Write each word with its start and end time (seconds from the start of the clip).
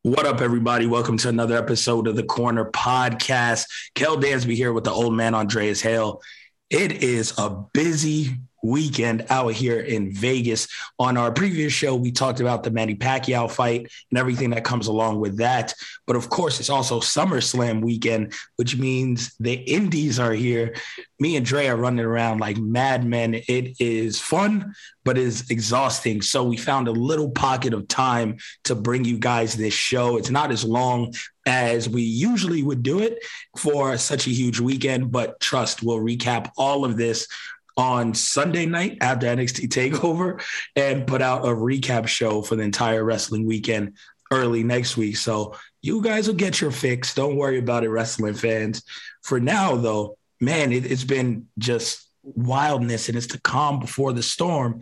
What 0.00 0.24
up, 0.24 0.40
everybody? 0.40 0.86
Welcome 0.86 1.18
to 1.18 1.28
another 1.28 1.58
episode 1.58 2.06
of 2.08 2.16
the 2.16 2.22
Corner 2.22 2.70
Podcast. 2.70 3.66
Kel 3.94 4.16
Dansby 4.16 4.54
here 4.54 4.72
with 4.72 4.84
the 4.84 4.90
old 4.90 5.12
man 5.12 5.34
Andreas 5.34 5.82
Hale. 5.82 6.22
It 6.70 7.02
is 7.02 7.34
a 7.36 7.50
busy 7.74 8.38
weekend 8.64 9.26
out 9.30 9.52
here 9.52 9.80
in 9.80 10.12
Vegas. 10.12 10.66
On 10.98 11.16
our 11.16 11.30
previous 11.30 11.72
show, 11.72 11.94
we 11.94 12.10
talked 12.10 12.40
about 12.40 12.62
the 12.62 12.70
Manny 12.70 12.94
Pacquiao 12.94 13.50
fight 13.50 13.92
and 14.10 14.18
everything 14.18 14.50
that 14.50 14.64
comes 14.64 14.86
along 14.86 15.20
with 15.20 15.36
that. 15.36 15.74
But 16.06 16.16
of 16.16 16.30
course, 16.30 16.58
it's 16.60 16.70
also 16.70 17.00
SummerSlam 17.00 17.82
weekend, 17.82 18.32
which 18.56 18.76
means 18.76 19.34
the 19.38 19.54
Indies 19.54 20.18
are 20.18 20.32
here. 20.32 20.74
Me 21.20 21.36
and 21.36 21.46
Dre 21.46 21.66
are 21.66 21.76
running 21.76 22.04
around 22.04 22.40
like 22.40 22.56
madmen. 22.56 23.34
It 23.34 23.80
is 23.80 24.20
fun, 24.20 24.74
but 25.04 25.18
it 25.18 25.24
is 25.24 25.50
exhausting. 25.50 26.22
So 26.22 26.44
we 26.44 26.56
found 26.56 26.88
a 26.88 26.92
little 26.92 27.30
pocket 27.30 27.74
of 27.74 27.86
time 27.86 28.38
to 28.64 28.74
bring 28.74 29.04
you 29.04 29.18
guys 29.18 29.54
this 29.54 29.74
show. 29.74 30.16
It's 30.16 30.30
not 30.30 30.50
as 30.50 30.64
long 30.64 31.14
as 31.46 31.88
we 31.88 32.02
usually 32.02 32.62
would 32.62 32.82
do 32.82 33.00
it 33.00 33.18
for 33.56 33.96
such 33.98 34.26
a 34.26 34.30
huge 34.30 34.60
weekend, 34.60 35.12
but 35.12 35.38
trust, 35.40 35.82
we'll 35.82 35.98
recap 35.98 36.50
all 36.56 36.84
of 36.84 36.96
this 36.96 37.28
on 37.76 38.14
Sunday 38.14 38.66
night 38.66 38.98
after 39.00 39.26
NXT 39.26 39.68
TakeOver 39.68 40.42
and 40.76 41.06
put 41.06 41.22
out 41.22 41.44
a 41.44 41.48
recap 41.48 42.06
show 42.06 42.42
for 42.42 42.56
the 42.56 42.62
entire 42.62 43.04
wrestling 43.04 43.46
weekend 43.46 43.96
early 44.30 44.62
next 44.62 44.96
week. 44.96 45.16
So 45.16 45.54
you 45.82 46.02
guys 46.02 46.26
will 46.26 46.34
get 46.34 46.60
your 46.60 46.70
fix. 46.70 47.14
Don't 47.14 47.36
worry 47.36 47.58
about 47.58 47.84
it, 47.84 47.90
wrestling 47.90 48.34
fans. 48.34 48.82
For 49.22 49.40
now, 49.40 49.76
though, 49.76 50.16
man, 50.40 50.72
it, 50.72 50.90
it's 50.90 51.04
been 51.04 51.46
just 51.58 52.08
wildness 52.22 53.08
and 53.08 53.16
it's 53.16 53.26
the 53.26 53.40
calm 53.40 53.80
before 53.80 54.12
the 54.12 54.22
storm. 54.22 54.80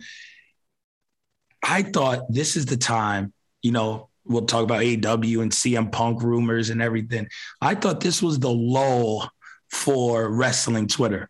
I 1.63 1.83
thought 1.83 2.31
this 2.31 2.55
is 2.55 2.65
the 2.65 2.77
time, 2.77 3.33
you 3.61 3.71
know, 3.71 4.09
we'll 4.25 4.45
talk 4.45 4.63
about 4.63 4.81
AEW 4.81 5.41
and 5.41 5.51
CM 5.51 5.91
Punk 5.91 6.21
rumors 6.21 6.69
and 6.69 6.81
everything. 6.81 7.27
I 7.61 7.75
thought 7.75 7.99
this 7.99 8.21
was 8.21 8.39
the 8.39 8.51
lull 8.51 9.29
for 9.69 10.29
wrestling 10.29 10.87
Twitter. 10.87 11.27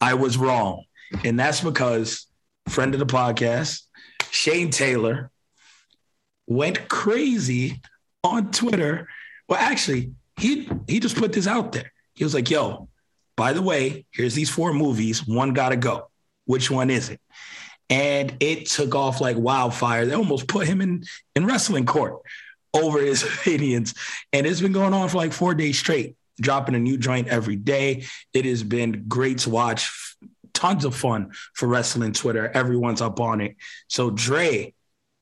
I 0.00 0.14
was 0.14 0.36
wrong. 0.36 0.84
And 1.24 1.38
that's 1.38 1.60
because 1.60 2.26
friend 2.68 2.94
of 2.94 3.00
the 3.00 3.06
podcast, 3.06 3.82
Shane 4.30 4.70
Taylor, 4.70 5.30
went 6.46 6.88
crazy 6.88 7.80
on 8.22 8.50
Twitter. 8.50 9.08
Well, 9.48 9.58
actually, 9.58 10.12
he 10.38 10.68
he 10.86 11.00
just 11.00 11.16
put 11.16 11.32
this 11.32 11.46
out 11.46 11.72
there. 11.72 11.92
He 12.14 12.24
was 12.24 12.34
like, 12.34 12.50
yo, 12.50 12.88
by 13.36 13.52
the 13.52 13.62
way, 13.62 14.06
here's 14.10 14.34
these 14.34 14.50
four 14.50 14.72
movies. 14.72 15.26
One 15.26 15.52
gotta 15.52 15.76
go. 15.76 16.10
Which 16.44 16.70
one 16.70 16.90
is 16.90 17.10
it? 17.10 17.20
And 17.88 18.36
it 18.40 18.66
took 18.66 18.94
off 18.94 19.20
like 19.20 19.36
wildfire. 19.36 20.06
They 20.06 20.14
almost 20.14 20.48
put 20.48 20.66
him 20.66 20.80
in, 20.80 21.04
in 21.36 21.46
wrestling 21.46 21.86
court 21.86 22.20
over 22.74 23.00
his 23.00 23.22
opinions. 23.34 23.94
And 24.32 24.46
it's 24.46 24.60
been 24.60 24.72
going 24.72 24.94
on 24.94 25.08
for 25.08 25.18
like 25.18 25.32
four 25.32 25.54
days 25.54 25.78
straight 25.78 26.16
dropping 26.40 26.74
a 26.74 26.78
new 26.78 26.98
joint 26.98 27.28
every 27.28 27.56
day. 27.56 28.04
It 28.32 28.44
has 28.44 28.62
been 28.62 29.04
great 29.08 29.38
to 29.38 29.50
watch. 29.50 30.16
Tons 30.54 30.84
of 30.84 30.94
fun 30.94 31.32
for 31.54 31.66
wrestling 31.66 32.12
Twitter. 32.12 32.48
Everyone's 32.48 33.02
up 33.02 33.20
on 33.20 33.40
it. 33.40 33.56
So, 33.88 34.10
Dre, 34.10 34.74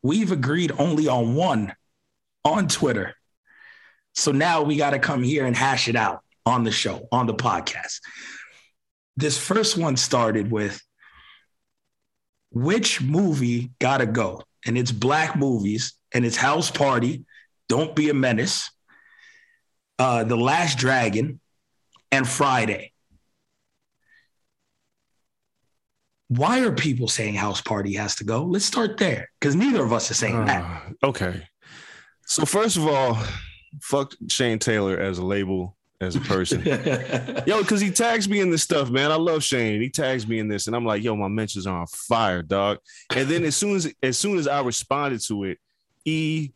we've 0.03 0.31
agreed 0.31 0.73
only 0.79 1.09
on 1.09 1.35
one 1.35 1.75
on 2.45 2.69
Twitter. 2.69 3.15
So 4.15 4.31
now 4.31 4.63
we 4.63 4.77
got 4.77 4.91
to 4.91 4.99
come 4.99 5.23
here 5.23 5.45
and 5.45 5.57
hash 5.57 5.89
it 5.89 5.97
out 5.97 6.21
on 6.47 6.63
the 6.63 6.71
show, 6.71 7.09
on 7.11 7.27
the 7.27 7.35
podcast. 7.35 8.01
This 9.17 9.39
first 9.39 9.77
one 9.77 9.97
started 9.97 10.51
with 10.51 10.81
which 12.51 13.03
movie 13.03 13.73
gotta 13.81 14.07
go? 14.07 14.43
And 14.65 14.79
it's 14.79 14.93
black 14.93 15.37
movies 15.37 15.95
and 16.13 16.25
it's 16.25 16.37
House 16.37 16.71
Party, 16.71 17.25
Don't 17.69 17.95
Be 17.97 18.09
a 18.11 18.15
Menace, 18.15 18.71
uh, 19.99 20.25
The 20.25 20.37
Last 20.37 20.78
Dragon, 20.78 21.41
and 22.12 22.28
Friday. 22.28 22.93
Why 26.28 26.60
are 26.60 26.72
people 26.72 27.06
saying 27.09 27.34
House 27.34 27.60
Party 27.60 27.94
has 27.94 28.16
to 28.16 28.25
go? 28.25 28.44
Let's 28.44 28.65
start 28.65 28.97
there 28.99 29.31
because 29.38 29.55
neither 29.55 29.84
of 29.84 29.93
us 29.93 30.10
are 30.10 30.15
saying 30.15 30.37
Uh, 30.37 30.44
that. 30.47 30.93
okay. 31.05 31.43
So 32.27 32.44
first 32.47 32.77
of 32.77 32.87
all, 32.87 33.19
fuck 33.82 34.15
Shane 34.28 34.59
Taylor 34.59 34.99
as 34.99 35.19
a 35.19 35.25
label, 35.25 35.77
as 36.00 36.16
a 36.16 36.21
person. 36.21 36.62
yo, 37.47 37.61
because 37.61 37.81
he 37.81 37.91
tags 37.91 38.28
me 38.28 38.41
in 38.41 38.50
this 38.50 38.62
stuff, 38.62 38.91
man. 38.91 39.12
I 39.12 39.16
love 39.16 39.44
Shane. 39.44 39.81
He 39.82 39.91
tags 39.91 40.26
me 40.26 40.38
in 40.38 40.49
this, 40.49 40.66
and 40.66 40.75
I'm 40.75 40.87
like, 40.87 41.03
yo, 41.03 41.15
my 41.15 41.28
mentions 41.28 41.66
are 41.66 41.78
on 41.81 41.87
fire, 41.87 42.43
dog. 42.43 42.78
And 43.15 43.28
then 43.28 43.44
as 43.44 43.56
soon 43.56 43.76
as 43.76 43.93
as 44.03 44.16
soon 44.19 44.38
as 44.38 44.49
I 44.49 44.61
responded 44.62 45.21
to 45.28 45.44
it, 45.44 45.59
E, 46.06 46.50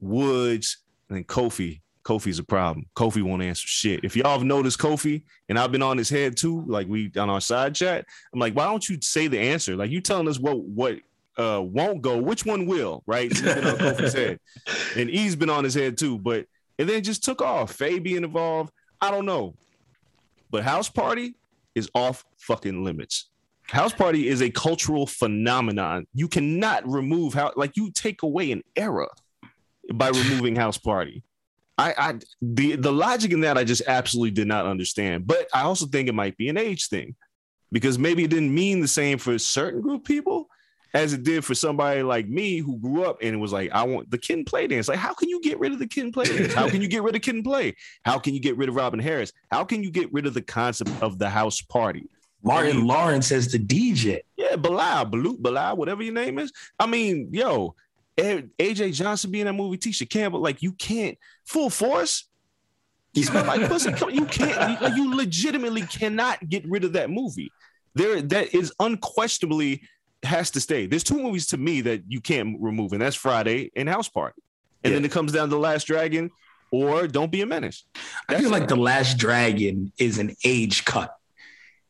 Woods, 0.00 0.78
and 1.08 1.16
then 1.16 1.24
Kofi. 1.24 1.80
Kofi's 2.04 2.38
a 2.38 2.44
problem. 2.44 2.86
Kofi 2.94 3.22
won't 3.22 3.42
answer 3.42 3.66
shit. 3.66 4.04
If 4.04 4.14
y'all 4.14 4.32
have 4.38 4.44
noticed 4.44 4.78
Kofi, 4.78 5.22
and 5.48 5.58
I've 5.58 5.72
been 5.72 5.82
on 5.82 5.96
his 5.96 6.10
head 6.10 6.36
too, 6.36 6.62
like 6.66 6.86
we 6.86 7.10
on 7.16 7.30
our 7.30 7.40
side 7.40 7.74
chat, 7.74 8.04
I'm 8.32 8.40
like, 8.40 8.54
why 8.54 8.66
don't 8.66 8.86
you 8.88 8.98
say 9.00 9.26
the 9.26 9.40
answer? 9.40 9.74
Like 9.74 9.90
you 9.90 10.00
telling 10.00 10.28
us 10.28 10.38
what 10.38 10.58
what 10.58 10.98
uh 11.36 11.62
won't 11.64 12.02
go, 12.02 12.18
which 12.18 12.44
one 12.44 12.66
will, 12.66 13.02
right? 13.06 13.32
He's 13.32 13.42
been 13.42 13.66
on 13.66 13.76
Kofi's 13.76 14.12
head. 14.14 14.38
And 14.96 15.08
E's 15.10 15.34
been 15.34 15.50
on 15.50 15.64
his 15.64 15.74
head 15.74 15.96
too, 15.96 16.18
but 16.18 16.46
and 16.78 16.88
then 16.88 17.02
just 17.02 17.24
took 17.24 17.40
off. 17.40 17.72
Faye 17.72 17.98
being 17.98 18.24
involved, 18.24 18.72
I 19.00 19.10
don't 19.10 19.26
know. 19.26 19.54
But 20.50 20.62
House 20.62 20.88
Party 20.88 21.34
is 21.74 21.90
off 21.94 22.24
fucking 22.36 22.84
limits. 22.84 23.30
House 23.62 23.94
Party 23.94 24.28
is 24.28 24.42
a 24.42 24.50
cultural 24.50 25.06
phenomenon. 25.06 26.06
You 26.12 26.28
cannot 26.28 26.86
remove 26.86 27.32
how 27.32 27.52
like 27.56 27.76
you 27.76 27.90
take 27.90 28.22
away 28.22 28.52
an 28.52 28.62
era 28.76 29.08
by 29.94 30.08
removing 30.08 30.54
House 30.54 30.76
Party. 30.76 31.22
I, 31.76 31.94
I 31.96 32.14
the 32.40 32.76
the 32.76 32.92
logic 32.92 33.32
in 33.32 33.40
that 33.40 33.58
I 33.58 33.64
just 33.64 33.82
absolutely 33.86 34.30
did 34.30 34.46
not 34.46 34.66
understand. 34.66 35.26
But 35.26 35.48
I 35.52 35.62
also 35.62 35.86
think 35.86 36.08
it 36.08 36.14
might 36.14 36.36
be 36.36 36.48
an 36.48 36.56
age 36.56 36.88
thing 36.88 37.16
because 37.72 37.98
maybe 37.98 38.24
it 38.24 38.30
didn't 38.30 38.54
mean 38.54 38.80
the 38.80 38.88
same 38.88 39.18
for 39.18 39.32
a 39.32 39.38
certain 39.38 39.80
group 39.80 40.02
of 40.02 40.04
people 40.04 40.48
as 40.94 41.12
it 41.12 41.24
did 41.24 41.44
for 41.44 41.56
somebody 41.56 42.04
like 42.04 42.28
me 42.28 42.58
who 42.58 42.78
grew 42.78 43.04
up 43.04 43.18
and 43.20 43.34
it 43.34 43.38
was 43.38 43.52
like, 43.52 43.72
I 43.72 43.82
want 43.82 44.10
the 44.12 44.18
Kid 44.18 44.38
'n 44.38 44.44
Play 44.44 44.68
dance. 44.68 44.86
Like, 44.86 45.00
how 45.00 45.12
can 45.12 45.28
you 45.28 45.40
get 45.42 45.58
rid 45.58 45.72
of 45.72 45.80
the 45.80 45.88
Kid 45.88 46.04
'n 46.04 46.12
Play 46.12 46.24
dance? 46.26 46.54
How 46.54 46.70
can 46.70 46.80
you 46.80 46.88
get 46.88 47.02
rid 47.02 47.16
of 47.16 47.22
Kid 47.22 47.34
'n 47.34 47.42
Play? 47.42 47.74
How 48.04 48.18
can 48.18 48.32
you 48.32 48.40
get 48.40 48.56
rid 48.56 48.68
of 48.68 48.76
Robin 48.76 49.00
Harris? 49.00 49.32
How 49.50 49.64
can 49.64 49.82
you 49.82 49.90
get 49.90 50.12
rid 50.12 50.26
of 50.26 50.34
the 50.34 50.42
concept 50.42 50.90
of 51.02 51.18
the 51.18 51.28
house 51.28 51.60
party? 51.60 52.08
Martin 52.44 52.86
Lawrence 52.86 53.32
as 53.32 53.50
the 53.50 53.58
DJ. 53.58 54.20
Yeah, 54.36 54.56
Bilal, 54.56 55.06
Balut, 55.06 55.40
Bilal, 55.40 55.76
whatever 55.76 56.02
your 56.02 56.12
name 56.12 56.38
is. 56.38 56.52
I 56.78 56.86
mean, 56.86 57.30
yo, 57.32 57.74
AJ 58.16 58.94
Johnson 58.94 59.30
being 59.30 59.42
in 59.42 59.46
that 59.46 59.60
movie, 59.60 59.76
Tisha 59.78 60.08
Campbell, 60.08 60.40
like 60.40 60.62
you 60.62 60.72
can't 60.72 61.18
full 61.44 61.70
force. 61.70 62.28
You 63.12 63.22
smell 63.24 63.44
like 63.44 63.68
pussy. 63.68 63.92
Come- 63.92 64.10
You 64.10 64.24
can't. 64.26 64.80
You, 64.96 65.04
you 65.04 65.16
legitimately 65.16 65.82
cannot 65.82 66.48
get 66.48 66.68
rid 66.68 66.84
of 66.84 66.92
that 66.94 67.10
movie. 67.10 67.50
There, 67.94 68.20
that 68.22 68.54
is 68.54 68.72
unquestionably 68.80 69.82
has 70.24 70.50
to 70.52 70.60
stay. 70.60 70.86
There's 70.86 71.04
two 71.04 71.22
movies 71.22 71.46
to 71.48 71.56
me 71.56 71.80
that 71.82 72.02
you 72.08 72.20
can't 72.20 72.56
remove, 72.60 72.92
and 72.92 73.00
that's 73.02 73.14
Friday 73.16 73.70
and 73.76 73.88
House 73.88 74.08
Party. 74.08 74.40
And 74.82 74.90
Yeah. 74.92 74.96
then 74.98 75.04
it 75.04 75.12
comes 75.12 75.32
down 75.32 75.48
to 75.50 75.56
Last 75.56 75.86
Dragon 75.86 76.30
or 76.72 77.06
Don't 77.06 77.30
Be 77.30 77.42
a 77.42 77.46
Menace. 77.46 77.84
I 78.28 78.40
feel 78.40 78.50
like 78.50 78.66
The 78.68 78.76
Last 78.76 79.16
Dragon 79.18 79.92
is 79.98 80.18
an 80.18 80.34
age 80.44 80.84
cut. 80.84 81.14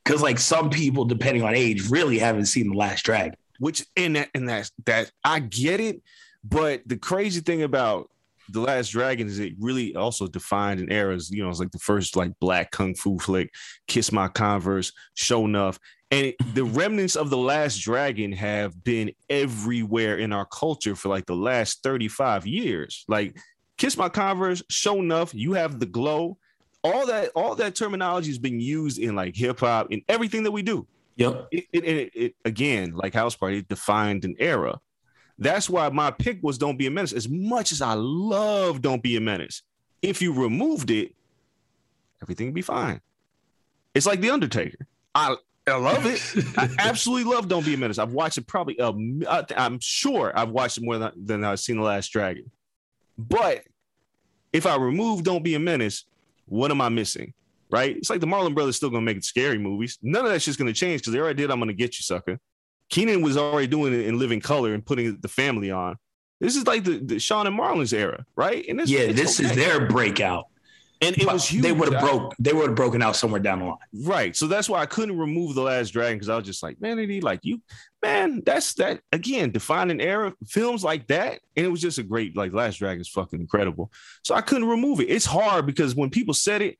Because 0.04 0.20
like 0.20 0.38
some 0.38 0.68
people, 0.68 1.06
depending 1.06 1.42
on 1.42 1.54
age, 1.54 1.88
really 1.88 2.18
haven't 2.18 2.46
seen 2.46 2.68
The 2.70 2.76
Last 2.76 3.02
Dragon. 3.04 3.36
Which 3.58 3.84
and 3.96 4.16
that 4.16 4.30
and 4.34 4.48
that's 4.48 4.72
that 4.86 5.10
I 5.22 5.40
get 5.40 5.80
it, 5.80 6.02
but 6.42 6.82
the 6.86 6.96
crazy 6.96 7.40
thing 7.40 7.62
about 7.62 8.10
the 8.50 8.60
Last 8.60 8.90
Dragon 8.90 9.26
is 9.26 9.38
it 9.38 9.54
really 9.58 9.94
also 9.96 10.26
defined 10.26 10.80
an 10.80 10.92
era. 10.92 11.18
You 11.30 11.42
know, 11.42 11.48
it's 11.50 11.60
like 11.60 11.70
the 11.72 11.78
first 11.78 12.16
like 12.16 12.32
black 12.40 12.70
kung 12.72 12.94
fu 12.94 13.18
flick, 13.18 13.50
Kiss 13.86 14.12
My 14.12 14.28
Converse, 14.28 14.92
Sho'nuff, 15.16 15.78
and 16.10 16.26
it- 16.26 16.54
the 16.54 16.64
remnants 16.80 17.16
of 17.16 17.30
the 17.30 17.38
Last 17.38 17.78
Dragon 17.78 18.32
have 18.32 18.82
been 18.84 19.12
everywhere 19.30 20.18
in 20.18 20.32
our 20.32 20.46
culture 20.46 20.94
for 20.94 21.08
like 21.08 21.26
the 21.26 21.36
last 21.36 21.82
thirty 21.82 22.08
five 22.08 22.46
years. 22.46 23.04
Like 23.08 23.36
Kiss 23.78 23.96
My 23.96 24.08
Converse, 24.08 24.62
Sho'nuff, 24.70 25.32
you 25.32 25.54
have 25.54 25.80
the 25.80 25.86
glow. 25.86 26.36
All 26.82 27.06
that, 27.06 27.30
all 27.34 27.54
that 27.54 27.74
terminology 27.74 28.28
has 28.28 28.38
been 28.38 28.60
used 28.60 28.98
in 28.98 29.14
like 29.16 29.34
hip 29.34 29.60
hop 29.60 29.90
in 29.90 30.02
everything 30.06 30.42
that 30.42 30.50
we 30.50 30.60
do 30.62 30.86
Yep. 31.16 31.48
it, 31.52 31.64
it, 31.72 31.84
it, 31.84 32.12
it 32.14 32.34
again, 32.44 32.92
like 32.94 33.14
House 33.14 33.36
Party, 33.36 33.58
it 33.58 33.68
defined 33.68 34.24
an 34.24 34.34
era. 34.38 34.80
That's 35.38 35.68
why 35.68 35.88
my 35.88 36.10
pick 36.10 36.38
was 36.42 36.58
Don't 36.58 36.76
Be 36.76 36.86
a 36.86 36.90
Menace. 36.90 37.12
As 37.12 37.28
much 37.28 37.72
as 37.72 37.80
I 37.82 37.94
love 37.94 38.82
Don't 38.82 39.02
Be 39.02 39.16
a 39.16 39.20
Menace, 39.20 39.62
if 40.02 40.22
you 40.22 40.32
removed 40.32 40.90
it, 40.90 41.14
everything 42.22 42.46
would 42.48 42.54
be 42.54 42.62
fine. 42.62 43.00
It's 43.94 44.06
like 44.06 44.20
The 44.20 44.30
Undertaker. 44.30 44.86
I, 45.14 45.36
I 45.66 45.76
love 45.76 46.04
it. 46.06 46.20
I 46.58 46.68
absolutely 46.78 47.32
love 47.32 47.48
Don't 47.48 47.64
Be 47.64 47.74
a 47.74 47.78
Menace. 47.78 47.98
I've 47.98 48.12
watched 48.12 48.38
it 48.38 48.46
probably, 48.46 48.76
a 48.78 48.88
m- 48.88 49.22
I 49.28 49.42
th- 49.42 49.58
I'm 49.58 49.78
sure 49.80 50.32
I've 50.36 50.50
watched 50.50 50.78
it 50.78 50.84
more 50.84 50.98
than, 50.98 51.12
than 51.16 51.44
I've 51.44 51.60
seen 51.60 51.76
The 51.76 51.82
Last 51.82 52.08
Dragon. 52.08 52.50
But 53.16 53.62
if 54.52 54.66
I 54.66 54.76
remove 54.76 55.22
Don't 55.22 55.42
Be 55.44 55.54
a 55.54 55.60
Menace, 55.60 56.04
what 56.46 56.70
am 56.70 56.80
I 56.80 56.88
missing? 56.88 57.34
Right? 57.74 57.96
It's 57.96 58.08
like 58.08 58.20
the 58.20 58.26
Marlon 58.26 58.54
Brothers 58.54 58.76
still 58.76 58.88
gonna 58.90 59.02
make 59.02 59.22
scary 59.24 59.58
movies. 59.58 59.98
None 60.00 60.24
of 60.24 60.30
that 60.30 60.40
shit's 60.40 60.56
gonna 60.56 60.72
change 60.72 61.00
because 61.00 61.12
they 61.12 61.18
already 61.18 61.42
did 61.42 61.50
I'm 61.50 61.58
gonna 61.58 61.72
get 61.72 61.98
you, 61.98 62.02
sucker. 62.02 62.38
Keenen 62.88 63.20
was 63.20 63.36
already 63.36 63.66
doing 63.66 63.92
it 63.92 64.06
in 64.06 64.16
living 64.16 64.40
color 64.40 64.74
and 64.74 64.86
putting 64.86 65.18
the 65.20 65.26
family 65.28 65.72
on. 65.72 65.96
This 66.40 66.54
is 66.54 66.66
like 66.68 66.84
the, 66.84 66.98
the 66.98 67.18
Shawn 67.18 67.48
and 67.48 67.58
Marlon's 67.58 67.92
era, 67.92 68.24
right? 68.36 68.64
And 68.68 68.80
it's, 68.80 68.90
Yeah, 68.90 69.10
this 69.10 69.40
is 69.40 69.56
their 69.56 69.88
breakout. 69.88 70.44
and 71.00 71.16
it 71.18 71.24
But 71.24 71.32
was 71.34 71.48
huge. 71.48 71.62
They 71.64 71.72
would 71.72 71.92
have 71.92 72.00
broke. 72.00 72.34
They 72.38 72.52
would 72.52 72.66
have 72.68 72.76
broken 72.76 73.02
out 73.02 73.16
somewhere 73.16 73.40
down 73.40 73.58
the 73.60 73.64
line. 73.64 73.76
Right. 74.04 74.36
So 74.36 74.46
that's 74.46 74.68
why 74.68 74.80
I 74.80 74.86
couldn't 74.86 75.18
remove 75.18 75.56
the 75.56 75.62
last 75.62 75.90
dragon 75.90 76.16
because 76.18 76.28
I 76.28 76.36
was 76.36 76.44
just 76.44 76.62
like, 76.62 76.80
man, 76.80 76.98
it 77.00 77.24
like 77.24 77.40
you, 77.42 77.60
man, 78.02 78.42
that's 78.46 78.74
that 78.74 79.00
again, 79.10 79.50
defining 79.50 80.00
era, 80.00 80.32
films 80.46 80.84
like 80.84 81.08
that. 81.08 81.40
And 81.56 81.66
it 81.66 81.70
was 81.70 81.80
just 81.80 81.98
a 81.98 82.04
great, 82.04 82.36
like 82.36 82.52
Last 82.52 82.76
Dragon 82.78 83.00
is 83.00 83.08
fucking 83.08 83.40
incredible. 83.40 83.90
So 84.22 84.34
I 84.36 84.42
couldn't 84.42 84.68
remove 84.68 85.00
it. 85.00 85.08
It's 85.08 85.26
hard 85.26 85.66
because 85.66 85.96
when 85.96 86.10
people 86.10 86.34
said 86.34 86.62
it, 86.62 86.76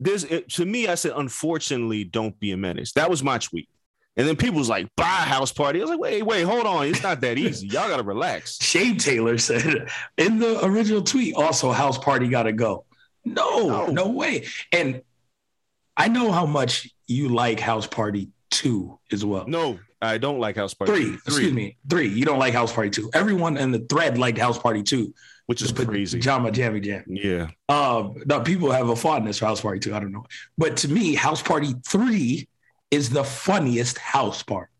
there's 0.00 0.24
it, 0.24 0.48
to 0.50 0.64
me, 0.64 0.88
I 0.88 0.94
said, 0.94 1.12
unfortunately, 1.16 2.04
don't 2.04 2.38
be 2.40 2.52
a 2.52 2.56
menace. 2.56 2.92
That 2.92 3.10
was 3.10 3.22
my 3.22 3.38
tweet. 3.38 3.68
And 4.16 4.26
then 4.26 4.34
people 4.34 4.58
was 4.58 4.68
like, 4.68 4.88
buy 4.96 5.04
house 5.04 5.52
party. 5.52 5.78
I 5.78 5.82
was 5.82 5.90
like, 5.90 6.00
wait, 6.00 6.22
wait, 6.24 6.42
hold 6.42 6.66
on. 6.66 6.86
It's 6.86 7.02
not 7.02 7.20
that 7.20 7.38
easy. 7.38 7.68
Y'all 7.68 7.88
gotta 7.88 8.02
relax. 8.02 8.58
Shane 8.60 8.96
Taylor 8.98 9.38
said 9.38 9.88
in 10.16 10.38
the 10.40 10.64
original 10.64 11.02
tweet, 11.02 11.34
also 11.36 11.70
house 11.70 11.98
party 11.98 12.28
gotta 12.28 12.52
go. 12.52 12.84
No, 13.24 13.68
No. 13.68 13.86
no, 13.86 14.08
way. 14.08 14.46
And 14.72 15.02
I 15.96 16.08
know 16.08 16.32
how 16.32 16.46
much 16.46 16.88
you 17.06 17.28
like 17.28 17.60
House 17.60 17.86
Party 17.86 18.30
2 18.50 18.98
as 19.12 19.24
well. 19.24 19.46
No, 19.46 19.78
I 20.00 20.18
don't 20.18 20.38
like 20.38 20.56
house 20.56 20.72
party. 20.74 20.92
Three, 20.92 21.14
excuse 21.14 21.52
me, 21.52 21.76
three. 21.88 22.08
You 22.08 22.24
don't 22.24 22.38
like 22.38 22.54
House 22.54 22.72
Party 22.72 22.90
2. 22.90 23.10
Everyone 23.14 23.56
in 23.56 23.72
the 23.72 23.80
thread 23.80 24.16
liked 24.18 24.38
House 24.38 24.58
Party 24.58 24.82
2. 24.82 25.12
Which 25.48 25.62
is 25.62 25.72
crazy. 25.72 26.18
Jama 26.18 26.52
Jammy 26.52 26.78
Jam. 26.78 27.04
Yeah. 27.08 27.48
Um, 27.70 28.22
now 28.26 28.40
people 28.40 28.70
have 28.70 28.90
a 28.90 28.94
fondness 28.96 29.38
for 29.38 29.46
House 29.46 29.62
Party 29.62 29.80
2. 29.80 29.94
I 29.94 30.00
don't 30.00 30.12
know. 30.12 30.26
But 30.58 30.76
to 30.78 30.88
me, 30.88 31.14
House 31.14 31.42
Party 31.42 31.72
3 31.86 32.46
is 32.90 33.08
the 33.08 33.24
funniest 33.24 33.96
house 33.96 34.42
party. 34.42 34.70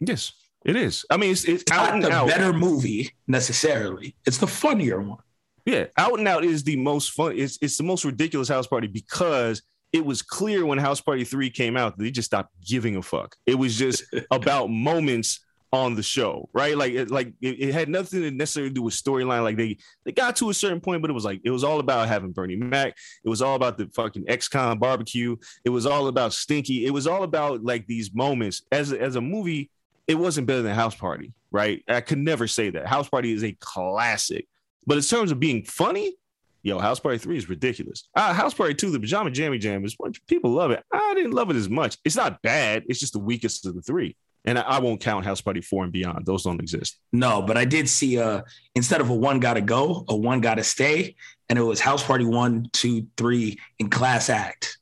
Yes, 0.00 0.32
it 0.64 0.74
is. 0.74 1.04
I 1.10 1.16
mean, 1.16 1.30
it's, 1.30 1.44
it's 1.44 1.62
It's 1.62 1.70
out 1.72 1.94
not 1.98 2.02
the 2.02 2.12
out. 2.12 2.26
better 2.28 2.52
movie 2.52 3.12
necessarily. 3.28 4.16
It's 4.26 4.38
the 4.38 4.48
funnier 4.48 5.00
one. 5.00 5.18
Yeah, 5.64 5.86
Out 5.96 6.18
and 6.18 6.26
Out 6.26 6.44
is 6.44 6.64
the 6.64 6.74
most 6.76 7.12
fun. 7.12 7.34
It's 7.38 7.56
it's 7.62 7.76
the 7.76 7.84
most 7.84 8.04
ridiculous 8.04 8.48
house 8.48 8.66
party 8.66 8.88
because 8.88 9.62
it 9.92 10.04
was 10.04 10.22
clear 10.22 10.66
when 10.66 10.78
House 10.78 11.00
Party 11.00 11.22
Three 11.22 11.50
came 11.50 11.76
out 11.76 11.96
that 11.96 12.02
they 12.02 12.10
just 12.10 12.26
stopped 12.26 12.52
giving 12.66 12.96
a 12.96 13.02
fuck. 13.02 13.36
It 13.46 13.54
was 13.56 13.76
just 13.78 14.02
about 14.32 14.70
moments 14.70 15.38
on 15.72 15.94
the 15.94 16.02
show, 16.02 16.48
right? 16.52 16.76
Like 16.76 16.92
it, 16.92 17.10
like 17.10 17.28
it, 17.40 17.60
it 17.60 17.72
had 17.72 17.88
nothing 17.88 18.22
to 18.22 18.30
necessarily 18.30 18.72
do 18.72 18.82
with 18.82 18.94
storyline. 18.94 19.42
Like 19.42 19.56
they 19.56 19.78
they 20.04 20.12
got 20.12 20.36
to 20.36 20.50
a 20.50 20.54
certain 20.54 20.80
point, 20.80 21.02
but 21.02 21.10
it 21.10 21.14
was 21.14 21.24
like 21.24 21.40
it 21.44 21.50
was 21.50 21.64
all 21.64 21.80
about 21.80 22.08
having 22.08 22.32
Bernie 22.32 22.56
Mac. 22.56 22.96
It 23.24 23.28
was 23.28 23.42
all 23.42 23.54
about 23.54 23.78
the 23.78 23.86
fucking 23.94 24.24
ex-con 24.28 24.78
barbecue. 24.78 25.36
It 25.64 25.70
was 25.70 25.86
all 25.86 26.08
about 26.08 26.32
Stinky. 26.32 26.86
It 26.86 26.90
was 26.90 27.06
all 27.06 27.22
about 27.22 27.64
like 27.64 27.86
these 27.86 28.12
moments. 28.14 28.62
As 28.72 28.92
as 28.92 29.16
a 29.16 29.20
movie, 29.20 29.70
it 30.08 30.16
wasn't 30.16 30.46
better 30.46 30.62
than 30.62 30.74
House 30.74 30.94
Party, 30.94 31.32
right? 31.52 31.84
I 31.88 32.00
could 32.00 32.18
never 32.18 32.48
say 32.48 32.70
that. 32.70 32.86
House 32.86 33.08
Party 33.08 33.32
is 33.32 33.44
a 33.44 33.52
classic. 33.60 34.48
But 34.86 34.96
in 34.96 35.04
terms 35.04 35.30
of 35.30 35.38
being 35.38 35.64
funny, 35.64 36.16
yo, 36.62 36.78
House 36.78 36.98
Party 36.98 37.18
3 37.18 37.36
is 37.36 37.48
ridiculous. 37.48 38.08
Uh, 38.14 38.32
House 38.32 38.54
Party 38.54 38.74
2, 38.74 38.90
the 38.90 38.98
Pajama 38.98 39.30
Jammy 39.30 39.58
Jam, 39.58 39.84
is 39.84 39.96
people 40.26 40.50
love 40.50 40.70
it. 40.70 40.82
I 40.92 41.14
didn't 41.14 41.32
love 41.32 41.50
it 41.50 41.56
as 41.56 41.68
much. 41.68 41.98
It's 42.04 42.16
not 42.16 42.42
bad. 42.42 42.84
It's 42.88 42.98
just 42.98 43.12
the 43.12 43.18
weakest 43.18 43.66
of 43.66 43.74
the 43.74 43.82
three. 43.82 44.16
And 44.44 44.58
I, 44.58 44.62
I 44.62 44.78
won't 44.78 45.00
count 45.00 45.24
House 45.24 45.40
Party 45.40 45.60
4 45.60 45.84
and 45.84 45.92
beyond. 45.92 46.24
Those 46.24 46.44
don't 46.44 46.60
exist. 46.60 46.98
No, 47.12 47.42
but 47.42 47.56
I 47.56 47.64
did 47.64 47.88
see 47.88 48.18
uh 48.18 48.42
instead 48.74 49.00
of 49.00 49.10
a 49.10 49.14
one 49.14 49.40
gotta 49.40 49.60
go, 49.60 50.04
a 50.08 50.16
one 50.16 50.40
gotta 50.40 50.64
stay, 50.64 51.16
and 51.48 51.58
it 51.58 51.62
was 51.62 51.80
House 51.80 52.02
Party 52.04 52.24
one, 52.24 52.68
two, 52.72 53.06
three, 53.16 53.58
and 53.78 53.90
Class 53.90 54.30
Act. 54.30 54.78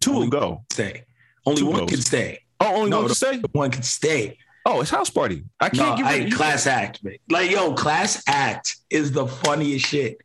Two 0.00 0.12
will 0.12 0.28
go. 0.28 0.64
Stay. 0.72 1.04
Only 1.44 1.60
Two 1.60 1.66
one 1.66 1.80
goes. 1.80 1.90
can 1.90 2.00
stay. 2.00 2.40
Oh, 2.60 2.76
only 2.76 2.90
No, 2.90 3.00
one 3.00 3.08
to 3.08 3.14
say? 3.14 3.40
One 3.52 3.70
can 3.70 3.82
stay. 3.82 4.38
Oh, 4.64 4.80
it's 4.80 4.90
House 4.90 5.10
Party. 5.10 5.44
I 5.60 5.68
can't 5.68 5.96
give 5.96 6.06
I, 6.06 6.14
it. 6.14 6.32
Class 6.32 6.66
Act, 6.66 7.02
man. 7.04 7.16
Like 7.30 7.50
yo, 7.50 7.74
Class 7.74 8.22
Act 8.26 8.76
is 8.90 9.12
the 9.12 9.26
funniest 9.26 9.86
shit. 9.86 10.20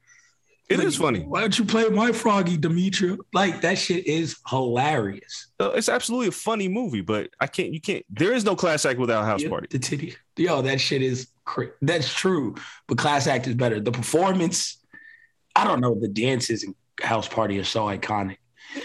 It 0.71 0.77
Like, 0.79 0.88
is 0.88 0.95
funny. 0.95 1.19
Why 1.21 1.41
don't 1.41 1.57
you 1.59 1.65
play 1.65 1.88
my 1.89 2.12
froggy, 2.12 2.57
Demetria? 2.57 3.18
Like 3.33 3.62
that 3.62 3.77
shit 3.77 4.06
is 4.07 4.38
hilarious. 4.47 5.47
Uh, 5.59 5.71
It's 5.71 5.90
absolutely 5.90 6.28
a 6.28 6.31
funny 6.31 6.68
movie, 6.68 7.01
but 7.01 7.30
I 7.40 7.47
can't. 7.47 7.73
You 7.73 7.81
can't. 7.81 8.06
There 8.09 8.33
is 8.33 8.45
no 8.45 8.56
class 8.56 8.85
act 8.85 8.99
without 8.99 9.25
House 9.25 9.42
Yeah, 9.44 9.49
Party. 9.49 9.68
The 9.69 9.80
titty. 9.80 10.16
Yo, 10.37 10.61
that 10.61 10.80
shit 10.80 11.01
is 11.01 11.28
cra- 11.45 11.71
that's 11.81 12.11
true. 12.13 12.56
But 12.87 12.97
Class 12.97 13.28
Act 13.28 13.47
is 13.47 13.56
better. 13.56 13.80
The 13.80 13.92
performance, 13.92 14.78
I 15.56 15.63
don't 15.66 15.81
know. 15.81 15.94
The 15.99 16.07
dances 16.07 16.63
in 16.63 16.73
House 17.01 17.28
Party 17.28 17.59
are 17.59 17.63
so 17.63 17.81
iconic. 17.85 18.37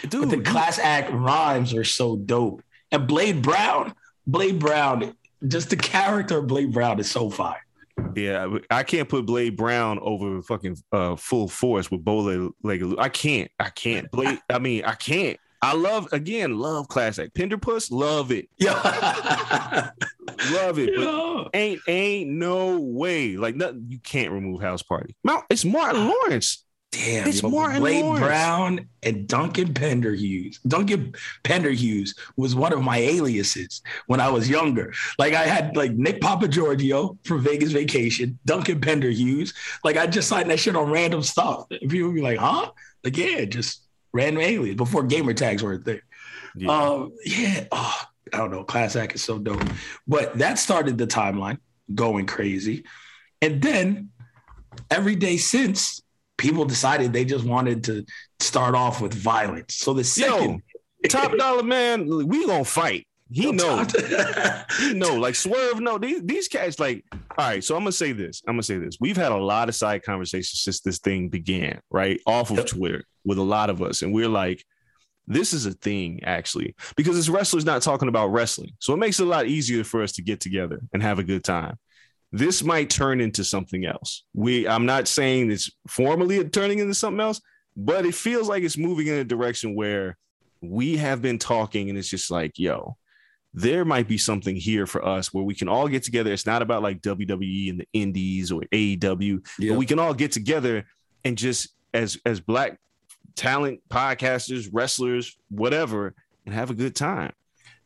Dude, 0.08 0.28
but 0.28 0.30
the 0.30 0.40
Class 0.42 0.78
Act 0.78 1.12
rhymes 1.12 1.72
are 1.72 1.84
so 1.84 2.16
dope. 2.16 2.62
And 2.92 3.06
Blade 3.06 3.42
Brown, 3.42 3.94
Blade 4.26 4.58
Brown, 4.58 5.14
just 5.46 5.70
the 5.70 5.76
character 5.76 6.38
of 6.38 6.46
Blade 6.48 6.72
Brown 6.72 6.98
is 6.98 7.10
so 7.10 7.30
fire. 7.30 7.64
Yeah, 8.14 8.58
I 8.70 8.82
can't 8.82 9.08
put 9.08 9.26
Blade 9.26 9.56
Brown 9.56 9.98
over 10.00 10.42
fucking 10.42 10.76
uh, 10.92 11.16
full 11.16 11.48
force 11.48 11.90
with 11.90 12.04
bow 12.04 12.52
leg. 12.62 12.94
I 12.98 13.08
can't. 13.08 13.50
I 13.58 13.70
can't. 13.70 14.10
Blade. 14.12 14.38
I 14.50 14.58
mean, 14.58 14.84
I 14.84 14.94
can't. 14.94 15.38
I 15.62 15.74
love 15.74 16.12
again. 16.12 16.58
Love 16.58 16.88
classic. 16.88 17.32
Pinderpuss. 17.34 17.90
Love 17.90 18.30
it. 18.30 18.48
Yeah. 18.58 18.72
Love 20.52 20.78
it. 20.78 20.94
But 20.94 21.50
ain't 21.54 21.80
ain't 21.88 22.30
no 22.30 22.78
way. 22.78 23.36
Like 23.36 23.56
nothing. 23.56 23.86
You 23.88 23.98
can't 23.98 24.32
remove 24.32 24.60
House 24.60 24.82
Party. 24.82 25.16
Mount. 25.24 25.44
It's 25.50 25.64
Martin 25.64 26.08
Lawrence. 26.08 26.65
Damn, 27.04 27.28
It's 27.28 27.42
yo, 27.42 27.50
Martin 27.50 27.80
Blade 27.80 28.02
Lawrence. 28.02 28.26
Brown 28.26 28.88
and 29.02 29.28
Duncan 29.28 29.74
Pinderhughes. 29.74 30.58
Duncan 30.66 31.14
Pinderhughes 31.42 32.14
was 32.36 32.54
one 32.54 32.72
of 32.72 32.82
my 32.82 32.98
aliases 32.98 33.82
when 34.06 34.20
I 34.20 34.28
was 34.30 34.48
younger. 34.48 34.92
Like 35.18 35.34
I 35.34 35.44
had 35.44 35.76
like 35.76 35.92
Nick 35.92 36.20
Papagiorgio 36.20 37.18
from 37.24 37.42
Vegas 37.42 37.72
Vacation, 37.72 38.38
Duncan 38.46 38.80
Pinderhughes. 38.80 39.52
Like 39.84 39.96
I 39.96 40.06
just 40.06 40.28
signed 40.28 40.50
that 40.50 40.58
shit 40.58 40.76
on 40.76 40.90
random 40.90 41.22
stuff. 41.22 41.66
And 41.70 41.90
people 41.90 42.08
would 42.08 42.14
be 42.14 42.22
like, 42.22 42.38
huh? 42.38 42.70
Like, 43.04 43.16
yeah, 43.16 43.44
just 43.44 43.82
random 44.12 44.42
alias 44.42 44.76
before 44.76 45.02
gamer 45.02 45.34
tags 45.34 45.62
were 45.62 45.74
a 45.74 45.78
thing. 45.78 46.00
Yeah. 46.56 46.70
Um, 46.70 47.12
yeah. 47.24 47.66
Oh, 47.70 48.00
I 48.32 48.38
don't 48.38 48.50
know. 48.50 48.64
Class 48.64 48.96
Act 48.96 49.14
is 49.14 49.22
so 49.22 49.38
dope. 49.38 49.62
But 50.08 50.38
that 50.38 50.58
started 50.58 50.98
the 50.98 51.06
timeline 51.06 51.58
going 51.94 52.26
crazy. 52.26 52.84
And 53.42 53.60
then 53.60 54.10
every 54.90 55.14
day 55.14 55.36
since, 55.36 56.00
people 56.36 56.64
decided 56.64 57.12
they 57.12 57.24
just 57.24 57.44
wanted 57.44 57.84
to 57.84 58.04
start 58.40 58.74
off 58.74 59.00
with 59.00 59.14
violence. 59.14 59.74
So 59.74 59.94
the 59.94 60.04
second 60.04 60.62
Top 61.08 61.36
Dolla 61.36 61.62
Man. 61.62 62.06
We 62.26 62.46
gonna 62.46 62.64
fight. 62.64 63.06
He 63.30 63.50
knows. 63.50 63.92
He 64.78 64.94
know. 64.94 65.16
Like 65.16 65.34
Swerve. 65.34 65.80
No. 65.80 65.98
These 65.98 66.22
these 66.22 66.48
cats. 66.48 66.78
Like 66.78 67.04
All 67.12 67.48
right, 67.48 67.64
so 67.64 67.74
I'm 67.76 67.82
gonna 67.82 67.92
say 67.92 68.12
this. 68.12 68.42
I'm 68.46 68.54
gonna 68.54 68.62
say 68.62 68.78
this. 68.78 68.98
We've 69.00 69.16
had 69.16 69.32
a 69.32 69.36
lot 69.36 69.68
of 69.68 69.74
side 69.74 70.02
conversations 70.02 70.60
since 70.62 70.80
this 70.80 70.98
thing 70.98 71.28
began, 71.28 71.80
right? 71.90 72.20
Off 72.26 72.50
of. 72.50 72.66
Twitter 72.66 73.04
with 73.24 73.38
a 73.38 73.42
lot 73.42 73.70
of 73.70 73.82
us, 73.82 74.02
and 74.02 74.12
we're 74.12 74.28
like, 74.28 74.64
this 75.26 75.52
is 75.52 75.66
a 75.66 75.72
thing 75.72 76.20
actually, 76.24 76.74
because 76.96 77.18
it's 77.18 77.28
wrestlers 77.28 77.64
not 77.64 77.82
talking 77.82 78.08
about 78.08 78.28
wrestling, 78.28 78.70
so 78.78 78.92
it 78.94 78.98
makes 78.98 79.18
it 79.18 79.26
a 79.26 79.30
lot 79.30 79.46
easier 79.46 79.82
for 79.82 80.02
us 80.02 80.12
to 80.12 80.22
get 80.22 80.40
together 80.40 80.80
and 80.92 81.02
have 81.02 81.18
a 81.18 81.24
good 81.24 81.42
time. 81.42 81.76
This 82.36 82.62
might 82.62 82.90
turn 82.90 83.20
into 83.20 83.44
something 83.44 83.86
else. 83.86 84.24
We, 84.34 84.68
I'm 84.68 84.84
not 84.84 85.08
saying 85.08 85.50
it's 85.50 85.70
formally 85.88 86.44
turning 86.48 86.80
into 86.80 86.94
something 86.94 87.20
else, 87.20 87.40
but 87.76 88.04
it 88.04 88.14
feels 88.14 88.48
like 88.48 88.62
it's 88.62 88.76
moving 88.76 89.06
in 89.06 89.14
a 89.14 89.24
direction 89.24 89.74
where 89.74 90.16
we 90.60 90.96
have 90.96 91.22
been 91.22 91.38
talking, 91.38 91.88
and 91.88 91.98
it's 91.98 92.08
just 92.10 92.30
like, 92.30 92.58
yo, 92.58 92.96
there 93.54 93.84
might 93.86 94.06
be 94.06 94.18
something 94.18 94.54
here 94.54 94.86
for 94.86 95.02
us 95.06 95.32
where 95.32 95.44
we 95.44 95.54
can 95.54 95.66
all 95.68 95.88
get 95.88 96.02
together. 96.02 96.30
It's 96.32 96.44
not 96.44 96.60
about 96.60 96.82
like 96.82 97.00
WWE 97.00 97.70
and 97.70 97.80
the 97.80 97.88
indies 97.94 98.52
or 98.52 98.62
AEW, 98.72 99.46
Yeah. 99.58 99.70
but 99.72 99.78
we 99.78 99.86
can 99.86 99.98
all 99.98 100.12
get 100.12 100.32
together 100.32 100.84
and 101.24 101.38
just 101.38 101.68
as 101.94 102.18
as 102.26 102.40
black 102.40 102.78
talent 103.34 103.80
podcasters, 103.88 104.68
wrestlers, 104.72 105.36
whatever, 105.48 106.14
and 106.44 106.54
have 106.54 106.70
a 106.70 106.74
good 106.74 106.94
time. 106.94 107.32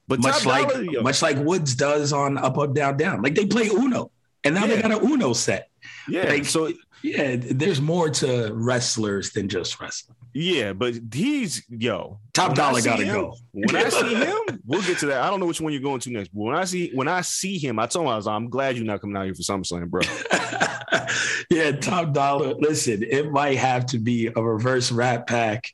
But 0.08 0.18
much 0.20 0.44
like 0.44 0.68
Dolla, 0.68 1.02
much 1.02 1.22
like 1.22 1.36
Woods 1.38 1.76
does 1.76 2.12
on 2.12 2.36
Up 2.36 2.58
Up 2.58 2.74
Down 2.74 2.96
Down. 2.96 3.22
Like 3.22 3.36
they 3.36 3.46
play 3.46 3.68
Uno, 3.68 4.10
and 4.44 4.54
now 4.54 4.66
they 4.66 4.80
got 4.80 4.92
an 4.92 5.08
Uno 5.10 5.32
set. 5.32 5.68
yeah, 6.08 6.24
like- 6.28 6.44
so 6.44 6.72
Yeah, 7.02 7.36
there's 7.38 7.80
more 7.80 8.10
to 8.10 8.50
wrestlers 8.52 9.32
than 9.32 9.48
just 9.48 9.80
wrestling. 9.80 10.16
yeah, 10.34 10.72
but 10.74 10.94
he's 11.12 11.62
yo 11.70 12.18
Top 12.34 12.54
Dolla 12.54 12.82
gotta 12.82 13.04
him- 13.04 13.14
go. 13.14 13.36
When 13.52 13.74
I 13.74 13.88
see 13.88 14.14
him, 14.26 14.60
we'll 14.66 14.82
get 14.82 14.98
to 14.98 15.06
that. 15.06 15.22
I 15.22 15.30
don't 15.30 15.40
know 15.40 15.46
which 15.46 15.60
one 15.60 15.72
you're 15.72 15.80
going 15.82 16.00
to 16.00 16.10
next. 16.10 16.28
But 16.28 16.40
when 16.42 16.54
I 16.56 16.64
see 16.64 16.90
when 16.94 17.08
I 17.08 17.22
see 17.22 17.56
him, 17.58 17.78
I 17.78 17.86
told 17.86 18.04
him 18.06 18.12
I 18.12 18.16
was 18.16 18.26
I'm 18.26 18.48
glad 18.50 18.76
you're 18.76 18.84
not 18.84 19.00
coming 19.00 19.16
out 19.16 19.24
here 19.24 19.34
for 19.34 19.42
SummerSlam, 19.42 19.88
bro. 19.88 20.02
yeah, 21.50 21.72
Top 21.72 22.12
Dolla. 22.12 22.54
Listen, 22.58 23.02
it 23.02 23.30
might 23.30 23.56
have 23.58 23.86
to 23.86 23.98
be 23.98 24.26
a 24.34 24.42
reverse 24.42 24.92
rat 24.92 25.26
pack 25.26 25.72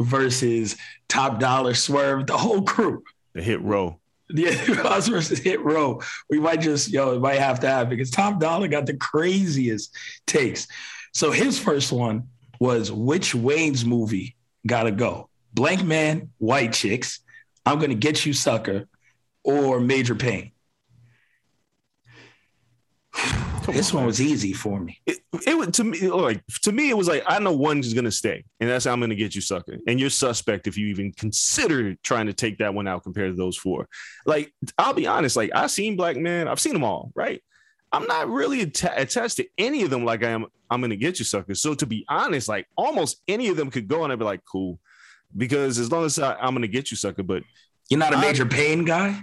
versus 0.00 0.76
Top 1.08 1.38
Dolla 1.40 1.74
swerve, 1.74 2.26
the 2.26 2.36
whole 2.36 2.62
crew. 2.62 3.02
The 3.34 3.42
hit 3.42 3.60
row. 3.62 3.98
Yeah, 4.36 4.82
us 4.84 5.08
versus 5.08 5.38
Hit 5.44 5.60
Row. 5.60 6.00
We 6.30 6.40
might 6.40 6.60
just, 6.60 6.88
yo, 6.88 7.14
it 7.14 7.20
might 7.20 7.38
have 7.38 7.60
to 7.60 7.68
have 7.68 7.88
because 7.88 8.10
Top 8.10 8.40
Dolla 8.40 8.68
got 8.68 8.86
the 8.86 8.96
craziest 8.96 9.94
takes. 10.26 10.66
So 11.12 11.30
his 11.30 11.58
first 11.58 11.92
one 11.92 12.28
was 12.58 12.90
which 12.90 13.34
Wayans 13.34 13.84
movie 13.84 14.36
gotta 14.66 14.92
go? 14.92 15.28
Blank 15.52 15.84
Man, 15.84 16.30
White 16.38 16.72
Chicks, 16.72 17.20
I'm 17.66 17.78
gonna 17.78 17.94
get 17.94 18.24
you 18.24 18.32
sucker, 18.32 18.88
or 19.44 19.80
Major 19.80 20.14
Payne. 20.14 20.52
This 23.66 23.92
one 23.92 24.06
was 24.06 24.20
easy 24.20 24.52
for 24.52 24.80
me. 24.80 25.00
it, 25.06 25.18
it 25.46 25.56
was 25.56 25.68
to 25.68 25.84
me 25.84 26.00
like 26.08 26.42
to 26.62 26.72
me 26.72 26.90
it 26.90 26.96
was 26.96 27.08
like 27.08 27.22
I 27.26 27.38
know 27.38 27.52
one's 27.52 27.94
gonna 27.94 28.10
stay, 28.10 28.44
and 28.60 28.68
that's 28.68 28.84
how 28.84 28.92
I'm 28.92 29.00
gonna 29.00 29.14
get 29.14 29.34
you 29.34 29.40
sucker, 29.40 29.78
and 29.86 30.00
you're 30.00 30.10
suspect 30.10 30.66
if 30.66 30.76
you 30.76 30.88
even 30.88 31.12
consider 31.12 31.94
trying 32.02 32.26
to 32.26 32.32
take 32.32 32.58
that 32.58 32.74
one 32.74 32.88
out 32.88 33.02
compared 33.02 33.32
to 33.32 33.36
those 33.36 33.56
four. 33.56 33.88
Like 34.26 34.52
I'll 34.78 34.94
be 34.94 35.06
honest, 35.06 35.36
like 35.36 35.50
I've 35.54 35.70
seen 35.70 35.96
Blank 35.96 36.18
Man, 36.18 36.48
I've 36.48 36.60
seen 36.60 36.72
them 36.72 36.84
all, 36.84 37.12
right? 37.14 37.42
I'm 37.92 38.06
not 38.06 38.28
really 38.28 38.62
atta- 38.62 39.00
attached 39.00 39.36
to 39.36 39.46
any 39.58 39.82
of 39.82 39.90
them 39.90 40.04
like 40.04 40.24
I 40.24 40.30
am. 40.30 40.46
I'm 40.70 40.80
gonna 40.80 40.96
get 40.96 41.18
you 41.18 41.24
sucker. 41.24 41.54
So 41.54 41.74
to 41.74 41.86
be 41.86 42.04
honest, 42.08 42.48
like 42.48 42.66
almost 42.76 43.22
any 43.28 43.48
of 43.48 43.56
them 43.56 43.70
could 43.70 43.86
go, 43.86 44.04
and 44.04 44.12
I'd 44.12 44.18
be 44.18 44.24
like, 44.24 44.44
cool, 44.44 44.78
because 45.36 45.78
as 45.78 45.92
long 45.92 46.04
as 46.04 46.18
I, 46.18 46.34
I'm 46.34 46.54
gonna 46.54 46.66
get 46.68 46.90
you 46.90 46.96
sucker, 46.96 47.22
but 47.22 47.42
You're 47.90 47.98
not 47.98 48.14
a 48.14 48.18
Major 48.18 48.46
Payne 48.46 48.84
guy? 48.84 49.22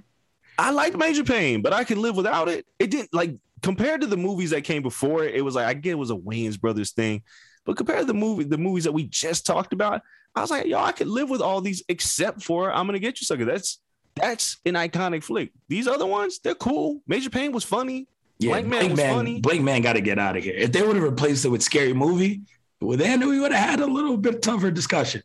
I 0.58 0.72
like 0.72 0.96
Major 0.98 1.24
Payne, 1.24 1.62
but 1.62 1.72
I 1.72 1.84
could 1.86 1.98
live 1.98 2.18
without 2.18 2.50
it. 2.50 2.66
It 2.78 2.92
didn't 2.92 3.14
like 3.14 3.34
compared 3.62 4.02
to 4.02 4.08
the 4.08 4.18
movies 4.18 4.52
that 4.52 4.64
came 4.64 4.82
before 4.82 5.24
it. 5.24 5.36
It 5.36 5.42
was 5.42 5.56
like 5.56 5.66
I 5.66 5.74
get 5.74 5.92
it 5.92 5.96
was 5.96 6.12
a 6.12 6.16
Wayans 6.16 6.60
Brothers 6.60 6.92
thing, 6.92 7.24
but 7.66 7.78
compared 7.78 8.00
to 8.00 8.06
the 8.06 8.14
movie, 8.14 8.44
the 8.44 8.58
movies 8.58 8.86
that 8.86 8.92
we 8.92 9.04
just 9.04 9.46
talked 9.46 9.74
about, 9.74 10.02
I 10.36 10.42
was 10.42 10.52
like, 10.52 10.66
yo, 10.66 10.80
I 10.80 10.92
could 10.92 11.08
live 11.08 11.30
with 11.30 11.42
all 11.42 11.62
these 11.62 11.84
except 11.90 12.44
for 12.44 12.72
I'm 12.72 12.86
gonna 12.86 13.00
get 13.00 13.20
you 13.22 13.26
sucker. 13.26 13.46
That's 13.46 13.80
that's 14.16 14.58
an 14.66 14.74
iconic 14.74 15.24
flick. 15.24 15.52
These 15.68 15.88
other 15.88 16.06
ones, 16.06 16.40
they're 16.40 16.56
cool. 16.56 17.02
Major 17.08 17.30
Payne 17.30 17.52
was 17.52 17.64
funny. 17.64 18.08
Blank 18.40 18.68
Man 18.68 18.92
was 18.92 19.00
funny. 19.00 19.42
Blank 19.42 19.62
Man 19.64 19.82
got 19.82 19.94
to 19.94 20.02
get 20.02 20.18
out 20.18 20.38
of 20.38 20.44
here. 20.44 20.56
If 20.56 20.72
they 20.72 20.82
would 20.82 20.96
have 20.96 21.04
replaced 21.04 21.44
it 21.46 21.50
with 21.50 21.62
Scary 21.62 21.94
Movie, 21.94 22.42
well, 22.80 22.98
then 22.98 23.20
we 23.28 23.40
would 23.40 23.52
have 23.52 23.70
had 23.70 23.80
a 23.82 23.86
little 23.86 24.18
bit 24.18 24.42
tougher 24.42 24.72
discussion. 24.72 25.22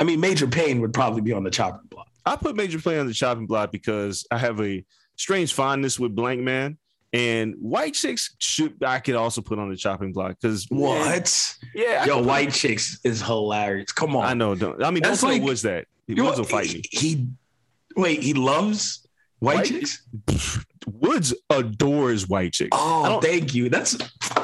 I 0.00 0.04
mean, 0.04 0.20
Major 0.20 0.46
Payne 0.46 0.80
would 0.80 0.92
probably 0.92 1.22
be 1.22 1.32
on 1.32 1.44
the 1.44 1.50
chopping 1.50 1.86
block. 1.88 2.08
I 2.24 2.34
put 2.34 2.56
Major 2.56 2.80
Payne 2.80 2.98
on 2.98 3.06
the 3.06 3.14
chopping 3.14 3.46
block 3.46 3.70
because 3.70 4.26
I 4.30 4.38
have 4.38 4.60
a 4.60 4.84
strange 5.16 5.52
fondness 5.52 5.98
with 6.00 6.14
Blank 6.14 6.40
Man. 6.42 6.76
And 7.12 7.54
White 7.58 7.94
Chicks 7.94 8.34
should 8.38 8.82
I 8.84 8.98
could 8.98 9.14
also 9.14 9.40
put 9.40 9.58
on 9.58 9.70
the 9.70 9.76
chopping 9.76 10.12
block 10.12 10.36
because 10.40 10.66
What? 10.68 11.56
Yeah, 11.74 12.00
I 12.02 12.06
Yo, 12.06 12.22
White 12.22 12.52
Chicks 12.52 12.98
is 13.04 13.22
hilarious. 13.22 13.92
Come 13.92 14.16
on. 14.16 14.24
I 14.24 14.34
know. 14.34 14.54
Don't, 14.54 14.82
I 14.82 14.90
mean, 14.90 15.02
That's 15.02 15.22
like- 15.22 15.42
Woods 15.42 15.62
that. 15.62 15.86
he 16.06 16.14
know 16.14 16.24
Woods 16.24 16.38
will 16.38 16.44
what? 16.44 16.50
fight 16.66 16.74
me. 16.74 16.82
he, 16.90 16.98
he- 17.08 17.26
wait, 17.96 18.22
he 18.22 18.34
loves 18.34 19.06
White, 19.38 19.56
White- 19.56 19.66
Chicks? 19.66 20.04
Woods 20.86 21.34
adores 21.50 22.28
White 22.28 22.52
Chicks. 22.52 22.70
Oh, 22.72 23.20
thank 23.20 23.54
you. 23.54 23.68
That's 23.68 23.96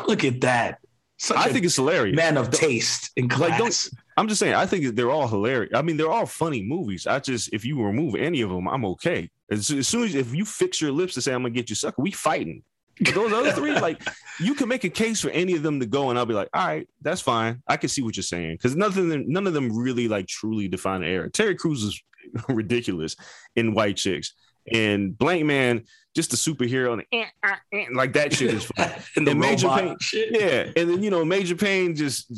look 0.08 0.24
at 0.24 0.40
that. 0.42 0.78
Such 1.18 1.36
I 1.38 1.52
think 1.52 1.64
it's 1.64 1.76
hilarious. 1.76 2.16
man 2.16 2.36
of 2.36 2.50
taste 2.50 3.10
and 3.16 3.30
Like, 3.30 3.56
class. 3.56 3.58
don't- 3.88 3.98
I'm 4.16 4.28
just 4.28 4.40
saying. 4.40 4.54
I 4.54 4.66
think 4.66 4.94
they're 4.96 5.10
all 5.10 5.26
hilarious. 5.28 5.72
I 5.74 5.80
mean, 5.82 5.96
they're 5.96 6.10
all 6.10 6.26
funny 6.26 6.62
movies. 6.62 7.06
I 7.06 7.18
just 7.18 7.52
if 7.54 7.64
you 7.64 7.82
remove 7.82 8.14
any 8.14 8.40
of 8.42 8.50
them, 8.50 8.68
I'm 8.68 8.84
okay. 8.86 9.30
As, 9.52 9.70
as 9.70 9.88
soon 9.88 10.04
as 10.04 10.14
if 10.14 10.34
you 10.34 10.44
fix 10.44 10.80
your 10.80 10.92
lips 10.92 11.14
to 11.14 11.22
say 11.22 11.32
I'm 11.32 11.42
gonna 11.42 11.50
get 11.50 11.68
you 11.68 11.76
sucker, 11.76 12.00
we 12.00 12.10
fighting. 12.10 12.62
But 13.00 13.14
those 13.14 13.32
other 13.32 13.52
three, 13.52 13.72
like 13.72 14.02
you 14.40 14.54
can 14.54 14.68
make 14.68 14.84
a 14.84 14.88
case 14.88 15.20
for 15.20 15.30
any 15.30 15.54
of 15.54 15.62
them 15.62 15.80
to 15.80 15.86
go, 15.86 16.10
and 16.10 16.18
I'll 16.18 16.26
be 16.26 16.34
like, 16.34 16.48
all 16.54 16.66
right, 16.66 16.88
that's 17.00 17.20
fine. 17.20 17.62
I 17.66 17.76
can 17.76 17.88
see 17.88 18.02
what 18.02 18.16
you're 18.16 18.22
saying 18.22 18.54
because 18.54 18.76
nothing, 18.76 19.24
none 19.30 19.46
of 19.46 19.54
them 19.54 19.76
really 19.76 20.08
like 20.08 20.26
truly 20.26 20.68
define 20.68 21.00
the 21.00 21.08
era. 21.08 21.30
Terry 21.30 21.54
Crews 21.54 21.82
is 21.82 22.02
ridiculous 22.48 23.16
in 23.56 23.74
White 23.74 23.96
Chicks, 23.96 24.34
and 24.72 25.16
Blank 25.16 25.44
Man 25.44 25.84
just 26.14 26.32
a 26.34 26.36
superhero, 26.36 26.92
and 26.92 27.04
eh, 27.12 27.24
ah, 27.42 27.58
eh, 27.72 27.86
like 27.94 28.12
that 28.12 28.34
shit 28.34 28.52
is 28.52 28.64
fun. 28.64 28.90
and 29.16 29.26
the 29.26 29.30
and 29.32 29.40
Major 29.40 29.68
Payne- 29.68 29.96
shit. 30.00 30.28
Yeah, 30.30 30.80
and 30.80 30.90
then 30.90 31.02
you 31.02 31.10
know 31.10 31.24
Major 31.24 31.56
Payne 31.56 31.96
just 31.96 32.30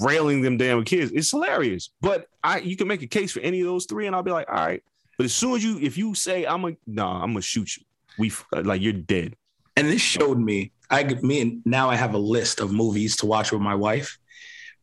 railing 0.00 0.40
them 0.40 0.56
damn 0.56 0.84
kids. 0.84 1.10
It's 1.12 1.30
hilarious. 1.30 1.90
But 2.00 2.28
I 2.44 2.60
you 2.60 2.76
can 2.76 2.86
make 2.86 3.02
a 3.02 3.06
case 3.06 3.32
for 3.32 3.40
any 3.40 3.60
of 3.60 3.66
those 3.66 3.86
three, 3.86 4.06
and 4.06 4.14
I'll 4.14 4.22
be 4.22 4.30
like, 4.30 4.48
all 4.48 4.54
right. 4.54 4.82
But 5.16 5.24
as 5.24 5.34
soon 5.34 5.56
as 5.56 5.64
you 5.64 5.78
if 5.80 5.96
you 5.96 6.14
say 6.14 6.44
I'm 6.44 6.64
a 6.64 6.76
no, 6.86 7.06
I'm 7.06 7.32
gonna 7.32 7.42
shoot 7.42 7.76
you. 7.76 7.84
We 8.18 8.32
like 8.52 8.80
you're 8.80 8.92
dead. 8.92 9.36
And 9.76 9.88
this 9.88 10.00
showed 10.00 10.38
me, 10.38 10.72
I 10.90 11.04
me 11.04 11.40
and 11.40 11.62
now 11.64 11.90
I 11.90 11.96
have 11.96 12.14
a 12.14 12.18
list 12.18 12.60
of 12.60 12.72
movies 12.72 13.16
to 13.16 13.26
watch 13.26 13.52
with 13.52 13.60
my 13.60 13.74
wife 13.74 14.18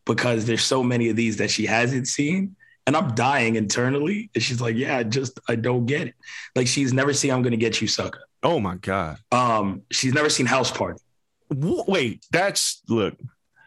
because 0.05 0.45
there's 0.45 0.63
so 0.63 0.83
many 0.83 1.09
of 1.09 1.15
these 1.15 1.37
that 1.37 1.49
she 1.49 1.65
hasn't 1.65 2.07
seen. 2.07 2.55
And 2.85 2.97
I'm 2.97 3.15
dying 3.15 3.55
internally. 3.55 4.29
And 4.35 4.43
she's 4.43 4.59
like, 4.59 4.75
Yeah, 4.75 4.97
I 4.97 5.03
just 5.03 5.39
I 5.47 5.55
don't 5.55 5.85
get 5.85 6.07
it. 6.09 6.15
Like 6.55 6.67
she's 6.67 6.93
never 6.93 7.13
seen 7.13 7.31
I'm 7.31 7.41
gonna 7.41 7.57
get 7.57 7.81
you 7.81 7.87
sucker. 7.87 8.23
Oh 8.43 8.59
my 8.59 8.75
god. 8.75 9.17
Um, 9.31 9.83
she's 9.91 10.13
never 10.13 10.29
seen 10.29 10.45
House 10.45 10.71
Party. 10.71 10.99
Wait, 11.49 12.25
that's 12.31 12.81
look. 12.89 13.15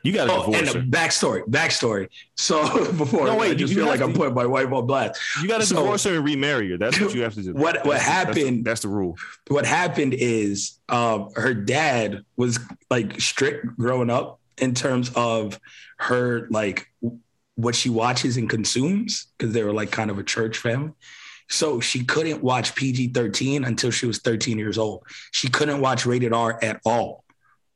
You 0.07 0.13
got 0.13 0.27
to 0.27 0.33
Oh, 0.33 0.45
and 0.45 0.53
divorce 0.67 0.73
the 0.73 0.79
her. 0.81 0.85
backstory, 0.87 1.43
backstory. 1.49 2.09
So 2.37 2.93
before 2.93 3.27
No, 3.27 3.37
wait, 3.37 3.51
I 3.51 3.55
just 3.55 3.73
you 3.73 3.79
feel 3.81 3.87
like 3.87 3.99
have 4.01 4.09
I'm 4.11 4.15
putting 4.15 4.35
my 4.35 4.47
wife 4.47 4.71
on 4.73 4.87
blast. 4.87 5.21
You 5.43 5.49
got 5.49 5.61
to 5.61 5.67
so- 5.67 5.77
divorce 5.77 6.05
her 6.05 6.15
and 6.17 6.25
remarry 6.25 6.71
her. 6.71 6.79
That's 6.79 7.01
what 7.01 7.13
you 7.15 7.23
have 7.23 7.35
to 7.35 7.43
do. 7.43 7.53
What- 7.55 7.85
what 7.85 7.85
That's 7.85 7.85
the- 7.85 7.89
that's 7.91 8.35
the- 8.35 8.41
happened- 8.43 8.65
That's 8.65 8.81
the 8.83 8.89
rule. 8.89 9.17
what 9.49 9.67
happened 9.67 10.15
is 10.15 10.79
um, 10.89 11.31
her 11.35 11.55
dad 11.55 12.23
was 12.37 12.59
like 12.91 13.21
strict 13.21 13.77
growing 13.79 14.11
up 14.11 14.41
in 14.59 14.75
terms 14.75 15.11
of 15.17 15.59
her 15.99 16.47
like 16.51 16.89
what 17.57 17.75
she 17.75 17.89
watches 17.89 18.37
and 18.37 18.49
consumes 18.51 19.27
because 19.39 19.55
they 19.55 19.63
were 19.65 19.73
like 19.73 19.91
kind 19.91 20.11
of 20.11 20.19
a 20.19 20.23
church 20.23 20.59
family. 20.59 20.93
So 21.49 21.79
she 21.81 22.05
couldn't 22.05 22.43
watch 22.43 22.75
PG 22.75 23.09
13 23.09 23.65
until 23.65 23.91
she 23.91 24.05
was 24.07 24.19
13 24.19 24.59
years 24.59 24.79
old. 24.79 25.05
She 25.31 25.49
couldn't 25.49 25.81
watch 25.81 26.05
rated 26.05 26.33
R 26.33 26.59
at 26.63 26.81
all 26.85 27.25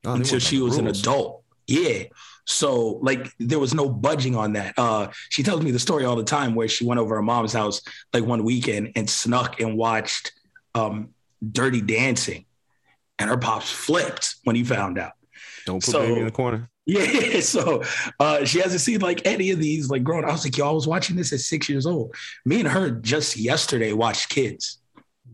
Oh, 0.04 0.14
until 0.14 0.38
she 0.38 0.58
was 0.60 0.76
an 0.76 0.86
adult. 0.88 1.39
Yeah. 1.70 2.04
So 2.46 2.98
like 3.02 3.32
there 3.38 3.58
was 3.60 3.72
no 3.74 3.88
budging 3.88 4.34
on 4.34 4.54
that. 4.54 4.74
Uh 4.76 5.08
she 5.28 5.42
tells 5.42 5.62
me 5.62 5.70
the 5.70 5.78
story 5.78 6.04
all 6.04 6.16
the 6.16 6.24
time 6.24 6.54
where 6.54 6.68
she 6.68 6.84
went 6.84 6.98
over 7.00 7.14
her 7.14 7.22
mom's 7.22 7.52
house 7.52 7.80
like 8.12 8.24
one 8.24 8.42
weekend 8.44 8.92
and 8.96 9.08
snuck 9.08 9.60
and 9.60 9.76
watched 9.76 10.32
um 10.74 11.10
Dirty 11.52 11.80
Dancing. 11.80 12.44
And 13.18 13.28
her 13.30 13.36
pops 13.36 13.70
flipped 13.70 14.34
when 14.44 14.56
he 14.56 14.64
found 14.64 14.98
out. 14.98 15.12
Don't 15.66 15.82
put 15.84 15.92
so- 15.92 16.00
baby 16.00 16.20
in 16.20 16.24
the 16.26 16.32
corner. 16.32 16.68
Yeah, 16.86 17.38
so 17.54 17.82
uh, 18.18 18.44
she 18.44 18.58
hasn't 18.58 18.80
seen 18.80 19.00
like 19.00 19.24
any 19.24 19.50
of 19.52 19.60
these 19.60 19.90
like 19.90 20.02
growing. 20.02 20.24
I 20.24 20.32
was 20.32 20.42
like, 20.44 20.56
yo, 20.56 20.68
I 20.68 20.72
was 20.72 20.88
watching 20.88 21.14
this 21.14 21.32
at 21.32 21.38
six 21.38 21.68
years 21.68 21.86
old. 21.86 22.16
Me 22.44 22.58
and 22.58 22.68
her 22.68 22.90
just 22.90 23.36
yesterday 23.36 23.92
watched 23.92 24.28
Kids. 24.30 24.78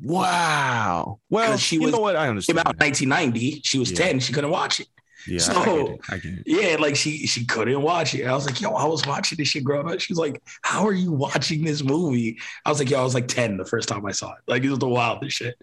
Wow. 0.02 1.20
Well, 1.30 1.56
she 1.56 1.76
you 1.76 1.82
was- 1.82 1.92
know 1.92 2.00
what? 2.00 2.16
I 2.16 2.28
understand. 2.28 2.58
out 2.58 2.74
in 2.74 2.78
1990. 2.78 3.62
She 3.64 3.78
was 3.78 3.90
Yeah. 3.90 3.98
10. 3.98 4.20
She 4.20 4.32
couldn't 4.32 4.50
watch 4.50 4.80
it. 4.80 4.88
Yeah, 5.28 5.38
So- 5.38 5.52
I 5.60 5.64
get 5.64 5.88
it. 5.88 6.00
I 6.10 6.18
get 6.18 6.32
it. 6.34 6.42
Yeah, 6.46 6.76
like 6.78 6.96
she 6.96 7.26
she 7.26 7.44
couldn't 7.44 7.82
watch 7.82 8.14
it. 8.14 8.24
I 8.26 8.32
was 8.34 8.46
like, 8.46 8.60
yo, 8.60 8.70
I 8.72 8.84
was 8.86 9.06
watching 9.06 9.36
this 9.38 9.48
shit 9.48 9.64
growing 9.64 9.90
up. 9.90 10.00
She's 10.00 10.16
like, 10.18 10.42
how 10.62 10.86
are 10.86 10.92
you 10.92 11.12
watching 11.12 11.64
this 11.64 11.82
movie? 11.82 12.38
I 12.64 12.70
was 12.70 12.78
like, 12.78 12.90
yo, 12.90 13.00
I 13.00 13.02
was 13.04 13.14
like 13.14 13.28
10 13.28 13.56
the 13.56 13.64
first 13.64 13.88
time 13.88 14.06
I 14.06 14.12
saw 14.12 14.32
it. 14.32 14.38
Like 14.46 14.62
it 14.64 14.70
was 14.70 14.78
the 14.78 14.88
wildest 14.88 15.36
shit. 15.36 15.56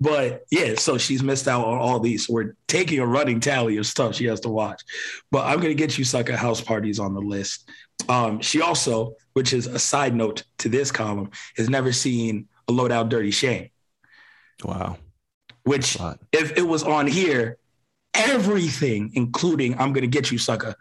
But 0.00 0.44
yeah, 0.50 0.74
so 0.76 0.98
she's 0.98 1.22
missed 1.22 1.46
out 1.48 1.64
on 1.66 1.78
all 1.78 2.00
these. 2.00 2.28
We're 2.28 2.56
taking 2.66 2.98
a 2.98 3.06
running 3.06 3.40
tally 3.40 3.76
of 3.76 3.86
stuff 3.86 4.14
she 4.16 4.24
has 4.26 4.40
to 4.40 4.48
watch. 4.48 4.82
But 5.30 5.46
I'm 5.46 5.60
gonna 5.60 5.74
get 5.74 5.96
you 5.96 6.04
sucker 6.04 6.36
house 6.36 6.60
parties 6.60 6.98
on 6.98 7.14
the 7.14 7.20
list. 7.20 7.68
Um, 8.08 8.40
she 8.40 8.60
also, 8.60 9.14
which 9.34 9.52
is 9.52 9.66
a 9.68 9.78
side 9.78 10.14
note 10.14 10.42
to 10.58 10.68
this 10.68 10.90
column, 10.90 11.30
has 11.56 11.70
never 11.70 11.92
seen 11.92 12.48
a 12.68 12.72
low 12.72 12.88
down 12.88 13.08
dirty 13.08 13.30
shame, 13.30 13.68
Wow. 14.64 14.96
which 15.64 15.96
if 16.32 16.56
it 16.58 16.66
was 16.66 16.82
on 16.82 17.06
here, 17.06 17.58
everything, 18.14 19.10
including 19.14 19.78
I'm 19.78 19.92
gonna 19.92 20.06
get 20.06 20.30
you 20.30 20.38
sucker, 20.38 20.74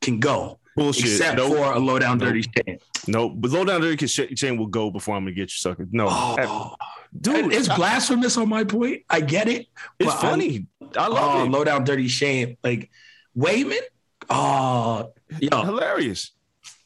can 0.00 0.20
go. 0.20 0.58
Bullshit. 0.76 1.06
Except 1.06 1.38
nope. 1.38 1.56
for 1.56 1.72
a 1.72 1.78
low 1.78 1.98
down 1.98 2.18
Nope. 2.18 2.28
dirty 2.28 2.42
shame. 2.42 2.78
nope. 3.08 3.32
But 3.36 3.50
low 3.50 3.64
down 3.64 3.80
dirty 3.80 4.06
chain 4.06 4.58
will 4.58 4.66
go 4.66 4.90
before 4.90 5.16
I'm 5.16 5.22
gonna 5.24 5.32
get 5.34 5.44
you 5.44 5.56
sucker. 5.56 5.88
No, 5.90 6.06
Oh, 6.10 6.74
dude, 7.18 7.52
it's 7.52 7.68
I- 7.70 7.76
blasphemous 7.76 8.36
on 8.36 8.48
my 8.50 8.64
point. 8.64 9.02
I 9.08 9.20
get 9.22 9.48
it. 9.48 9.68
it's 9.98 10.12
funny. 10.14 10.66
I, 10.96 11.06
Oh, 11.06 11.10
love 11.12 11.46
it. 11.46 11.50
low 11.50 11.64
down 11.64 11.84
dirty 11.84 12.08
shame. 12.08 12.56
Like 12.62 12.90
Wayman. 13.34 13.78
Oh, 14.28 15.12
yo, 15.40 15.62
Hilarious. 15.64 16.32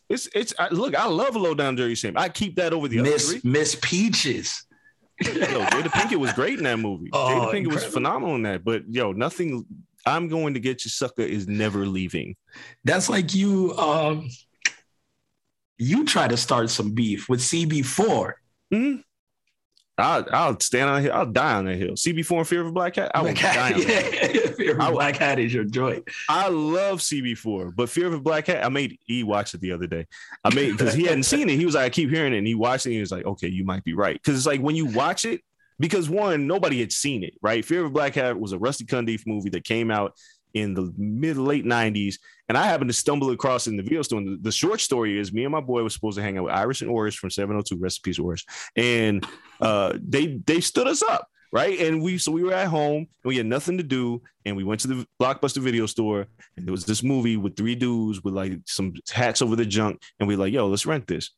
It's 0.09 0.29
it's 0.35 0.53
I, 0.59 0.69
look. 0.69 0.95
I 0.97 1.07
love 1.07 1.35
low 1.37 1.55
down 1.55 1.75
dirty 1.77 1.95
shame. 1.95 2.15
I 2.17 2.29
keep 2.29 2.57
that 2.57 2.73
over 2.73 2.87
the 2.89 3.01
other 3.01 3.11
Miss 3.11 3.31
three. 3.33 3.41
Miss 3.45 3.77
Peaches. 3.81 4.65
Yo, 5.23 5.31
Jada 5.33 5.83
Pinkett 5.89 6.17
was 6.19 6.33
great 6.33 6.59
in 6.59 6.65
that 6.65 6.79
movie. 6.79 7.11
Oh, 7.13 7.49
Jada 7.51 7.53
Pinkett 7.53 7.73
was 7.73 7.85
phenomenal 7.85 8.37
in 8.37 8.43
that. 8.43 8.65
But 8.65 8.85
yo, 8.89 9.13
nothing. 9.13 9.67
I'm 10.07 10.29
going 10.29 10.55
to 10.55 10.61
get 10.61 10.85
you, 10.85 10.91
sucker. 10.91 11.23
Is 11.23 11.47
never 11.49 11.87
leaving. 11.87 12.37
That's 12.85 13.09
like 13.09 13.35
you. 13.35 13.77
Um, 13.77 14.29
you 15.79 16.05
try 16.05 16.29
to 16.29 16.37
start 16.37 16.71
some 16.71 16.93
beef 16.93 17.29
with 17.29 17.41
CB4. 17.41 18.33
Mhm. 18.73 19.03
I'll, 19.99 20.27
I'll 20.33 20.61
stand 20.61 20.89
on 20.89 21.03
here. 21.03 21.13
I'll 21.13 21.27
die 21.27 21.55
on 21.57 21.67
that 21.67 21.77
hill. 21.77 21.91
CB4 21.91 22.39
and 22.39 22.49
Fear 22.49 22.61
of 22.63 22.67
a 22.69 22.73
Black 22.73 22.97
Hat. 22.97 23.11
I 23.15 23.21
will 23.21 23.33
Black 23.35 23.37
die 23.43 23.49
Hat, 23.53 23.75
on 23.75 23.81
that. 23.83 24.35
yeah, 24.35 24.51
Your 24.65 24.81
I- 24.81 24.91
Black 24.91 25.17
Hat 25.17 25.39
is 25.39 25.53
your 25.53 25.65
joint. 25.65 26.09
I 26.29 26.49
love 26.49 27.01
CB4, 27.01 27.75
but 27.77 27.91
Fear 27.91 28.07
of 28.07 28.15
a 28.15 28.21
Black 28.21 28.47
Hat, 28.47 28.65
I 28.65 28.71
made 28.71 28.99
E 29.11 29.23
watch 29.25 29.53
it 29.53 29.61
the 29.61 29.73
other 29.73 29.87
day. 29.87 30.07
I 30.43 30.55
made 30.55 30.73
because 30.73 30.95
he 30.95 31.05
hadn't 31.05 31.23
seen 31.25 31.51
it. 31.51 31.57
He 31.59 31.67
was 31.67 31.75
like, 31.75 31.85
I 31.85 31.91
keep 31.91 32.09
hearing 32.09 32.33
it, 32.33 32.39
and 32.39 32.47
he 32.47 32.55
watched 32.55 32.87
it. 32.87 32.91
And 32.91 32.95
he 32.95 33.01
was 33.01 33.13
like, 33.13 33.27
Okay, 33.27 33.49
you 33.49 33.65
might 33.65 33.85
be 33.85 33.93
right. 33.93 34.15
Because 34.15 34.39
it's 34.39 34.47
like 34.47 34.61
when 34.63 34.75
you 34.77 34.87
watch 34.87 35.27
it, 35.27 35.43
because 35.81 36.09
one, 36.09 36.47
nobody 36.47 36.79
had 36.79 36.93
seen 36.93 37.25
it, 37.25 37.35
right? 37.43 37.65
Fear 37.65 37.81
of 37.81 37.87
a 37.87 37.91
Black 37.91 38.15
Hat 38.15 38.39
was 38.39 38.53
a 38.53 38.59
Rusty 38.59 38.85
Cundiff 38.85 39.27
movie 39.27 39.51
that 39.51 39.65
came 39.65 39.91
out 39.91 40.15
in 40.55 40.75
the 40.75 40.93
mid 40.97 41.37
late 41.37 41.65
90s. 41.65 42.17
And 42.49 42.59
I 42.59 42.67
happened 42.67 42.91
to 42.91 42.95
stumble 42.95 43.31
across 43.31 43.67
in 43.67 43.77
the 43.77 43.83
video 43.83 44.03
store. 44.03 44.21
The, 44.21 44.39
the 44.41 44.53
short 44.53 44.81
story 44.81 45.19
is 45.19 45.33
me 45.33 45.45
and 45.45 45.53
my 45.53 45.61
boy 45.61 45.83
was 45.83 45.95
supposed 45.95 46.17
to 46.19 46.23
hang 46.23 46.39
out 46.39 46.45
with 46.45 46.55
Irish 46.55 46.83
and 46.83 46.91
Orish 46.91 47.17
from 47.17 47.31
702 47.31 47.77
Recipes 47.81 48.19
Orish. 48.19 48.45
And 48.77 49.27
uh, 49.61 49.95
they 50.03 50.41
they 50.47 50.61
stood 50.61 50.87
us 50.87 51.03
up, 51.03 51.29
right? 51.53 51.79
And 51.81 52.03
we 52.03 52.19
so 52.19 52.33
we 52.33 52.43
were 52.43 52.53
at 52.53 52.69
home 52.69 52.99
and 52.99 53.25
we 53.25 53.37
had 53.37 53.47
nothing 53.47 53.79
to 53.79 53.85
do. 53.85 54.23
And 54.45 54.57
we 54.57 54.65
went 54.65 54.81
to 54.81 54.89
the 54.89 55.07
blockbuster 55.21 55.59
video 55.59 55.87
store 55.87 56.27
and 56.57 56.67
there 56.67 56.73
was 56.73 56.85
this 56.85 57.03
movie 57.03 57.37
with 57.37 57.57
three 57.57 57.75
dudes 57.75 58.23
with 58.23 58.35
like 58.35 58.55
some 58.67 58.95
hats 59.11 59.43
over 59.43 59.57
the 59.57 59.67
junk. 59.67 60.03
And 60.19 60.29
we 60.29 60.37
like, 60.37 60.53
yo, 60.53 60.67
let's 60.67 60.87
rent 60.87 61.07
this. 61.07 61.31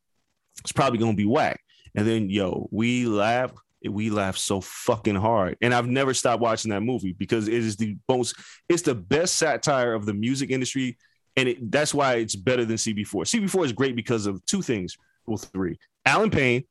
It's 0.60 0.72
probably 0.72 0.98
gonna 0.98 1.14
be 1.14 1.26
whack. 1.26 1.60
And 1.94 2.06
then 2.06 2.30
yo, 2.30 2.68
we 2.70 3.06
laugh. 3.06 3.52
We 3.88 4.10
laugh 4.10 4.36
so 4.36 4.60
fucking 4.60 5.16
hard, 5.16 5.56
and 5.60 5.74
I've 5.74 5.88
never 5.88 6.14
stopped 6.14 6.40
watching 6.40 6.70
that 6.70 6.82
movie 6.82 7.12
because 7.12 7.48
it 7.48 7.54
is 7.54 7.76
the 7.76 7.96
most, 8.08 8.36
it's 8.68 8.82
the 8.82 8.94
best 8.94 9.36
satire 9.36 9.94
of 9.94 10.06
the 10.06 10.14
music 10.14 10.50
industry, 10.50 10.96
and 11.36 11.48
it, 11.48 11.70
that's 11.70 11.92
why 11.92 12.14
it's 12.14 12.36
better 12.36 12.64
than 12.64 12.76
CB4. 12.76 13.06
CB4 13.06 13.64
is 13.64 13.72
great 13.72 13.96
because 13.96 14.26
of 14.26 14.44
two 14.46 14.62
things, 14.62 14.96
well, 15.26 15.36
three: 15.36 15.78
Allen 16.04 16.30
Payne, 16.30 16.64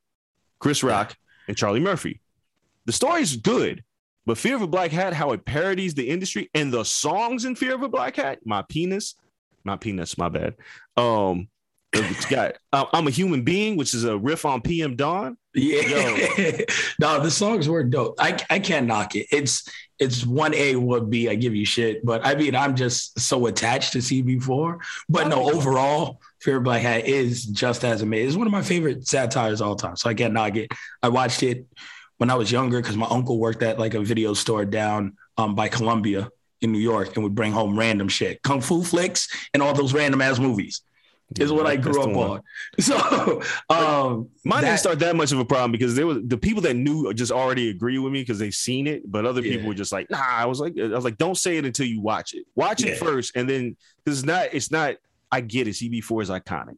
Chris 0.60 0.84
Rock, 0.84 1.16
and 1.48 1.58
Charlie 1.58 1.80
Murphy. 1.80 2.22
The 2.86 2.94
story 2.94 3.22
is 3.22 3.36
good, 3.36 3.84
but 4.26 4.38
Fear 4.38 4.56
of 4.56 4.62
a 4.62 4.68
Black 4.68 4.92
Hat, 4.92 5.14
how 5.14 5.32
it 5.32 5.46
parodies 5.46 5.94
the 5.94 6.10
industry 6.10 6.50
and 6.54 6.72
the 6.72 6.84
songs 6.84 7.46
in 7.46 7.56
Fear 7.56 7.76
of 7.76 7.84
a 7.84 7.90
Black 7.90 8.16
Hat, 8.16 8.40
my 8.46 8.62
penis, 8.64 9.16
not 9.66 9.82
peanuts, 9.82 10.18
my 10.18 10.30
bad. 10.30 10.56
Um, 10.98 11.48
it's 11.94 12.26
got 12.26 12.56
I'm 12.72 13.08
a 13.08 13.12
human 13.12 13.44
being, 13.44 13.76
which 13.76 13.94
is 13.94 14.04
a 14.04 14.18
riff 14.18 14.46
on 14.46 14.62
PM 14.62 14.96
Dawn. 14.96 15.38
Yeah. 15.54 15.82
no, 17.00 17.20
the 17.24 17.32
songs 17.32 17.68
were 17.68 17.84
dope. 17.84 18.16
I, 18.20 18.40
I 18.50 18.60
can't 18.60 18.88
knock 18.88 19.16
it. 19.16 19.28
It's 19.32 19.68
it's 20.00 20.26
one 20.26 20.56
A, 20.56 20.76
one 20.78 21.10
B. 21.10 21.30
I 21.30 21.36
give 21.36 21.54
you 21.54 21.66
shit. 21.66 22.06
But 22.06 22.26
I 22.26 22.36
mean, 22.36 22.56
I'm 22.56 22.76
just 22.76 23.20
so 23.20 23.46
attached 23.48 23.94
to 23.94 24.00
CB4. 24.00 24.80
But 25.10 25.28
no, 25.28 25.52
overall, 25.52 26.22
Fear 26.40 26.62
Black 26.62 26.82
Hat 26.82 27.06
is 27.06 27.46
just 27.46 27.84
as 27.84 28.02
amazing. 28.02 28.30
It's 28.30 28.38
one 28.38 28.48
of 28.48 28.54
my 28.54 28.64
favorite 28.64 29.08
satires 29.08 29.62
all 29.62 29.76
time. 29.76 29.96
So 29.96 30.10
I 30.10 30.14
can't 30.14 30.34
knock 30.34 30.56
it. 30.56 30.72
I 31.04 31.10
watched 31.10 31.44
it 31.44 31.68
when 32.18 32.30
I 32.30 32.36
was 32.36 32.52
younger 32.52 32.82
because 32.82 32.98
my 32.98 33.08
uncle 33.08 33.38
worked 33.38 33.62
at 33.64 33.78
like 33.78 33.94
a 33.94 34.02
video 34.02 34.34
store 34.34 34.66
down 34.66 35.18
um, 35.38 35.56
by 35.56 35.68
Columbia 35.68 36.30
in 36.62 36.72
New 36.72 36.80
York 36.80 37.16
and 37.16 37.24
would 37.24 37.36
bring 37.36 37.52
home 37.52 37.78
random 37.78 38.08
shit, 38.08 38.42
kung 38.44 38.62
fu 38.62 38.84
flicks, 38.84 39.28
and 39.54 39.62
all 39.62 39.74
those 39.74 39.94
random 39.94 40.22
ass 40.22 40.40
movies. 40.40 40.82
Is 41.40 41.52
what 41.52 41.66
I 41.66 41.78
grew 41.78 42.02
up 42.02 42.10
one. 42.10 42.30
on. 42.30 42.42
So 42.82 43.42
um 43.70 44.30
Mine 44.44 44.62
that- 44.62 44.68
didn't 44.68 44.80
start 44.80 45.00
that 45.00 45.16
much 45.16 45.32
of 45.32 45.40
a 45.40 45.46
problem 45.46 45.72
because 45.72 45.96
there 45.96 46.06
was 46.06 46.18
the 46.26 46.38
people 46.38 46.62
that 46.64 46.74
knew 46.76 47.14
just 47.14 47.32
already 47.32 47.70
agree 47.70 47.98
with 48.00 48.12
me 48.12 48.22
because 48.22 48.38
they've 48.40 48.54
seen 48.54 48.86
it, 48.88 49.10
but 49.10 49.26
other 49.26 49.42
Yeah. 49.42 49.54
people 49.54 49.70
were 49.70 49.74
just 49.74 49.92
like, 49.92 50.10
nah. 50.10 50.20
I 50.22 50.46
was 50.46 50.60
like, 50.60 50.74
I 50.78 50.88
was 50.88 51.06
like, 51.06 51.18
don't 51.18 51.38
say 51.38 51.58
it 51.58 51.66
until 51.66 51.86
you 51.86 52.02
watch 52.02 52.34
it. 52.34 52.46
Watch 52.56 52.84
Yeah. 52.84 52.92
it 52.92 52.98
first, 52.98 53.36
and 53.36 53.50
then 53.50 53.78
because 54.04 54.20
it's 54.20 54.28
not, 54.28 54.48
it's 54.54 54.72
not. 54.72 54.96
I 55.32 55.40
get 55.40 55.68
it. 55.68 55.76
CB4 55.76 56.24
is 56.24 56.30
iconic. 56.30 56.76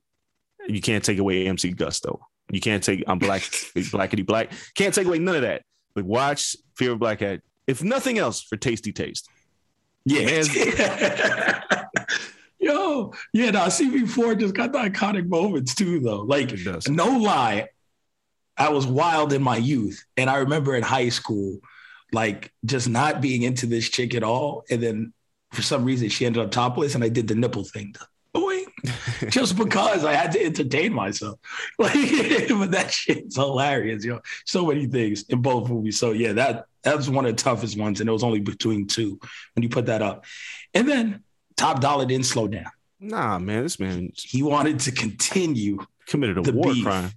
You 0.67 0.79
can't 0.81 1.03
take 1.03 1.17
away 1.17 1.47
MC 1.47 1.71
Gusto. 1.71 2.19
You 2.51 2.61
can't 2.61 2.83
take 2.83 3.03
I'm 3.07 3.17
black, 3.17 3.41
blackity 3.75 4.23
black. 4.25 4.51
Can't 4.75 4.93
take 4.93 5.07
away 5.07 5.17
none 5.17 5.35
of 5.35 5.41
that. 5.41 5.63
But 5.95 6.05
watch 6.05 6.55
Fear 6.75 6.91
of 6.91 6.99
Black 6.99 7.21
Hat. 7.21 7.41
If 7.65 7.81
nothing 7.83 8.17
else, 8.19 8.41
for 8.43 8.55
tasty 8.57 8.91
taste. 8.93 9.27
Yeah. 10.05 10.43
Yo, 12.63 13.13
yeah, 13.34 13.52
no, 13.52 13.60
CB4 13.62 14.39
just 14.39 14.56
got 14.56 14.71
the 14.71 14.80
iconic 14.80 15.28
moments 15.28 15.76
too, 15.76 15.99
though. 15.99 16.21
Like, 16.21 16.54
no 16.88 17.17
lie, 17.17 17.67
I 18.58 18.69
was 18.69 18.88
wild 18.88 19.34
in 19.34 19.43
my 19.43 19.58
youth. 19.58 20.04
And 20.15 20.30
I 20.30 20.38
remember 20.38 20.73
in 20.76 20.84
high 20.84 21.10
school, 21.10 21.60
like 22.13 22.54
just 22.63 22.88
not 22.88 23.19
being 23.19 23.41
into 23.41 23.65
this 23.65 23.89
chick 23.89 24.15
at 24.15 24.23
all. 24.23 24.63
And 24.69 24.82
then 24.82 25.13
for 25.52 25.62
some 25.62 25.84
reason 25.84 26.10
she 26.10 26.26
ended 26.26 26.43
up 26.43 26.52
topless 26.52 26.95
and 26.95 27.04
I 27.04 27.10
did 27.10 27.28
the 27.28 27.36
nipple 27.36 27.65
thing. 27.65 27.95
Boing. 28.34 28.65
just 29.30 29.58
because 29.58 30.06
I 30.06 30.13
had 30.13 30.32
to 30.32 30.43
entertain 30.43 30.93
myself. 30.93 31.39
Like, 31.80 31.93
but 32.49 32.71
that 32.71 32.91
shit's 32.91 33.36
hilarious, 33.36 34.06
yo. 34.06 34.21
So 34.45 34.67
many 34.67 34.86
things 34.88 35.23
in 35.30 35.41
both 35.41 35.69
movies. 35.69 35.99
So 35.99 36.12
yeah, 36.12 36.34
that 36.34 36.65
that 36.84 36.95
was 36.95 37.10
one 37.10 37.26
of 37.26 37.36
the 37.36 37.41
toughest 37.41 37.78
ones, 37.78 37.99
and 37.99 38.10
it 38.10 38.13
was 38.13 38.23
only 38.23 38.41
between 38.41 38.88
two 38.88 39.19
when 39.54 39.63
you 39.63 39.69
put 39.69 39.88
that 39.88 40.02
up. 40.02 40.26
And 40.73 40.88
then 40.88 41.23
Top 41.55 41.79
Dolla 41.81 42.05
didn't 42.05 42.25
slow 42.25 42.47
down. 42.47 42.71
Nah, 42.99 43.37
man, 43.39 43.63
this 43.63 43.79
man 43.79 44.11
He 44.15 44.43
wanted 44.43 44.79
to 44.81 44.91
continue. 44.91 45.79
committed 46.07 46.37
a 46.37 46.41
The 46.41 46.53
war 46.53 46.73
beef. 46.73 46.83
crime. 46.85 47.11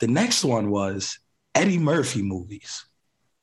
The 0.00 0.06
next 0.08 0.44
one 0.44 0.70
was 0.70 1.18
Eddie 1.54 1.78
Murphy 1.78 2.22
movies. 2.22 2.84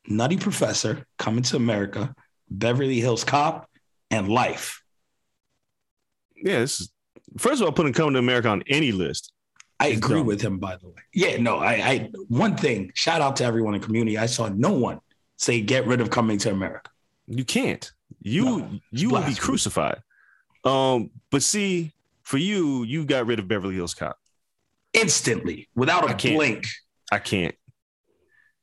Nutty 0.08 0.38
Professor, 0.38 1.06
Coming 1.20 1.44
to 1.44 1.56
America, 1.58 2.16
Beverly 2.50 3.00
Hills 3.00 3.24
Cop, 3.24 3.70
and 4.10 4.28
Life. 4.28 4.82
Yeah, 6.36 6.66
first 7.38 7.62
of 7.62 7.68
all 7.68 7.72
putting 7.72 7.94
coming 7.94 8.14
to 8.14 8.20
America 8.20 8.50
on 8.50 8.64
any 8.68 8.92
list. 8.92 9.32
I 9.80 9.88
agree 9.88 10.18
dumb. 10.18 10.28
with 10.28 10.42
him, 10.42 10.58
by 10.60 10.76
the 10.78 10.88
way. 10.88 10.96
Yeah, 11.14 11.38
no, 11.38 11.58
I, 11.58 11.72
I 11.74 12.10
one 12.28 12.56
thing, 12.56 12.92
shout 12.94 13.22
out 13.22 13.36
to 13.38 13.44
everyone 13.46 13.74
in 13.76 13.82
community. 13.82 14.18
I 14.18 14.26
saw 14.28 14.48
no 14.50 14.72
one 14.72 15.00
say 15.38 15.62
get 15.62 15.88
rid 15.88 16.02
of 16.02 16.10
coming 16.10 16.38
to 16.40 16.52
America. 16.52 16.90
You 17.28 17.44
can't. 17.46 17.92
You 18.22 18.46
No, 18.46 18.80
you 18.92 19.10
will 19.10 19.24
be 19.26 19.36
crucified. 19.36 20.02
Um, 20.64 21.10
but 21.32 21.42
see, 21.44 21.92
for 22.24 22.38
you, 22.38 22.84
you 22.84 23.04
got 23.06 23.26
rid 23.26 23.40
of 23.40 23.48
Beverly 23.48 23.76
Hills 23.76 23.94
Cop. 23.94 24.18
Instantly, 24.94 25.70
without 25.76 26.08
I 26.08 26.12
a 26.14 26.16
can't. 26.16 26.36
blink. 26.36 26.66
I 27.12 27.20
can't. 27.20 27.56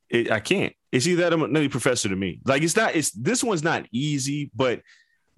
It, 0.09 0.31
I 0.31 0.39
can't. 0.39 0.73
It's 0.91 1.05
either 1.07 1.21
that 1.29 1.33
or 1.33 1.47
Nutty 1.47 1.69
Professor 1.69 2.09
to 2.09 2.15
me. 2.15 2.39
Like 2.45 2.63
it's 2.63 2.75
not. 2.75 2.95
It's 2.95 3.11
this 3.11 3.43
one's 3.43 3.63
not 3.63 3.85
easy, 3.91 4.49
but 4.55 4.81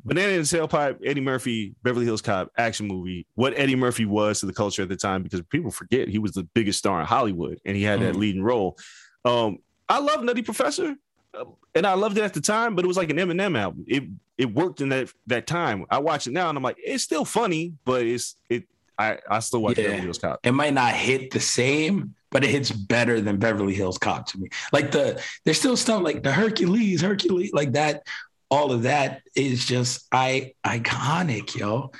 Banana 0.03 0.33
and 0.33 0.43
Tailpipe, 0.43 0.99
Eddie 1.05 1.21
Murphy, 1.21 1.75
Beverly 1.83 2.05
Hills 2.05 2.21
Cop 2.21 2.51
action 2.57 2.87
movie. 2.87 3.25
What 3.35 3.53
Eddie 3.57 3.75
Murphy 3.75 4.05
was 4.05 4.39
to 4.39 4.45
the 4.45 4.53
culture 4.53 4.81
at 4.81 4.89
the 4.89 4.95
time, 4.95 5.23
because 5.23 5.41
people 5.49 5.71
forget 5.71 6.07
he 6.07 6.19
was 6.19 6.31
the 6.31 6.43
biggest 6.53 6.79
star 6.79 6.99
in 7.01 7.05
Hollywood 7.05 7.59
and 7.65 7.75
he 7.75 7.83
had 7.83 8.01
that 8.01 8.15
Mhm. 8.15 8.19
leading 8.19 8.43
role. 8.43 8.77
Um, 9.25 9.57
I 9.89 9.99
love 9.99 10.23
Nutty 10.23 10.41
Professor, 10.41 10.95
and 11.75 11.85
I 11.87 11.93
loved 11.93 12.17
it 12.17 12.23
at 12.23 12.33
the 12.33 12.41
time, 12.41 12.75
but 12.75 12.83
it 12.83 12.87
was 12.87 12.97
like 12.97 13.09
an 13.09 13.17
Eminem 13.17 13.57
album. 13.57 13.85
It 13.87 14.03
it 14.37 14.53
worked 14.53 14.81
in 14.81 14.89
that 14.89 15.11
that 15.27 15.47
time. 15.47 15.85
I 15.89 15.99
watch 15.99 16.27
it 16.27 16.31
now 16.33 16.49
and 16.49 16.57
I'm 16.57 16.63
like, 16.63 16.77
it's 16.79 17.03
still 17.03 17.25
funny, 17.25 17.73
but 17.85 18.03
it's 18.05 18.35
it. 18.49 18.65
I 18.97 19.17
I 19.29 19.39
still 19.39 19.61
watch 19.61 19.77
Yeah. 19.77 19.85
Beverly 19.85 20.01
Hills 20.01 20.17
Cop. 20.17 20.39
It 20.43 20.51
might 20.53 20.73
not 20.73 20.93
hit 20.93 21.31
the 21.31 21.39
same, 21.39 22.15
but 22.31 22.43
it 22.43 22.49
hits 22.49 22.71
better 22.71 23.21
than 23.21 23.37
Beverly 23.37 23.73
Hills 23.73 23.97
Cop 23.97 24.25
to 24.27 24.39
me. 24.39 24.49
Like 24.73 24.91
the 24.91 25.23
there's 25.45 25.59
still 25.59 25.77
stuff 25.77 26.03
like 26.03 26.23
the 26.23 26.31
Hercules, 26.33 27.01
Hercules, 27.01 27.51
like 27.53 27.73
that. 27.73 28.03
all 28.49 28.71
of 28.73 28.83
that 28.83 29.21
is 29.35 29.65
just 29.65 30.05
I 30.11 30.53
iconic, 30.65 31.55
yo. 31.55 31.91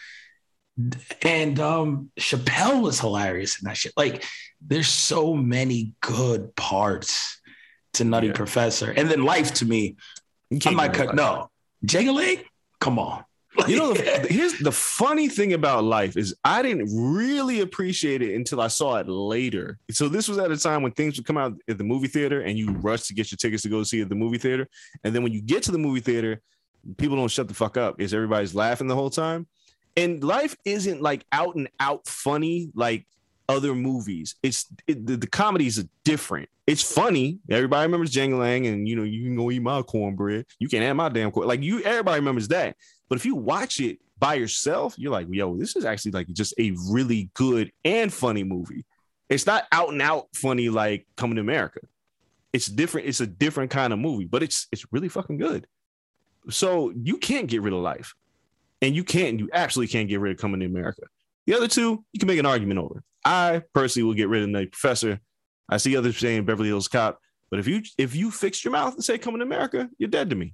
And 1.22 1.60
um 1.60 2.12
Chappelle 2.20 2.82
was 2.82 3.00
hilarious 3.00 3.62
in 3.62 3.68
that 3.68 3.78
shit. 3.78 3.94
Like, 3.96 4.24
there's 4.66 4.88
so 4.88 5.34
many 5.34 5.94
good 6.02 6.56
parts 6.56 7.40
to 7.94 8.04
Nutty 8.04 8.28
Yeah. 8.28 8.34
Professor. 8.34 8.92
And 8.92 9.10
then 9.10 9.24
life 9.24 9.54
to 9.56 9.66
me, 9.66 9.96
not 10.50 10.94
go 10.94 11.06
cut. 11.06 11.16
No, 11.16 11.50
Jingling, 11.86 12.44
come 12.80 13.00
on. 13.00 13.24
You 13.68 13.78
know, 13.78 13.94
the, 13.94 14.28
here's 14.30 14.58
the 14.60 14.72
funny 14.72 15.28
thing 15.28 15.54
about 15.54 15.84
life 15.84 16.16
is 16.16 16.34
I 16.44 16.62
didn't 16.62 16.88
really 16.94 17.60
appreciate 17.60 18.22
it 18.22 18.34
until 18.34 18.62
I 18.62 18.68
saw 18.68 18.96
it 18.96 19.10
later. 19.10 19.78
So 19.92 20.08
this 20.08 20.28
was 20.30 20.38
at 20.38 20.52
a 20.52 20.58
time 20.58 20.84
when 20.84 20.94
things 20.94 21.18
would 21.18 21.26
come 21.26 21.38
out 21.38 21.54
at 21.68 21.78
the 21.78 21.84
movie 21.84 22.08
theater 22.08 22.42
and 22.42 22.58
you 22.58 22.72
rush 22.72 23.04
to 23.08 23.14
get 23.14 23.30
your 23.32 23.38
tickets 23.38 23.64
to 23.64 23.70
go 23.70 23.84
see 23.84 24.02
at 24.02 24.10
the 24.10 24.16
movie 24.16 24.38
theater. 24.38 24.68
And 25.04 25.14
then 25.14 25.22
when 25.22 25.34
you 25.34 25.42
get 25.42 25.64
to 25.64 25.72
the 25.72 25.78
movie 25.78 26.00
theater, 26.00 26.42
people 26.98 27.18
don't 27.18 27.30
shut 27.30 27.50
the 27.50 27.54
fuck 27.54 27.76
up 27.76 27.98
because 27.98 28.14
everybody's 28.14 28.56
laughing 28.56 28.88
the 28.88 28.96
whole 28.96 29.10
time. 29.10 29.48
And 29.98 30.24
life 30.24 30.56
isn't 30.64 31.02
like 31.02 31.26
out 31.34 31.56
and 31.56 31.70
out 31.80 32.08
funny 32.08 32.72
like 32.74 33.06
other 33.52 33.76
movies. 33.76 34.36
It's 34.42 34.68
it, 34.88 35.06
the, 35.06 35.18
the 35.18 35.28
comedies 35.28 35.78
are 35.78 35.88
different. 36.04 36.50
It's 36.66 36.82
funny. 36.82 37.40
Everybody 37.50 37.84
remembers 37.84 38.12
Jang 38.12 38.38
Lang, 38.40 38.66
and 38.68 38.88
you 38.88 38.96
know 38.96 39.04
you 39.04 39.24
can 39.24 39.36
go 39.36 39.52
eat 39.52 39.62
my 39.62 39.82
cornbread. 39.82 40.46
You 40.60 40.70
can't 40.70 40.96
my 40.96 41.10
damn 41.10 41.32
corn. 41.32 41.48
Like 41.48 41.62
you, 41.62 41.82
everybody 41.82 42.20
remembers 42.20 42.48
that. 42.50 42.78
But 43.10 43.18
if 43.18 43.26
you 43.26 43.36
watch 43.36 43.80
it 43.80 44.00
by 44.18 44.36
yourself, 44.36 44.96
you're 44.98 45.12
like, 45.12 45.28
yo, 45.30 45.58
this 45.58 45.76
is 45.76 45.84
actually 45.84 46.12
like 46.12 46.28
just 46.30 46.54
a 46.58 46.74
really 46.90 47.30
good 47.34 47.72
and 47.84 48.14
funny 48.14 48.44
movie. 48.44 48.86
It's 49.30 49.46
not 49.46 49.66
out 49.72 49.90
and 49.90 50.02
out 50.02 50.28
funny 50.34 50.70
like 50.70 51.06
Coming 51.18 51.36
to 51.36 51.42
America. 51.42 51.82
It's 52.54 52.68
different. 52.68 53.08
It's 53.08 53.22
a 53.22 53.28
different 53.28 53.72
kind 53.72 53.92
of 53.92 54.00
movie, 54.00 54.26
but 54.26 54.44
it's 54.44 54.68
it's 54.72 54.86
really 54.92 55.10
fucking 55.10 55.38
good. 55.38 55.68
So 56.50 56.94
you 56.96 57.18
can't 57.18 57.48
get 57.48 57.62
rid 57.62 57.74
of 57.74 57.80
life, 57.80 58.14
and 58.82 58.96
you 58.96 59.04
can't. 59.04 59.40
You 59.40 59.50
absolutely 59.52 59.92
can't 59.92 60.10
get 60.10 60.20
rid 60.20 60.34
of 60.34 60.38
Coming 60.38 60.62
to 60.62 60.66
America. 60.66 61.04
The 61.48 61.56
other 61.56 61.68
two, 61.68 62.04
you 62.14 62.20
can 62.20 62.28
make 62.28 62.40
an 62.40 62.46
argument 62.46 62.80
over. 62.80 63.04
I 63.26 63.62
personally 63.74 64.06
will 64.06 64.14
get 64.14 64.30
rid 64.30 64.44
of 64.44 64.52
the 64.52 64.68
professor. 64.68 65.20
I 65.70 65.78
see 65.78 65.96
others 65.98 66.18
saying 66.18 66.46
Beverly 66.46 66.70
Hills 66.70 66.88
Cop, 66.88 67.20
but 67.50 67.60
if 67.60 67.68
you 67.68 67.82
if 67.98 68.16
you 68.16 68.32
fix 68.32 68.64
your 68.64 68.72
mouth 68.72 68.94
and 68.96 69.04
say 69.04 69.18
Coming 69.18 69.40
to 69.40 69.46
America, 69.46 69.90
you're 69.98 70.10
dead 70.10 70.30
to 70.32 70.36
me. 70.36 70.54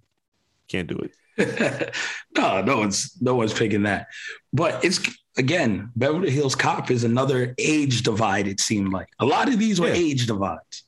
Can't 0.67 0.87
do 0.87 0.97
it. 0.97 1.13
no, 2.37 2.61
no 2.61 2.77
one's 2.77 3.15
no 3.21 3.35
one's 3.35 3.53
picking 3.53 3.83
that. 3.83 4.07
But 4.53 4.83
it's 4.83 4.99
again, 5.37 5.91
Beverly 5.95 6.29
Hills 6.31 6.55
Cop 6.55 6.91
is 6.91 7.03
another 7.03 7.53
age 7.57 8.03
divide. 8.03 8.47
It 8.47 8.59
seemed 8.59 8.91
like 8.91 9.07
a 9.19 9.25
lot 9.25 9.47
of 9.47 9.59
these 9.59 9.79
were 9.79 9.87
Yeah. 9.87 9.93
age 9.93 10.27
divides. 10.27 10.83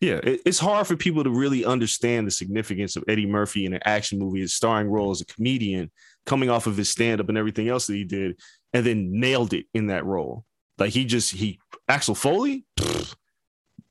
Yeah, 0.00 0.20
it- 0.22 0.42
it's 0.44 0.58
hard 0.58 0.86
for 0.86 0.96
people 0.96 1.24
to 1.24 1.30
really 1.30 1.64
understand 1.64 2.26
the 2.26 2.30
significance 2.30 2.96
of 2.96 3.04
Eddie 3.08 3.26
Murphy 3.26 3.64
in 3.64 3.72
an 3.72 3.80
action 3.86 4.18
movie, 4.18 4.40
his 4.40 4.52
starring 4.54 4.88
role 4.88 5.10
as 5.10 5.20
a 5.22 5.24
comedian, 5.26 5.90
coming 6.26 6.50
off 6.50 6.66
of 6.66 6.76
his 6.76 6.90
stand 6.90 7.20
up 7.20 7.28
and 7.28 7.38
everything 7.38 7.68
else 7.68 7.86
that 7.86 7.94
he 7.94 8.04
did, 8.04 8.38
and 8.72 8.84
then 8.84 9.18
nailed 9.18 9.52
it 9.52 9.66
in 9.72 9.86
that 9.86 10.04
role. 10.04 10.44
Like 10.78 10.92
he 10.92 11.04
just 11.04 11.32
he 11.32 11.58
Axel 11.88 12.14
Foley. 12.14 12.64
pfft, 12.78 13.14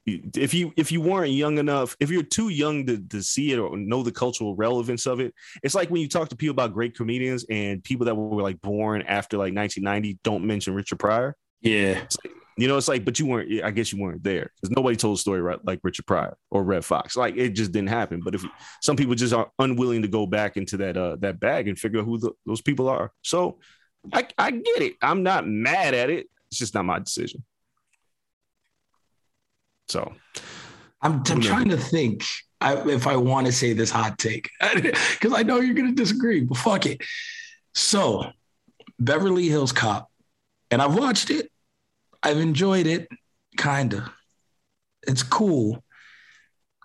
if 0.08 0.54
you 0.54 0.72
if 0.78 0.92
you 0.92 1.02
weren't 1.02 1.32
young 1.32 1.58
enough, 1.58 1.98
if 2.00 2.12
you're 2.12 2.24
too 2.24 2.50
young 2.50 2.86
to, 2.86 2.98
to 3.10 3.24
see 3.24 3.52
it 3.52 3.58
or 3.58 3.76
know 3.76 4.04
the 4.04 4.12
cultural 4.12 4.56
relevance 4.56 5.08
of 5.08 5.20
it, 5.20 5.34
it's 5.64 5.74
like 5.74 5.90
when 5.90 6.02
you 6.02 6.08
talk 6.08 6.30
to 6.30 6.36
people 6.36 6.52
about 6.52 6.74
great 6.74 6.96
comedians 6.96 7.44
and 7.50 7.84
people 7.84 8.06
that 8.06 8.16
were 8.16 8.44
like 8.44 8.62
born 8.62 9.02
after 9.02 9.38
like 9.38 9.56
1990 9.56 10.20
don't 10.24 10.46
mention 10.46 10.76
Richard 10.76 11.00
Pryor. 11.00 11.36
Yeah. 11.62 12.06
You 12.58 12.70
know, 12.70 12.78
it's 12.78 12.88
like, 12.88 13.04
but 13.04 13.20
you 13.20 13.26
weren't. 13.26 13.64
I 13.64 13.72
guess 13.72 13.92
you 13.92 14.02
weren't 14.02 14.24
there 14.24 14.52
because 14.56 14.76
nobody 14.76 14.96
told 14.96 15.18
a 15.18 15.20
story 15.20 15.42
right, 15.42 15.60
like 15.66 15.80
Richard 15.84 16.06
Pryor 16.06 16.38
or 16.52 16.64
Redd 16.64 16.86
Foxx. 16.86 17.18
Like 17.18 17.36
it 17.36 17.50
just 17.50 17.74
didn't 17.74 17.90
happen. 17.90 18.22
But 18.24 18.34
if 18.34 18.46
some 18.82 18.96
people 18.96 19.14
just 19.16 19.34
are 19.34 19.52
unwilling 19.60 20.04
to 20.04 20.08
go 20.08 20.26
back 20.26 20.56
into 20.56 20.78
that 20.78 20.96
uh 20.96 21.18
that 21.18 21.40
bag 21.40 21.68
and 21.68 21.78
figure 21.78 22.00
out 22.00 22.06
who 22.06 22.18
the, 22.18 22.32
those 22.46 22.62
people 22.62 22.88
are, 22.88 23.12
so 23.24 23.60
I 24.14 24.28
I 24.38 24.52
get 24.52 24.82
it. 24.82 24.94
I'm 25.02 25.24
not 25.24 25.46
mad 25.46 25.94
at 25.94 26.10
it. 26.10 26.28
It's 26.50 26.60
just 26.60 26.74
not 26.74 26.86
my 26.86 27.00
decision. 27.00 27.44
So 29.88 30.14
I'm, 31.02 31.22
I'm 31.30 31.42
trying 31.42 31.70
to 31.70 31.78
think 31.78 32.24
I, 32.62 32.76
if 32.90 33.06
I 33.06 33.16
want 33.16 33.46
to 33.46 33.52
say 33.52 33.74
this 33.74 33.92
hot 33.92 34.18
take 34.18 34.50
because 34.74 35.34
I 35.34 35.44
know 35.44 35.60
you're 35.60 35.76
going 35.76 35.94
to 35.94 35.96
disagree, 35.96 36.42
but 36.42 36.58
fuck 36.58 36.86
it. 36.86 37.02
So, 37.74 38.32
Beverly 39.00 39.48
Hills 39.48 39.72
Cop, 39.72 40.10
and 40.72 40.82
I've 40.82 40.98
watched 40.98 41.30
it. 41.30 41.52
I've 42.26 42.40
enjoyed 42.40 42.88
it, 42.88 43.08
kind 43.58 43.94
of. 43.94 44.04
It's 45.08 45.24
cool. 45.24 45.84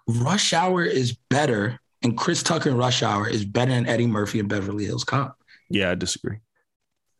Rush 0.06 0.52
Hour 0.52 0.84
is 0.84 1.16
better, 1.30 1.78
and 2.02 2.16
Chris 2.16 2.42
Tucker 2.42 2.70
in 2.70 2.76
Rush 2.76 3.02
Hour 3.02 3.28
is 3.28 3.44
better 3.44 3.70
than 3.72 3.86
Eddie 3.86 4.06
Murphy 4.06 4.38
in 4.38 4.48
Beverly 4.48 4.84
Hills 4.84 5.04
Cop. 5.04 5.36
yeah, 5.68 5.90
I 5.90 5.94
disagree. 5.94 6.38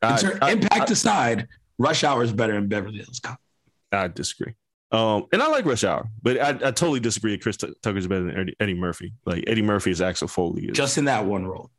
I, 0.03 0.17
ter- 0.17 0.39
I- 0.43 0.53
impact 0.53 0.91
aside, 0.91 1.47
Rush 1.79 2.05
Hour 2.05 2.23
is 2.23 2.33
better 2.33 2.55
than 2.55 2.69
Beverly 2.69 2.99
Hills 2.99 3.21
Cop. 3.21 3.39
I 3.93 4.09
disagree. 4.09 4.55
Um, 4.93 5.27
and 5.33 5.41
I 5.43 5.47
like 5.49 5.65
Rush 5.65 5.85
Hour, 5.85 6.09
but 6.23 6.41
I, 6.41 6.49
I 6.51 6.53
totally 6.73 7.01
disagree. 7.01 7.33
that 7.33 7.43
Chris 7.43 7.57
T- 7.57 7.73
Tucker's 7.83 8.07
better 8.09 8.25
than 8.25 8.37
Eddie, 8.37 8.57
Eddie 8.61 8.75
Murphy. 8.75 9.13
Like 9.25 9.45
Eddie 9.47 9.63
Murphy 9.63 9.91
is 9.93 10.01
Axel 10.03 10.27
Foley. 10.29 10.67
Is, 10.67 10.77
Just 10.77 10.99
in 10.99 11.05
that 11.05 11.25
one 11.27 11.47
role. 11.47 11.71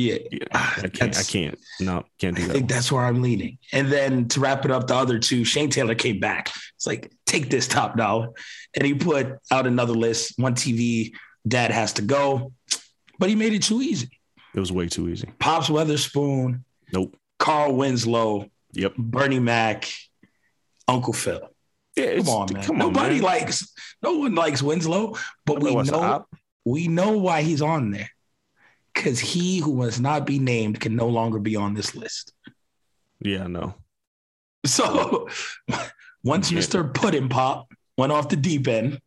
Yeah. 0.00 0.18
yeah, 0.30 0.44
I 0.52 0.88
can't. 0.88 1.18
I 1.18 1.22
can't. 1.22 1.58
No, 1.80 2.04
can't 2.18 2.36
do 2.36 2.42
I 2.44 2.46
that. 2.46 2.52
think 2.52 2.68
that's 2.68 2.92
where 2.92 3.02
I'm 3.04 3.20
leaning. 3.22 3.58
And 3.72 3.90
then 3.90 4.28
to 4.28 4.40
wrap 4.40 4.64
it 4.64 4.70
up, 4.70 4.86
the 4.86 4.94
other 4.94 5.18
two, 5.18 5.44
Shane 5.44 5.70
Taylor 5.70 5.94
came 5.94 6.20
back. 6.20 6.50
It's 6.76 6.86
like, 6.86 7.10
take 7.26 7.50
this 7.50 7.66
Top 7.66 7.96
Dolla. 7.96 8.28
And 8.74 8.86
he 8.86 8.94
put 8.94 9.26
out 9.50 9.66
another 9.66 9.92
list. 9.94 10.34
One 10.38 10.54
TV, 10.54 11.12
dad 11.46 11.70
has 11.72 11.94
to 11.94 12.02
go. 12.02 12.52
But 13.18 13.28
he 13.28 13.34
made 13.34 13.52
it 13.54 13.62
too 13.64 13.82
easy. 13.82 14.08
It 14.54 14.60
was 14.60 14.70
way 14.72 14.88
too 14.88 15.08
easy. 15.08 15.28
Pops 15.38 15.68
Weatherspoon, 15.68 16.62
Nope. 16.92 17.16
Carl 17.38 17.74
Winslow, 17.74 18.48
Yep. 18.74 18.94
Bernie 18.96 19.40
Mac, 19.40 19.88
Uncle 20.86 21.12
Phil. 21.12 21.40
Yeah, 21.96 22.16
Come 22.18 22.28
on, 22.28 22.52
man. 22.52 22.62
Come 22.62 22.76
on, 22.82 22.92
Nobody 22.92 23.14
man. 23.16 23.22
likes, 23.24 23.72
no 24.02 24.18
one 24.18 24.34
likes 24.34 24.62
Winslow, 24.62 25.16
but 25.44 25.60
we 25.60 25.74
know 25.74 26.00
op. 26.00 26.28
we 26.64 26.86
know 26.88 27.18
why 27.18 27.42
he's 27.42 27.60
on 27.62 27.90
there. 27.90 28.08
Because 28.98 29.20
he 29.20 29.60
who 29.60 29.74
must 29.76 30.00
not 30.00 30.26
be 30.26 30.40
named 30.40 30.80
can 30.80 30.96
no 30.96 31.06
longer 31.06 31.38
be 31.38 31.54
on 31.54 31.72
this 31.72 31.94
list. 31.94 32.32
Yeah, 33.20 33.46
no. 33.46 33.76
So 34.66 35.28
once 36.24 36.50
Yeah. 36.50 36.58
Mr. 36.58 36.92
Puddin 36.92 37.28
Pop 37.28 37.72
went 37.96 38.10
off 38.10 38.28
the 38.28 38.34
deep 38.34 38.66
end, 38.66 39.00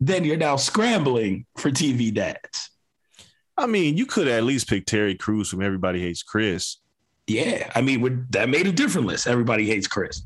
then 0.00 0.24
you're 0.24 0.38
now 0.38 0.56
scrambling 0.56 1.44
for 1.58 1.70
TV 1.70 2.14
dads. 2.14 2.70
I 3.58 3.66
mean, 3.66 3.98
you 3.98 4.06
could 4.06 4.26
at 4.26 4.44
least 4.44 4.70
pick 4.70 4.86
Terry 4.86 5.16
Crews 5.16 5.50
from 5.50 5.60
Everybody 5.60 6.00
Hates 6.00 6.22
Chris. 6.22 6.78
Yeah, 7.26 7.70
I 7.74 7.82
mean, 7.82 8.00
we're, 8.00 8.26
that 8.30 8.48
made 8.48 8.66
a 8.66 8.72
different 8.72 9.06
list. 9.06 9.26
Everybody 9.26 9.66
hates 9.66 9.86
Chris. 9.86 10.22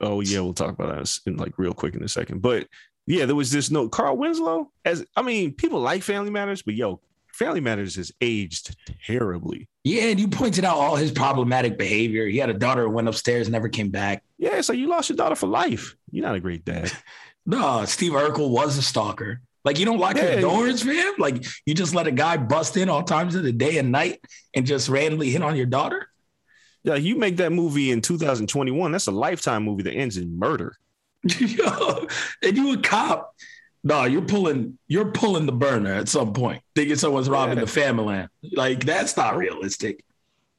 Oh 0.00 0.22
yeah, 0.22 0.40
we'll 0.40 0.54
talk 0.54 0.70
about 0.70 0.96
that 0.96 1.18
in 1.26 1.36
like 1.36 1.58
real 1.58 1.74
quick 1.74 1.94
in 1.94 2.02
a 2.02 2.08
second. 2.08 2.40
But 2.40 2.66
yeah, 3.06 3.26
there 3.26 3.36
was 3.36 3.52
this 3.52 3.70
note. 3.70 3.92
Carl 3.92 4.16
Winslow, 4.16 4.70
as 4.86 5.04
I 5.14 5.20
mean, 5.20 5.52
people 5.52 5.80
like 5.80 6.02
Family 6.02 6.30
Matters, 6.30 6.62
but 6.62 6.74
yo, 6.74 7.00
Family 7.34 7.60
Matters 7.60 7.96
has 7.96 8.12
aged 8.20 8.76
terribly. 9.06 9.68
Yeah, 9.82 10.04
and 10.04 10.20
you 10.20 10.28
pointed 10.28 10.64
out 10.64 10.76
all 10.76 10.96
his 10.96 11.10
problematic 11.10 11.76
behavior. 11.76 12.26
He 12.26 12.38
had 12.38 12.48
a 12.48 12.54
daughter 12.54 12.84
who 12.84 12.90
went 12.90 13.08
upstairs, 13.08 13.48
never 13.48 13.68
came 13.68 13.90
back. 13.90 14.22
Yeah, 14.38 14.60
so 14.60 14.72
you 14.72 14.88
lost 14.88 15.08
your 15.08 15.16
daughter 15.16 15.34
for 15.34 15.46
life. 15.48 15.96
You're 16.12 16.24
not 16.24 16.36
a 16.36 16.40
great 16.40 16.64
dad. 16.64 16.92
No, 17.46 17.84
Steve 17.84 18.12
Urkel 18.12 18.48
was 18.48 18.78
a 18.78 18.82
stalker. 18.82 19.42
Like 19.66 19.78
you 19.78 19.84
don't 19.84 19.98
lock 19.98 20.16
Yeah. 20.16 20.32
your 20.32 20.40
doors, 20.40 20.82
fam. 20.82 21.12
Like 21.18 21.44
you 21.66 21.74
just 21.74 21.94
let 21.94 22.06
a 22.06 22.10
guy 22.10 22.38
bust 22.38 22.78
in 22.78 22.88
all 22.88 23.02
times 23.02 23.34
of 23.34 23.42
the 23.42 23.52
day 23.52 23.76
and 23.76 23.92
night 23.92 24.24
and 24.54 24.64
just 24.64 24.88
randomly 24.88 25.28
hit 25.28 25.42
on 25.42 25.54
your 25.54 25.66
daughter. 25.66 26.08
Yeah, 26.84 26.94
you 26.94 27.16
make 27.16 27.36
that 27.36 27.52
movie 27.52 27.90
in 27.90 28.00
2021. 28.00 28.92
That's 28.92 29.08
a 29.08 29.10
lifetime 29.10 29.62
movie 29.64 29.82
that 29.82 29.92
ends 29.92 30.16
in 30.16 30.38
murder. 30.38 30.78
Yo, 31.38 32.06
and 32.42 32.56
you 32.56 32.72
a 32.72 32.78
cop. 32.78 33.34
No, 33.86 34.04
you're 34.04 34.22
pulling 34.22 34.78
you're 34.88 35.10
pulling 35.12 35.44
the 35.46 35.52
burner 35.52 35.92
at 35.92 36.08
some 36.08 36.32
point, 36.32 36.62
thinking 36.74 36.96
someone's 36.96 37.28
robbing 37.28 37.58
Yeah. 37.58 37.64
the 37.64 37.70
family. 37.70 38.06
Land. 38.06 38.28
Like 38.54 38.84
that's 38.84 39.16
not 39.16 39.36
realistic. 39.36 40.02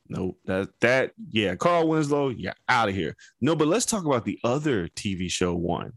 No, 0.07 0.37
that 0.45 0.69
that 0.81 1.13
yeah, 1.31 1.55
Carl 1.55 1.87
Winslow, 1.87 2.29
yeah, 2.29 2.53
out 2.69 2.87
of 2.89 2.93
here. 2.95 3.15
No, 3.41 3.55
but 3.55 3.67
let's 3.67 3.87
talk 3.87 4.05
about 4.05 4.23
the 4.23 4.37
other 4.43 4.87
TV 4.89 5.31
show 5.31 5.55
one 5.55 5.93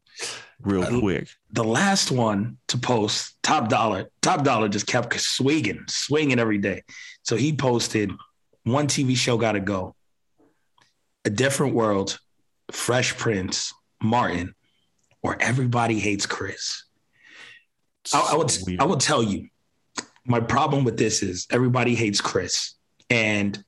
real 0.62 0.82
Uh, 0.84 0.98
quick. 1.00 1.28
The 1.50 1.62
last 1.64 2.10
one 2.10 2.56
to 2.68 2.78
post, 2.78 3.36
Top 3.42 3.68
Dolla, 3.68 4.06
Top 4.22 4.42
Dolla 4.44 4.70
just 4.70 4.86
kept 4.86 5.20
swinging, 5.20 5.84
swinging 5.88 6.38
every 6.38 6.56
day. 6.56 6.84
So 7.22 7.36
he 7.36 7.52
posted 7.52 8.10
one 8.64 8.86
TV 8.86 9.14
show 9.14 9.36
got 9.36 9.52
to 9.52 9.60
go, 9.60 9.94
A 11.26 11.30
Different 11.30 11.74
World, 11.74 12.18
Fresh 12.70 13.18
Prince, 13.18 13.74
Martin, 14.02 14.54
or 15.22 15.36
Everybody 15.40 15.98
Hates 15.98 16.24
Chris. 16.24 16.84
I, 18.14 18.30
I 18.32 18.36
would 18.36 18.50
So 18.50 18.64
weird. 18.66 18.80
I 18.80 18.84
will 18.84 18.96
tell 18.96 19.22
you, 19.22 19.48
my 20.24 20.40
problem 20.40 20.84
with 20.84 20.96
this 20.96 21.22
is 21.22 21.46
everybody 21.50 21.94
hates 21.94 22.20
Chris, 22.20 22.74
and 23.10 23.62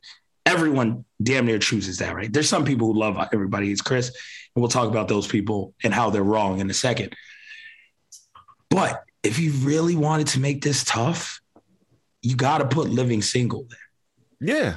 everyone 0.46 1.04
damn 1.22 1.46
near 1.46 1.58
chooses 1.58 1.98
that. 1.98 2.14
Right? 2.14 2.32
There's 2.32 2.48
some 2.48 2.64
people 2.64 2.92
who 2.92 2.98
love 2.98 3.18
everybody 3.32 3.68
hates 3.68 3.80
Chris, 3.80 4.08
and 4.08 4.62
we'll 4.62 4.70
talk 4.70 4.88
about 4.88 5.08
those 5.08 5.26
people 5.26 5.74
and 5.82 5.92
how 5.94 6.10
they're 6.10 6.22
wrong 6.22 6.60
in 6.60 6.68
a 6.70 6.74
second. 6.74 7.14
But 8.68 9.02
if 9.22 9.38
you 9.38 9.52
really 9.52 9.96
wanted 9.96 10.28
to 10.28 10.40
make 10.40 10.62
this 10.62 10.84
tough, 10.84 11.40
you 12.22 12.36
got 12.36 12.58
to 12.58 12.66
put 12.66 12.88
living 12.88 13.22
single 13.22 13.66
there. 13.68 14.48
Yeah. 14.54 14.76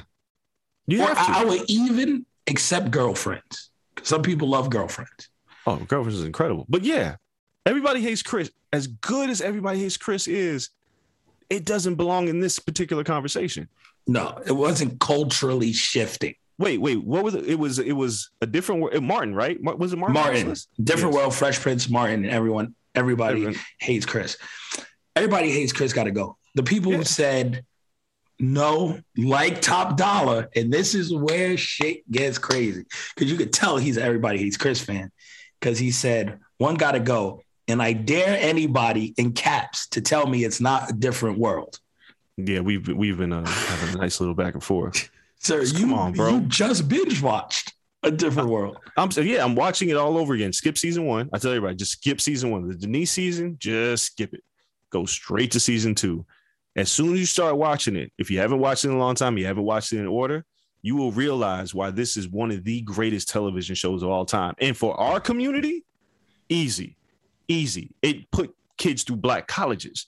You 0.86 1.02
Or 1.02 1.06
have 1.06 1.26
to. 1.26 1.32
I, 1.32 1.42
I 1.42 1.44
would 1.44 1.70
even 1.70 2.26
accept 2.46 2.90
girlfriends. 2.90 3.70
Some 4.02 4.22
people 4.22 4.48
love 4.48 4.68
girlfriends. 4.68 5.28
Oh, 5.66 5.76
Girlfriends 5.76 6.18
is 6.18 6.24
incredible. 6.24 6.66
But 6.68 6.84
yeah, 6.84 7.16
everybody 7.66 8.00
hates 8.00 8.22
Chris. 8.22 8.50
As 8.72 8.86
good 8.86 9.30
as 9.30 9.40
everybody 9.40 9.78
hates 9.80 9.96
Chris 9.96 10.26
is, 10.26 10.70
it 11.50 11.64
doesn't 11.64 11.94
belong 11.96 12.28
in 12.28 12.40
this 12.40 12.58
particular 12.58 13.04
conversation. 13.04 13.68
No, 14.06 14.40
it 14.46 14.52
wasn't 14.52 15.00
culturally 15.00 15.72
shifting. 15.72 16.34
Wait, 16.58 16.78
wait, 16.80 17.02
what 17.02 17.24
was 17.24 17.34
it? 17.34 17.46
It 17.46 17.58
was 17.58 17.78
it 17.78 17.92
was 17.92 18.30
a 18.40 18.46
different 18.46 18.80
word. 18.82 18.94
Eh, 18.94 19.00
Martin, 19.00 19.34
right? 19.34 19.58
Was 19.62 19.92
it 19.92 19.96
Martin? 19.96 20.14
Martin, 20.14 20.54
different 20.82 21.14
Yes. 21.14 21.20
world, 21.22 21.34
Fresh 21.34 21.60
Prince, 21.60 21.88
Martin, 21.88 22.26
everyone, 22.26 22.74
everybody 22.94 23.40
Everyone. 23.42 23.60
hates 23.80 24.06
Chris. 24.06 24.36
Everybody 25.16 25.50
hates 25.50 25.72
Chris. 25.72 25.92
Got 25.92 26.04
to 26.04 26.10
go. 26.12 26.36
The 26.54 26.62
people 26.62 26.92
Yeah. 26.92 26.98
who 26.98 27.04
said 27.04 27.64
no, 28.38 29.00
like 29.16 29.62
Top 29.62 29.96
Dolla, 29.96 30.48
and 30.56 30.72
this 30.72 30.94
is 30.94 31.12
where 31.14 31.56
shit 31.56 32.08
gets 32.10 32.36
crazy 32.38 32.84
because 33.14 33.30
you 33.30 33.36
could 33.38 33.52
tell 33.52 33.76
he's 33.76 33.96
everybody 33.98 34.38
hates 34.38 34.56
Chris 34.56 34.80
fan 34.80 35.10
because 35.60 35.78
he 35.78 35.90
said 35.90 36.38
one 36.58 36.74
got 36.74 36.92
to 36.92 37.00
go, 37.00 37.42
and 37.68 37.82
I 37.82 37.92
dare 37.92 38.36
anybody 38.40 39.14
in 39.16 39.32
caps 39.32 39.88
to 39.88 40.00
tell 40.00 40.26
me 40.26 40.44
it's 40.44 40.60
not 40.60 40.90
a 40.90 40.92
different 40.92 41.38
world. 41.38 41.78
Yeah, 42.36 42.60
we've 42.60 42.86
we've 42.88 43.16
been 43.16 43.32
uh, 43.32 43.46
having 43.46 43.94
a 43.94 43.98
nice 43.98 44.20
little 44.20 44.34
back 44.34 44.54
and 44.54 44.62
forth. 44.62 45.08
Sir, 45.38 45.64
Come 45.66 45.90
you, 45.90 45.96
on, 45.96 46.12
bro. 46.12 46.30
you 46.30 46.40
just 46.42 46.88
binge 46.88 47.20
watched 47.22 47.74
a 48.02 48.10
different 48.10 48.48
world. 48.48 48.78
I'm 48.96 49.10
yeah, 49.16 49.44
I'm 49.44 49.54
watching 49.54 49.88
it 49.90 49.96
all 49.96 50.16
over 50.18 50.34
again. 50.34 50.52
Skip 50.52 50.78
season 50.78 51.06
one. 51.06 51.28
I 51.32 51.38
tell 51.38 51.52
everybody, 51.52 51.76
just 51.76 51.92
skip 51.92 52.20
season 52.20 52.50
one. 52.50 52.68
The 52.68 52.74
Denise 52.74 53.10
season, 53.10 53.56
just 53.58 54.06
skip 54.06 54.34
it. 54.34 54.42
Go 54.90 55.06
straight 55.06 55.50
to 55.52 55.60
season 55.60 55.94
two. 55.94 56.24
As 56.76 56.90
soon 56.90 57.12
as 57.14 57.20
you 57.20 57.26
start 57.26 57.56
watching 57.56 57.94
it, 57.94 58.10
if 58.18 58.30
you 58.30 58.38
haven't 58.38 58.58
watched 58.58 58.84
it 58.84 58.88
in 58.88 58.94
a 58.94 58.98
long 58.98 59.14
time, 59.14 59.38
you 59.38 59.46
haven't 59.46 59.62
watched 59.64 59.92
it 59.92 59.98
in 59.98 60.06
order, 60.06 60.44
you 60.82 60.96
will 60.96 61.12
realize 61.12 61.74
why 61.74 61.90
this 61.90 62.16
is 62.16 62.28
one 62.28 62.50
of 62.50 62.64
the 62.64 62.80
greatest 62.82 63.28
television 63.28 63.74
shows 63.74 64.02
of 64.02 64.10
all 64.10 64.26
time. 64.26 64.54
And 64.58 64.76
for 64.76 64.98
our 65.00 65.20
community, 65.20 65.84
easy, 66.48 66.96
easy. 67.48 67.94
It 68.02 68.30
put 68.30 68.54
kids 68.78 69.02
through 69.02 69.16
black 69.16 69.46
colleges. 69.46 70.06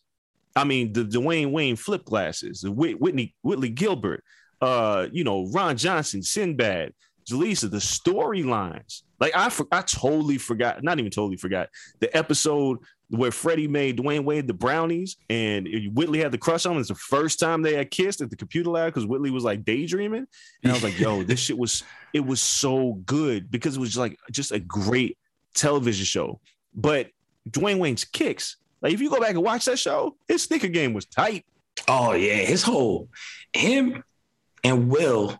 I 0.55 0.64
mean, 0.64 0.92
the 0.92 1.05
Dwayne 1.05 1.53
Wayne 1.53 1.77
flip 1.77 2.05
glasses, 2.05 2.62
the 2.62 2.72
Whitney 2.72 3.35
Whitley 3.42 3.68
Gilbert, 3.68 4.25
uh, 4.61 5.07
you 5.12 5.22
know, 5.22 5.49
Ron 5.53 5.77
Johnson, 5.77 6.22
Sinbad, 6.22 6.94
Jaleesa, 7.29 7.70
the 7.70 7.79
storylines. 7.79 9.03
Like 9.20 9.37
I, 9.37 9.51
for, 9.51 9.66
I 9.72 9.83
totally 9.83 10.38
forgot, 10.38 10.83
not 10.83 10.99
even 10.99 11.11
totally 11.11 11.37
forgot 11.37 11.68
the 12.01 12.14
episode 12.16 12.79
where 13.09 13.31
Freddie 13.31 13.68
made 13.68 13.99
Dwayne 13.99 14.25
Wayne 14.25 14.46
the 14.46 14.55
brownies 14.55 15.16
and 15.31 15.68
Whitley 15.94 16.20
had 16.20 16.33
the 16.33 16.38
crush 16.38 16.66
on 16.66 16.72
him. 16.72 16.81
It's 16.81 16.88
the 16.88 16.94
first 16.94 17.38
time 17.38 17.62
they 17.62 17.75
had 17.75 17.90
kissed 17.90 18.20
at 18.20 18.31
the 18.31 18.37
computer 18.37 18.70
lab 18.70 18.92
because 18.92 19.07
Whitley 19.07 19.31
was 19.31 19.44
like 19.44 19.64
daydreaming. 19.64 20.27
And 20.62 20.72
I 20.72 20.75
was 20.75 20.83
like, 20.83 20.99
yo, 20.99 21.22
this 21.25 21.40
shit 21.40 21.59
was, 21.59 21.85
it 22.12 22.25
was 22.25 22.40
so 22.40 22.94
good 23.07 23.51
because 23.51 23.77
it 23.77 23.81
was 23.81 23.96
like 23.96 24.18
just 24.31 24.53
a 24.53 24.59
great 24.59 25.18
television 25.55 26.05
show. 26.05 26.40
But 26.75 27.09
Dwayne 27.48 27.78
Wayne's 27.78 28.04
kicks, 28.04 28.56
like 28.82 28.92
if 28.92 29.00
you 29.00 29.11
go 29.11 29.20
back 29.20 29.30
and 29.30 29.42
watch 29.42 29.64
that 29.66 29.78
show, 29.78 30.16
his 30.28 30.42
sneaker 30.42 30.68
game 30.68 30.92
was 30.92 31.06
tight. 31.06 31.44
Oh 31.88 32.12
yeah, 32.12 32.35
his 32.37 32.62
whole 32.62 33.09
him 33.52 34.02
and 34.64 34.88
Will 34.88 35.38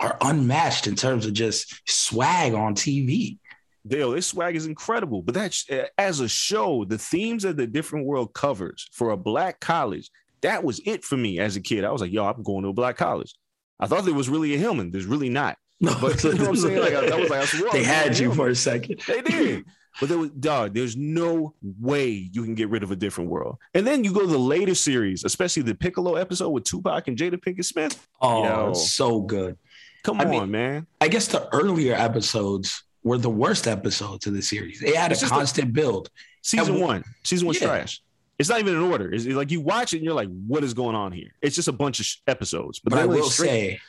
are 0.00 0.16
unmatched 0.20 0.86
in 0.86 0.94
terms 0.94 1.26
of 1.26 1.32
just 1.32 1.80
swag 1.88 2.54
on 2.54 2.74
TV. 2.74 3.38
Dale, 3.86 4.10
this 4.12 4.26
swag 4.28 4.54
is 4.54 4.66
incredible. 4.66 5.22
But 5.22 5.34
that's 5.34 5.68
uh, 5.70 5.86
as 5.96 6.20
a 6.20 6.28
show, 6.28 6.84
the 6.84 6.98
themes 6.98 7.42
that 7.44 7.56
the 7.56 7.66
different 7.66 8.06
world 8.06 8.34
covers 8.34 8.88
for 8.92 9.10
a 9.10 9.16
black 9.16 9.60
college, 9.60 10.10
that 10.42 10.62
was 10.62 10.80
it 10.84 11.04
for 11.04 11.16
me 11.16 11.38
as 11.38 11.56
a 11.56 11.60
kid. 11.60 11.84
I 11.84 11.90
was 11.90 12.00
like, 12.02 12.12
yo, 12.12 12.24
I'm 12.26 12.42
going 12.42 12.62
to 12.64 12.68
a 12.68 12.72
black 12.74 12.96
college. 12.96 13.34
I 13.80 13.86
thought 13.86 14.04
there 14.04 14.14
was 14.14 14.28
really 14.28 14.54
a 14.54 14.58
Hillman. 14.58 14.90
There's 14.90 15.06
really 15.06 15.30
not. 15.30 15.56
No, 15.80 15.96
But 16.00 16.22
you 16.24 16.34
know 16.34 16.40
what 16.40 16.48
I'm 16.48 16.56
saying? 16.56 16.80
Like, 16.80 16.92
I- 16.94 17.06
I 17.16 17.20
was 17.20 17.30
like, 17.30 17.40
I 17.40 17.44
swear 17.46 17.70
they 17.72 17.84
had 17.84 18.18
you 18.18 18.28
to 18.30 18.34
for 18.34 18.48
a 18.48 18.54
second. 18.54 19.00
They 19.06 19.22
did. 19.22 19.64
But 20.00 20.08
there 20.08 20.18
was 20.18 20.30
dog, 20.30 20.74
there's 20.74 20.96
no 20.96 21.54
way 21.80 22.08
you 22.08 22.44
can 22.44 22.54
get 22.54 22.68
rid 22.68 22.82
of 22.82 22.90
a 22.92 22.96
different 22.96 23.30
world. 23.30 23.56
And 23.74 23.86
then 23.86 24.04
you 24.04 24.12
go 24.12 24.20
to 24.20 24.26
the 24.26 24.38
later 24.38 24.74
series, 24.74 25.24
especially 25.24 25.62
the 25.64 25.74
Piccolo 25.74 26.14
episode 26.14 26.50
with 26.50 26.64
Tupac 26.64 27.08
and 27.08 27.16
Jada 27.16 27.34
Pinkett 27.34 27.64
Smith. 27.64 28.06
Oh, 28.20 28.44
Yo. 28.44 28.72
so 28.74 29.20
good. 29.22 29.58
Come 30.04 30.20
I 30.20 30.24
on, 30.24 30.30
mean- 30.30 30.50
man. 30.52 30.86
I 31.00 31.08
guess 31.08 31.26
the 31.26 31.52
earlier 31.52 31.94
episodes 31.94 32.84
were 33.02 33.18
the 33.18 33.30
worst 33.30 33.66
episodes 33.66 34.26
of 34.26 34.34
the 34.34 34.42
series. 34.42 34.80
They 34.80 34.94
had 34.94 35.10
It's 35.10 35.20
a 35.20 35.24
just 35.24 35.32
a- 35.32 35.36
constant 35.36 35.72
build. 35.72 36.10
Season 36.42 36.74
And- 36.74 36.82
one. 36.82 37.04
Season 37.24 37.46
one's 37.46 37.60
Yeah. 37.60 37.66
trash. 37.68 38.00
It's 38.38 38.48
not 38.48 38.60
even 38.60 38.74
in 38.74 38.82
order. 38.82 39.12
It's, 39.12 39.24
it's 39.24 39.34
like 39.34 39.50
you 39.50 39.60
watch 39.60 39.92
it 39.94 39.96
and 39.96 40.04
you're 40.04 40.14
like, 40.14 40.28
what 40.46 40.62
is 40.62 40.72
going 40.74 40.94
on 40.94 41.10
here? 41.10 41.30
It's 41.42 41.56
just 41.56 41.66
a 41.66 41.72
bunch 41.72 41.98
of 41.98 42.06
sh- 42.06 42.18
episodes. 42.28 42.78
But, 42.78 42.92
they 42.92 43.00
I 43.00 43.04
will 43.06 43.28
straight- 43.28 43.48
say 43.48 43.80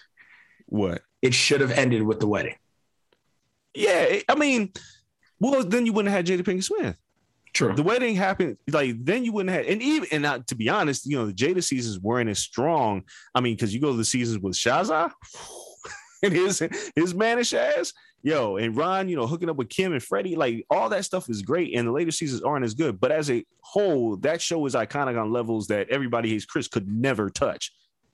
what? 0.65 1.03
it 1.21 1.35
should 1.35 1.61
have 1.61 1.69
ended 1.71 2.01
with 2.01 2.19
the 2.19 2.27
wedding. 2.27 2.55
Yeah, 3.75 4.19
I 4.27 4.33
mean, 4.35 4.71
well, 5.39 5.63
then 5.63 5.85
you 5.85 5.93
wouldn't 5.93 6.13
have 6.13 6.25
had 6.25 6.39
Jada 6.39 6.43
Pinkett 6.43 6.63
Smith. 6.63 6.97
True. 7.53 7.73
The 7.73 7.83
wedding 7.83 8.15
happened, 8.15 8.57
like 8.69 9.03
then 9.03 9.25
you 9.25 9.31
wouldn't 9.31 9.55
have, 9.55 9.65
and 9.65 9.81
even 9.81 10.07
and 10.11 10.25
uh, 10.25 10.39
to 10.47 10.55
be 10.55 10.69
honest, 10.69 11.05
you 11.07 11.17
know, 11.17 11.25
the 11.25 11.33
Jada 11.33 11.63
seasons 11.63 11.99
weren't 11.99 12.29
as 12.29 12.39
strong. 12.39 13.03
I 13.33 13.41
mean, 13.41 13.55
because 13.55 13.73
you 13.73 13.81
go 13.81 13.91
to 13.91 13.97
the 13.97 14.05
seasons 14.05 14.39
with 14.39 14.53
Shazza 14.53 15.11
and 16.23 16.31
his 16.31 16.63
his 16.95 17.15
mannish 17.15 17.53
ass, 17.53 17.91
yo, 18.21 18.57
and 18.57 18.77
Ron, 18.77 19.09
you 19.09 19.15
know, 19.15 19.25
hooking 19.25 19.49
up 19.49 19.55
with 19.55 19.69
Kim 19.69 19.93
and 19.93 20.03
Freddie, 20.03 20.35
like 20.35 20.65
all 20.69 20.89
that 20.89 21.05
stuff 21.05 21.27
is 21.29 21.41
great, 21.41 21.75
and 21.75 21.87
the 21.87 21.91
later 21.91 22.11
seasons 22.11 22.43
aren't 22.43 22.65
as 22.65 22.75
good. 22.75 22.99
But 22.99 23.11
as 23.11 23.31
a 23.31 23.43
whole, 23.61 24.17
that 24.17 24.41
show 24.41 24.65
is 24.65 24.75
iconic 24.75 25.19
on 25.19 25.31
levels 25.31 25.67
that 25.67 25.89
everybody 25.89 26.29
hates 26.29 26.45
Chris 26.45 26.67
could 26.67 26.87
never 26.87 27.29
touch. 27.29 27.73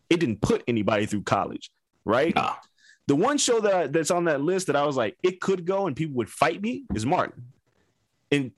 It 0.09 0.19
didn't 0.19 0.41
put 0.41 0.63
anybody 0.67 1.05
through 1.07 1.23
college, 1.23 1.71
right? 2.05 2.33
No. 2.35 2.53
The 3.07 3.15
one 3.15 3.37
show 3.37 3.59
that 3.61 3.73
I- 3.73 3.87
that's 3.87 4.11
on 4.11 4.25
that 4.25 4.41
list 4.41 4.67
that 4.67 4.75
I 4.75 4.85
was 4.85 4.97
like, 4.97 5.15
it 5.23 5.39
could 5.41 5.65
go 5.65 5.87
and 5.87 5.95
people 5.95 6.15
would 6.15 6.29
fight 6.29 6.61
me 6.61 6.85
is 6.95 7.05
Martin. 7.05 7.43
And 8.31 8.51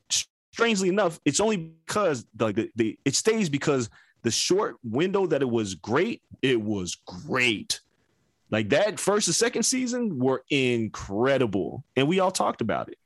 strangely 0.53 0.89
enough, 0.89 1.19
it's 1.25 1.39
only 1.39 1.57
because 1.85 2.25
like 2.39 2.55
the, 2.55 2.69
the 2.75 2.97
it 3.05 3.15
stays 3.15 3.49
because 3.49 3.89
the 4.23 4.31
short 4.31 4.77
window 4.83 5.25
that 5.27 5.41
it 5.41 5.49
was 5.49 5.75
great, 5.75 6.21
it 6.41 6.61
was 6.61 6.95
great. 7.05 7.81
Like 8.49 8.69
that 8.69 8.99
first 8.99 9.27
and 9.27 9.35
second 9.35 9.63
season 9.63 10.19
were 10.19 10.43
incredible, 10.49 11.83
and 11.97 12.07
we 12.07 12.21
all 12.21 12.31
talked 12.31 12.61
about 12.61 12.87
it. 12.89 12.97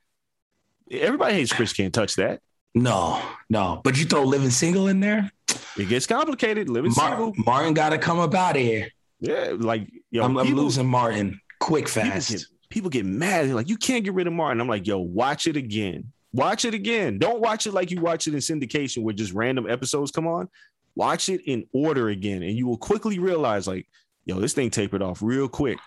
Everybody 0.90 1.34
hates 1.34 1.52
Chris 1.52 1.72
can't 1.72 1.92
touch 1.92 2.14
that. 2.16 2.40
No, 2.74 3.20
no. 3.50 3.80
But 3.82 3.98
you 3.98 4.04
throw 4.04 4.22
living 4.22 4.50
single 4.50 4.86
in 4.88 5.00
there, 5.00 5.30
It 5.76 5.88
gets 5.88 6.06
complicated. 6.06 6.68
Living 6.68 6.92
Mar- 6.96 7.10
single, 7.10 7.32
Martin 7.44 7.74
got 7.74 7.90
to 7.90 7.98
come 7.98 8.18
up 8.20 8.34
out 8.34 8.54
here. 8.56 8.88
Yeah. 9.22 9.54
Like 9.56 9.88
yo, 10.10 10.24
I'm, 10.24 10.36
I'm 10.36 10.54
losing 10.54 10.86
Martin 10.86 11.40
quick, 11.60 11.86
people 11.86 12.10
fast. 12.10 12.30
get, 12.30 12.44
people 12.68 12.90
get 12.90 13.06
mad. 13.06 13.46
They're 13.46 13.54
like, 13.54 13.68
you 13.68 13.76
can't 13.76 14.04
get 14.04 14.14
rid 14.14 14.26
of 14.26 14.32
Martin. 14.32 14.60
I'm 14.60 14.68
like, 14.68 14.86
yo, 14.86 14.98
watch 14.98 15.46
it 15.46 15.56
again. 15.56 16.12
Watch 16.34 16.64
it 16.64 16.74
again. 16.74 17.18
Don't 17.18 17.40
watch 17.40 17.66
it 17.66 17.72
like 17.72 17.90
you 17.90 18.00
watch 18.00 18.26
it 18.26 18.34
in 18.34 18.40
syndication 18.40 19.02
where 19.02 19.14
just 19.14 19.32
random 19.32 19.70
episodes 19.70 20.10
come 20.10 20.26
on. 20.26 20.48
Watch 20.94 21.28
it 21.28 21.42
in 21.46 21.66
order 21.72 22.08
again, 22.08 22.42
and 22.42 22.52
you 22.52 22.66
will 22.66 22.76
quickly 22.76 23.18
realize, 23.18 23.66
like, 23.66 23.86
yo, 24.26 24.40
this 24.40 24.52
thing 24.52 24.70
tapered 24.70 25.02
off 25.02 25.22
real 25.22 25.48
quick. 25.48 25.78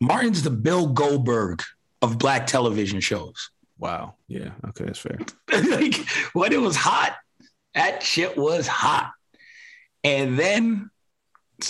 Martin's 0.00 0.42
the 0.42 0.50
Bill 0.50 0.86
Goldberg 0.88 1.62
of 2.02 2.18
black 2.18 2.46
television 2.46 3.00
shows. 3.00 3.50
Wow. 3.78 4.14
Yeah. 4.28 4.50
Okay, 4.68 4.84
that's 4.84 4.98
fair. 4.98 5.18
like 5.70 5.96
when 6.32 6.52
it 6.52 6.60
was 6.60 6.76
hot, 6.76 7.16
that 7.74 8.02
shit 8.02 8.36
was 8.36 8.66
hot. 8.66 9.12
And 10.02 10.38
then 10.38 10.90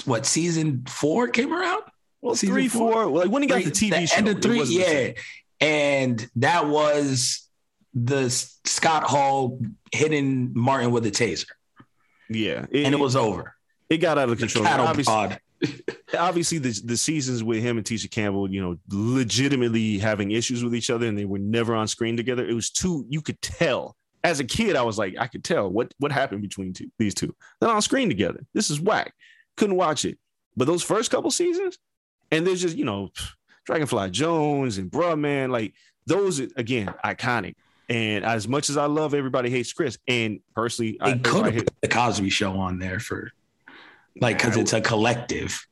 what 0.05 0.27
season 0.27 0.85
four 0.88 1.29
came 1.29 1.53
around? 1.53 1.83
Well, 2.20 2.35
Season 2.35 2.55
three, 2.55 2.68
four? 2.68 2.92
four. 2.92 3.07
Like 3.07 3.31
when 3.31 3.42
he 3.42 3.49
got 3.49 3.62
the 3.62 3.70
TV 3.70 4.09
show, 4.09 4.16
end 4.16 4.29
of 4.29 4.40
three, 4.40 4.62
yeah. 4.64 5.12
And 5.61 6.27
that 6.37 6.66
was 6.66 7.49
the 7.92 8.31
Scott 8.31 9.05
Hall 9.05 9.61
hitting 9.92 10.53
Martin 10.55 10.90
with 10.90 11.07
a 11.07 11.11
taser, 11.11 11.47
yeah. 12.29 12.66
and 12.73 12.94
it 12.94 12.99
was 12.99 13.14
over. 13.14 13.55
it 13.88 13.99
got 13.99 14.18
out 14.18 14.31
of 14.31 14.38
control. 14.38 14.64
Cattle 14.64 14.87
Obviously, 14.87 15.12
pod. 15.12 15.40
obviously 16.18 16.59
the, 16.59 16.81
the 16.85 16.97
seasons 16.97 17.42
with 17.42 17.62
him 17.62 17.77
and 17.77 17.87
Tisha 17.87 18.11
Campbell, 18.11 18.51
you 18.51 18.61
know, 18.61 18.77
legitimately 18.90 19.99
having 19.99 20.31
issues 20.31 20.64
with 20.64 20.75
each 20.75 20.90
other 20.90 21.07
and 21.07 21.16
they 21.16 21.25
were 21.25 21.38
never 21.38 21.75
on 21.75 21.88
screen 21.88 22.16
together. 22.16 22.47
It 22.47 22.55
was 22.55 22.70
too, 22.70 23.07
you 23.09 23.20
could 23.20 23.40
tell. 23.40 23.97
As 24.23 24.40
a 24.40 24.44
kid, 24.44 24.75
I 24.77 24.83
was 24.83 24.97
like, 24.97 25.16
I 25.18 25.27
could 25.27 25.44
tell 25.44 25.68
what 25.68 25.92
what 25.99 26.11
happened 26.11 26.40
between 26.40 26.73
two, 26.73 26.90
these 26.99 27.14
two. 27.14 27.35
They're 27.61 27.70
on 27.70 27.83
screen 27.83 28.09
together. 28.09 28.40
This 28.55 28.70
is 28.70 28.81
whack. 28.81 29.12
Couldn't 29.57 29.77
watch 29.77 30.05
it. 30.05 30.19
But 30.57 30.67
those 30.67 30.83
first 30.83 31.11
couple 31.11 31.31
seasons, 31.31 31.79
and 32.31 32.47
there's 32.47 32.61
just, 32.61 32.77
you 32.77 32.85
know, 32.85 33.11
Dragonfly 33.67 34.11
Jones 34.11 34.79
and 34.79 34.90
Bruh 34.90 35.19
Man, 35.19 35.51
like 35.51 35.75
those 36.07 36.40
are, 36.40 36.49
again, 36.57 36.93
iconic. 37.05 37.55
And 37.88 38.25
as 38.25 38.49
much 38.49 38.71
as 38.71 38.77
I 38.77 38.87
love 38.87 39.14
everybody 39.14 39.51
hates 39.51 39.73
Chris, 39.73 39.99
and 40.09 40.40
personally, 40.55 40.97
I, 41.01 41.14
could 41.19 41.47
have 41.47 41.57
put 41.67 41.81
the 41.83 41.88
Cosby 41.88 42.31
Show 42.31 42.53
on 42.59 42.79
there 42.79 42.99
for 42.99 43.31
like 44.21 44.38
because 44.38 44.57
it's 44.57 44.73
a 44.73 44.81
collective. 44.81 45.67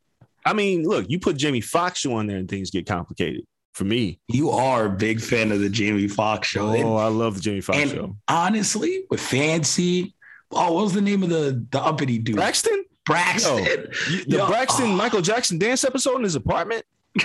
I 0.45 0.53
mean, 0.53 0.83
look, 0.83 1.09
you 1.09 1.21
put 1.21 1.37
Jamie 1.37 1.61
Foxx 1.61 2.01
show 2.01 2.15
on 2.15 2.27
there 2.27 2.37
and 2.37 2.49
things 2.49 2.71
get 2.71 2.87
complicated 2.87 3.47
for 3.73 3.85
me. 3.85 4.19
You 4.29 4.51
are 4.51 4.87
a 4.87 4.91
big 4.91 5.21
fan 5.21 5.53
of 5.53 5.61
the 5.61 5.71
Jamie 5.71 6.09
Foxx 6.09 6.49
show. 6.49 6.71
And- 6.73 6.85
Oh, 6.85 6.97
I 6.97 7.07
love 7.07 7.37
the 7.37 7.41
Jamie 7.41 7.61
Foxx 7.61 7.91
show. 7.91 8.17
honestly, 8.29 9.05
with 9.09 9.21
Fancy, 9.21 10.15
oh, 10.51 10.73
what 10.73 10.85
was 10.85 10.93
the 10.95 11.01
name 11.01 11.23
of 11.23 11.29
the 11.31 11.65
the 11.71 11.81
uppity 11.81 12.19
dude? 12.19 12.37
Braxton? 12.37 12.82
Braxton. 13.05 13.65
You- 14.11 14.25
the 14.25 14.37
Yo, 14.39 14.47
Braxton 14.47 14.87
oh. 14.87 14.95
Michael 14.95 15.23
Jackson 15.23 15.59
dance 15.59 15.85
episode 15.85 16.17
in 16.17 16.25
his 16.25 16.35
apartment. 16.35 16.85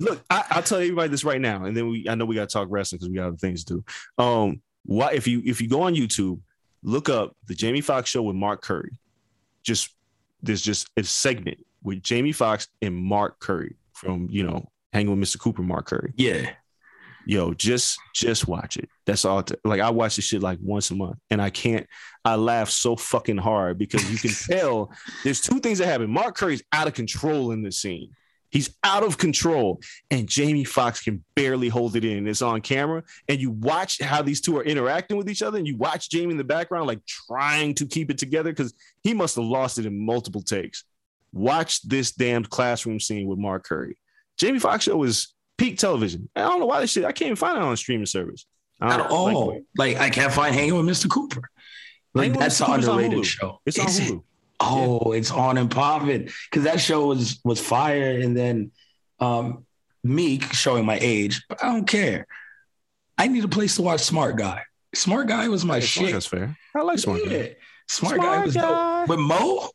Look, 0.00 0.22
I, 0.28 0.44
I'll 0.50 0.62
tell 0.62 0.78
everybody 0.78 1.08
this 1.08 1.24
right 1.24 1.40
now, 1.40 1.64
and 1.64 1.76
then 1.76 1.88
we 1.88 2.06
I 2.08 2.14
know 2.14 2.24
we 2.26 2.34
got 2.34 2.48
to 2.48 2.52
talk 2.52 2.68
wrestling 2.70 2.98
because 2.98 3.08
we 3.08 3.16
got 3.16 3.28
other 3.28 3.36
things 3.36 3.64
to 3.64 3.74
do. 3.74 4.22
Um, 4.22 4.60
why 4.84 5.12
if 5.12 5.26
you 5.26 5.42
if 5.44 5.60
you 5.60 5.68
go 5.68 5.82
on 5.82 5.94
YouTube, 5.94 6.40
look 6.82 7.08
up 7.08 7.36
the 7.46 7.54
Jamie 7.54 7.80
Foxx 7.80 8.10
show 8.10 8.22
with 8.22 8.36
Mark 8.36 8.62
Curry. 8.62 8.92
Just 9.62 9.94
there's 10.42 10.62
just 10.62 10.88
a 10.96 11.02
segment 11.04 11.64
with 11.82 12.02
Jamie 12.02 12.32
Foxx 12.32 12.68
and 12.82 12.94
Mark 12.94 13.38
Curry 13.40 13.76
from 13.92 14.28
you 14.30 14.42
know 14.42 14.68
hanging 14.92 15.18
with 15.18 15.28
Mr. 15.28 15.38
Cooper, 15.38 15.62
Mark 15.62 15.86
Curry. 15.86 16.12
yeah. 16.16 16.50
Yo, 17.26 17.52
just 17.52 17.98
just 18.14 18.48
watch 18.48 18.76
it. 18.76 18.88
That's 19.06 19.24
all. 19.24 19.42
t- 19.42 19.54
like 19.64 19.80
I 19.80 19.90
watch 19.90 20.16
this 20.16 20.24
shit 20.24 20.42
like 20.42 20.58
once 20.62 20.90
a 20.90 20.94
month, 20.94 21.18
and 21.30 21.40
I 21.40 21.50
can't. 21.50 21.86
I 22.24 22.36
laugh 22.36 22.70
so 22.70 22.96
fucking 22.96 23.38
hard 23.38 23.78
because 23.78 24.10
you 24.10 24.18
can 24.18 24.30
tell 24.58 24.90
there's 25.24 25.40
two 25.40 25.60
things 25.60 25.78
that 25.78 25.86
happen. 25.86 26.10
Mark 26.10 26.36
Curry's 26.36 26.62
out 26.72 26.86
of 26.86 26.94
control 26.94 27.52
in 27.52 27.62
this 27.62 27.78
scene. 27.78 28.10
He's 28.50 28.76
out 28.82 29.04
of 29.04 29.16
control, 29.16 29.80
and 30.10 30.28
Jamie 30.28 30.64
Foxx 30.64 31.02
can 31.02 31.22
barely 31.36 31.68
hold 31.68 31.94
it 31.94 32.04
in. 32.04 32.26
It's 32.26 32.42
on 32.42 32.60
camera, 32.62 33.04
and 33.28 33.40
you 33.40 33.50
watch 33.50 34.00
how 34.00 34.22
these 34.22 34.40
two 34.40 34.58
are 34.58 34.64
interacting 34.64 35.16
with 35.16 35.30
each 35.30 35.42
other, 35.42 35.56
and 35.56 35.66
you 35.68 35.76
watch 35.76 36.10
Jamie 36.10 36.32
in 36.32 36.36
the 36.36 36.44
background, 36.44 36.88
like 36.88 37.04
trying 37.06 37.74
to 37.76 37.86
keep 37.86 38.10
it 38.10 38.18
together 38.18 38.50
because 38.50 38.74
he 39.04 39.14
must 39.14 39.36
have 39.36 39.44
lost 39.44 39.78
it 39.78 39.86
in 39.86 40.04
multiple 40.04 40.42
takes. 40.42 40.84
Watch 41.32 41.82
this 41.82 42.10
damn 42.10 42.44
classroom 42.44 42.98
scene 42.98 43.28
with 43.28 43.38
Mark 43.38 43.64
Curry. 43.64 43.96
Jamie 44.36 44.58
Foxx 44.58 44.84
show 44.84 45.00
is 45.04 45.32
peak 45.60 45.78
television. 45.78 46.28
I 46.34 46.40
don't 46.40 46.58
know 46.58 46.66
why 46.66 46.80
this 46.80 46.90
shit. 46.90 47.04
I 47.04 47.12
can't 47.12 47.26
even 47.26 47.36
find 47.36 47.56
it 47.56 47.62
on 47.62 47.72
a 47.72 47.76
streaming 47.76 48.06
service. 48.06 48.46
At 48.80 49.00
all. 49.10 49.48
like, 49.48 49.64
Like, 49.76 49.96
I 49.98 50.08
can't 50.10 50.32
find 50.32 50.54
Hanging 50.54 50.74
with 50.74 50.86
Mr. 50.86 51.08
Cooper. 51.08 51.42
Like 52.14 52.28
Hanging 52.28 52.40
that's 52.40 52.60
an 52.60 52.70
underrated 52.72 53.26
show. 53.26 53.60
it's 53.66 53.78
on 53.78 53.86
Is 53.86 53.98
it? 54.00 54.12
Hulu. 54.12 54.22
Oh, 54.62 55.12
it's 55.12 55.30
on 55.30 55.58
and 55.58 55.70
popping 55.70 56.28
because 56.50 56.64
that 56.64 56.80
show 56.80 57.06
was 57.06 57.40
was 57.44 57.60
fire, 57.60 58.18
and 58.20 58.36
then 58.36 58.72
um 59.18 59.64
Meek 60.02 60.44
showing 60.54 60.84
my 60.86 60.98
age, 61.00 61.44
but 61.48 61.62
I 61.62 61.72
don't 61.72 61.86
care. 61.86 62.26
I 63.18 63.28
need 63.28 63.44
a 63.44 63.48
place 63.48 63.76
to 63.76 63.82
watch 63.82 64.00
Smart 64.00 64.36
Guy. 64.36 64.62
Smart 64.94 65.28
Guy 65.28 65.48
was 65.48 65.64
my 65.64 65.76
Yeah, 65.76 65.82
shit. 65.82 66.12
That's 66.12 66.26
fair. 66.26 66.56
I 66.74 66.82
like 66.82 66.98
Smart 66.98 67.20
yeah. 67.24 67.38
Guy. 67.42 67.56
Smart, 67.88 68.14
Smart 68.16 68.20
Guy 68.30 68.44
was 68.46 68.54
Guy. 68.54 68.60
dope. 69.00 69.08
But 69.08 69.18
Mo. 69.18 69.68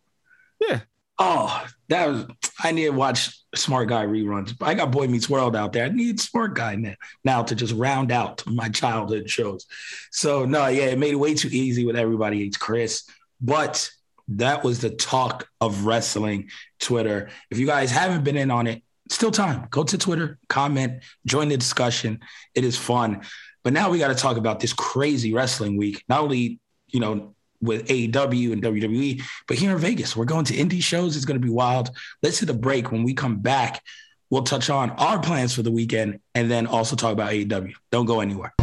Yeah. 0.67 0.79
Oh, 1.19 1.65
that 1.89 2.07
was. 2.07 2.25
I 2.63 2.71
need 2.71 2.85
to 2.85 2.89
watch 2.91 3.39
Smart 3.57 3.89
Guy 3.89 4.05
reruns. 4.05 4.55
I 4.61 4.73
got 4.73 4.91
Boy 4.91 5.07
Meets 5.07 5.29
World 5.29 5.55
out 5.55 5.73
there. 5.73 5.85
I 5.85 5.89
need 5.89 6.19
Smart 6.19 6.55
Guy 6.55 6.75
now, 6.75 6.95
now 7.23 7.43
to 7.43 7.55
just 7.55 7.73
round 7.73 8.11
out 8.11 8.45
my 8.45 8.69
childhood 8.69 9.29
shows. 9.29 9.65
So 10.11 10.45
no, 10.45 10.67
yeah, 10.67 10.85
it 10.85 10.99
made 10.99 11.13
it 11.13 11.17
way 11.17 11.33
too 11.33 11.49
easy 11.51 11.85
with 11.85 11.95
everybody 11.95 12.39
hates 12.39 12.57
Chris. 12.57 13.09
But 13.41 13.89
that 14.29 14.63
was 14.63 14.81
the 14.81 14.89
talk 14.89 15.47
of 15.61 15.85
wrestling 15.85 16.49
Twitter. 16.79 17.29
If 17.51 17.59
you 17.59 17.67
guys 17.67 17.91
haven't 17.91 18.23
been 18.23 18.37
in 18.37 18.51
on 18.51 18.67
it, 18.67 18.83
still 19.09 19.31
time. 19.31 19.67
Go 19.69 19.83
to 19.83 19.97
Twitter, 19.97 20.39
comment, 20.49 21.03
join 21.25 21.49
the 21.49 21.57
discussion. 21.57 22.21
It 22.55 22.63
is 22.63 22.77
fun. 22.77 23.21
But 23.63 23.73
now 23.73 23.89
we 23.89 23.99
got 23.99 24.09
to 24.09 24.15
talk 24.15 24.37
about 24.37 24.59
this 24.59 24.73
crazy 24.73 25.33
wrestling 25.33 25.77
week. 25.77 26.03
Not 26.07 26.21
only, 26.21 26.59
you 26.87 26.99
know, 26.99 27.34
with 27.61 27.87
AEW 27.87 28.53
and 28.53 28.61
WWE, 28.61 29.21
but 29.47 29.57
here 29.57 29.71
in 29.71 29.77
Vegas, 29.77 30.15
we're 30.15 30.25
going 30.25 30.45
to 30.45 30.53
indie 30.53 30.83
shows. 30.83 31.15
It's 31.15 31.25
going 31.25 31.39
to 31.39 31.45
be 31.45 31.51
wild. 31.51 31.91
Let's 32.21 32.39
hit 32.39 32.49
a 32.49 32.53
break. 32.53 32.91
When 32.91 33.03
we 33.03 33.13
come 33.13 33.39
back, 33.39 33.83
we'll 34.29 34.43
touch 34.43 34.69
on 34.69 34.91
our 34.91 35.19
plans 35.19 35.53
for 35.53 35.61
the 35.63 35.71
weekend 35.71 36.19
and 36.33 36.49
then 36.49 36.67
also 36.67 36.95
talk 36.95 37.13
about 37.13 37.31
AEW. 37.31 37.73
Don't 37.91 38.05
go 38.05 38.19
anywhere. 38.19 38.53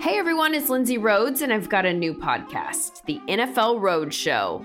Hey 0.00 0.18
everyone, 0.18 0.54
it's 0.54 0.70
Lindsay 0.70 0.96
Rhodes, 0.96 1.42
and 1.42 1.52
I've 1.52 1.68
got 1.68 1.84
a 1.84 1.92
new 1.92 2.14
podcast, 2.14 3.04
the 3.04 3.20
NFL 3.28 3.80
Road 3.80 4.14
Show. 4.14 4.64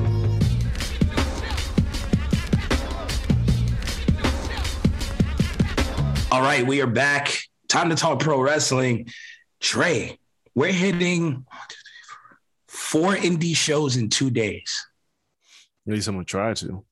All 6.31 6.41
right, 6.41 6.65
we 6.65 6.81
are 6.81 6.87
back. 6.87 7.37
Time 7.67 7.89
to 7.89 7.95
talk 7.97 8.21
pro 8.21 8.39
wrestling. 8.39 9.09
Trey, 9.59 10.17
we're 10.55 10.71
hitting 10.71 11.45
four 12.69 13.13
indie 13.15 13.53
shows 13.53 13.97
in 13.97 14.07
two 14.07 14.29
days. 14.29 14.87
At 15.85 15.91
least 15.91 16.07
I'm 16.07 16.15
gonna 16.15 16.23
try 16.23 16.53
to. 16.53 16.85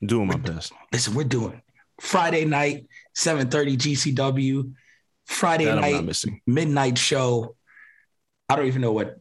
I'm 0.00 0.06
doing 0.06 0.26
my 0.26 0.36
best. 0.36 0.72
Listen, 0.90 1.12
we're 1.12 1.24
doing 1.24 1.60
Friday 2.00 2.46
night, 2.46 2.86
7:30 3.14 3.76
GCW, 3.76 4.72
Friday 5.26 5.66
That 5.66 5.82
night, 5.82 6.24
midnight 6.46 6.96
show. 6.96 7.54
I 8.48 8.56
don't 8.56 8.68
even 8.68 8.80
know 8.80 8.92
what 8.92 9.18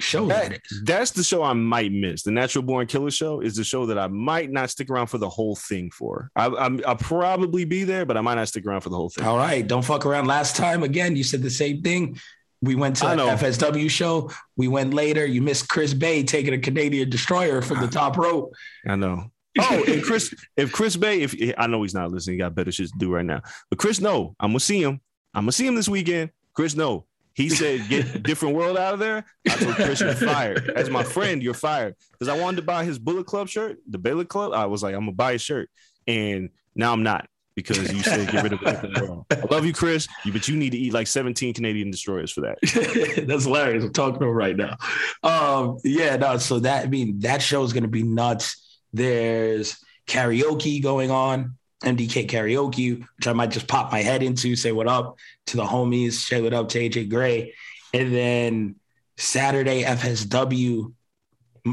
show 0.00 0.26
that 0.26 0.50
That, 0.50 0.60
is. 0.70 0.82
that's 0.84 1.10
the 1.12 1.22
show 1.22 1.42
I 1.42 1.52
might 1.52 1.92
miss. 1.92 2.22
The 2.22 2.30
Natural 2.30 2.62
Born 2.62 2.86
Killer 2.86 3.10
show 3.10 3.40
is 3.40 3.56
the 3.56 3.64
show 3.64 3.86
that 3.86 3.98
I 3.98 4.08
might 4.08 4.50
not 4.50 4.70
stick 4.70 4.90
around 4.90 5.08
for 5.08 5.18
the 5.18 5.28
whole 5.28 5.56
thing 5.56 5.90
for. 5.90 6.30
I, 6.36 6.46
I'm, 6.46 6.80
I'll 6.86 6.96
probably 6.96 7.64
be 7.64 7.84
there, 7.84 8.04
but 8.04 8.16
I 8.16 8.20
might 8.20 8.34
not 8.34 8.48
stick 8.48 8.66
around 8.66 8.80
for 8.80 8.90
the 8.90 8.96
whole 8.96 9.10
thing. 9.10 9.24
All 9.24 9.36
right, 9.36 9.66
don't 9.66 9.84
fuck 9.84 10.06
around. 10.06 10.26
Last 10.26 10.56
time 10.56 10.82
again, 10.82 11.16
you 11.16 11.24
said 11.24 11.42
the 11.42 11.50
same 11.50 11.82
thing. 11.82 12.18
We 12.62 12.74
went 12.74 12.96
to 12.96 13.06
I 13.06 13.12
an. 13.12 13.18
FSW 13.18 13.90
show. 13.90 14.30
We 14.56 14.68
went 14.68 14.94
later. 14.94 15.26
You 15.26 15.42
missed 15.42 15.68
Chris 15.68 15.92
Bey 15.92 16.22
taking 16.22 16.54
a 16.54 16.58
Canadian 16.58 17.10
destroyer 17.10 17.60
from 17.60 17.80
the 17.80 17.86
ah. 17.86 17.90
top 17.90 18.16
rope. 18.16 18.54
I 18.86 18.96
know. 18.96 19.30
Oh, 19.58 19.84
and 19.86 20.02
Chris, 20.02 20.34
if 20.56 20.72
Chris 20.72 20.96
Bey, 20.96 21.20
if 21.22 21.54
I 21.58 21.66
know 21.66 21.82
he's 21.82 21.94
not 21.94 22.10
listening, 22.10 22.34
he 22.34 22.38
got 22.38 22.54
better 22.54 22.72
shit 22.72 22.88
to 22.88 22.98
do 22.98 23.12
right 23.12 23.24
now. 23.24 23.40
But 23.70 23.78
Chris, 23.78 24.00
no, 24.00 24.34
I'm 24.40 24.50
gonna 24.50 24.60
see 24.60 24.82
him. 24.82 25.00
I'm 25.32 25.42
gonna 25.44 25.52
see 25.52 25.66
him 25.66 25.76
this 25.76 25.88
weekend. 25.88 26.30
Chris, 26.54 26.74
no. 26.74 27.06
He 27.34 27.48
said, 27.48 27.88
"Get 27.88 28.22
different 28.22 28.54
world 28.54 28.76
out 28.76 28.94
of 28.94 29.00
there." 29.00 29.24
I 29.48 29.56
told 29.56 29.74
Chris, 29.74 30.00
"You're 30.00 30.14
fired." 30.14 30.70
As 30.70 30.88
my 30.88 31.02
friend, 31.02 31.42
you're 31.42 31.54
fired 31.54 31.96
because 32.12 32.28
I 32.28 32.38
wanted 32.38 32.56
to 32.56 32.62
buy 32.62 32.84
his 32.84 32.98
Bullet 32.98 33.26
Club 33.26 33.48
shirt, 33.48 33.78
the 33.88 33.98
Bullet 33.98 34.28
Club. 34.28 34.52
I 34.52 34.66
was 34.66 34.82
like, 34.82 34.94
"I'm 34.94 35.02
gonna 35.02 35.12
buy 35.12 35.32
a 35.32 35.38
shirt," 35.38 35.68
and 36.06 36.50
now 36.74 36.92
I'm 36.92 37.02
not 37.02 37.28
because 37.54 37.92
you 37.92 38.02
said 38.02 38.30
get 38.30 38.42
rid 38.42 38.52
of 38.52 39.00
world. 39.00 39.26
I 39.30 39.42
love 39.50 39.64
you, 39.64 39.72
Chris, 39.72 40.08
but 40.32 40.48
you 40.48 40.56
need 40.56 40.70
to 40.70 40.78
eat 40.78 40.92
like 40.92 41.06
17 41.06 41.54
Canadian 41.54 41.90
destroyers 41.90 42.32
for 42.32 42.42
that. 42.42 42.58
That's 43.28 43.44
hilarious. 43.44 43.84
I'm 43.84 43.92
talking 43.92 44.18
to 44.20 44.26
him 44.26 44.32
right 44.32 44.56
now. 44.56 44.76
Um, 45.22 45.78
yeah, 45.84 46.16
no. 46.16 46.38
So 46.38 46.60
that 46.60 46.84
I 46.84 46.88
mean 46.88 47.20
that 47.20 47.42
show 47.42 47.62
is 47.62 47.72
gonna 47.72 47.88
be 47.88 48.02
nuts. 48.02 48.80
There's 48.92 49.78
karaoke 50.06 50.82
going 50.82 51.10
on, 51.10 51.56
MDK 51.84 52.28
karaoke, 52.28 52.98
which 53.16 53.26
I 53.26 53.32
might 53.32 53.50
just 53.50 53.68
pop 53.68 53.92
my 53.92 54.02
head 54.02 54.22
into, 54.22 54.56
say 54.56 54.72
what 54.72 54.88
up 54.88 55.18
to 55.46 55.56
the 55.56 55.64
homies, 55.64 56.12
say 56.12 56.40
what 56.40 56.54
up 56.54 56.68
to 56.70 56.78
AJ 56.78 57.10
Gray, 57.10 57.54
and 57.92 58.14
then 58.14 58.76
Saturday 59.16 59.84
FSW. 59.84 60.92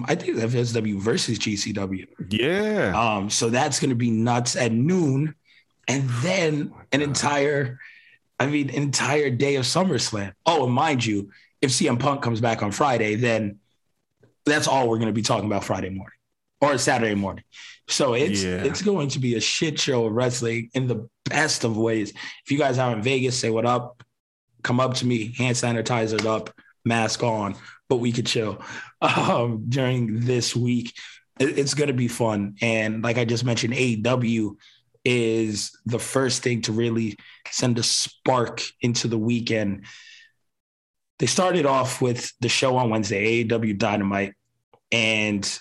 I 0.05 0.15
think 0.15 0.37
FSW 0.37 0.99
versus 1.01 1.37
GCW. 1.37 2.07
Yeah, 2.29 2.93
Um, 2.95 3.29
so 3.29 3.49
that's 3.49 3.79
going 3.79 3.89
to 3.89 3.95
be 3.95 4.09
nuts 4.09 4.55
at 4.55 4.71
noon, 4.71 5.35
and 5.87 6.09
then 6.21 6.73
an 6.93 7.01
entire, 7.01 7.77
I 8.39 8.45
mean, 8.47 8.69
entire 8.69 9.29
day 9.29 9.55
of 9.55 9.65
SummerSlam. 9.65 10.33
Oh, 10.45 10.65
and 10.65 10.73
mind 10.73 11.05
you, 11.05 11.31
if 11.61 11.71
CM 11.71 11.99
Punk 11.99 12.21
comes 12.21 12.39
back 12.39 12.63
on 12.63 12.71
Friday, 12.71 13.15
then 13.15 13.59
that's 14.45 14.67
all 14.67 14.87
we're 14.87 14.97
going 14.97 15.07
to 15.07 15.13
be 15.13 15.21
talking 15.21 15.45
about 15.45 15.65
Friday 15.65 15.89
morning 15.89 16.17
or 16.61 16.77
Saturday 16.77 17.15
morning. 17.15 17.43
So 17.91 18.13
it's 18.13 18.43
Yeah. 18.43 18.63
it's 18.63 18.81
going 18.81 19.09
to 19.09 19.19
be 19.19 19.35
a 19.35 19.41
shit 19.41 19.79
show 19.79 20.05
of 20.05 20.13
wrestling 20.13 20.69
in 20.73 20.87
the 20.87 21.07
best 21.25 21.63
of 21.63 21.77
ways. 21.77 22.11
If 22.45 22.51
you 22.51 22.57
guys 22.57 22.77
are 22.77 22.93
in 22.93 23.01
Vegas, 23.01 23.37
say 23.37 23.49
what 23.49 23.65
up, 23.65 24.03
come 24.63 24.79
up 24.79 24.93
to 24.95 25.05
me, 25.05 25.33
hand 25.37 25.55
sanitizer 25.55 26.25
up, 26.25 26.49
mask 26.85 27.23
on, 27.23 27.55
but 27.89 27.97
we 27.97 28.11
could 28.11 28.25
chill 28.25 28.63
um, 29.01 29.65
during 29.69 30.21
this 30.21 30.55
week. 30.55 30.93
It's 31.39 31.73
going 31.73 31.87
to 31.87 31.93
be 31.93 32.07
fun. 32.07 32.55
And 32.61 33.03
like 33.03 33.17
I 33.17 33.25
just 33.25 33.43
mentioned, 33.43 33.73
AEW 33.73 34.55
is 35.03 35.71
the 35.85 35.97
first 35.99 36.43
thing 36.43 36.61
to 36.61 36.71
really 36.71 37.17
send 37.49 37.79
a 37.79 37.83
spark 37.83 38.61
into 38.81 39.07
the 39.07 39.17
weekend. 39.17 39.85
They 41.17 41.25
started 41.25 41.65
off 41.65 42.01
with 42.01 42.31
the 42.39 42.49
show 42.49 42.77
on 42.77 42.89
Wednesday, 42.89 43.43
AEW 43.43 43.77
Dynamite, 43.77 44.33
and 44.91 45.59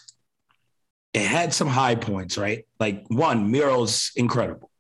it 1.13 1.27
had 1.27 1.53
some 1.53 1.69
high 1.69 1.95
points, 1.95 2.39
right? 2.39 2.67
Like 2.79 3.05
one, 3.09 3.51
Miro's 3.51 4.13
incredible. 4.17 4.71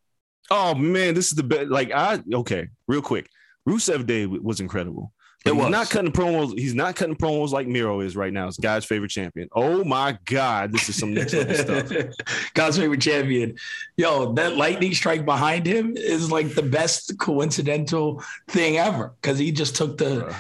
Oh 0.50 0.74
man, 0.74 1.14
this 1.14 1.28
is 1.28 1.34
the 1.34 1.42
best. 1.42 1.68
Like 1.68 1.92
I 1.92 2.20
okay, 2.34 2.68
real 2.86 3.02
quick. 3.02 3.28
Rusev 3.68 4.06
Day 4.06 4.26
was 4.26 4.60
incredible. 4.60 5.12
It 5.46 5.54
he's 5.54 5.62
was. 5.62 5.70
not 5.70 5.88
cutting 5.88 6.12
promos. 6.12 6.58
He's 6.58 6.74
not 6.74 6.96
cutting 6.96 7.16
promos 7.16 7.50
like 7.50 7.66
Miro 7.66 8.00
is 8.00 8.14
right 8.14 8.32
now. 8.32 8.46
It's 8.46 8.58
God's 8.58 8.84
favorite 8.84 9.10
champion. 9.10 9.48
Oh 9.52 9.84
my 9.84 10.18
God, 10.26 10.70
this 10.70 10.88
is 10.90 10.98
some 10.98 11.14
next 11.14 11.32
level 11.32 11.54
stuff. 11.54 11.90
God's 12.54 12.76
favorite 12.76 13.00
champion. 13.00 13.56
Yo, 13.96 14.34
that 14.34 14.56
lightning 14.56 14.92
strike 14.92 15.24
behind 15.24 15.64
him 15.64 15.96
is 15.96 16.30
like 16.30 16.54
the 16.54 16.62
best 16.62 17.18
coincidental 17.18 18.22
thing 18.48 18.76
ever 18.76 19.14
because 19.20 19.38
he 19.38 19.50
just 19.50 19.76
took 19.76 19.96
the 19.96 20.26
Bruh. 20.26 20.36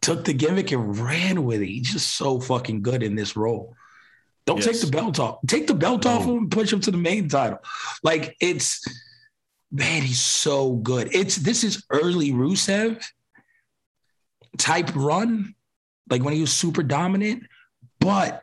took 0.00 0.24
the 0.24 0.32
gimmick 0.32 0.72
and 0.72 0.98
ran 0.98 1.44
with 1.44 1.60
it. 1.60 1.66
He's 1.66 1.92
just 1.92 2.16
so 2.16 2.40
fucking 2.40 2.80
good 2.80 3.02
in 3.02 3.16
this 3.16 3.36
role. 3.36 3.76
Don't 4.48 4.62
take 4.62 4.80
the 4.80 4.86
belt 4.90 5.18
off. 5.20 5.38
Take 5.46 5.66
the 5.66 5.74
belt 5.74 6.06
off 6.06 6.24
No. 6.26 6.32
him 6.32 6.38
and 6.38 6.50
push 6.50 6.72
him 6.72 6.80
to 6.80 6.90
the 6.90 6.96
main 6.98 7.28
title. 7.28 7.58
Like 8.02 8.36
it's 8.40 8.82
man, 9.70 10.02
he's 10.02 10.20
so 10.20 10.72
good. 10.76 11.14
It's 11.14 11.36
this 11.36 11.62
is 11.64 11.84
early 11.90 12.32
Rusev 12.32 13.04
type 14.56 14.90
run, 14.94 15.54
like 16.10 16.22
when 16.22 16.34
he 16.34 16.40
was 16.40 16.52
super 16.52 16.82
dominant, 16.82 17.44
but 18.00 18.42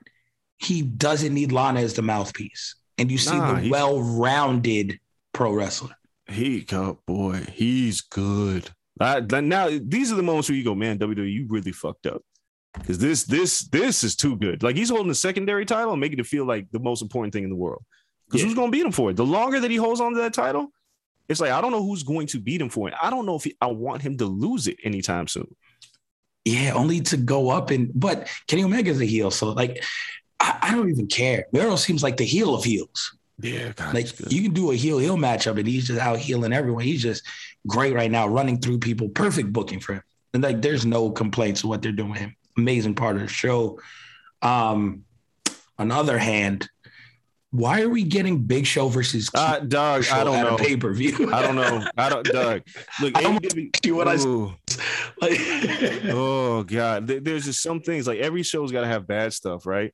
he 0.58 0.82
doesn't 0.82 1.34
need 1.34 1.52
Lana 1.52 1.82
as 1.82 1.94
the 1.94 2.02
mouthpiece. 2.02 2.76
And 2.98 3.12
you 3.12 3.18
see 3.18 3.36
Nah, 3.36 3.60
the 3.60 3.70
well-rounded 3.70 5.00
pro 5.34 5.52
wrestler. 5.54 5.96
He, 6.28 6.66
oh 6.72 7.00
boy, 7.06 7.46
he's 7.52 8.02
good. 8.02 8.70
I, 9.00 9.20
now 9.20 9.70
these 9.82 10.12
are 10.12 10.16
the 10.16 10.24
moments 10.24 10.48
where 10.50 10.58
you 10.58 10.64
go, 10.64 10.74
man, 10.76 10.98
WWE, 10.98 11.32
you 11.32 11.46
really 11.50 11.74
fucked 11.74 12.06
up. 12.08 12.22
Because 12.80 13.00
this, 13.00 13.24
this, 13.24 13.62
this 13.70 14.04
is 14.04 14.16
too 14.16 14.36
good. 14.36 14.64
Like 14.64 14.76
he's 14.76 14.90
holding 14.90 15.08
the 15.08 15.16
secondary 15.16 15.66
title 15.66 15.92
and 15.92 16.02
making 16.02 16.20
it 16.20 16.26
feel 16.26 16.46
like 16.46 16.70
the 16.72 16.80
most 16.80 17.02
important 17.02 17.34
thing 17.34 17.44
in 17.44 17.50
the 17.50 17.56
world. 17.56 17.84
Because 18.28 18.42
Yeah. 18.42 18.48
who's 18.48 18.56
going 18.56 18.68
to 18.72 18.78
beat 18.78 18.86
him 18.86 18.92
for 18.92 19.10
it? 19.12 19.16
The 19.16 19.26
longer 19.26 19.60
that 19.60 19.72
he 19.72 19.78
holds 19.78 20.02
on 20.02 20.14
to 20.14 20.20
that 20.22 20.34
title, 20.34 20.68
it's 21.30 21.40
like 21.40 21.52
I 21.52 21.62
don't 21.62 21.72
know 21.72 21.84
who's 21.84 22.04
going 22.04 22.28
to 22.28 22.40
beat 22.40 22.62
him 22.62 22.70
for 22.70 22.88
it. 22.88 22.94
I 23.02 23.10
don't 23.10 23.26
know 23.26 23.36
if 23.36 23.44
he, 23.46 23.56
I 23.62 23.68
want 23.68 24.02
him 24.02 24.18
to 24.18 24.26
lose 24.26 24.68
it 24.68 24.78
anytime 24.84 25.28
soon. 25.28 25.48
Yeah, 26.44 26.74
only 26.76 27.02
to 27.02 27.18
go 27.18 27.50
up 27.50 27.72
and 27.72 27.92
but 27.96 28.28
Kenny 28.48 28.64
Omega's 28.64 29.02
a 29.02 29.06
heel, 29.06 29.32
so 29.32 29.52
like 29.52 29.84
I, 30.40 30.60
I 30.62 30.76
don't 30.76 30.90
even 30.92 31.08
care. 31.08 31.46
Miro 31.52 31.76
seems 31.76 32.04
like 32.04 32.18
the 32.18 32.24
heel 32.26 32.54
of 32.54 32.64
heels. 32.64 33.18
Yeah, 33.40 33.74
God, 33.76 33.94
Like 33.96 34.08
you 34.32 34.44
can 34.44 34.54
do 34.54 34.72
a 34.72 34.76
heel 34.76 35.00
heel 35.00 35.18
matchup, 35.18 35.58
and 35.58 35.68
he's 35.68 35.88
just 35.88 36.00
out 36.00 36.20
healing 36.20 36.54
everyone. 36.54 36.84
He's 36.84 37.02
just 37.02 37.24
great 37.68 37.96
right 37.96 38.12
now, 38.12 38.28
running 38.28 38.60
through 38.60 38.80
people. 38.80 39.10
Perfect 39.10 39.52
booking 39.52 39.80
for 39.80 39.96
him. 39.96 40.04
And 40.36 40.44
like, 40.44 40.62
there's 40.62 40.86
no 40.86 41.10
complaints 41.10 41.64
of 41.64 41.70
what 41.70 41.82
they're 41.82 41.92
doing 41.92 42.12
with 42.12 42.20
him. 42.20 42.36
Amazing 42.58 42.96
part 42.96 43.16
of 43.16 43.22
the 43.22 43.28
show. 43.28 43.80
Um, 44.42 45.04
on 45.78 45.90
the 45.90 45.96
other 45.96 46.18
hand, 46.18 46.70
why 47.52 47.82
are 47.82 47.90
we 47.90 48.04
getting 48.04 48.44
Big 48.44 48.66
Show 48.66 48.90
versus 48.90 49.30
uh, 49.34 49.60
dog, 49.60 50.04
Show 50.04 50.16
I 50.16 50.24
don't 50.24 50.44
know. 50.44 50.58
pay 50.58 50.76
per 50.76 50.94
view? 50.94 51.30
I 51.34 51.42
don't 51.42 51.56
know. 51.56 51.86
I 51.98 52.10
don't, 52.10 52.26
Doug. 52.26 52.64
Look, 53.02 53.18
I 53.18 53.22
don't 53.22 53.42
AEW 53.42 53.96
what 53.96 54.08
I 54.08 54.16
Ooh. 54.16 54.54
like. 55.22 55.40
oh 56.08 56.64
god 56.64 57.08
there's 57.08 57.46
just 57.46 57.62
some 57.62 57.80
things 57.80 58.08
like 58.08 58.20
every 58.20 58.44
show's 58.44 58.72
got 58.72 58.82
to 58.82 58.88
have 58.88 59.08
bad 59.08 59.32
stuff 59.32 59.66
right 59.66 59.94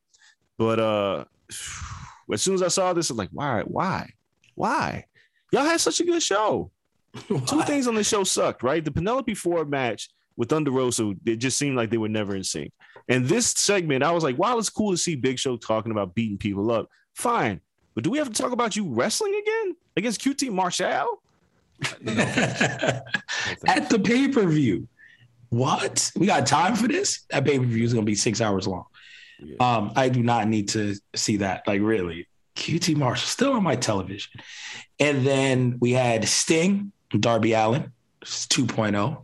but 0.58 0.80
uh 0.80 1.24
as 2.34 2.42
soon 2.42 2.56
as 2.56 2.64
i 2.64 2.68
saw 2.68 2.94
this 2.94 3.10
i'm 3.10 3.18
like 3.18 3.30
why 3.32 3.62
why 3.66 4.10
why 4.56 5.06
y'all 5.52 5.64
had 5.64 5.80
such 5.80 6.00
a 6.00 6.04
good 6.04 6.24
show 6.24 6.72
two 7.28 7.62
things 7.64 7.88
on 7.88 7.96
the 7.96 8.04
show 8.04 8.24
sucked 8.24 8.64
right 8.64 8.84
the 8.84 8.92
penelope 8.92 9.36
ford 9.36 9.70
match 9.70 10.10
with 10.38 10.50
thunder 10.50 10.72
rosa 10.72 11.14
it 11.26 11.38
just 11.38 11.58
seemed 11.58 11.76
like 11.76 11.90
they 11.90 11.98
were 11.98 12.10
never 12.10 12.36
in 12.36 12.44
sync 12.44 12.72
and 13.10 13.26
this 13.26 13.48
segment 13.48 14.04
i 14.04 14.12
was 14.12 14.24
like 14.24 14.38
wow 14.38 14.58
it's 14.58 14.70
cool 14.70 14.92
to 14.92 14.98
see 14.98 15.16
big 15.16 15.38
show 15.38 15.58
talking 15.58 15.92
about 15.92 16.16
beating 16.16 16.38
people 16.38 16.72
up 16.72 16.88
fine 17.16 17.60
but 17.94 18.04
do 18.04 18.10
we 18.10 18.18
have 18.18 18.32
to 18.32 18.42
talk 18.42 18.52
about 18.52 18.76
you 18.76 18.88
wrestling 18.88 19.36
again 19.36 19.76
against 19.98 20.22
qt 20.22 20.50
marshall 20.52 21.22
at 23.68 23.90
the 23.90 24.00
pay 24.04 24.28
per 24.28 24.46
view. 24.48 24.88
What? 25.50 26.12
We 26.16 26.28
got 26.28 26.46
time 26.46 26.76
for 26.76 26.88
this? 26.88 27.24
That 27.30 27.46
pay 27.46 27.58
per 27.60 27.66
view 27.66 27.84
is 27.84 27.94
going 27.94 28.06
to 28.06 28.10
be 28.10 28.16
six 28.16 28.42
hours 28.42 28.68
long. 28.68 28.86
Yeah. 29.40 29.56
Um, 29.60 29.92
I 29.96 30.10
do 30.10 30.22
not 30.22 30.48
need 30.48 30.70
to 30.70 30.96
see 31.16 31.38
that. 31.38 31.68
Like, 31.68 31.82
really. 31.82 32.28
QT 32.56 32.96
Marshall 32.96 33.28
still 33.28 33.54
on 33.54 33.64
my 33.64 33.76
television. 33.76 34.32
And 35.00 35.26
then 35.26 35.78
we 35.80 35.92
had 35.92 36.28
Sting, 36.28 36.92
Darby 37.10 37.54
Allin, 37.54 37.92
2.0. 38.24 39.24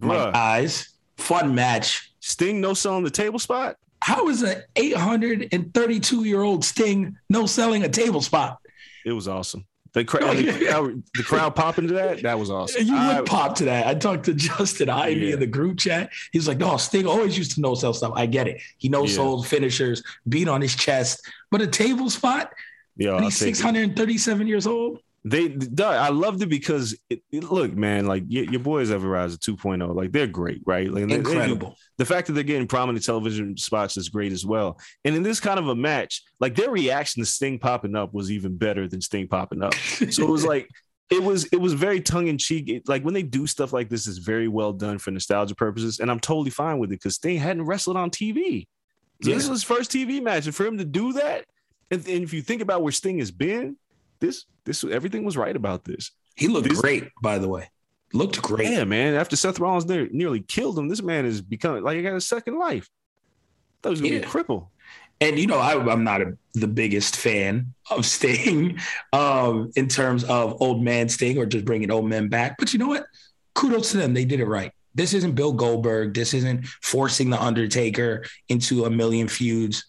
My 0.00 0.14
Bruh, 0.16 0.34
eyes. 0.34 0.88
Fun 1.16 1.54
match. 1.54 2.12
sting 2.20 2.60
no 2.60 2.74
selling 2.74 3.04
the 3.04 3.10
table 3.10 3.38
spot 3.38 3.76
How 4.02 4.28
is 4.28 4.42
an 4.42 4.62
832 4.76 6.24
year 6.24 6.42
old 6.42 6.64
Sting 6.64 7.16
no 7.30 7.46
selling 7.46 7.84
a 7.84 7.88
table 7.88 8.20
spot? 8.20 8.58
It 9.06 9.12
was 9.12 9.28
awesome. 9.28 9.66
The 9.92 10.04
crowd, 10.12 10.36
the 10.36 10.52
crowd, 10.66 11.02
the 11.14 11.22
crowd 11.22 11.54
popping 11.54 11.86
to 11.86 11.94
that. 11.94 12.22
That 12.22 12.36
was 12.38 12.50
awesome. 12.50 12.84
You 12.84 12.96
I- 12.96 13.20
would 13.20 13.26
pop 13.26 13.54
to 13.56 13.66
that. 13.66 13.86
I 13.86 13.94
talked 13.94 14.24
to 14.24 14.34
Justin 14.34 14.88
Ivy 14.90 15.26
Yeah. 15.26 15.34
in 15.34 15.40
the 15.40 15.46
group 15.46 15.78
chat. 15.78 16.10
He's 16.32 16.48
like, 16.48 16.58
no, 16.58 16.76
Sting 16.78 17.06
always 17.06 17.38
used 17.38 17.52
to 17.52 17.60
no 17.60 17.74
sell 17.76 17.94
stuff. 17.94 18.12
I 18.16 18.26
get 18.26 18.48
it. 18.48 18.60
He 18.78 18.88
no 18.88 19.04
Yeah. 19.04 19.14
sold 19.14 19.46
finishers, 19.46 20.02
beat 20.28 20.48
on 20.48 20.60
his 20.60 20.74
chest, 20.74 21.24
but 21.52 21.62
a 21.62 21.66
table 21.68 22.10
spot, 22.10 22.52
yeah, 22.96 23.20
he's 23.20 23.38
take 23.38 23.50
it. 23.50 23.56
637 23.56 24.46
years 24.48 24.66
old. 24.66 24.98
They, 25.26 25.48
Doug, 25.48 25.96
I 25.96 26.10
loved 26.10 26.42
it 26.42 26.48
because 26.50 26.94
it, 27.08 27.22
it- 27.32 27.44
look, 27.44 27.72
man, 27.74 28.06
like 28.06 28.24
your, 28.28 28.44
your 28.44 28.60
boys 28.60 28.90
Everrise 28.90 29.38
2.0, 29.38 29.94
like 29.94 30.12
they're 30.12 30.26
great, 30.26 30.60
right? 30.66 30.90
Like 30.90 31.04
they- 31.04 31.08
they 31.08 31.14
Incredible. 31.16 31.76
the 31.96 32.04
fact 32.04 32.26
that 32.26 32.34
they're 32.34 32.42
getting 32.44 32.66
prominent 32.68 33.04
television 33.04 33.56
spots 33.56 33.96
is 33.96 34.10
great 34.10 34.32
as 34.32 34.44
well. 34.44 34.78
And 35.04 35.14
in 35.16 35.22
this 35.22 35.40
kind 35.40 35.58
of 35.58 35.68
a 35.68 35.74
match, 35.74 36.22
like 36.40 36.54
their 36.54 36.70
reaction 36.70 37.22
to 37.22 37.26
Sting 37.26 37.58
popping 37.58 37.96
up 37.96 38.12
was 38.12 38.30
even 38.30 38.56
better 38.58 38.86
than 38.86 39.00
Sting 39.00 39.26
popping 39.26 39.62
up. 39.62 39.74
So 39.74 40.24
it 40.24 40.28
was 40.30 40.44
like 40.44 40.68
it 41.10 41.22
was 41.22 41.44
it 41.46 41.56
was 41.60 41.72
very 41.72 42.00
tongue 42.02 42.26
in 42.28 42.36
cheek. 42.36 42.82
Like 42.86 43.02
when 43.02 43.14
they 43.14 43.22
do 43.22 43.46
stuff 43.46 43.72
like 43.72 43.88
this, 43.88 44.06
is 44.06 44.18
very 44.18 44.48
well 44.48 44.72
done 44.74 44.98
for 44.98 45.10
nostalgia 45.10 45.54
purposes, 45.54 46.00
and 46.00 46.10
I'm 46.10 46.20
totally 46.20 46.50
fine 46.50 46.78
with 46.78 46.90
it 46.92 46.96
because 47.00 47.14
Sting 47.14 47.38
hadn't 47.38 47.64
wrestled 47.64 47.96
on 47.96 48.10
TV. 48.10 48.66
So 49.22 49.30
This 49.30 49.48
was 49.48 49.62
his 49.62 49.64
first 49.64 49.90
TV 49.90 50.22
match, 50.22 50.44
and 50.46 50.54
for 50.54 50.66
him 50.66 50.76
to 50.78 50.84
do 50.84 51.14
that, 51.14 51.44
and, 51.90 52.00
and 52.08 52.24
if 52.24 52.32
you 52.34 52.42
think 52.42 52.60
about 52.60 52.82
where 52.82 52.92
Sting 52.92 53.18
has 53.20 53.30
been, 53.30 53.76
this 54.24 54.46
this 54.64 54.84
everything 54.84 55.24
was 55.24 55.36
right 55.36 55.54
about 55.54 55.84
this. 55.84 56.10
He 56.34 56.48
looked 56.48 56.68
This- 56.68 56.80
great, 56.80 57.08
by 57.22 57.38
the 57.38 57.48
way. 57.48 57.70
Looked 58.12 58.40
great. 58.42 58.70
Yeah, 58.70 58.84
man. 58.84 59.14
After 59.14 59.34
Seth 59.34 59.58
Rollins 59.58 59.86
there 59.86 60.08
nearly 60.12 60.40
killed 60.40 60.78
him, 60.78 60.88
this 60.88 61.02
man 61.02 61.26
is 61.26 61.40
becoming 61.42 61.82
like 61.82 61.96
he 61.96 62.02
got 62.02 62.14
a 62.14 62.20
second 62.20 62.58
life. 62.58 62.88
Thought 63.82 63.88
he 63.88 63.90
was 63.90 64.00
gonna 64.00 64.20
be 64.20 64.24
a 64.24 64.26
cripple. 64.26 64.68
And 65.20 65.38
you 65.38 65.46
know, 65.46 65.58
I, 65.58 65.74
I'm 65.92 66.04
not 66.04 66.22
a, 66.22 66.36
the 66.54 66.68
biggest 66.68 67.16
fan 67.16 67.74
of 67.90 68.04
Sting 68.06 68.78
um, 69.12 69.70
in 69.76 69.88
terms 69.88 70.24
of 70.24 70.60
old 70.60 70.82
man 70.82 71.08
Sting 71.08 71.38
or 71.38 71.46
just 71.46 71.64
bringing 71.64 71.90
old 71.90 72.06
men 72.08 72.28
back. 72.28 72.56
But 72.58 72.72
you 72.72 72.78
know 72.78 72.88
what? 72.88 73.06
Kudos 73.54 73.90
to 73.92 73.96
them. 73.96 74.14
They 74.14 74.24
did 74.24 74.40
it 74.40 74.46
right. 74.46 74.72
This 74.94 75.12
isn't 75.14 75.34
Bill 75.34 75.52
Goldberg. 75.52 76.14
This 76.14 76.34
isn't 76.34 76.66
forcing 76.82 77.30
the 77.30 77.40
Undertaker 77.42 78.24
into 78.48 78.84
a 78.84 78.90
million 78.90 79.26
feuds. 79.28 79.84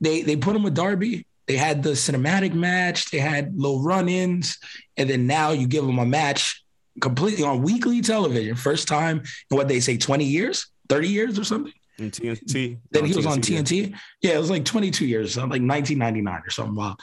They 0.00 0.22
they 0.22 0.36
put 0.36 0.54
him 0.54 0.62
with 0.62 0.74
Darby. 0.74 1.26
They 1.52 1.58
had 1.58 1.82
the 1.82 1.90
cinematic 1.90 2.54
match. 2.54 3.10
They 3.10 3.18
had 3.18 3.54
little 3.54 3.82
run-ins, 3.82 4.56
and 4.96 5.10
then 5.10 5.26
now 5.26 5.50
you 5.50 5.66
give 5.66 5.84
them 5.84 5.98
a 5.98 6.06
match 6.06 6.64
completely 6.98 7.44
on 7.44 7.60
weekly 7.60 8.00
television. 8.00 8.56
First 8.56 8.88
time 8.88 9.22
in 9.50 9.56
what 9.58 9.68
they 9.68 9.78
say, 9.78 9.98
20 9.98 10.24
years, 10.24 10.68
30 10.88 11.08
years 11.10 11.38
or 11.38 11.44
something. 11.44 11.74
In 11.98 12.10
TNT. 12.10 12.78
Then 12.90 13.04
he 13.04 13.14
was 13.14 13.26
on. 13.26 13.42
TNT. 13.42 13.94
Yeah, 14.22 14.36
it 14.36 14.38
was 14.38 14.48
like 14.48 14.64
22 14.64 15.04
years, 15.04 15.34
something 15.34 15.50
like 15.50 15.68
1999 15.68 16.42
or 16.42 16.48
something 16.48 16.74
Wow. 16.74 16.96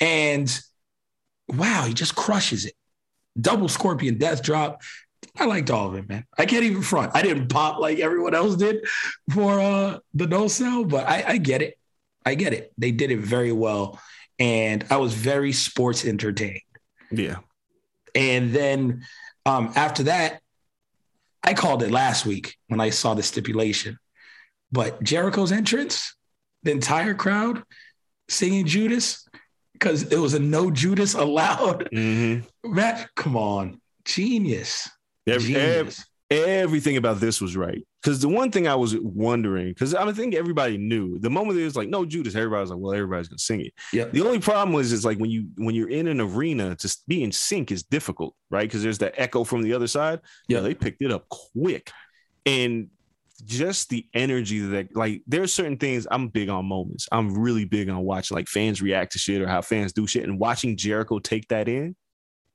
And 0.00 0.56
wow, 1.48 1.84
he 1.84 1.92
just 1.92 2.14
crushes 2.14 2.64
it. 2.64 2.74
Double 3.40 3.66
scorpion 3.66 4.18
death 4.18 4.40
drop. 4.40 4.82
I 5.36 5.46
liked 5.46 5.68
all 5.68 5.88
of 5.88 5.96
it, 5.96 6.08
man. 6.08 6.26
I 6.38 6.46
can't 6.46 6.62
even 6.62 6.82
front. 6.82 7.10
I 7.12 7.22
didn't 7.22 7.48
pop 7.48 7.80
like 7.80 7.98
everyone 7.98 8.36
else 8.36 8.54
did 8.54 8.86
for 9.32 9.58
uh 9.58 9.98
the 10.14 10.28
no 10.28 10.46
sell, 10.46 10.84
but 10.84 11.08
I, 11.08 11.24
I 11.26 11.36
get 11.38 11.60
it. 11.60 11.76
I 12.26 12.34
get 12.34 12.52
it. 12.52 12.72
They 12.76 12.90
did 12.90 13.10
it 13.10 13.20
very 13.20 13.52
well. 13.52 13.98
And 14.38 14.84
I 14.90 14.98
was 14.98 15.14
very 15.14 15.52
sports 15.52 16.04
entertained. 16.04 16.60
Yeah. 17.10 17.36
And 18.14 18.52
then 18.52 19.04
um, 19.46 19.72
after 19.76 20.02
that, 20.04 20.42
I 21.42 21.54
called 21.54 21.82
it 21.84 21.90
last 21.92 22.26
week 22.26 22.56
when 22.66 22.80
I 22.80 22.90
saw 22.90 23.14
the 23.14 23.22
stipulation. 23.22 23.98
But 24.72 25.02
Jericho's 25.02 25.52
entrance, 25.52 26.16
the 26.64 26.72
entire 26.72 27.14
crowd 27.14 27.62
singing 28.28 28.66
Judas, 28.66 29.26
because 29.72 30.02
it 30.04 30.18
was 30.18 30.34
a 30.34 30.40
no 30.40 30.70
Judas 30.70 31.14
allowed. 31.14 31.88
Mm-hmm. 31.92 32.46
Man, 32.74 33.06
come 33.14 33.36
on. 33.36 33.80
Genius. 34.04 34.90
Every, 35.26 35.54
ev- 35.54 35.76
Genius. 35.76 36.06
everything 36.30 36.96
about 36.96 37.20
this 37.20 37.40
was 37.40 37.56
right. 37.56 37.86
Because 38.06 38.20
the 38.20 38.28
one 38.28 38.52
thing 38.52 38.68
I 38.68 38.76
was 38.76 38.96
wondering, 39.00 39.66
because 39.70 39.92
I 39.92 40.12
think 40.12 40.36
everybody 40.36 40.76
knew 40.78 41.18
the 41.18 41.28
moment 41.28 41.58
it 41.58 41.64
was 41.64 41.74
like, 41.74 41.88
no 41.88 42.04
Judas, 42.04 42.36
everybody 42.36 42.60
was 42.60 42.70
like, 42.70 42.78
well, 42.78 42.92
everybody's 42.92 43.26
gonna 43.26 43.40
sing 43.40 43.62
it. 43.62 43.72
Yeah. 43.92 44.04
The 44.04 44.24
only 44.24 44.38
problem 44.38 44.72
was 44.72 44.92
is 44.92 45.04
like 45.04 45.18
when 45.18 45.28
you 45.28 45.48
when 45.56 45.74
you're 45.74 45.90
in 45.90 46.06
an 46.06 46.20
arena 46.20 46.76
to 46.76 46.98
be 47.08 47.24
in 47.24 47.32
sync 47.32 47.72
is 47.72 47.82
difficult, 47.82 48.36
right? 48.48 48.62
Because 48.62 48.84
there's 48.84 48.98
that 48.98 49.14
echo 49.16 49.42
from 49.42 49.62
the 49.62 49.72
other 49.72 49.88
side. 49.88 50.20
Yeah, 50.46 50.60
they 50.60 50.72
picked 50.72 51.02
it 51.02 51.10
up 51.10 51.28
quick, 51.30 51.90
and 52.44 52.90
just 53.44 53.88
the 53.88 54.06
energy 54.14 54.60
that 54.60 54.94
like 54.94 55.22
there's 55.26 55.52
certain 55.52 55.76
things 55.76 56.06
I'm 56.08 56.28
big 56.28 56.48
on 56.48 56.64
moments. 56.64 57.08
I'm 57.10 57.36
really 57.36 57.64
big 57.64 57.88
on 57.88 58.04
watching 58.04 58.36
like 58.36 58.46
fans 58.46 58.80
react 58.80 59.14
to 59.14 59.18
shit 59.18 59.42
or 59.42 59.48
how 59.48 59.62
fans 59.62 59.92
do 59.92 60.06
shit, 60.06 60.22
and 60.22 60.38
watching 60.38 60.76
Jericho 60.76 61.18
take 61.18 61.48
that 61.48 61.66
in, 61.66 61.96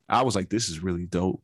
I 0.07 0.21
was 0.21 0.33
like, 0.33 0.49
this 0.49 0.69
is 0.69 0.81
really 0.81 1.07
dope. 1.07 1.43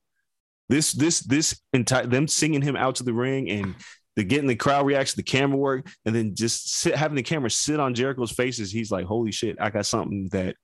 This 0.69 0.91
this 0.91 1.21
this 1.21 1.59
entire 1.73 2.05
them 2.05 2.27
singing 2.27 2.61
him 2.61 2.75
out 2.75 2.95
to 2.95 3.03
the 3.03 3.13
ring 3.13 3.49
and 3.49 3.75
the 4.15 4.23
getting 4.23 4.47
the 4.47 4.55
crowd 4.55 4.85
reaction, 4.85 5.15
the 5.15 5.23
camera 5.23 5.57
work, 5.57 5.87
and 6.05 6.13
then 6.13 6.35
just 6.35 6.73
sit, 6.73 6.95
having 6.95 7.15
the 7.15 7.23
camera 7.23 7.49
sit 7.49 7.79
on 7.79 7.93
Jericho's 7.93 8.31
faces. 8.31 8.71
He's 8.71 8.91
like, 8.91 9.05
"Holy 9.05 9.31
shit, 9.31 9.57
I 9.59 9.69
got 9.69 9.85
something 9.85 10.27
that 10.31 10.55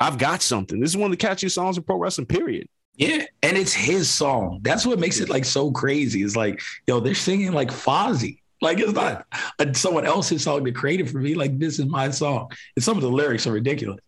I've 0.00 0.18
got 0.18 0.42
something." 0.42 0.80
This 0.80 0.90
is 0.90 0.96
one 0.96 1.12
of 1.12 1.18
the 1.18 1.24
catchiest 1.24 1.52
songs 1.52 1.76
in 1.76 1.84
pro 1.84 1.96
wrestling. 1.96 2.26
Period. 2.26 2.66
Yeah, 2.96 3.26
and 3.42 3.56
it's 3.56 3.72
his 3.72 4.08
song. 4.08 4.60
That's 4.62 4.86
what 4.86 5.00
makes 5.00 5.18
it 5.20 5.28
like 5.28 5.44
so 5.44 5.70
crazy. 5.70 6.22
It's 6.22 6.36
like, 6.36 6.60
yo, 6.86 7.00
they're 7.00 7.14
singing 7.14 7.52
like 7.52 7.70
Fozzy. 7.70 8.38
Like 8.60 8.78
it's 8.78 8.92
not 8.92 9.26
a, 9.58 9.74
someone 9.74 10.06
else's 10.06 10.44
song 10.44 10.64
to 10.64 10.72
create 10.72 11.00
it 11.00 11.10
for 11.10 11.18
me. 11.18 11.34
Like 11.34 11.58
this 11.58 11.78
is 11.78 11.86
my 11.86 12.10
song. 12.10 12.50
And 12.76 12.84
some 12.84 12.96
of 12.96 13.02
the 13.02 13.10
lyrics 13.10 13.46
are 13.46 13.52
ridiculous, 13.52 14.00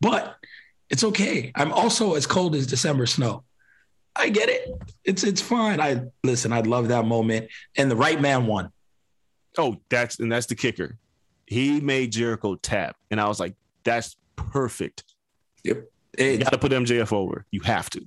but 0.00 0.36
it's 0.90 1.04
okay. 1.04 1.52
I'm 1.54 1.72
also 1.72 2.14
as 2.14 2.26
cold 2.26 2.54
as 2.54 2.66
December 2.66 3.06
snow. 3.06 3.44
I 4.16 4.28
get 4.28 4.48
it. 4.48 4.70
It's 5.04 5.24
it's 5.24 5.40
fine. 5.40 5.80
I 5.80 6.02
listen. 6.22 6.52
I 6.52 6.60
love 6.60 6.88
that 6.88 7.04
moment, 7.04 7.50
and 7.76 7.90
the 7.90 7.96
right 7.96 8.20
man 8.20 8.46
won. 8.46 8.70
Oh, 9.58 9.76
that's 9.88 10.18
and 10.18 10.30
that's 10.30 10.46
the 10.46 10.54
kicker. 10.54 10.98
He 11.46 11.80
made 11.80 12.12
Jericho 12.12 12.54
tap, 12.56 12.96
and 13.10 13.20
I 13.20 13.28
was 13.28 13.40
like, 13.40 13.54
that's 13.84 14.16
perfect. 14.36 15.04
Yep. 15.64 15.84
you 16.18 16.38
got 16.38 16.52
to 16.52 16.58
put 16.58 16.72
MJF 16.72 17.12
over. 17.12 17.44
You 17.50 17.60
have 17.62 17.90
to. 17.90 18.04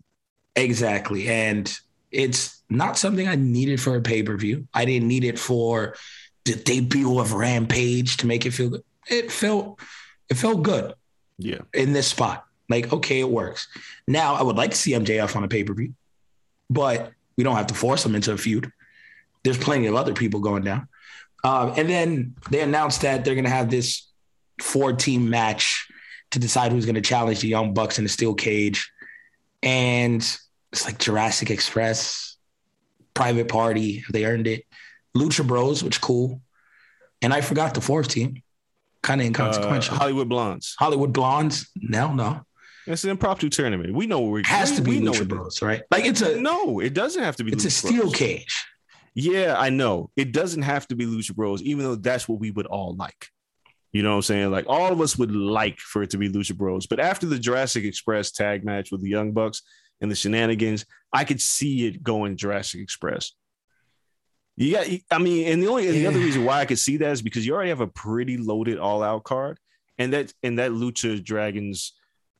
Exactly, 0.55 1.27
and 1.27 1.71
it's 2.11 2.63
not 2.69 2.97
something 2.97 3.27
I 3.27 3.35
needed 3.35 3.81
for 3.81 3.95
a 3.95 4.01
pay 4.01 4.23
per 4.23 4.37
view. 4.37 4.67
I 4.73 4.85
didn't 4.85 5.07
need 5.07 5.23
it 5.23 5.37
for 5.37 5.95
the 6.45 6.55
debut 6.55 7.19
of 7.19 7.33
Rampage 7.33 8.17
to 8.17 8.27
make 8.27 8.45
it 8.45 8.51
feel 8.51 8.69
good. 8.69 8.83
It 9.09 9.31
felt 9.31 9.79
it 10.29 10.35
felt 10.35 10.63
good. 10.63 10.93
Yeah. 11.37 11.59
In 11.73 11.93
this 11.93 12.07
spot. 12.07 12.46
Like, 12.69 12.91
okay, 12.91 13.19
it 13.19 13.29
works. 13.29 13.67
Now 14.07 14.35
I 14.35 14.43
would 14.43 14.57
like 14.57 14.71
to 14.71 14.77
see 14.77 14.91
MJF 14.91 15.35
on 15.35 15.43
a 15.43 15.47
pay-per-view, 15.47 15.93
but 16.69 17.11
we 17.37 17.43
don't 17.43 17.55
have 17.55 17.67
to 17.67 17.73
force 17.73 18.05
him 18.05 18.15
into 18.15 18.33
a 18.33 18.37
feud. 18.37 18.71
There's 19.43 19.57
plenty 19.57 19.87
of 19.87 19.95
other 19.95 20.13
people 20.13 20.39
going 20.39 20.63
down. 20.63 20.87
Um, 21.43 21.73
and 21.77 21.89
then 21.89 22.35
they 22.49 22.61
announced 22.61 23.01
that 23.01 23.23
they're 23.23 23.35
gonna 23.35 23.49
have 23.49 23.69
this 23.69 24.07
four-team 24.61 25.29
match 25.29 25.87
to 26.31 26.39
decide 26.39 26.71
who's 26.71 26.85
gonna 26.85 27.01
challenge 27.01 27.39
the 27.39 27.47
Young 27.47 27.73
Bucks 27.73 27.97
in 27.97 28.03
the 28.03 28.09
steel 28.09 28.33
cage. 28.33 28.91
And 29.63 30.21
it's 30.71 30.85
like 30.85 30.97
Jurassic 30.97 31.49
Express, 31.49 32.37
Private 33.13 33.47
Party. 33.47 34.03
They 34.11 34.25
earned 34.25 34.47
it. 34.47 34.65
Lucha 35.15 35.45
Bros, 35.45 35.83
which 35.83 36.01
cool. 36.01 36.41
And 37.21 37.33
I 37.33 37.41
forgot 37.41 37.73
the 37.73 37.81
fourth 37.81 38.09
team. 38.09 38.43
Kind 39.01 39.21
of 39.21 39.27
inconsequential. 39.27 39.95
Uh, 39.95 39.99
Hollywood 39.99 40.29
Blondes. 40.29 40.75
Hollywood 40.77 41.13
Blondes. 41.13 41.69
No, 41.75 42.13
no. 42.13 42.41
It's 42.87 43.03
an 43.03 43.09
impromptu 43.09 43.49
tournament. 43.49 43.93
We 43.93 44.07
know 44.07 44.21
where 44.21 44.39
it 44.39 44.45
has 44.47 44.75
to 44.77 44.81
be 44.81 44.99
we 44.99 45.07
Lucha 45.07 45.27
Bros, 45.27 45.61
right? 45.61 45.83
Like 45.91 46.05
it's 46.05 46.21
a 46.21 46.39
no. 46.39 46.79
It 46.79 46.93
doesn't 46.93 47.21
have 47.21 47.35
to 47.37 47.43
be. 47.43 47.51
It's 47.51 47.63
Lucha 47.63 47.67
a 47.67 47.71
steel 47.71 48.01
Bros. 48.03 48.15
cage. 48.15 48.65
Yeah, 49.13 49.55
I 49.57 49.69
know. 49.69 50.11
It 50.15 50.31
doesn't 50.31 50.61
have 50.61 50.87
to 50.87 50.95
be 50.95 51.05
Lucha 51.05 51.35
Bros, 51.35 51.61
even 51.63 51.83
though 51.83 51.95
that's 51.95 52.29
what 52.29 52.39
we 52.39 52.51
would 52.51 52.67
all 52.67 52.95
like. 52.95 53.27
You 53.91 54.03
know 54.03 54.11
what 54.11 54.15
I'm 54.17 54.21
saying? 54.23 54.51
Like 54.51 54.65
all 54.67 54.91
of 54.91 55.01
us 55.01 55.17
would 55.17 55.31
like 55.31 55.79
for 55.79 56.03
it 56.03 56.11
to 56.11 56.17
be 56.17 56.29
Lucha 56.29 56.55
Bros. 56.55 56.87
But 56.87 56.99
after 56.99 57.25
the 57.25 57.39
Jurassic 57.39 57.83
Express 57.83 58.31
tag 58.31 58.63
match 58.63 58.91
with 58.91 59.01
the 59.01 59.09
Young 59.09 59.31
Bucks, 59.31 59.63
and 60.01 60.11
the 60.11 60.15
shenanigans, 60.15 60.85
I 61.11 61.23
could 61.23 61.41
see 61.41 61.87
it 61.87 62.03
going 62.03 62.37
Jurassic 62.37 62.81
Express. 62.81 63.33
You 64.55 64.73
got, 64.73 64.87
I 65.11 65.19
mean, 65.19 65.47
and 65.47 65.61
the 65.61 65.67
only 65.67 65.85
yeah. 65.85 65.91
the 65.91 66.07
other 66.07 66.19
reason 66.19 66.43
why 66.43 66.59
I 66.59 66.65
could 66.65 66.79
see 66.79 66.97
that 66.97 67.11
is 67.11 67.21
because 67.21 67.45
you 67.45 67.53
already 67.53 67.69
have 67.69 67.81
a 67.81 67.87
pretty 67.87 68.37
loaded 68.37 68.79
all 68.79 69.03
out 69.03 69.23
card, 69.23 69.59
and 69.97 70.13
that 70.13 70.33
and 70.41 70.57
that 70.57 70.71
Lucha 70.71 71.23
Dragons, 71.23 71.93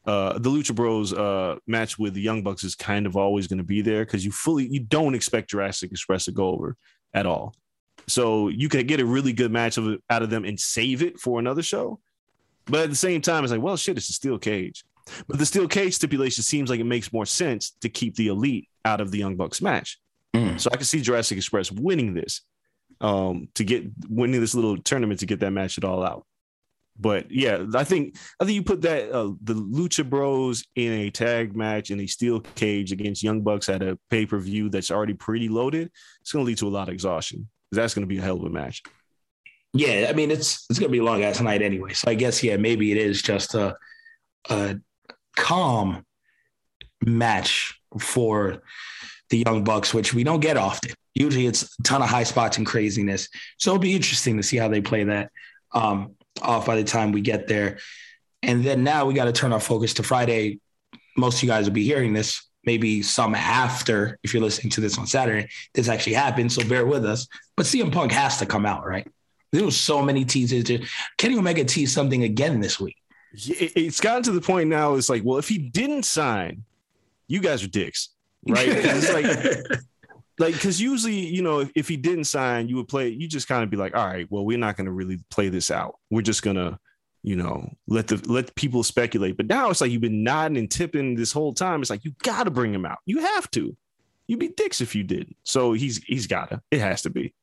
uh, 0.08 0.39
the 0.39 0.49
Lucha 0.49 0.74
Bros 0.74 1.14
uh 1.14 1.58
match 1.68 1.99
with 1.99 2.14
the 2.14 2.22
Young 2.22 2.41
Bucks 2.41 2.64
is 2.64 2.76
kind 2.76 3.05
of 3.05 3.16
always 3.16 3.45
going 3.45 3.58
to 3.58 3.64
be 3.64 3.82
there 3.82 4.05
because 4.05 4.26
you 4.26 4.32
fully 4.32 4.66
you 4.68 4.80
don't 4.80 5.14
expect 5.14 5.49
Jurassic 5.49 5.91
Express 5.91 6.26
to 6.26 6.32
go 6.32 6.47
over 6.47 6.76
at 7.14 7.26
all. 7.26 7.53
So 8.08 8.47
you 8.47 8.70
could 8.70 8.88
get 8.88 9.01
a 9.01 9.05
really 9.05 9.34
good 9.34 9.51
match 9.51 9.78
of 9.78 9.97
out 10.10 10.24
of 10.24 10.30
them 10.30 10.45
and 10.45 10.58
save 10.58 11.03
it 11.03 11.20
for 11.20 11.39
another 11.39 11.62
show. 11.62 11.99
But 12.66 12.82
at 12.82 12.89
the 12.89 12.95
same 12.95 13.22
time, 13.22 13.43
it's 13.43 13.51
like, 13.51 13.62
well, 13.62 13.78
shit, 13.78 13.97
it's 13.97 14.10
a 14.10 14.14
steel 14.14 14.38
cage. 14.38 14.84
But 15.28 15.39
the 15.39 15.45
steel 15.45 15.68
cage 15.68 15.95
stipulation 15.95 16.43
seems 16.43 16.70
like 16.70 16.80
it 16.80 16.86
makes 16.86 17.14
more 17.14 17.26
sense 17.26 17.72
to 17.82 17.89
keep 17.89 18.16
the 18.16 18.28
elite 18.28 18.70
out 18.86 19.01
of 19.01 19.12
the 19.12 19.18
Young 19.18 19.36
Bucks 19.36 19.62
match. 19.62 19.99
Mm. 20.36 20.60
So 20.60 20.70
I 20.72 20.76
can 20.76 20.86
see 20.86 21.01
Jurassic 21.01 21.38
Express 21.38 21.72
winning 21.72 22.14
this 22.14 22.41
um, 23.01 23.47
to 23.55 23.64
get 23.64 23.86
winning 24.10 24.39
this 24.39 24.55
little 24.55 24.78
tournament 24.78 25.20
to 25.22 25.26
get 25.26 25.39
that 25.39 25.51
match 25.51 25.78
it 25.78 25.84
all 25.84 26.03
out. 26.03 26.26
But 27.00 27.32
yeah, 27.32 27.66
I 27.76 27.84
think 27.84 28.18
I 28.39 28.45
think 28.45 28.56
you 28.56 28.64
put 28.64 28.82
that 28.82 29.12
uh, 29.12 29.34
the 29.41 29.54
Lucha 29.54 30.08
Bros 30.08 30.64
in 30.76 30.91
a 30.93 31.10
tag 31.12 31.56
match 31.56 31.91
in 31.91 32.00
a 32.00 32.08
steel 32.08 32.41
cage 32.41 32.91
against 32.91 33.24
Young 33.24 33.41
Bucks 33.41 33.70
at 33.70 33.84
a 33.84 34.00
pay 34.10 34.26
per 34.26 34.39
view 34.39 34.70
that's 34.70 34.89
already 34.89 35.14
pretty 35.14 35.48
loaded. 35.48 35.91
It's 36.22 36.32
going 36.32 36.43
to 36.43 36.48
lead 36.48 36.58
to 36.60 36.68
a 36.68 36.70
lot 36.70 36.88
of 36.88 36.93
exhaustion. 36.93 37.50
That's 37.72 37.93
going 37.93 38.04
to 38.04 38.08
be 38.08 38.18
a 38.18 38.22
hell 38.22 38.38
of 38.38 38.43
a 38.43 38.50
match. 38.50 38.82
Yeah, 39.74 40.08
I 40.10 40.14
mean 40.14 40.32
it's 40.32 40.66
it's 40.70 40.80
going 40.80 40.89
to 40.89 40.91
be 40.91 41.00
a 41.00 41.04
long 41.04 41.24
ass 41.24 41.39
night 41.39 41.62
anyway. 41.62 41.93
So 41.93 42.10
I 42.10 42.16
guess 42.16 42.43
yeah, 42.43 42.58
maybe 42.58 42.91
it 42.91 42.98
is 42.98 43.22
just 43.22 43.54
a 43.54 43.76
a 44.50 44.78
calm 45.36 46.04
match 47.06 47.80
for 48.00 48.64
the 49.30 49.43
Young 49.45 49.64
Bucks, 49.64 49.93
which 49.93 50.14
we 50.14 50.24
don't 50.24 50.39
get 50.39 50.58
often. 50.58 50.93
Usually 51.14 51.45
it's 51.45 51.64
a 51.64 51.84
ton 51.84 52.02
of 52.02 52.10
high 52.10 52.24
spots 52.24 52.58
and 52.58 52.66
craziness. 52.66 53.28
So 53.58 53.72
it'll 53.72 53.82
be 53.82 53.95
interesting 53.95 54.38
to 54.38 54.43
see 54.43 54.58
how 54.58 54.68
they 54.68 54.82
play 54.82 55.04
that 55.04 55.32
um, 55.74 56.16
off 56.42 56.66
by 56.66 56.76
the 56.76 56.84
time 56.84 57.12
we 57.12 57.22
get 57.22 57.48
there. 57.48 57.80
And 58.44 58.64
then 58.64 58.84
now 58.84 59.06
we 59.06 59.14
got 59.14 59.26
to 59.26 59.32
turn 59.32 59.54
our 59.54 59.60
focus 59.60 59.96
to 59.96 60.04
Friday. 60.04 60.60
Most 61.16 61.38
of 61.38 61.44
you 61.44 61.50
guys 61.50 61.66
will 61.66 61.74
be 61.74 61.84
hearing 61.84 62.14
this, 62.14 62.48
maybe 62.64 63.02
some 63.02 63.34
after, 63.36 64.20
if 64.24 64.34
you're 64.34 64.44
listening 64.44 64.70
to 64.72 64.82
this 64.82 64.98
on 64.98 65.08
Saturday, 65.08 65.50
this 65.74 65.90
actually 65.90 66.14
happened. 66.14 66.52
So 66.52 66.68
bear 66.68 66.86
with 66.86 67.06
us. 67.06 67.28
But 67.56 67.66
CM 67.66 67.92
Punk 67.92 68.12
has 68.12 68.38
to 68.38 68.46
come 68.46 68.66
out, 68.66 68.86
right? 68.86 69.08
There 69.52 69.64
was 69.64 69.78
so 69.78 70.02
many 70.02 70.26
teases. 70.26 70.70
Kenny 71.18 71.38
Omega 71.38 71.64
teased 71.64 71.94
something 71.94 72.24
again 72.24 72.60
this 72.60 72.80
week 72.80 72.98
it's 73.34 74.00
gotten 74.00 74.24
to 74.24 74.32
the 74.32 74.42
point 74.42 74.70
now. 74.70 74.96
It's 74.96 75.10
like, 75.10 75.24
well, 75.24 75.38
if 75.38 75.48
he 75.48 75.58
didn't 75.58 76.04
sign, 76.04 76.64
you 77.28 77.40
guys 77.40 77.64
are 77.64 77.68
dicks, 77.68 78.10
right? 78.48 78.68
it's 78.72 79.14
like, 79.14 79.82
like 80.40 80.54
because 80.54 80.80
usually, 80.80 81.16
you 81.16 81.42
know, 81.42 81.60
if, 81.60 81.72
if 81.76 81.88
he 81.88 81.98
didn't 81.98 82.26
sign, 82.26 82.68
you 82.68 82.76
would 82.76 82.88
play. 82.88 83.10
You 83.10 83.28
just 83.28 83.48
kind 83.48 83.64
of 83.64 83.70
be 83.70 83.78
like, 83.78 83.96
all 83.96 84.06
right, 84.06 84.28
well, 84.30 84.46
we're 84.46 84.58
not 84.58 84.78
going 84.78 84.86
to 84.86 84.92
really 84.92 85.20
play 85.30 85.50
this 85.50 85.72
out. 85.72 85.96
We're 86.10 86.22
just 86.22 86.44
gonna, 86.44 86.80
you 87.24 87.36
know, 87.36 87.72
let 87.88 88.08
the 88.08 88.22
let 88.32 88.54
people 88.56 88.84
speculate. 88.84 89.38
But 89.38 89.48
now 89.48 89.70
it's 89.70 89.82
like 89.82 89.92
you've 89.92 90.02
been 90.02 90.24
nodding 90.24 90.58
and 90.58 90.70
tipping 90.70 91.16
this 91.16 91.32
whole 91.32 91.54
time. 91.54 91.82
It's 91.82 91.90
like 91.90 92.06
you 92.06 92.14
got 92.24 92.44
to 92.44 92.52
bring 92.52 92.74
him 92.74 92.86
out. 92.86 93.00
You 93.06 93.20
have 93.20 93.50
to. 93.52 93.76
You'd 94.28 94.40
be 94.40 94.50
dicks 94.50 94.82
if 94.82 94.94
you 94.94 95.04
didn't. 95.04 95.38
So 95.44 95.74
he's 95.74 96.04
he's 96.04 96.28
gotta. 96.28 96.62
It 96.70 96.80
has 96.80 97.02
to 97.04 97.10
be. 97.10 97.34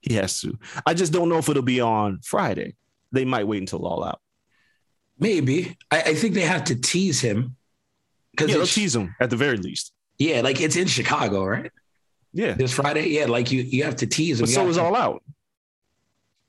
He 0.00 0.14
has 0.14 0.40
to. 0.40 0.58
I 0.84 0.94
just 0.94 1.12
don't 1.12 1.28
know 1.28 1.38
if 1.38 1.48
it'll 1.48 1.62
be 1.62 1.80
on 1.80 2.20
Friday. 2.22 2.74
They 3.12 3.24
might 3.24 3.46
wait 3.46 3.60
until 3.60 3.86
all 3.86 4.04
out. 4.04 4.20
Maybe. 5.18 5.76
I, 5.90 6.02
I 6.02 6.14
think 6.14 6.34
they 6.34 6.40
have 6.40 6.64
to 6.64 6.74
tease 6.74 7.20
him. 7.20 7.56
Because 8.32 8.50
yeah, 8.50 8.56
they'll 8.56 8.66
tease 8.66 8.96
him 8.96 9.14
at 9.20 9.30
the 9.30 9.36
very 9.36 9.58
least. 9.58 9.92
Yeah, 10.18 10.40
like 10.40 10.60
it's 10.60 10.76
in 10.76 10.88
Chicago, 10.88 11.44
right? 11.44 11.70
Yeah. 12.32 12.54
This 12.54 12.72
Friday. 12.72 13.08
Yeah, 13.08 13.26
like 13.26 13.50
you 13.52 13.62
you 13.62 13.84
have 13.84 13.96
to 13.96 14.06
tease 14.06 14.40
him. 14.40 14.44
But 14.44 14.50
so 14.50 14.68
is 14.68 14.76
to, 14.76 14.82
all 14.82 14.96
out. 14.96 15.22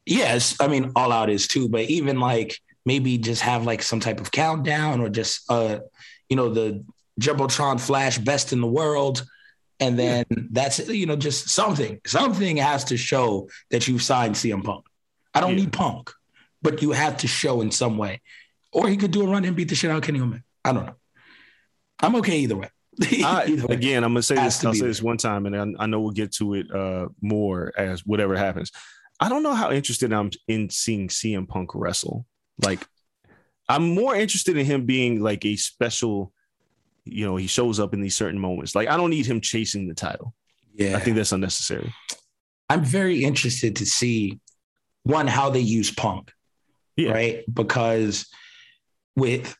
Yes. 0.06 0.56
I 0.60 0.68
mean, 0.68 0.92
all 0.96 1.12
out 1.12 1.30
is 1.30 1.48
too, 1.48 1.70
but 1.70 1.82
even 1.82 2.20
like 2.20 2.60
maybe 2.86 3.18
just 3.18 3.42
have 3.42 3.66
like 3.66 3.82
some 3.82 4.00
type 4.00 4.20
of 4.20 4.32
countdown 4.32 5.02
or 5.02 5.10
just 5.10 5.50
uh, 5.50 5.80
you 6.30 6.36
know, 6.36 6.50
the 6.50 6.84
Jumbotron 7.20 7.80
flash 7.80 8.18
best 8.18 8.54
in 8.54 8.62
the 8.62 8.68
world. 8.68 9.26
And 9.80 10.00
then 10.00 10.26
yeah. 10.30 10.44
that's 10.52 10.88
you 10.88 11.06
know, 11.06 11.16
just 11.16 11.50
something. 11.50 12.00
Something 12.06 12.58
has 12.58 12.86
to 12.86 12.98
show 12.98 13.50
that 13.72 13.88
you've 13.88 14.04
signed 14.04 14.36
CM 14.36 14.64
Punk. 14.64 14.86
I 15.34 15.42
don't 15.42 15.52
yeah. 15.52 15.64
need 15.64 15.74
Punk, 15.74 16.12
but 16.62 16.82
you 16.82 16.92
have 16.92 17.18
to 17.18 17.28
show 17.28 17.62
in 17.62 17.72
some 17.72 17.98
way. 17.98 18.22
Or 18.72 18.88
he 18.88 18.98
could 18.98 19.12
do 19.12 19.24
a 19.24 19.28
run 19.28 19.46
and 19.46 19.56
beat 19.56 19.70
the 19.70 19.76
shit 19.76 19.92
out 19.92 19.98
of 19.98 20.04
Kenny 20.04 20.20
Omega. 20.20 20.44
I 20.64 20.74
don't 20.74 20.86
know. 20.86 20.96
I'm 22.00 22.16
okay 22.18 22.40
either 22.40 22.58
way. 22.58 22.70
I. 23.24 23.64
Again, 23.70 24.04
I'm 24.04 24.12
gonna 24.12 24.22
say 24.22 24.36
this. 24.36 24.64
I'll 24.64 24.74
say 24.74 24.82
there. 24.82 24.88
this 24.88 25.02
one 25.02 25.18
time, 25.18 25.46
and 25.46 25.56
I, 25.78 25.84
I, 25.84 25.86
know 25.88 26.00
we'll 26.02 26.12
get 26.12 26.32
to 26.34 26.54
it 26.56 26.72
uh, 26.74 27.08
more 27.22 27.72
as 27.78 28.06
whatever 28.06 28.36
happens. 28.36 28.72
I 29.20 29.30
don't 29.30 29.44
know 29.44 29.54
how 29.54 29.72
interested 29.72 30.12
I'm 30.12 30.32
in 30.48 30.70
seeing 30.70 31.08
CM 31.08 31.48
Punk 31.48 31.72
wrestle. 31.74 32.26
Like, 32.64 32.86
I'm 33.70 33.94
more 33.94 34.16
interested 34.16 34.58
in 34.58 34.66
him 34.66 34.86
being 34.86 35.22
like 35.22 35.46
a 35.46 35.56
special. 35.56 36.32
You 37.06 37.26
know, 37.26 37.36
he 37.36 37.48
shows 37.48 37.80
up 37.80 37.94
in 37.94 38.02
these 38.02 38.16
certain 38.16 38.40
moments. 38.40 38.76
Like, 38.76 38.88
I 38.88 38.96
don't 38.96 39.10
need 39.10 39.26
him 39.26 39.42
chasing 39.42 39.88
the 39.88 39.96
title. 39.96 40.34
Yeah, 40.76 40.96
I 40.96 41.00
think 41.00 41.16
that's 41.16 41.32
unnecessary. 41.32 41.94
I'm 42.70 42.84
very 42.84 43.24
interested 43.24 43.78
to 43.78 43.86
see 43.86 44.40
one 45.04 45.28
how 45.28 45.50
they 45.50 45.60
use 45.60 45.92
Punk, 45.92 46.32
yeah. 46.96 47.12
right? 47.12 47.44
Because 47.54 48.28
with 49.16 49.56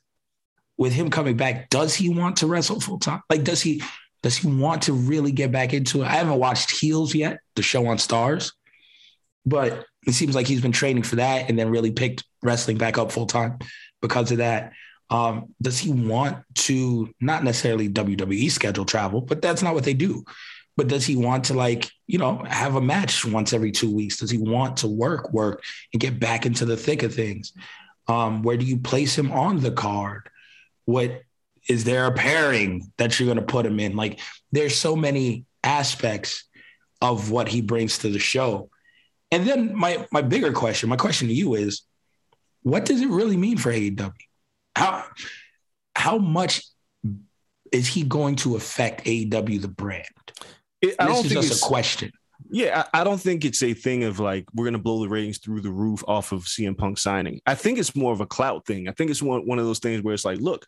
with 0.84 0.94
him 0.94 1.10
coming 1.10 1.38
back, 1.38 1.70
does 1.70 1.96
he 1.96 2.10
want 2.10 2.38
to 2.38 2.48
wrestle 2.48 2.82
full 2.82 3.00
time? 3.00 3.22
Like, 3.30 3.46
does 3.46 3.62
he 3.62 3.82
does 4.22 4.38
he 4.38 4.48
want 4.48 4.84
to 4.84 4.94
really 4.94 5.32
get 5.32 5.52
back 5.52 5.74
into 5.74 6.02
it? 6.02 6.06
I 6.06 6.16
haven't 6.16 6.40
watched 6.40 6.72
Heels 6.72 7.16
yet, 7.16 7.40
the 7.56 7.62
show 7.62 7.88
on 7.88 7.98
Starz, 7.98 8.52
but 9.46 9.86
it 10.06 10.12
seems 10.12 10.36
like 10.36 10.46
he's 10.46 10.62
been 10.62 10.74
training 10.74 11.04
for 11.04 11.16
that 11.16 11.50
and 11.50 11.58
then 11.58 11.70
really 11.70 11.92
picked 11.92 12.26
wrestling 12.42 12.78
back 12.78 12.98
up 12.98 13.12
full 13.12 13.26
time 13.26 13.60
because 14.02 14.32
of 14.32 14.40
that. 14.40 14.74
Um, 15.10 15.54
does 15.62 15.80
he 15.80 15.92
want 15.92 16.38
to 16.56 17.10
not 17.22 17.44
necessarily 17.44 17.88
WWE 17.90 18.52
schedule 18.52 18.86
travel, 18.86 19.22
but 19.22 19.42
that's 19.42 19.62
not 19.62 19.74
what 19.74 19.86
they 19.86 19.94
do. 19.94 20.24
but 20.76 20.88
does 20.88 21.06
he 21.06 21.16
want 21.16 21.46
to 21.46 21.54
like 21.54 21.90
you 22.08 22.18
know 22.18 22.44
have 22.48 22.76
a 22.76 22.82
match 22.82 23.24
once 23.26 23.54
every 23.54 23.72
two 23.72 23.94
weeks? 23.94 24.18
Does 24.18 24.32
he 24.32 24.38
want 24.38 24.78
to 24.78 24.88
work, 24.88 25.32
work, 25.32 25.64
and 25.94 26.02
get 26.02 26.20
back 26.20 26.46
into 26.46 26.66
the 26.66 26.78
thick 26.78 27.04
of 27.04 27.14
things? 27.14 27.54
Um, 28.08 28.44
where 28.44 28.58
do 28.58 28.66
you 28.66 28.80
place 28.80 29.18
him 29.18 29.32
on 29.32 29.62
the 29.62 29.72
card? 29.72 30.30
What 30.86 31.22
is 31.70 31.84
there 31.84 32.06
a 32.06 32.12
pairing 32.12 32.92
that 32.98 33.20
you're 33.20 33.28
going 33.28 33.38
to 33.38 33.52
put 33.52 33.66
him 33.66 33.80
in? 33.80 33.96
Like, 33.96 34.20
there's 34.52 34.76
so 34.76 34.96
many 34.96 35.46
aspects 35.64 36.44
of 37.02 37.32
what 37.32 37.48
he 37.48 37.62
brings 37.62 38.00
to 38.00 38.10
the 38.10 38.20
show. 38.20 38.70
And 39.32 39.48
then 39.48 39.76
my 39.76 40.06
my 40.12 40.22
bigger 40.22 40.54
question, 40.54 40.90
my 40.90 40.96
question 40.96 41.28
to 41.28 41.34
you 41.34 41.56
is, 41.56 41.82
what 42.62 42.86
does 42.86 43.02
it 43.02 43.10
really 43.10 43.38
mean 43.38 43.58
for 43.58 43.72
AEW? 43.72 44.12
How 44.76 45.06
how 45.96 46.18
much 46.18 46.64
is 47.72 47.88
he 47.88 48.04
going 48.04 48.36
to 48.38 48.56
affect 48.56 49.06
AEW 49.06 49.62
the 49.62 49.68
brand? 49.68 50.06
It, 50.82 50.96
I 51.00 51.08
this 51.08 51.16
don't 51.16 51.26
is 51.26 51.32
think 51.32 51.42
just 51.42 51.54
it's 51.54 51.64
a 51.64 51.68
question. 51.68 52.12
Yeah, 52.50 52.84
I, 52.94 53.02
I 53.02 53.04
don't 53.04 53.20
think 53.20 53.46
it's 53.46 53.64
a 53.64 53.74
thing 53.74 54.04
of 54.04 54.20
like 54.20 54.46
we're 54.54 54.66
gonna 54.66 54.78
blow 54.78 55.02
the 55.02 55.10
ratings 55.10 55.40
through 55.40 55.62
the 55.62 55.72
roof 55.72 56.04
off 56.08 56.32
of 56.32 56.44
CM 56.44 56.78
Punk 56.78 56.98
signing. 56.98 57.42
I 57.46 57.56
think 57.56 57.80
it's 57.80 57.96
more 57.96 58.14
of 58.14 58.22
a 58.22 58.26
clout 58.28 58.66
thing. 58.66 58.88
I 58.88 58.92
think 58.92 59.10
it's 59.10 59.22
one 59.22 59.48
one 59.48 59.60
of 59.60 59.66
those 59.66 59.80
things 59.80 60.04
where 60.04 60.14
it's 60.14 60.26
like, 60.26 60.40
look, 60.40 60.68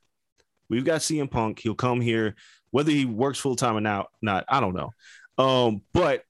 we've 0.70 0.86
got 0.86 1.02
CM 1.02 1.30
Punk. 1.30 1.60
He'll 1.60 1.76
come 1.76 2.02
here, 2.02 2.36
whether 2.72 2.92
he 2.92 3.06
works 3.06 3.40
full 3.40 3.56
time 3.56 3.76
or 3.78 3.82
not. 3.82 4.08
Not, 4.22 4.46
I 4.50 4.60
don't 4.60 4.76
know. 4.76 4.92
Um, 5.38 5.82
but 5.94 6.24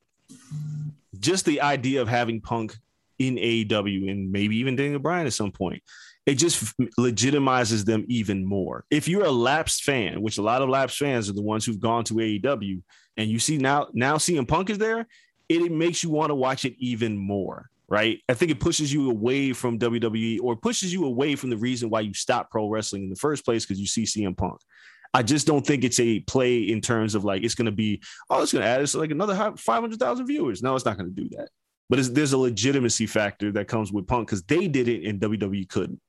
just 1.20 1.46
the 1.46 1.62
idea 1.62 2.02
of 2.02 2.08
having 2.08 2.42
Punk 2.42 2.76
in 3.20 3.36
AEW 3.36 4.10
and 4.12 4.32
maybe 4.32 4.58
even 4.58 4.76
Daniel 4.76 5.00
Bryan 5.00 5.28
at 5.28 5.34
some 5.34 5.52
point, 5.52 5.82
it 6.26 6.36
just 6.36 6.76
legitimizes 7.00 7.86
them 7.86 8.04
even 8.08 8.46
more. 8.46 8.84
If 8.90 9.08
you're 9.08 9.26
a 9.26 9.32
lapsed 9.32 9.84
fan, 9.84 10.22
which 10.22 10.38
a 10.38 10.42
lot 10.42 10.62
of 10.62 10.70
lapsed 10.70 10.98
fans 10.98 11.30
are 11.30 11.34
the 11.34 11.42
ones 11.42 11.66
who've 11.66 11.80
gone 11.80 12.04
to 12.06 12.16
AEW, 12.16 12.82
and 13.18 13.30
you 13.30 13.40
see 13.40 13.58
now 13.58 13.88
now 13.94 14.18
CM 14.18 14.48
Punk 14.48 14.70
is 14.70 14.78
there, 14.78 15.08
it, 15.48 15.62
it 15.62 15.72
makes 15.72 16.04
you 16.04 16.10
want 16.10 16.32
to 16.32 16.36
watch 16.36 16.66
it 16.66 16.74
even 16.80 17.16
more. 17.16 17.70
Right. 17.88 18.20
I 18.28 18.34
think 18.34 18.52
it 18.52 18.60
pushes 18.60 18.92
you 18.92 19.12
away 19.12 19.54
from 19.54 19.78
WWE 19.78 20.40
or 20.42 20.56
pushes 20.56 20.92
you 20.92 21.06
away 21.06 21.36
from 21.36 21.52
the 21.52 21.58
reason 21.58 21.90
why 21.90 22.00
you 22.00 22.14
stopped 22.14 22.50
pro 22.52 22.68
wrestling 22.68 23.04
in 23.04 23.10
the 23.10 23.16
first 23.16 23.46
place 23.46 23.64
because 23.66 23.80
you 23.80 23.86
see 23.88 24.04
CM 24.04 24.36
Punk. 24.36 24.60
I 25.14 25.22
just 25.24 25.46
don't 25.48 25.66
think 25.66 25.84
it's 25.84 26.00
a 26.00 26.20
play 26.22 26.58
in 26.58 26.82
terms 26.82 27.16
of 27.16 27.24
like 27.24 27.44
it's 27.44 27.56
going 27.56 27.68
to 27.68 27.72
be, 27.72 28.02
oh, 28.30 28.42
it's 28.42 28.52
going 28.54 28.64
to 28.64 28.68
add 28.68 28.82
us 28.82 28.96
like 28.96 29.12
another 29.12 29.54
500,000 29.56 30.26
viewers. 30.28 30.62
No, 30.64 30.76
it's 30.76 30.84
not 30.86 30.98
going 30.98 31.14
to 31.14 31.22
do 31.24 31.30
that. 31.38 31.50
But 31.90 32.14
there's 32.16 32.34
a 32.34 32.38
legitimacy 32.38 33.06
factor 33.06 33.52
that 33.52 33.68
comes 33.68 33.94
with 33.94 34.08
Punk 34.08 34.28
because 34.28 34.42
they 34.44 34.68
did 34.68 34.88
it 34.88 35.08
and 35.08 35.22
WWE 35.22 35.70
couldn't. 35.70 36.02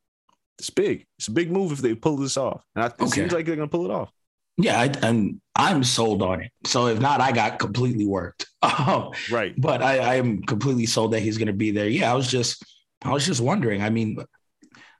It's 0.58 0.70
big. 0.70 1.04
It's 1.18 1.28
a 1.28 1.32
big 1.32 1.52
move 1.52 1.70
if 1.72 1.78
they 1.80 1.94
pull 1.94 2.16
this 2.16 2.38
off. 2.38 2.64
And 2.74 2.84
I, 2.84 2.86
it 2.86 2.94
Okay. 2.98 3.06
seems 3.08 3.32
like 3.32 3.44
they're 3.44 3.56
going 3.56 3.68
to 3.68 3.70
pull 3.76 3.84
it 3.84 3.90
off. 3.90 4.10
Yeah, 4.56 4.80
I, 4.80 4.86
and 5.06 5.38
I'm 5.54 5.84
sold 5.84 6.22
on 6.22 6.40
it. 6.40 6.50
So 6.64 6.86
if 6.86 6.98
not, 6.98 7.20
I 7.20 7.30
got 7.30 7.58
completely 7.58 8.06
worked. 8.06 8.46
Um, 8.66 9.10
Right. 9.30 9.54
but 9.56 9.82
I, 9.82 9.98
I 9.98 10.14
am 10.16 10.42
completely 10.42 10.86
sold 10.86 11.12
that 11.12 11.20
he's 11.20 11.38
going 11.38 11.46
to 11.46 11.52
be 11.52 11.70
there. 11.70 11.88
Yeah, 11.88 12.10
I 12.10 12.14
was 12.14 12.28
just, 12.30 12.64
I 13.02 13.12
was 13.12 13.24
just 13.24 13.40
wondering. 13.40 13.82
I 13.82 13.90
mean, 13.90 14.18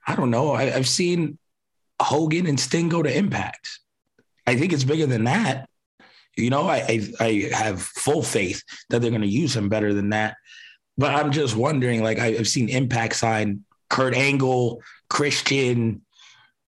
I 0.07 0.15
don't 0.15 0.31
know. 0.31 0.51
I, 0.51 0.73
I've 0.73 0.87
seen 0.87 1.37
Hogan 2.01 2.47
and 2.47 2.59
Sting 2.59 2.89
go 2.89 3.03
to 3.03 3.15
Impact. 3.15 3.79
I 4.45 4.55
think 4.55 4.71
it's 4.71 4.83
bigger 4.85 5.05
than 5.05 5.25
that. 5.25 5.69
You 6.37 6.49
know, 6.49 6.67
I 6.69 6.77
I, 6.87 7.13
I 7.19 7.49
have 7.51 7.81
full 7.81 8.21
faith 8.23 8.63
that 8.89 9.01
they're 9.01 9.11
going 9.11 9.21
to 9.23 9.27
use 9.27 9.55
him 9.55 9.69
better 9.69 9.93
than 9.93 10.09
that. 10.09 10.37
But 10.97 11.13
I'm 11.15 11.31
just 11.31 11.55
wondering. 11.55 12.03
Like 12.03 12.19
I, 12.19 12.27
I've 12.27 12.47
seen 12.47 12.69
Impact 12.69 13.15
sign 13.15 13.65
Kurt 13.89 14.13
Angle, 14.15 14.81
Christian, 15.09 16.01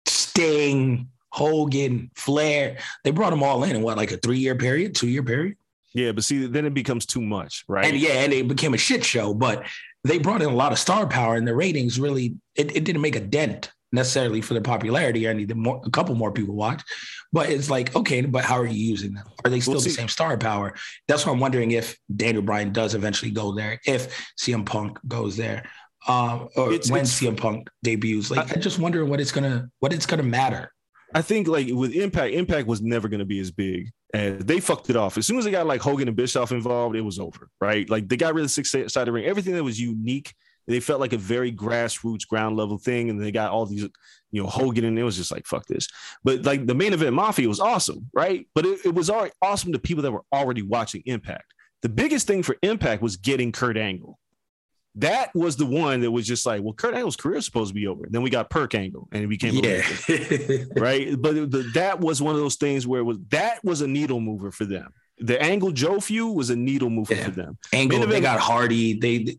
Sting, 0.07 1.09
Hogan, 1.28 2.11
Flair. 2.14 2.78
They 3.05 3.11
brought 3.11 3.30
them 3.30 3.43
all 3.43 3.62
in 3.64 3.76
in 3.76 3.82
what, 3.82 3.97
like 3.97 4.12
a 4.12 4.16
three 4.16 4.38
year 4.38 4.55
period, 4.57 4.95
two 4.95 5.09
year 5.09 5.22
period. 5.22 5.57
Yeah. 5.93 6.12
But 6.12 6.24
see, 6.24 6.47
then 6.47 6.64
it 6.66 6.74
becomes 6.74 7.07
too 7.07 7.20
much. 7.20 7.64
Right. 7.68 7.84
And 7.86 7.97
yeah, 7.97 8.22
and 8.22 8.32
it 8.32 8.47
became 8.49 8.74
a 8.74 8.78
shit 8.78 9.05
show. 9.05 9.34
But 9.34 9.64
they 10.05 10.18
brought 10.18 10.43
in 10.43 10.49
a 10.49 10.55
lot 10.55 10.72
of 10.72 10.78
star 10.78 11.07
power, 11.07 11.36
and 11.36 11.47
the 11.47 11.55
ratings 11.55 11.99
really 12.01 12.34
it, 12.57 12.74
it 12.76 12.84
didn't 12.84 13.03
make 13.03 13.16
a 13.16 13.20
dent 13.20 13.70
necessarily 13.93 14.41
for 14.41 14.55
their 14.55 14.62
popularity 14.62 15.26
or 15.26 15.30
anything. 15.30 15.59
More, 15.61 15.82
a 15.84 15.91
couple 15.91 16.14
more 16.14 16.30
people 16.32 16.55
watched, 16.55 16.84
but 17.32 17.51
it's 17.51 17.68
like 17.68 17.95
okay, 17.97 18.20
but 18.22 18.45
how 18.45 18.57
are 18.59 18.66
you 18.66 18.78
using 18.78 19.14
them? 19.14 19.24
Are 19.45 19.51
they 19.51 19.61
still 19.61 19.74
Well, 19.74 19.82
the 19.82 19.91
same 19.91 20.09
star 20.09 20.38
power? 20.38 20.74
That's 21.09 21.26
why 21.26 21.32
I'm 21.32 21.41
wondering 21.41 21.72
if 21.72 21.99
Daniel 22.14 22.43
Bryan 22.43 22.72
does 22.72 22.95
eventually 22.95 23.30
go 23.32 23.53
there, 23.53 23.80
if 23.86 24.32
CM 24.41 24.64
Punk 24.64 24.99
goes 25.09 25.36
there, 25.36 25.64
um, 26.07 26.49
or 26.57 26.72
It's- 26.72 26.91
when 26.91 27.01
it's- 27.03 27.12
CM 27.20 27.36
Punk 27.36 27.68
debuts. 27.82 28.30
Like 28.30 28.57
I, 28.57 28.61
just 28.61 28.78
wonder 28.78 29.05
what 29.05 29.20
it's 29.20 29.32
gonna 29.32 29.68
what 29.80 29.93
it's 29.93 30.07
gonna 30.07 30.22
matter. 30.22 30.72
I 31.12 31.22
think 31.22 31.49
like 31.49 31.66
with 31.72 31.93
Impact, 31.93 32.32
Impact 32.32 32.68
was 32.68 32.80
never 32.80 33.09
going 33.09 33.18
to 33.18 33.24
be 33.26 33.41
as 33.41 33.51
big 33.51 33.91
as 34.13 34.45
they 34.45 34.61
fucked 34.61 34.91
it 34.91 34.97
off. 34.97 35.17
As 35.19 35.27
soon 35.27 35.39
as 35.39 35.45
they 35.45 35.51
got 35.51 35.67
like 35.67 35.81
Hogan 35.81 36.09
and 36.09 36.17
Bischoff 36.17 36.53
involved, 36.53 36.97
it 36.97 37.03
was 37.03 37.19
over, 37.19 37.49
right? 37.61 37.89
Like 37.89 38.09
they 38.09 38.17
got 38.17 38.35
rid 38.35 38.43
of 38.43 38.47
the 38.55 38.63
six 38.63 38.93
sided 38.93 39.13
ring, 39.13 39.25
everything 39.25 39.55
that 39.55 39.65
was 39.65 39.81
unique. 39.81 40.35
They 40.67 40.81
felt 40.81 41.01
like 41.01 41.13
a 41.13 41.19
very 41.19 41.53
grassroots, 41.53 42.29
ground 42.29 42.57
level 42.57 42.79
thing, 42.79 43.11
and 43.11 43.21
they 43.21 43.33
got 43.33 43.51
all 43.51 43.67
these, 43.67 43.89
you 44.31 44.43
know, 44.43 44.49
Hogan, 44.49 44.85
and 44.85 44.99
it 44.99 45.03
was 45.03 45.17
just 45.17 45.33
like 45.33 45.47
fuck 45.47 45.67
this. 45.67 45.89
But 46.23 46.45
like 46.45 46.67
the 46.67 46.75
main 46.75 46.93
event 46.93 47.15
Mafia 47.15 47.49
was 47.49 47.61
awesome, 47.61 48.09
right? 48.13 48.47
But 48.55 48.67
it, 48.67 48.87
it 48.87 48.95
was 48.95 49.11
already 49.11 49.33
awesome 49.43 49.73
to 49.73 49.79
people 49.79 50.03
that 50.03 50.13
were 50.13 50.25
already 50.33 50.63
watching 50.63 51.03
Impact. 51.07 51.55
The 51.83 51.89
biggest 51.89 52.27
thing 52.27 52.43
for 52.43 52.57
Impact 52.63 53.03
was 53.03 53.17
getting 53.17 53.53
Kurt 53.53 53.77
Angle. 53.77 54.19
That 54.97 55.30
was 55.34 55.57
the 55.57 55.66
one 55.66 56.01
that 56.01 56.11
was 56.11 56.26
just 56.26 56.45
like, 56.45 56.62
well, 56.62 56.72
Kurt 56.72 56.95
Angle's 56.95 57.16
career 57.16 57.38
is 57.38 57.45
supposed 57.45 57.68
to 57.70 57.74
be 57.74 57.86
over. 57.86 58.07
Then 58.11 58.22
we 58.22 58.30
got 58.30 58.51
Perk 58.51 58.74
Angle, 58.74 59.09
and 59.12 59.22
it 59.22 59.28
became 59.28 59.55
Yeah, 59.55 59.82
right? 60.74 61.14
But 61.20 61.51
the, 61.51 61.70
that 61.74 62.01
was 62.01 62.20
one 62.20 62.34
of 62.34 62.41
those 62.41 62.57
things 62.57 62.86
where 62.86 63.01
it 63.01 63.05
was 63.05 63.18
that 63.30 63.62
was 63.64 63.82
a 63.82 63.86
needle 63.86 64.20
mover 64.20 64.51
for 64.51 64.64
them. 64.64 64.93
The 65.18 65.41
Angle 65.41 65.72
Joe 65.72 66.01
feud 66.01 66.34
was 66.34 66.51
a 66.51 66.57
needle 66.57 66.91
mover 66.91 67.14
Yeah. 67.14 67.24
for 67.24 67.30
them. 67.30 67.59
Angle. 67.72 68.07
They 68.07 68.20
got 68.20 68.41
Hardy. 68.41 68.99
They, 68.99 69.36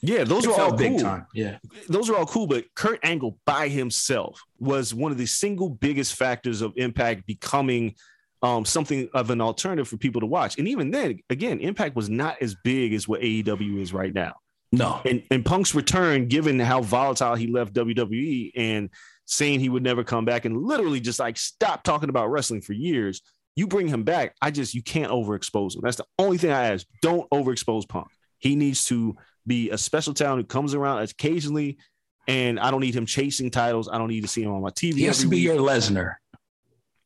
Yeah, 0.00 0.24
those 0.24 0.46
were 0.46 0.52
all 0.54 0.70
felt 0.70 0.78
big 0.78 0.98
time. 0.98 1.26
Yeah. 1.34 1.58
Those 1.88 2.10
are 2.10 2.16
all 2.16 2.26
cool, 2.26 2.46
but 2.46 2.64
Kurt 2.74 2.98
Angle 3.04 3.38
by 3.46 3.68
himself 3.68 4.40
was 4.58 4.92
one 4.92 5.12
of 5.12 5.18
the 5.18 5.26
single 5.26 5.70
biggest 5.70 6.14
factors 6.14 6.62
of 6.62 6.72
Impact 6.76 7.26
becoming 7.26 7.94
um, 8.42 8.64
something 8.64 9.08
of 9.14 9.30
an 9.30 9.40
alternative 9.40 9.88
for 9.88 9.96
people 9.98 10.20
to 10.20 10.26
watch. 10.26 10.58
And 10.58 10.68
even 10.68 10.90
then, 10.90 11.20
again, 11.30 11.60
Impact 11.60 11.94
was 11.96 12.10
not 12.10 12.36
as 12.42 12.54
big 12.64 12.92
as 12.92 13.06
what 13.08 13.20
AEW 13.22 13.80
is 13.80 13.92
right 13.94 14.12
now. 14.12 14.34
No. 14.78 15.00
And, 15.04 15.22
and 15.30 15.44
Punk's 15.44 15.74
return, 15.74 16.28
given 16.28 16.58
how 16.58 16.82
volatile 16.82 17.34
he 17.34 17.46
left 17.46 17.74
WWE 17.74 18.52
and 18.56 18.90
saying 19.26 19.60
he 19.60 19.68
would 19.68 19.82
never 19.82 20.04
come 20.04 20.24
back 20.24 20.44
and 20.44 20.56
literally 20.56 21.00
just 21.00 21.18
like 21.18 21.36
stop 21.36 21.82
talking 21.82 22.08
about 22.08 22.30
wrestling 22.30 22.60
for 22.60 22.72
years, 22.72 23.22
you 23.56 23.66
bring 23.66 23.88
him 23.88 24.02
back. 24.02 24.34
I 24.42 24.50
just, 24.50 24.74
you 24.74 24.82
can't 24.82 25.10
overexpose 25.10 25.76
him. 25.76 25.82
That's 25.82 25.96
the 25.96 26.06
only 26.18 26.38
thing 26.38 26.50
I 26.50 26.72
ask. 26.72 26.86
Don't 27.02 27.28
overexpose 27.30 27.88
Punk. 27.88 28.08
He 28.38 28.56
needs 28.56 28.84
to 28.86 29.16
be 29.46 29.70
a 29.70 29.78
special 29.78 30.12
talent 30.12 30.40
who 30.40 30.46
comes 30.46 30.74
around 30.74 31.02
occasionally. 31.02 31.78
And 32.26 32.58
I 32.58 32.70
don't 32.70 32.80
need 32.80 32.96
him 32.96 33.06
chasing 33.06 33.50
titles. 33.50 33.88
I 33.88 33.98
don't 33.98 34.08
need 34.08 34.22
to 34.22 34.28
see 34.28 34.42
him 34.42 34.52
on 34.52 34.62
my 34.62 34.70
TV. 34.70 34.94
He 34.94 35.04
has 35.04 35.20
to 35.20 35.28
be 35.28 35.36
week. 35.36 35.44
your 35.44 35.56
Lesnar. 35.56 36.14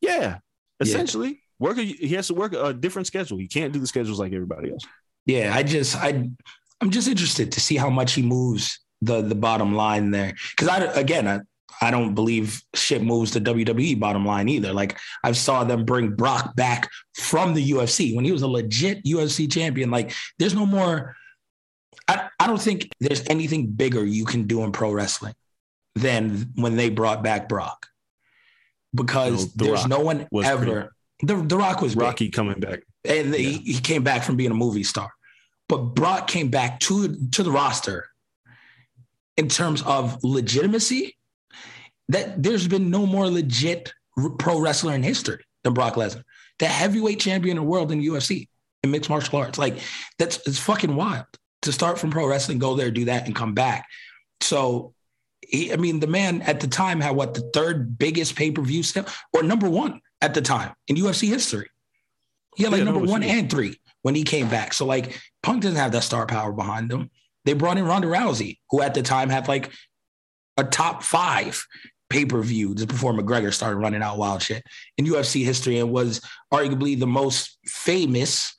yeah, 0.01 0.39
essentially. 0.79 1.41
Work 1.59 1.77
a, 1.77 1.83
he 1.83 2.15
has 2.15 2.27
to 2.27 2.33
work 2.33 2.53
a 2.53 2.73
different 2.73 3.07
schedule. 3.07 3.37
He 3.37 3.47
can't 3.47 3.73
do 3.73 3.79
the 3.79 3.87
schedules 3.87 4.17
like 4.17 4.31
everybody 4.31 4.71
else. 4.71 4.85
Yeah, 5.25 5.53
I 5.53 5.63
just 5.63 5.97
I 5.97 6.29
I'm 6.81 6.91
just 6.91 7.07
interested 7.07 7.51
to 7.53 7.59
see 7.59 7.75
how 7.75 7.89
much 7.89 8.13
he 8.13 8.21
moves 8.21 8.79
the 9.01 9.21
the 9.21 9.35
bottom 9.35 9.75
line 9.75 10.11
there. 10.11 10.33
Because 10.51 10.67
I 10.67 10.83
again 10.99 11.27
I 11.27 11.39
I 11.81 11.91
don't 11.91 12.13
believe 12.13 12.61
shit 12.73 13.01
moves 13.01 13.31
the 13.31 13.39
WWE 13.39 13.99
bottom 13.99 14.25
line 14.25 14.49
either. 14.49 14.73
Like 14.73 14.97
I 15.23 15.31
saw 15.31 15.63
them 15.63 15.85
bring 15.85 16.11
Brock 16.11 16.55
back 16.55 16.89
from 17.15 17.53
the 17.53 17.71
UFC 17.71 18.15
when 18.15 18.25
he 18.25 18.31
was 18.31 18.41
a 18.41 18.47
legit 18.47 19.03
UFC 19.05 19.51
champion. 19.51 19.89
Like 19.91 20.13
there's 20.37 20.53
no 20.55 20.65
more. 20.65 21.15
I, 22.07 22.27
I 22.39 22.47
don't 22.47 22.61
think 22.61 22.89
there's 22.99 23.23
anything 23.27 23.67
bigger 23.67 24.03
you 24.03 24.25
can 24.25 24.47
do 24.47 24.63
in 24.63 24.71
pro 24.71 24.91
wrestling 24.91 25.35
than 25.95 26.51
when 26.55 26.75
they 26.75 26.89
brought 26.89 27.23
back 27.23 27.47
Brock. 27.47 27.85
Because 28.95 29.53
The 29.53 29.65
there's 29.65 29.81
Rock 29.81 29.89
no 29.89 29.99
one 29.99 30.27
ever. 30.43 30.93
The, 31.21 31.35
the 31.35 31.57
Rock 31.57 31.81
was 31.81 31.95
big 31.95 32.01
Rocky 32.03 32.29
coming 32.29 32.59
back. 32.59 32.79
and 33.05 33.33
he, 33.33 33.57
he 33.59 33.79
came 33.79 34.03
back 34.03 34.23
from 34.23 34.37
being 34.37 34.51
a 34.51 34.55
movie 34.55 34.83
star. 34.83 35.11
But 35.69 35.77
Brock 35.95 36.27
came 36.27 36.49
back 36.49 36.79
to 36.81 37.15
to 37.31 37.43
the 37.43 37.51
roster 37.51 38.09
in 39.37 39.47
terms 39.47 39.81
of 39.83 40.21
legitimacy. 40.23 41.15
That 42.09 42.41
there's 42.41 42.67
been 42.67 42.89
no 42.89 43.05
more 43.05 43.29
legit 43.29 43.93
pro 44.39 44.59
wrestler 44.59 44.93
in 44.93 45.03
history 45.03 45.43
than 45.63 45.73
Brock 45.73 45.93
Lesnar, 45.93 46.23
the 46.57 46.65
heavyweight 46.65 47.19
champion 47.19 47.57
of 47.57 47.63
the 47.63 47.69
world 47.69 47.91
in 47.91 48.01
UFC 48.01 48.47
in 48.83 48.91
mixed 48.91 49.09
martial 49.09 49.37
arts. 49.37 49.59
Like 49.59 49.77
that's 50.17 50.45
it's 50.47 50.59
fucking 50.59 50.95
wild 50.95 51.25
to 51.61 51.71
start 51.71 51.99
from 51.99 52.11
pro 52.11 52.27
wrestling, 52.27 52.59
go 52.59 52.75
there, 52.75 52.91
do 52.91 53.05
that, 53.05 53.25
and 53.25 53.35
come 53.35 53.53
back. 53.53 53.85
So, 54.41 54.93
he, 55.41 55.73
I 55.73 55.75
mean, 55.75 55.99
the 55.99 56.07
man 56.07 56.41
at 56.43 56.59
the 56.59 56.67
time 56.67 57.01
had 57.01 57.15
what 57.15 57.33
the 57.33 57.49
third 57.53 57.97
biggest 57.97 58.35
pay 58.35 58.51
per 58.51 58.61
view 58.61 58.83
sale 58.83 59.05
or 59.33 59.43
number 59.43 59.69
one 59.69 60.01
at 60.21 60.33
the 60.33 60.41
time 60.41 60.73
in 60.87 60.95
UFC 60.95 61.27
history. 61.27 61.69
He 62.55 62.63
had 62.63 62.71
like 62.71 62.79
Yeah, 62.79 62.85
number 62.85 63.03
it's 63.03 63.11
one 63.11 63.23
and 63.23 63.49
three 63.49 63.79
when 64.01 64.15
he 64.15 64.23
came 64.23 64.49
back. 64.49 64.73
So 64.73 64.85
like 64.85 65.19
Punk 65.43 65.63
doesn't 65.63 65.77
have 65.77 65.91
that 65.91 66.03
star 66.03 66.25
power 66.25 66.51
behind 66.51 66.91
him. 66.91 67.09
They 67.45 67.53
brought 67.53 67.77
in 67.77 67.85
Ronda 67.85 68.07
Rousey, 68.07 68.57
who 68.69 68.81
at 68.81 68.93
the 68.93 69.01
time 69.01 69.29
had 69.29 69.47
like 69.47 69.71
a 70.57 70.63
top 70.63 71.03
five 71.03 71.63
pay 72.09 72.25
per 72.25 72.41
view 72.41 72.75
just 72.75 72.87
before 72.87 73.13
McGregor 73.13 73.53
started 73.53 73.77
running 73.77 74.01
out 74.01 74.17
wild 74.17 74.41
shit 74.41 74.63
in 74.97 75.05
UFC 75.05 75.45
history 75.45 75.79
and 75.79 75.91
was 75.91 76.21
arguably 76.53 76.99
the 76.99 77.07
most 77.07 77.57
famous 77.65 78.55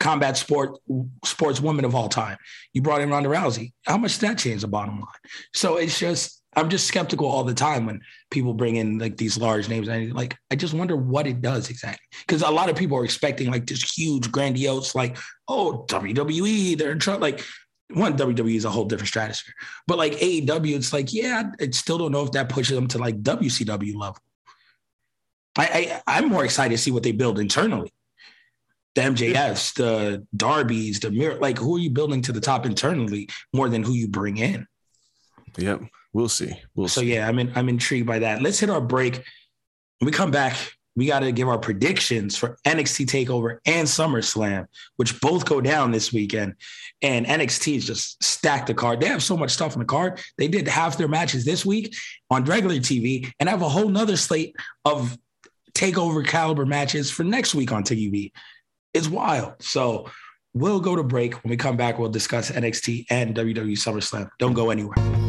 combat 0.00 0.36
sport 0.36 0.78
sports 1.24 1.60
woman 1.60 1.84
of 1.84 1.94
all 1.94 2.08
time. 2.08 2.36
You 2.72 2.82
brought 2.82 3.00
in 3.00 3.10
Ronda 3.10 3.28
Rousey. 3.28 3.72
How 3.86 3.96
much 3.96 4.18
did 4.18 4.28
that 4.28 4.38
change 4.38 4.62
the 4.62 4.68
bottom 4.68 4.96
line? 4.96 5.08
So 5.54 5.76
it's 5.76 5.98
just 5.98 6.42
I'm 6.56 6.68
just 6.68 6.86
skeptical 6.86 7.26
all 7.26 7.44
the 7.44 7.54
time 7.54 7.86
when 7.86 8.00
people 8.30 8.54
bring 8.54 8.76
in 8.76 8.98
like 8.98 9.16
these 9.16 9.36
large 9.38 9.68
names. 9.68 9.88
And 9.88 10.12
like 10.12 10.36
I 10.50 10.56
just 10.56 10.74
wonder 10.74 10.96
what 10.96 11.26
it 11.26 11.40
does 11.40 11.70
exactly. 11.70 12.06
Because 12.20 12.42
a 12.42 12.50
lot 12.50 12.70
of 12.70 12.76
people 12.76 12.96
are 12.98 13.04
expecting 13.04 13.50
like 13.50 13.66
this 13.66 13.82
huge, 13.96 14.30
grandiose, 14.30 14.94
like, 14.94 15.16
oh, 15.48 15.84
WWE, 15.88 16.78
they're 16.78 16.92
in 16.92 16.98
trouble. 16.98 17.20
Like 17.20 17.44
one 17.92 18.16
WWE 18.16 18.56
is 18.56 18.64
a 18.64 18.70
whole 18.70 18.84
different 18.84 19.08
stratosphere. 19.08 19.54
But 19.86 19.98
like 19.98 20.14
AEW, 20.14 20.76
it's 20.76 20.92
like, 20.92 21.12
yeah, 21.12 21.50
I 21.60 21.70
still 21.70 21.98
don't 21.98 22.12
know 22.12 22.22
if 22.22 22.32
that 22.32 22.48
pushes 22.48 22.74
them 22.74 22.88
to 22.88 22.98
like 22.98 23.22
WCW 23.22 23.94
level. 23.94 24.18
I, 25.56 26.00
I 26.06 26.18
I'm 26.18 26.28
more 26.28 26.44
excited 26.44 26.76
to 26.76 26.82
see 26.82 26.90
what 26.90 27.02
they 27.02 27.12
build 27.12 27.38
internally. 27.38 27.92
The 28.94 29.02
MJFs, 29.02 29.74
the 29.74 30.26
Darbys, 30.36 31.00
the 31.00 31.10
Miro, 31.10 31.38
like 31.38 31.58
who 31.58 31.76
are 31.76 31.80
you 31.80 31.90
building 31.90 32.22
to 32.22 32.32
the 32.32 32.40
top 32.40 32.64
internally 32.64 33.28
more 33.52 33.68
than 33.68 33.82
who 33.82 33.92
you 33.92 34.08
bring 34.08 34.36
in? 34.36 34.66
Yep. 35.58 35.82
We'll 36.14 36.28
see. 36.28 36.54
We'll 36.74 36.88
so 36.88 37.02
see. 37.02 37.12
yeah, 37.12 37.28
I'm 37.28 37.38
in, 37.38 37.52
I'm 37.54 37.68
intrigued 37.68 38.06
by 38.06 38.20
that. 38.20 38.40
Let's 38.40 38.60
hit 38.60 38.70
our 38.70 38.80
break. 38.80 39.16
When 39.98 40.06
we 40.06 40.12
come 40.12 40.30
back, 40.30 40.56
we 40.96 41.06
got 41.06 41.20
to 41.20 41.32
give 41.32 41.48
our 41.48 41.58
predictions 41.58 42.36
for 42.36 42.56
NXT 42.64 43.06
Takeover 43.06 43.58
and 43.66 43.86
SummerSlam, 43.86 44.66
which 44.96 45.20
both 45.20 45.44
go 45.44 45.60
down 45.60 45.90
this 45.90 46.12
weekend. 46.12 46.54
And 47.02 47.26
NXT 47.26 47.76
is 47.78 47.86
just 47.86 48.22
stacked 48.22 48.68
the 48.68 48.74
card. 48.74 49.00
They 49.00 49.08
have 49.08 49.22
so 49.22 49.36
much 49.36 49.50
stuff 49.50 49.72
on 49.72 49.80
the 49.80 49.84
card. 49.84 50.20
They 50.38 50.46
did 50.46 50.68
half 50.68 50.96
their 50.96 51.08
matches 51.08 51.44
this 51.44 51.66
week 51.66 51.94
on 52.30 52.44
regular 52.44 52.76
TV, 52.76 53.30
and 53.40 53.48
have 53.48 53.62
a 53.62 53.68
whole 53.68 53.88
nother 53.88 54.16
slate 54.16 54.54
of 54.84 55.18
takeover 55.74 56.24
caliber 56.24 56.64
matches 56.64 57.10
for 57.10 57.24
next 57.24 57.56
week 57.56 57.72
on 57.72 57.82
TV. 57.82 58.30
It's 58.92 59.08
wild. 59.08 59.54
So 59.58 60.08
we'll 60.52 60.80
go 60.80 60.94
to 60.94 61.02
break. 61.02 61.42
When 61.42 61.50
we 61.50 61.56
come 61.56 61.76
back, 61.76 61.98
we'll 61.98 62.08
discuss 62.08 62.52
NXT 62.52 63.06
and 63.10 63.34
WWE 63.34 63.72
SummerSlam. 63.72 64.30
Don't 64.38 64.54
go 64.54 64.70
anywhere. 64.70 65.23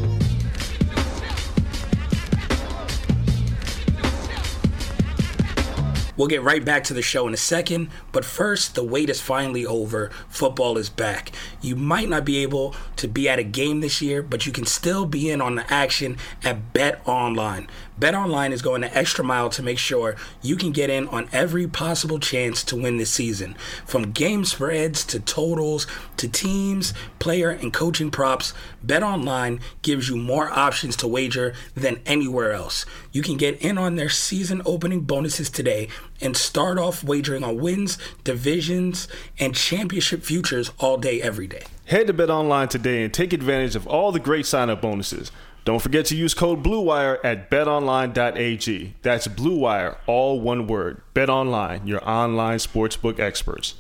We'll 6.18 6.28
get 6.28 6.42
right 6.42 6.64
back 6.64 6.84
to 6.86 6.94
the 6.94 7.02
show 7.02 7.28
in 7.28 7.34
a 7.34 7.38
second, 7.38 7.90
but 8.12 8.24
first, 8.24 8.76
the 8.76 8.84
wait 8.84 9.10
is 9.10 9.20
finally 9.22 9.66
over. 9.66 10.10
Football 10.30 10.78
is 10.78 10.90
back. 10.90 11.32
You 11.62 11.76
might 11.76 12.10
not 12.10 12.24
be 12.24 12.42
able 12.42 12.74
to 12.96 13.08
be 13.08 13.28
at 13.28 13.40
a 13.40 13.44
game 13.44 13.82
this 13.82 14.02
year, 14.02 14.22
but 14.22 14.46
you 14.46 14.52
can 14.52 14.66
still 14.66 15.06
be 15.06 15.30
in 15.30 15.42
on 15.42 15.56
the 15.56 15.74
action 15.74 16.18
at 16.44 16.74
Bet 16.74 17.02
Online. 17.06 17.68
Bet 17.98 18.14
Online 18.14 18.52
is 18.52 18.62
going 18.62 18.82
the 18.82 18.98
extra 18.98 19.24
mile 19.24 19.50
to 19.52 19.64
make 19.64 19.78
sure 19.78 20.18
you 20.42 20.58
can 20.58 20.72
get 20.72 20.90
in 20.90 21.08
on 21.08 21.30
every 21.32 21.66
possible 21.66 22.20
chance 22.20 22.62
to 22.66 22.76
win 22.76 22.98
this 22.98 23.10
season. 23.10 23.56
From 23.86 24.12
game 24.12 24.44
spreads 24.44 25.06
to 25.06 25.20
totals 25.22 25.88
to 26.18 26.28
teams, 26.28 26.94
player, 27.20 27.50
and 27.50 27.72
coaching 27.72 28.12
props, 28.12 28.54
Bet 28.84 29.02
Online 29.02 29.62
gives 29.82 30.10
you 30.10 30.18
more 30.18 30.52
options 30.52 30.98
to 30.98 31.08
wager 31.08 31.54
than 31.74 32.02
anywhere 32.06 32.52
else. 32.52 32.86
You 33.14 33.22
can 33.22 33.38
get 33.38 33.62
in 33.62 33.78
on 33.78 33.96
their 33.96 34.10
season 34.10 34.62
opening 34.66 35.02
bonuses 35.02 35.50
today 35.50 35.88
and 36.20 36.36
start 36.36 36.78
off 36.78 37.02
wagering 37.02 37.46
on 37.46 37.58
wins, 37.58 37.98
divisions, 38.26 39.08
and 39.40 39.56
championship 39.56 40.22
futures 40.22 40.70
all 40.80 40.98
day, 40.98 41.22
every 41.22 41.48
day. 41.48 41.64
Head 41.86 42.08
to 42.08 42.14
Bet 42.14 42.30
Online 42.30 42.68
today 42.68 43.04
and 43.04 43.14
take 43.14 43.32
advantage 43.32 43.76
of 43.76 43.88
all 43.88 44.12
the 44.12 44.20
great 44.20 44.46
sign 44.46 44.70
up 44.70 44.82
bonuses. 44.82 45.32
Don't 45.66 45.80
forget 45.80 46.06
to 46.06 46.16
use 46.16 46.36
code 46.36 46.62
BLUEWIRE 46.62 47.22
at 47.24 47.50
betonline.ag. 47.50 48.94
That's 49.02 49.28
BLUEWIRE, 49.28 49.98
all 50.06 50.40
one 50.40 50.68
word. 50.68 51.02
BetOnline, 51.16 51.88
your 51.88 52.08
online 52.08 52.60
sportsbook 52.60 53.20
experts. 53.20 53.74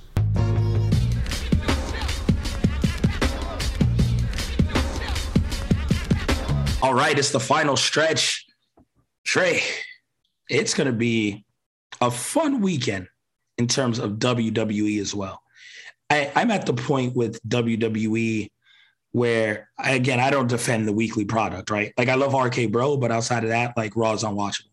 All 6.81 6.95
right, 6.95 7.19
it's 7.19 7.29
the 7.29 7.39
final 7.39 7.77
stretch. 7.77 8.43
Trey, 9.23 9.61
it's 10.49 10.73
going 10.73 10.87
to 10.87 10.93
be 10.93 11.45
a 12.01 12.09
fun 12.09 12.61
weekend 12.61 13.07
in 13.59 13.67
terms 13.67 13.99
of 13.99 14.13
WWE 14.13 14.99
as 14.99 15.13
well. 15.13 15.39
I, 16.09 16.31
I'm 16.35 16.49
at 16.49 16.65
the 16.65 16.73
point 16.73 17.15
with 17.15 17.39
WWE 17.47 18.49
where, 19.15 19.69
again, 19.79 20.19
I 20.19 20.29
don't 20.29 20.47
defend 20.47 20.85
the 20.85 20.91
weekly 20.91 21.23
product, 21.23 21.69
right? 21.69 21.93
Like, 21.97 22.09
I 22.09 22.15
love 22.15 22.33
RK 22.33 22.69
Bro, 22.69 22.97
but 22.97 23.13
outside 23.13 23.45
of 23.45 23.49
that, 23.49 23.77
like, 23.77 23.95
Raw 23.95 24.11
is 24.11 24.25
unwatchable. 24.25 24.71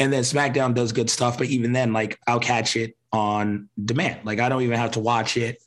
And 0.00 0.12
then 0.12 0.24
SmackDown 0.24 0.74
does 0.74 0.90
good 0.90 1.08
stuff, 1.08 1.38
but 1.38 1.46
even 1.46 1.72
then, 1.72 1.92
like, 1.92 2.18
I'll 2.26 2.40
catch 2.40 2.74
it 2.74 2.96
on 3.12 3.68
demand. 3.84 4.26
Like, 4.26 4.40
I 4.40 4.48
don't 4.48 4.62
even 4.62 4.80
have 4.80 4.90
to 4.92 5.00
watch 5.00 5.36
it 5.36 5.62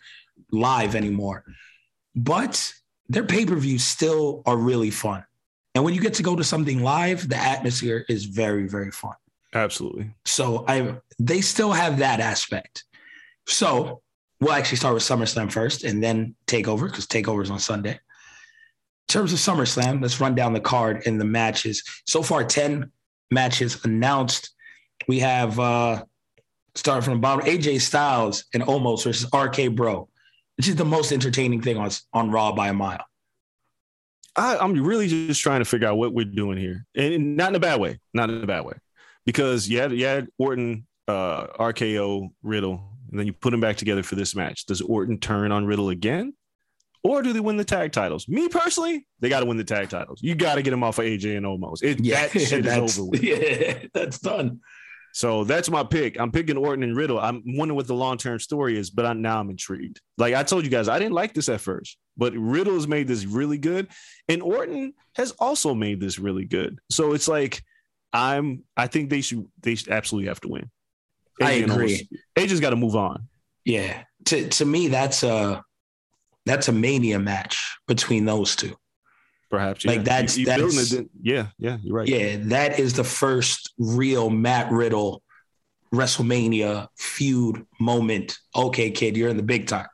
live 0.52 0.94
anymore. 0.94 1.46
But 2.14 2.74
their 3.08 3.24
pay 3.24 3.46
per 3.46 3.56
views 3.56 3.86
still 3.86 4.44
are 4.46 4.58
really 4.58 4.92
fun. 4.92 5.24
And 5.74 5.86
when 5.86 5.94
you 5.94 6.02
get 6.02 6.16
to 6.16 6.24
go 6.24 6.36
to 6.36 6.44
something 6.44 6.84
live, 6.84 7.30
the 7.30 7.38
atmosphere 7.38 8.04
is 8.10 8.26
very, 8.26 8.68
very 8.68 8.92
fun. 8.92 9.16
Absolutely. 9.54 10.12
So 10.26 10.66
I 10.68 10.98
they 11.18 11.40
still 11.40 11.72
have 11.72 12.00
that 12.00 12.20
aspect. 12.20 12.84
So 13.48 14.02
we'll 14.42 14.54
actually 14.54 14.78
start 14.78 14.96
with 14.96 15.04
SummerSlam 15.04 15.52
first 15.52 15.84
and 15.84 16.04
then 16.04 16.36
Takeover 16.48 16.88
because 16.88 17.08
Takeover 17.08 17.44
is 17.44 17.52
on 17.52 17.60
Sunday. 17.60 17.92
In 17.92 18.00
terms 19.08 19.32
of 19.32 19.40
SummerSlam, 19.40 20.02
let's 20.02 20.20
run 20.20 20.36
down 20.36 20.54
the 20.54 20.60
card 20.60 21.04
and 21.06 21.22
the 21.22 21.26
matches. 21.26 21.84
So 22.06 22.24
far, 22.24 22.44
10 22.44 22.92
matches 23.30 23.84
announced. 23.86 24.54
We 25.08 25.20
have 25.20 25.60
uh 25.60 26.04
starting 26.76 27.04
from 27.04 27.14
the 27.16 27.20
bottom, 27.20 27.46
AJ 27.46 27.82
Styles 27.82 28.46
and 28.54 28.64
Omos 28.64 29.04
versus 29.04 29.30
RK 29.34 29.76
Bro, 29.76 30.08
which 30.58 30.68
is 30.68 30.76
the 30.76 30.86
most 30.86 31.12
entertaining 31.12 31.62
thing 31.62 31.78
on, 31.78 31.92
on 32.14 32.32
Raw 32.32 32.54
by 32.54 32.70
a 32.70 32.74
mile. 32.74 33.04
I, 34.36 34.58
I'm 34.58 34.82
really 34.82 35.08
just 35.08 35.42
trying 35.42 35.60
to 35.60 35.66
figure 35.66 35.90
out 35.90 35.98
what 35.98 36.14
we're 36.14 36.24
doing 36.24 36.58
here, 36.58 36.86
and 36.96 37.36
not 37.36 37.50
in 37.50 37.56
a 37.56 37.60
bad 37.60 37.82
way, 37.82 38.00
not 38.14 38.30
in 38.30 38.42
a 38.42 38.48
bad 38.48 38.64
way, 38.64 38.76
because 39.26 39.68
you 39.68 39.80
had 39.80 39.92
you 39.92 40.06
had 40.06 40.30
Orton, 40.38 40.88
uh, 41.10 41.48
RKO, 41.48 42.30
Riddle, 42.42 42.91
and 43.12 43.20
then 43.20 43.28
you 43.28 43.34
put 43.34 43.52
them 43.52 43.60
back 43.60 43.78
together 43.78 44.04
for 44.04 44.16
this 44.16 44.36
match. 44.36 44.66
Does 44.66 44.82
Orton 44.82 45.20
turn 45.20 45.52
on 45.52 45.66
Riddle 45.66 45.90
again, 45.90 46.34
or 47.04 47.22
do 47.22 47.34
they 47.34 47.40
win 47.40 47.58
the 47.58 47.66
tag 47.66 47.92
titles? 47.92 48.28
Me 48.28 48.48
personally, 48.48 49.06
they 49.20 49.30
got 49.30 49.42
to 49.42 49.46
win 49.46 49.58
the 49.58 49.64
tag 49.64 49.90
titles. 49.90 50.20
You 50.22 50.36
got 50.36 50.56
to 50.56 50.62
get 50.62 50.72
them 50.72 50.84
off 50.84 51.00
of 51.00 51.06
AJ 51.06 51.38
and 51.38 51.46
Omos. 51.46 51.84
It, 51.84 52.00
Yeah, 52.00 52.28
that 52.28 52.32
shit 52.40 52.66
is 52.66 52.66
that's, 52.66 53.00
over 53.00 53.10
with. 53.10 53.24
Yeah, 53.24 53.86
that's 53.94 54.20
done. 54.20 54.62
So 55.14 55.44
that's 55.44 55.70
my 55.70 55.84
pick. 55.84 56.20
I'm 56.20 56.32
picking 56.32 56.58
Orton 56.58 56.84
and 56.84 56.96
Riddle. 56.96 57.20
I'm 57.20 57.44
wondering 57.46 57.76
what 57.76 57.88
the 57.88 57.96
long 57.96 58.18
term 58.18 58.40
story 58.40 58.78
is, 58.78 58.90
but 58.90 59.06
I, 59.06 59.14
now 59.14 59.40
I'm 59.40 59.50
intrigued. 59.50 60.00
Like 60.18 60.34
I 60.34 60.44
told 60.44 60.64
you 60.64 60.70
guys, 60.70 60.88
I 60.88 61.00
didn't 61.00 61.14
like 61.14 61.34
this 61.34 61.50
at 61.50 61.60
first, 61.60 61.98
but 62.18 62.34
Riddle 62.34 62.76
has 62.76 62.88
made 62.88 63.08
this 63.08 63.26
really 63.26 63.58
good, 63.58 63.88
and 64.30 64.42
Orton 64.42 64.94
has 65.16 65.32
also 65.32 65.74
made 65.74 66.00
this 66.00 66.18
really 66.18 66.46
good. 66.46 66.80
So 66.90 67.14
it's 67.14 67.28
like 67.28 67.62
I'm. 68.14 68.64
I 68.78 68.88
think 68.88 69.10
they 69.10 69.22
should. 69.22 69.48
They 69.62 69.76
should 69.76 69.90
absolutely 69.90 70.30
have 70.30 70.42
to 70.42 70.48
win. 70.48 70.72
I 71.42 71.52
agree. 71.54 72.08
Omos- 72.38 72.48
AJ's 72.50 72.60
got 72.60 72.72
to 72.72 72.76
move 72.76 72.96
on. 72.96 73.28
Yeah. 73.66 74.04
To 74.26 74.48
to 74.50 74.66
me, 74.66 74.88
that's 74.88 75.24
a 75.24 75.64
that's 76.46 76.68
a 76.68 76.72
mania 76.72 77.20
match 77.20 77.78
between 77.88 78.26
those 78.26 78.56
two. 78.56 78.76
Perhaps 79.50 79.86
Like, 79.86 80.04
that's- 80.04 80.38
You- 80.38 80.42
you 80.42 80.46
that's- 80.46 80.94
it, 80.94 81.10
yeah, 81.22 81.48
yeah. 81.60 81.78
You're 81.84 81.96
right. 81.96 82.08
Yeah, 82.08 82.38
that 82.44 82.80
is 82.80 82.94
the 82.94 83.04
first 83.04 83.74
real 83.78 84.30
Matt 84.30 84.72
Riddle 84.72 85.22
WrestleMania 85.94 86.88
feud 86.98 87.66
moment. 87.80 88.38
Okay, 88.56 88.92
kid, 88.92 89.18
you're 89.18 89.30
in 89.30 89.38
the 89.38 89.44
big 89.44 89.68
time. 89.68 89.88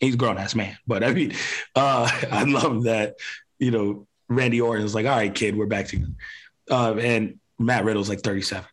He's 0.00 0.14
a 0.14 0.16
grown 0.16 0.38
ass 0.38 0.54
man, 0.54 0.76
but 0.86 1.02
I 1.04 1.12
mean, 1.12 1.32
uh, 1.74 2.10
I 2.30 2.44
love 2.44 2.84
that. 2.84 3.14
You 3.58 3.70
know, 3.70 4.06
Randy 4.28 4.60
Orton's 4.60 4.94
like, 4.94 5.06
"All 5.06 5.16
right, 5.16 5.34
kid, 5.34 5.56
we're 5.56 5.66
back 5.66 5.86
together," 5.86 6.10
uh, 6.70 6.94
and 6.94 7.38
Matt 7.58 7.84
Riddle's 7.84 8.08
like 8.08 8.20
37. 8.20 8.64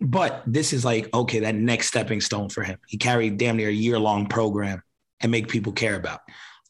But 0.00 0.42
this 0.46 0.72
is 0.72 0.84
like, 0.84 1.12
okay, 1.12 1.40
that 1.40 1.54
next 1.54 1.88
stepping 1.88 2.20
stone 2.20 2.48
for 2.48 2.62
him. 2.62 2.78
He 2.86 2.98
carried 2.98 3.36
damn 3.36 3.56
near 3.56 3.68
a 3.68 3.72
year 3.72 3.98
long 3.98 4.26
program 4.28 4.82
and 5.20 5.32
make 5.32 5.48
people 5.48 5.72
care 5.72 5.96
about. 5.96 6.20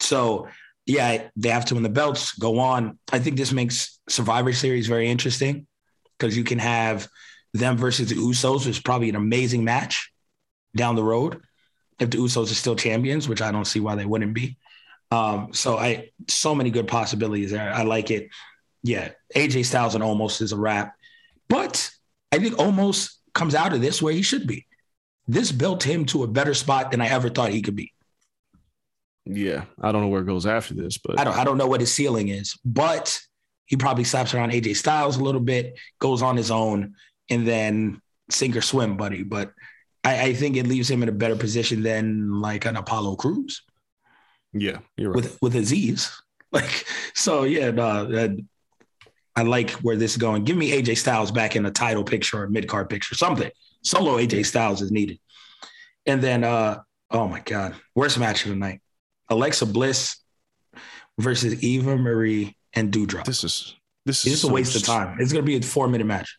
So, 0.01 0.49
yeah, 0.87 1.29
they 1.37 1.51
have 1.51 1.67
to 1.67 1.75
win 1.75 1.83
the 1.83 1.91
belts, 1.91 2.33
go 2.33 2.59
on. 2.59 2.99
I 3.13 3.19
think 3.19 3.37
this 3.37 3.53
makes 3.53 4.01
Survivor 4.09 4.53
Series 4.55 4.87
very 4.87 5.09
interesting 5.09 5.67
because 6.19 6.37
you 6.37 6.45
can 6.45 6.59
have 6.59 7.09
them 7.53 7.77
versus 7.77 8.09
the 8.09 8.15
Usos, 8.15 8.61
which 8.61 8.77
is 8.77 8.81
probably 8.81 9.11
an 9.11 9.17
amazing 9.17 9.65
match 9.65 10.11
down 10.75 10.97
the 10.97 11.05
road 11.05 11.41
if 11.99 12.11
the 12.11 12.19
Usos 12.19 12.51
are 12.51 12.55
still 12.55 12.77
champions, 12.77 13.29
which 13.29 13.43
I 13.43 13.53
don't 13.53 13.67
see 13.67 13.81
why 13.81 13.95
they 13.95 14.07
wouldn't 14.07 14.35
be. 14.35 14.57
Um, 15.11 15.53
so 15.53 15.79
I 15.79 16.11
so 16.29 16.55
many 16.55 16.71
good 16.71 16.87
possibilities 16.87 17.51
there. 17.51 17.73
I 17.73 17.83
like 17.83 18.11
it. 18.11 18.29
Yeah, 18.83 19.11
AJ 19.35 19.65
Styles 19.65 19.95
and 19.95 20.05
Omos 20.05 20.41
is 20.41 20.53
a 20.53 20.57
wrap, 20.57 20.95
but 21.49 21.91
I 22.31 22.39
think 22.39 22.55
Omos 22.57 23.15
comes 23.39 23.55
out 23.55 23.73
of 23.73 23.81
this 23.81 24.03
where 24.03 24.13
he 24.13 24.21
should 24.23 24.47
be. 24.47 24.67
This 25.27 25.53
built 25.53 25.83
him 25.83 26.05
to 26.07 26.25
a 26.25 26.27
better 26.27 26.53
spot 26.55 26.91
than 26.91 27.01
I 27.01 27.09
ever 27.09 27.29
thought 27.31 27.51
he 27.51 27.63
could 27.63 27.77
be. 27.77 27.93
Yeah. 29.25 29.65
I 29.81 29.93
don't 29.93 30.01
know 30.03 30.09
where 30.09 30.23
it 30.23 30.27
goes 30.27 30.47
after 30.47 30.75
this, 30.75 30.99
but 30.99 31.19
I 31.21 31.25
don't 31.25 31.37
I 31.37 31.45
don't 31.45 31.59
know 31.59 31.67
what 31.67 31.81
his 31.81 31.93
ceiling 31.95 32.29
is, 32.29 32.59
but 32.65 33.21
he 33.67 33.77
probably 33.77 34.05
slaps 34.05 34.33
around 34.35 34.53
AJ 34.53 34.77
Styles 34.77 35.19
a 35.19 35.23
little 35.23 35.41
bit, 35.41 35.79
goes 35.99 36.23
on 36.23 36.37
his 36.37 36.51
own, 36.51 36.95
and 37.29 37.47
then 37.47 38.01
sink 38.31 38.57
or 38.57 38.63
swim, 38.63 38.97
buddy. 38.97 39.23
But 39.23 39.53
I, 40.03 40.29
I 40.29 40.35
think 40.35 40.57
it 40.57 40.67
leaves 40.67 40.91
him 40.91 41.03
in 41.03 41.09
a 41.11 41.13
better 41.13 41.37
position 41.37 41.83
than 41.83 42.41
like 42.41 42.65
an 42.65 42.77
Apollo 42.77 43.17
Crews 43.17 43.63
Yeah, 44.55 44.79
you're 44.97 45.11
right. 45.13 45.17
with 45.17 45.39
with 45.43 45.55
Azeez. 45.55 46.11
Like 46.51 46.87
so, 47.15 47.43
yeah. 47.43 47.71
No, 47.71 48.07
that- 48.07 48.43
I 49.39 49.43
like 49.43 49.71
where 49.85 49.95
this 49.95 50.11
is 50.13 50.17
going. 50.17 50.43
Give 50.43 50.57
me 50.57 50.73
AJ 50.73 50.99
Styles 50.99 51.31
back 51.31 51.55
in 51.55 51.65
a 51.65 51.71
title 51.71 52.03
picture 52.03 52.39
or 52.41 52.45
a 52.45 52.51
mid 52.51 52.67
card 52.67 52.91
picture, 52.91 53.15
something. 53.15 53.49
Solo 53.85 54.17
AJ 54.19 54.47
Styles 54.47 54.83
is 54.83 54.91
needed. 54.91 55.21
And 56.07 56.21
then, 56.21 56.43
uh, 56.43 56.81
oh 57.13 57.29
my 57.29 57.39
God, 57.41 57.77
worst 57.95 58.19
match 58.19 58.43
of 58.45 58.51
the 58.51 58.57
night: 58.57 58.81
Alexa 59.29 59.67
Bliss 59.67 60.17
versus 61.21 61.63
Eva 61.63 61.97
Marie 61.97 62.57
and 62.75 62.93
Doudrop. 62.93 63.27
this 63.27 63.45
is 63.45 63.77
this 64.05 64.25
It's 64.25 64.27
is 64.27 64.41
just 64.41 64.51
a 64.51 64.53
waste 64.53 64.75
of 64.75 64.83
time. 64.83 65.19
It's 65.21 65.33
gonna 65.33 65.45
be 65.45 65.57
a 65.57 65.63
four 65.63 65.87
minute 65.87 66.07
match. 66.09 66.37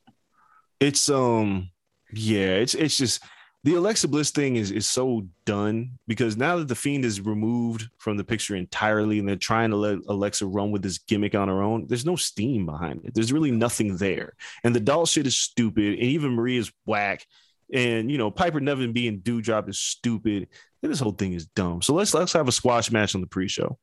it's 0.82 1.08
um 1.10 1.70
yeah 2.12 2.56
it's 2.56 2.74
it's 2.74 2.97
just 2.97 3.24
the 3.64 3.76
alexa 3.76 4.07
bliss 4.07 4.32
thing 4.32 4.55
is 4.55 4.72
is 4.72 4.88
so 4.88 5.28
done 5.45 5.91
because 6.07 6.38
now 6.38 6.57
that 6.57 6.68
the 6.68 6.76
fiend 6.76 7.03
is 7.03 7.20
removed 7.20 7.89
from 7.97 8.16
the 8.16 8.24
picture 8.24 8.55
entirely 8.55 9.20
and 9.20 9.28
they're 9.28 9.36
trying 9.36 9.70
to 9.70 9.76
let 9.76 9.99
alexa 10.07 10.45
run 10.45 10.72
with 10.72 10.82
this 10.82 10.97
gimmick 10.99 11.36
on 11.36 11.49
her 11.49 11.62
own 11.62 11.86
there's 11.88 12.05
no 12.05 12.16
steam 12.16 12.66
behind 12.66 13.01
it. 13.03 13.14
There's 13.14 13.34
really 13.34 13.51
nothing 13.51 13.97
there. 13.97 14.34
And 14.64 14.76
the 14.76 14.80
doll 14.80 15.05
shit 15.05 15.28
is 15.28 15.38
stupid 15.38 15.93
and 15.93 16.03
eva 16.03 16.30
marie 16.30 16.57
is 16.57 16.72
whack. 16.86 17.26
And 17.74 18.10
you 18.10 18.18
know 18.18 18.32
piper 18.32 18.60
niven 18.60 18.93
being 18.93 19.20
doudrop 19.20 19.68
is 19.70 19.80
stupid. 19.80 20.47
And 20.82 20.91
this 20.91 20.99
whole 20.99 21.12
thing 21.12 21.34
is 21.34 21.47
dumb. 21.47 21.82
So 21.82 21.93
let's 21.93 22.14
let's 22.14 22.34
have 22.34 22.47
a 22.47 22.53
squash 22.53 22.91
match 22.91 23.16
on 23.16 23.22
the 23.22 23.28
pre-show. 23.28 23.78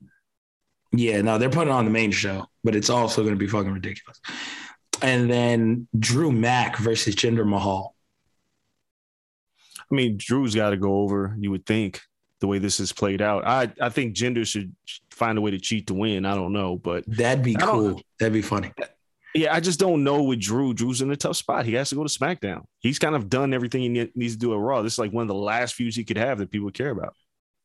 Yeah, 0.92 1.20
no, 1.20 1.36
they're 1.36 1.50
putting 1.50 1.72
on 1.72 1.84
the 1.84 1.90
main 1.90 2.12
show, 2.12 2.46
but 2.64 2.74
it's 2.74 2.88
also 2.88 3.22
going 3.22 3.34
to 3.34 3.38
be 3.38 3.48
fucking 3.48 3.72
ridiculous. 3.72 4.20
And 5.02 5.28
then 5.30 5.88
Drew 5.98 6.32
Mack 6.32 6.78
versus 6.78 7.14
Jinder 7.14 7.46
Mahal. 7.46 7.95
I 9.90 9.94
mean, 9.94 10.16
Drew's 10.18 10.54
got 10.54 10.70
to 10.70 10.76
go 10.76 11.00
over. 11.00 11.36
You 11.38 11.50
would 11.52 11.66
think 11.66 12.00
the 12.40 12.46
way 12.46 12.58
this 12.58 12.80
is 12.80 12.92
played 12.92 13.22
out. 13.22 13.46
I 13.46 13.72
I 13.80 13.88
think 13.88 14.14
Jinder 14.14 14.46
should 14.46 14.74
find 15.10 15.38
a 15.38 15.40
way 15.40 15.50
to 15.52 15.58
cheat 15.58 15.86
to 15.86 15.94
win. 15.94 16.26
I 16.26 16.34
don't 16.34 16.52
know, 16.52 16.76
but 16.76 17.04
That'd 17.06 17.44
be 17.44 17.54
cool. 17.54 18.00
That'd 18.18 18.32
be 18.32 18.42
funny. 18.42 18.72
yeah, 19.34 19.54
I 19.54 19.60
just 19.60 19.78
don't 19.80 20.04
know 20.04 20.22
with 20.22 20.40
Drew. 20.40 20.74
Drew's 20.74 21.00
in 21.00 21.10
a 21.10 21.16
tough 21.16 21.36
spot. 21.36 21.64
He 21.66 21.74
has 21.74 21.88
to 21.90 21.94
go 21.94 22.04
to 22.04 22.18
SmackDown. 22.18 22.64
He's 22.80 22.98
kind 22.98 23.14
of 23.14 23.28
done 23.28 23.54
everything 23.54 23.82
he 23.82 24.10
needs 24.14 24.34
to 24.34 24.38
do 24.38 24.52
at 24.52 24.58
Raw. 24.58 24.82
This 24.82 24.94
is 24.94 24.98
like 24.98 25.12
one 25.12 25.22
of 25.22 25.28
the 25.28 25.34
last 25.34 25.74
feuds 25.74 25.96
he 25.96 26.04
could 26.04 26.18
have 26.18 26.38
that 26.38 26.50
people 26.50 26.70
care 26.70 26.90
about. 26.90 27.14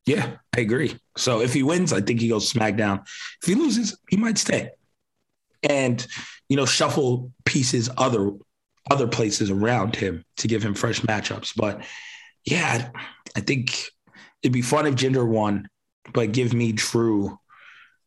Yeah, 0.05 0.38
I 0.55 0.61
agree. 0.61 0.95
So 1.17 1.41
if 1.41 1.53
he 1.53 1.61
wins, 1.63 1.93
I 1.93 2.01
think 2.01 2.22
he 2.22 2.28
goes 2.30 2.51
SmackDown. 2.51 3.01
If 3.41 3.47
he 3.47 3.55
loses, 3.55 3.97
he 4.09 4.17
might 4.17 4.38
stay. 4.38 4.72
And 5.63 6.05
you 6.49 6.57
know, 6.57 6.65
shuffle 6.65 7.32
pieces 7.45 7.89
other 7.97 8.32
other 8.89 9.07
places 9.07 9.51
around 9.51 9.95
him 9.95 10.26
to 10.38 10.47
give 10.47 10.63
him 10.63 10.74
fresh 10.74 11.01
matchups. 11.01 11.53
But 11.55 11.84
yeah, 12.46 12.89
I 13.36 13.39
think 13.39 13.86
it'd 14.42 14.54
be 14.54 14.62
fun 14.62 14.86
if 14.86 14.96
Jinder 14.96 15.28
won, 15.28 15.68
but 16.14 16.32
give 16.32 16.54
me 16.54 16.72
Drew 16.72 17.38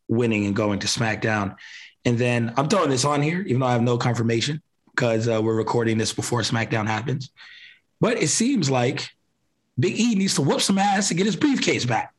winning 0.07 0.45
and 0.45 0.55
going 0.55 0.79
to 0.79 0.87
SmackDown. 0.87 1.55
And 2.03 2.17
then 2.17 2.53
I'm 2.57 2.67
throwing 2.67 2.89
this 2.89 3.05
on 3.05 3.21
here, 3.21 3.41
even 3.41 3.61
though 3.61 3.67
I 3.67 3.73
have 3.73 3.81
no 3.81 3.97
confirmation 3.97 4.61
because 4.91 5.27
uh, 5.27 5.41
we're 5.41 5.55
recording 5.55 5.97
this 5.97 6.13
before 6.13 6.41
SmackDown 6.41 6.87
happens. 6.87 7.31
But 7.99 8.21
it 8.21 8.29
seems 8.29 8.69
like 8.69 9.09
Big 9.77 9.99
E 9.99 10.15
needs 10.15 10.35
to 10.35 10.41
whoop 10.41 10.61
some 10.61 10.77
ass 10.77 11.09
to 11.09 11.13
get 11.13 11.25
his 11.25 11.35
briefcase 11.35 11.85
back. 11.85 12.13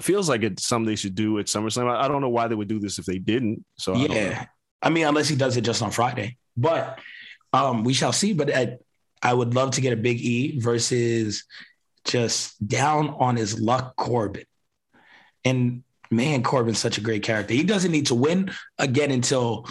Feels 0.00 0.28
like 0.28 0.42
it's 0.42 0.66
something 0.66 0.86
they 0.86 0.96
should 0.96 1.14
do 1.14 1.38
at 1.38 1.46
SummerSlam. 1.46 1.88
I 1.88 2.08
don't 2.08 2.20
know 2.20 2.28
why 2.28 2.48
they 2.48 2.54
would 2.56 2.68
do 2.68 2.80
this 2.80 2.98
if 2.98 3.04
they 3.04 3.18
didn't. 3.18 3.64
So 3.76 3.94
I. 3.94 4.06
Yeah. 4.06 4.46
I 4.82 4.90
mean, 4.90 5.06
unless 5.06 5.28
he 5.28 5.36
does 5.36 5.56
it 5.56 5.62
just 5.62 5.82
on 5.82 5.92
Friday, 5.92 6.36
but 6.56 6.98
um, 7.52 7.84
we 7.84 7.94
shall 7.94 8.12
see. 8.12 8.32
But 8.32 8.54
I, 8.54 8.78
I 9.24 9.32
would 9.32 9.54
love 9.54 9.72
to 9.72 9.80
get 9.80 9.94
a 9.94 9.96
Big 9.96 10.20
E 10.20 10.60
versus 10.60 11.44
just 12.04 12.66
down 12.66 13.08
on 13.08 13.36
his 13.36 13.58
luck 13.58 13.96
Corbin. 13.96 14.44
And 15.44 15.82
man, 16.10 16.42
Corbin's 16.42 16.78
such 16.78 16.98
a 16.98 17.00
great 17.00 17.22
character. 17.22 17.54
He 17.54 17.64
doesn't 17.64 17.90
need 17.90 18.06
to 18.06 18.14
win 18.14 18.52
again 18.78 19.10
until, 19.10 19.66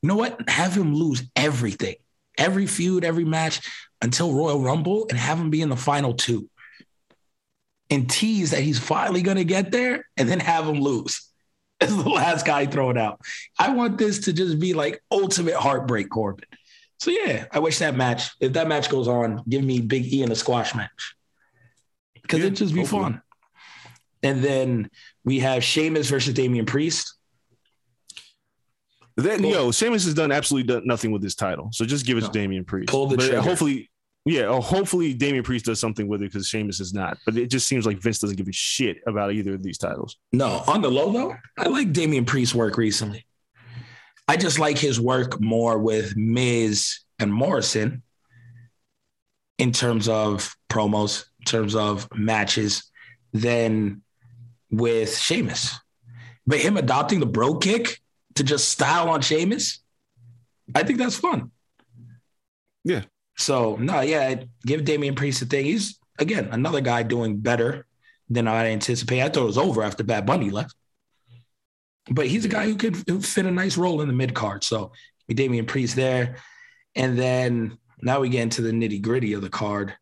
you 0.00 0.08
know 0.08 0.16
what? 0.16 0.48
Have 0.48 0.74
him 0.74 0.94
lose 0.94 1.22
everything, 1.36 1.96
every 2.38 2.66
feud, 2.66 3.04
every 3.04 3.24
match 3.24 3.60
until 4.00 4.32
Royal 4.32 4.60
Rumble 4.60 5.06
and 5.08 5.18
have 5.18 5.38
him 5.38 5.50
be 5.50 5.60
in 5.60 5.68
the 5.68 5.76
final 5.76 6.14
two 6.14 6.48
and 7.90 8.08
tease 8.08 8.52
that 8.52 8.62
he's 8.62 8.78
finally 8.78 9.20
going 9.20 9.36
to 9.36 9.44
get 9.44 9.70
there 9.70 10.06
and 10.16 10.28
then 10.28 10.40
have 10.40 10.66
him 10.66 10.80
lose 10.80 11.28
as 11.82 11.94
the 11.94 12.08
last 12.08 12.46
guy 12.46 12.64
thrown 12.64 12.96
out. 12.96 13.20
I 13.58 13.74
want 13.74 13.98
this 13.98 14.20
to 14.20 14.32
just 14.32 14.58
be 14.58 14.72
like 14.72 15.02
ultimate 15.10 15.56
heartbreak 15.56 16.08
Corbin. 16.08 16.46
So 17.02 17.10
yeah, 17.10 17.46
I 17.50 17.58
wish 17.58 17.80
that 17.80 17.96
match, 17.96 18.30
if 18.38 18.52
that 18.52 18.68
match 18.68 18.88
goes 18.88 19.08
on, 19.08 19.42
give 19.48 19.64
me 19.64 19.80
Big 19.80 20.12
E 20.12 20.22
in 20.22 20.30
a 20.30 20.36
squash 20.36 20.72
match. 20.72 21.16
Because 22.14 22.38
Yeah, 22.38 22.44
it'd 22.46 22.56
just 22.58 22.72
be 22.72 22.78
hopefully. 22.82 23.02
fun. 23.02 23.22
And 24.22 24.40
then 24.40 24.88
we 25.24 25.40
have 25.40 25.64
Sheamus 25.64 26.08
versus 26.08 26.32
Damian 26.32 26.64
Priest. 26.64 27.14
Then 29.16 29.42
yo, 29.42 29.72
Sheamus 29.72 30.04
has 30.04 30.14
done 30.14 30.30
absolutely 30.30 30.72
done 30.74 30.86
nothing 30.86 31.10
with 31.10 31.24
his 31.24 31.34
title. 31.34 31.70
So 31.72 31.84
just 31.84 32.06
give 32.06 32.18
it 32.18 32.20
No. 32.20 32.26
to 32.28 32.32
Damian 32.32 32.64
Priest. 32.64 32.88
Pull 32.88 33.08
the 33.08 33.16
But 33.16 33.24
uh, 33.24 33.28
trigger. 33.30 33.42
hopefully, 33.42 33.90
yeah, 34.24 34.42
oh, 34.42 34.60
hopefully 34.60 35.12
Damian 35.12 35.42
Priest 35.42 35.64
does 35.64 35.80
something 35.80 36.06
with 36.06 36.22
it 36.22 36.30
because 36.32 36.46
Sheamus 36.46 36.78
is 36.78 36.94
not. 36.94 37.18
But 37.26 37.36
it 37.36 37.48
just 37.48 37.66
seems 37.66 37.84
like 37.84 37.98
Vince 38.00 38.20
doesn't 38.20 38.36
give 38.36 38.46
a 38.46 38.52
shit 38.52 38.98
about 39.08 39.32
either 39.32 39.54
of 39.54 39.62
these 39.64 39.76
titles. 39.76 40.18
No, 40.32 40.62
on 40.68 40.82
the 40.82 40.88
low 40.90 41.10
though, 41.12 41.34
I 41.58 41.66
like 41.66 41.92
Damian 41.92 42.26
Priest's 42.26 42.54
work 42.54 42.76
recently. 42.76 43.26
I 44.32 44.36
just 44.36 44.58
like 44.58 44.78
his 44.78 44.98
work 44.98 45.38
more 45.42 45.76
with 45.76 46.16
Miz 46.16 47.00
and 47.18 47.30
Morrison 47.30 48.02
in 49.58 49.72
terms 49.72 50.08
of 50.08 50.56
promos, 50.70 51.26
in 51.40 51.44
terms 51.44 51.74
of 51.74 52.08
matches, 52.14 52.90
than 53.34 54.00
with 54.70 55.18
Sheamus. 55.18 55.78
But 56.46 56.60
him 56.60 56.78
adopting 56.78 57.20
the 57.20 57.26
bro 57.26 57.58
kick 57.58 58.00
to 58.36 58.42
just 58.42 58.70
style 58.70 59.10
on 59.10 59.20
Sheamus, 59.20 59.80
I 60.74 60.82
think 60.82 60.98
that's 60.98 61.16
fun. 61.16 61.50
Yeah. 62.84 63.02
So 63.36 63.76
no, 63.76 64.00
yeah, 64.00 64.44
give 64.64 64.86
Damian 64.86 65.14
Priest 65.14 65.42
a 65.42 65.44
thing. 65.44 65.66
He's 65.66 65.98
again 66.18 66.48
another 66.52 66.80
guy 66.80 67.02
doing 67.02 67.36
better 67.36 67.84
than 68.30 68.48
I 68.48 68.70
anticipated. 68.70 69.24
I 69.24 69.28
thought 69.28 69.42
it 69.42 69.44
was 69.44 69.58
over 69.58 69.82
after 69.82 70.02
Bad 70.02 70.24
Bunny 70.24 70.48
left. 70.48 70.74
But 72.10 72.26
he's 72.26 72.44
a 72.44 72.48
guy 72.48 72.66
who 72.66 72.74
could 72.74 73.24
fit 73.24 73.46
a 73.46 73.50
nice 73.50 73.76
role 73.76 74.00
in 74.00 74.08
the 74.08 74.14
mid 74.14 74.34
card. 74.34 74.64
So 74.64 74.92
Damian 75.32 75.66
Priest 75.66 75.96
there. 75.96 76.36
And 76.94 77.18
then 77.18 77.78
now 78.02 78.20
we 78.20 78.28
get 78.28 78.42
into 78.42 78.62
the 78.62 78.72
nitty 78.72 79.00
gritty 79.00 79.32
of 79.32 79.42
the 79.42 79.48
card. 79.48 79.94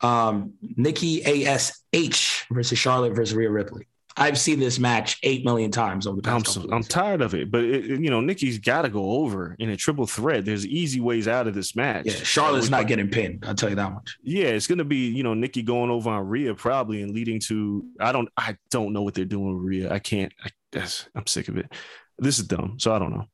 Um, 0.00 0.54
Nikki 0.62 1.46
ASH 1.46 2.46
versus 2.50 2.78
Charlotte 2.78 3.14
versus 3.14 3.34
Rhea 3.34 3.50
Ripley. 3.50 3.88
I've 4.18 4.38
seen 4.38 4.58
this 4.58 4.78
match 4.78 5.18
eight 5.22 5.44
million 5.44 5.70
times 5.70 6.06
over 6.06 6.20
the 6.20 6.28
I'm 6.28 6.42
past 6.42 6.54
so, 6.54 6.68
I'm 6.72 6.82
tired 6.82 7.22
of 7.22 7.34
it. 7.34 7.50
But 7.50 7.64
it, 7.64 7.84
you 7.86 8.10
know, 8.10 8.20
Nikki's 8.20 8.58
got 8.58 8.82
to 8.82 8.88
go 8.88 9.10
over 9.12 9.54
in 9.58 9.70
a 9.70 9.76
triple 9.76 10.06
threat. 10.06 10.44
There's 10.44 10.66
easy 10.66 11.00
ways 11.00 11.28
out 11.28 11.46
of 11.46 11.54
this 11.54 11.76
match. 11.76 12.06
Yeah, 12.06 12.14
Charlotte's 12.14 12.68
not 12.68 12.88
getting 12.88 13.08
pinned. 13.08 13.44
I'll 13.46 13.54
tell 13.54 13.70
you 13.70 13.76
that 13.76 13.92
much. 13.92 14.18
Yeah, 14.22 14.48
it's 14.48 14.66
gonna 14.66 14.84
be 14.84 15.08
you 15.08 15.22
know 15.22 15.34
Nikki 15.34 15.62
going 15.62 15.90
over 15.90 16.10
on 16.10 16.26
Rhea 16.26 16.54
probably 16.54 17.02
and 17.02 17.12
leading 17.14 17.40
to 17.40 17.84
I 18.00 18.12
don't 18.12 18.28
I 18.36 18.56
don't 18.70 18.92
know 18.92 19.02
what 19.02 19.14
they're 19.14 19.24
doing 19.24 19.56
with 19.56 19.64
Rhea. 19.64 19.92
I 19.92 20.00
can't. 20.00 20.32
I, 20.44 20.50
that's, 20.72 21.08
I'm 21.14 21.26
sick 21.26 21.48
of 21.48 21.56
it. 21.56 21.72
This 22.18 22.38
is 22.38 22.46
dumb. 22.46 22.78
So 22.78 22.92
I 22.92 22.98
don't 22.98 23.12
know. 23.12 23.24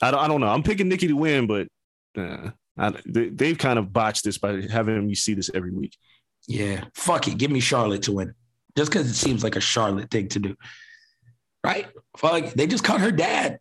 I 0.00 0.10
don't. 0.10 0.20
I 0.20 0.28
don't 0.28 0.40
know. 0.40 0.48
I'm 0.48 0.62
picking 0.62 0.88
Nikki 0.88 1.08
to 1.08 1.16
win, 1.16 1.46
but 1.46 1.68
uh, 2.16 2.50
I, 2.78 2.92
they, 3.04 3.28
they've 3.28 3.58
kind 3.58 3.78
of 3.78 3.92
botched 3.92 4.24
this 4.24 4.38
by 4.38 4.62
having 4.62 5.06
me 5.06 5.14
see 5.14 5.34
this 5.34 5.50
every 5.52 5.72
week. 5.72 5.96
Yeah, 6.48 6.84
fuck 6.94 7.28
it. 7.28 7.38
Give 7.38 7.50
me 7.50 7.60
Charlotte 7.60 8.02
to 8.02 8.12
win. 8.12 8.34
Just 8.76 8.90
because 8.90 9.10
it 9.10 9.14
seems 9.14 9.44
like 9.44 9.56
a 9.56 9.60
Charlotte 9.60 10.10
thing 10.10 10.28
to 10.28 10.38
do. 10.38 10.56
Right? 11.64 11.86
Like 12.22 12.54
they 12.54 12.66
just 12.66 12.84
cut 12.84 13.00
her 13.00 13.12
dad. 13.12 13.58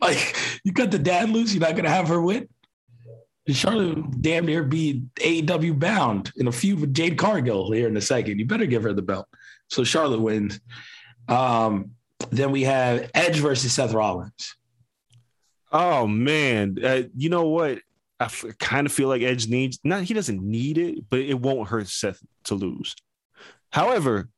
Like, 0.00 0.36
you 0.64 0.72
cut 0.72 0.90
the 0.90 0.98
dad 0.98 1.30
loose, 1.30 1.54
you're 1.54 1.60
not 1.60 1.76
to 1.76 1.88
have 1.88 2.08
her 2.08 2.20
win? 2.20 2.48
Charlotte 3.48 4.22
damn 4.22 4.46
near 4.46 4.62
be 4.62 5.02
AEW 5.16 5.78
bound 5.78 6.32
in 6.36 6.46
a 6.46 6.52
feud 6.52 6.80
with 6.80 6.94
Jade 6.94 7.18
Cargill 7.18 7.72
here 7.72 7.88
in 7.88 7.96
a 7.96 8.00
second. 8.00 8.38
You 8.38 8.46
better 8.46 8.66
give 8.66 8.82
her 8.82 8.92
the 8.92 9.02
belt. 9.02 9.26
So 9.68 9.84
Charlotte 9.84 10.20
wins. 10.20 10.60
Um, 11.28 11.92
then 12.30 12.50
we 12.50 12.62
have 12.62 13.10
Edge 13.14 13.38
versus 13.38 13.72
Seth 13.72 13.92
Rollins. 13.92 14.56
Oh 15.72 16.06
man, 16.06 16.78
uh, 16.82 17.02
you 17.16 17.28
know 17.28 17.48
what? 17.48 17.80
I 18.18 18.24
f- 18.24 18.44
kind 18.58 18.86
of 18.86 18.92
feel 18.92 19.08
like 19.08 19.22
Edge 19.22 19.48
needs 19.48 19.78
not. 19.84 20.02
He 20.02 20.14
doesn't 20.14 20.42
need 20.42 20.78
it, 20.78 21.08
but 21.08 21.20
it 21.20 21.40
won't 21.40 21.68
hurt 21.68 21.88
Seth 21.88 22.20
to 22.44 22.54
lose. 22.54 22.94
However, 23.72 24.28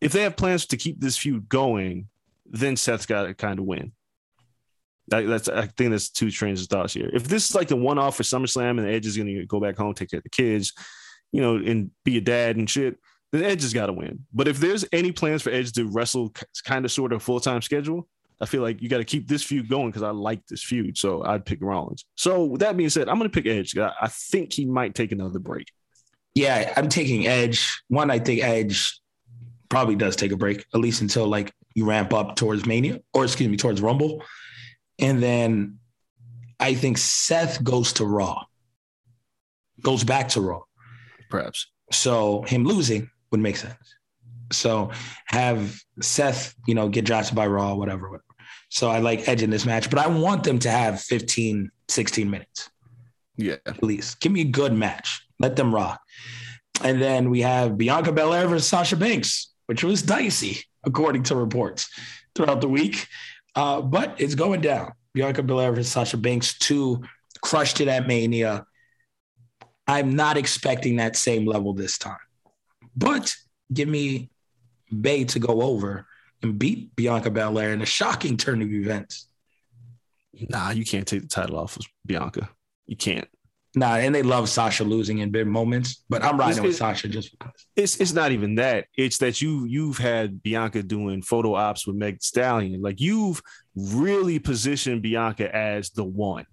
if 0.00 0.12
they 0.12 0.22
have 0.22 0.36
plans 0.36 0.66
to 0.66 0.76
keep 0.76 1.00
this 1.00 1.16
feud 1.16 1.48
going, 1.48 2.08
then 2.44 2.76
Seth's 2.76 3.06
got 3.06 3.24
to 3.24 3.34
kind 3.34 3.58
of 3.58 3.64
win. 3.64 3.92
That, 5.08 5.26
that's 5.26 5.48
I 5.48 5.66
think 5.66 5.90
that's 5.90 6.10
two 6.10 6.30
trains 6.30 6.62
of 6.62 6.68
thoughts 6.68 6.94
here. 6.94 7.10
If 7.12 7.28
this 7.28 7.48
is 7.48 7.54
like 7.54 7.68
the 7.68 7.76
one 7.76 7.98
off 7.98 8.16
for 8.16 8.24
SummerSlam 8.24 8.78
and 8.78 8.88
Edge 8.88 9.06
is 9.06 9.16
going 9.16 9.28
to 9.28 9.46
go 9.46 9.60
back 9.60 9.76
home, 9.76 9.94
take 9.94 10.10
care 10.10 10.18
of 10.18 10.24
the 10.24 10.30
kids, 10.30 10.72
you 11.32 11.40
know, 11.40 11.56
and 11.56 11.90
be 12.04 12.18
a 12.18 12.20
dad 12.20 12.56
and 12.56 12.68
shit, 12.68 12.98
then 13.32 13.44
Edge 13.44 13.62
has 13.62 13.72
got 13.72 13.86
to 13.86 13.92
win. 13.92 14.26
But 14.32 14.48
if 14.48 14.58
there's 14.58 14.84
any 14.92 15.12
plans 15.12 15.42
for 15.42 15.50
Edge 15.50 15.72
to 15.72 15.86
wrestle 15.86 16.32
kind 16.64 16.84
of 16.84 16.90
sort 16.90 17.12
of 17.12 17.22
full 17.22 17.40
time 17.40 17.62
schedule, 17.62 18.08
I 18.40 18.46
feel 18.46 18.62
like 18.62 18.82
you 18.82 18.88
got 18.88 18.98
to 18.98 19.04
keep 19.04 19.28
this 19.28 19.42
feud 19.42 19.68
going 19.68 19.88
because 19.88 20.02
I 20.02 20.10
like 20.10 20.44
this 20.46 20.62
feud. 20.62 20.98
So 20.98 21.24
I'd 21.24 21.46
pick 21.46 21.62
Rollins. 21.62 22.04
So 22.16 22.44
with 22.44 22.60
that 22.60 22.76
being 22.76 22.90
said, 22.90 23.08
I'm 23.08 23.18
going 23.18 23.30
to 23.30 23.34
pick 23.34 23.50
Edge. 23.50 23.76
I, 23.78 23.92
I 24.00 24.08
think 24.08 24.52
he 24.52 24.66
might 24.66 24.94
take 24.94 25.12
another 25.12 25.38
break. 25.38 25.70
Yeah, 26.34 26.72
I'm 26.76 26.88
taking 26.88 27.26
Edge. 27.26 27.80
One, 27.88 28.10
I 28.10 28.18
think 28.18 28.42
Edge 28.42 29.00
probably 29.68 29.96
does 29.96 30.16
take 30.16 30.32
a 30.32 30.36
break, 30.36 30.64
at 30.74 30.80
least 30.80 31.00
until 31.00 31.26
like 31.26 31.52
you 31.74 31.84
ramp 31.84 32.12
up 32.12 32.36
towards 32.36 32.66
Mania, 32.66 33.00
or 33.12 33.24
excuse 33.24 33.48
me, 33.48 33.56
towards 33.56 33.80
Rumble. 33.80 34.22
And 34.98 35.22
then 35.22 35.78
I 36.58 36.74
think 36.74 36.98
Seth 36.98 37.62
goes 37.62 37.92
to 37.94 38.04
Raw, 38.06 38.44
goes 39.82 40.04
back 40.04 40.28
to 40.30 40.40
Raw. 40.40 40.62
Perhaps. 41.30 41.66
So 41.92 42.42
him 42.42 42.64
losing 42.64 43.10
would 43.30 43.40
make 43.40 43.56
sense. 43.56 43.74
So 44.52 44.90
have 45.26 45.78
Seth, 46.00 46.54
you 46.66 46.74
know, 46.74 46.88
get 46.88 47.04
drafted 47.04 47.34
by 47.34 47.46
Raw, 47.46 47.74
whatever, 47.74 48.08
whatever. 48.10 48.22
So 48.68 48.88
I 48.90 48.98
like 48.98 49.28
Edge 49.28 49.42
in 49.42 49.50
this 49.50 49.66
match, 49.66 49.90
but 49.90 49.98
I 49.98 50.06
want 50.06 50.44
them 50.44 50.58
to 50.60 50.70
have 50.70 51.00
15, 51.00 51.70
16 51.88 52.30
minutes 52.30 52.70
Yeah. 53.36 53.56
at 53.66 53.82
least. 53.82 54.20
Give 54.20 54.32
me 54.32 54.40
a 54.42 54.44
good 54.44 54.72
match. 54.72 55.22
Let 55.38 55.56
them 55.56 55.74
rock. 55.74 56.00
And 56.82 57.00
then 57.00 57.30
we 57.30 57.40
have 57.42 57.76
Bianca 57.78 58.12
Belair 58.12 58.46
versus 58.48 58.68
Sasha 58.68 58.96
Banks, 58.96 59.52
which 59.66 59.84
was 59.84 60.02
dicey, 60.02 60.64
according 60.84 61.24
to 61.24 61.36
reports 61.36 61.88
throughout 62.34 62.60
the 62.60 62.68
week. 62.68 63.06
Uh, 63.54 63.80
but 63.80 64.20
it's 64.20 64.34
going 64.34 64.60
down. 64.60 64.92
Bianca 65.14 65.42
Belair 65.42 65.72
versus 65.72 65.90
Sasha 65.90 66.16
Banks, 66.16 66.58
two 66.58 67.02
crushed 67.40 67.80
it 67.80 67.88
at 67.88 68.06
Mania. 68.06 68.66
I'm 69.86 70.14
not 70.14 70.36
expecting 70.36 70.96
that 70.96 71.16
same 71.16 71.46
level 71.46 71.72
this 71.72 71.96
time. 71.96 72.18
But 72.96 73.34
give 73.72 73.88
me 73.88 74.30
Bay 75.00 75.24
to 75.24 75.38
go 75.38 75.62
over 75.62 76.06
and 76.42 76.58
beat 76.58 76.94
Bianca 76.96 77.30
Belair 77.30 77.72
in 77.72 77.82
a 77.82 77.86
shocking 77.86 78.36
turn 78.36 78.62
of 78.62 78.70
events. 78.70 79.28
Nah, 80.48 80.70
you 80.70 80.84
can't 80.84 81.06
take 81.06 81.22
the 81.22 81.28
title 81.28 81.58
off 81.58 81.76
of 81.76 81.86
Bianca. 82.04 82.50
You 82.86 82.96
can't. 82.96 83.28
Nah, 83.78 83.96
and 83.96 84.14
they 84.14 84.22
love 84.22 84.48
Sasha 84.48 84.84
losing 84.84 85.18
in 85.18 85.30
big 85.30 85.46
moments, 85.46 86.02
but 86.08 86.24
I'm 86.24 86.38
riding 86.38 86.56
This 86.56 86.64
with 86.64 86.76
Sasha 86.76 87.08
just 87.08 87.30
because. 87.38 87.66
It's 87.76 88.00
it's 88.00 88.14
not 88.14 88.32
even 88.32 88.54
that. 88.54 88.86
It's 88.96 89.18
that 89.18 89.42
you 89.42 89.66
you've 89.66 89.98
had 89.98 90.42
Bianca 90.42 90.82
doing 90.82 91.20
photo 91.20 91.54
ops 91.54 91.86
with 91.86 91.94
Meg 91.94 92.22
Stallion. 92.22 92.80
Like 92.80 93.02
you've 93.02 93.42
really 93.76 94.38
positioned 94.38 95.02
Bianca 95.02 95.54
as 95.54 95.90
the 95.90 96.04
one. 96.04 96.46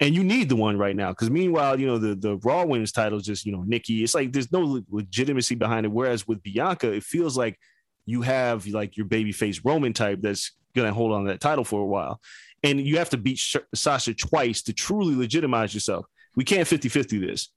And 0.00 0.16
you 0.16 0.24
need 0.24 0.48
the 0.48 0.56
one 0.56 0.76
right 0.76 0.96
now. 0.96 1.10
Because 1.10 1.30
meanwhile, 1.30 1.78
you 1.78 1.86
know, 1.86 1.98
the 1.98 2.16
the 2.16 2.38
Raw 2.38 2.64
Women's 2.64 2.90
title 2.90 3.18
is 3.18 3.24
just, 3.24 3.46
you 3.46 3.52
know, 3.52 3.62
Nikki. 3.62 4.02
It's 4.02 4.16
like 4.16 4.32
there's 4.32 4.50
no 4.50 4.82
legitimacy 4.90 5.54
behind 5.54 5.86
it. 5.86 5.92
Whereas 5.92 6.26
with 6.26 6.42
Bianca, 6.42 6.90
it 6.92 7.04
feels 7.04 7.38
like 7.38 7.56
you 8.04 8.22
have 8.22 8.66
like 8.66 8.96
your 8.96 9.06
babyface 9.06 9.60
Roman 9.64 9.92
type 9.92 10.22
that's 10.22 10.56
gonna 10.74 10.92
hold 10.92 11.12
on 11.12 11.24
to 11.24 11.30
that 11.30 11.40
title 11.40 11.64
for 11.64 11.80
a 11.80 11.86
while. 11.86 12.20
And 12.64 12.80
you 12.80 12.98
have 12.98 13.10
to 13.10 13.16
beat 13.16 13.38
Sh- 13.38 13.56
Sasha 13.76 14.12
twice 14.12 14.62
to 14.62 14.72
truly 14.72 15.14
legitimize 15.14 15.72
yourself. 15.72 16.06
We 16.38 16.44
can't 16.44 16.68
50-50 16.68 17.20
this. 17.20 17.48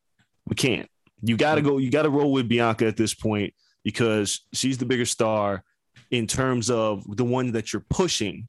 We 0.47 0.55
can't. 0.55 0.89
You 1.21 1.37
got 1.37 1.53
to 1.53 1.61
go. 1.61 1.77
You 1.77 1.91
got 1.91 2.01
to 2.01 2.09
roll 2.09 2.31
with 2.31 2.49
Bianca 2.49 2.87
at 2.87 2.97
this 2.97 3.13
point 3.13 3.53
because 3.83 4.41
she's 4.53 4.79
the 4.79 4.87
bigger 4.87 5.05
star 5.05 5.63
in 6.09 6.25
terms 6.25 6.71
of 6.71 7.05
the 7.15 7.23
one 7.23 7.51
that 7.51 7.71
you're 7.71 7.85
pushing, 7.91 8.47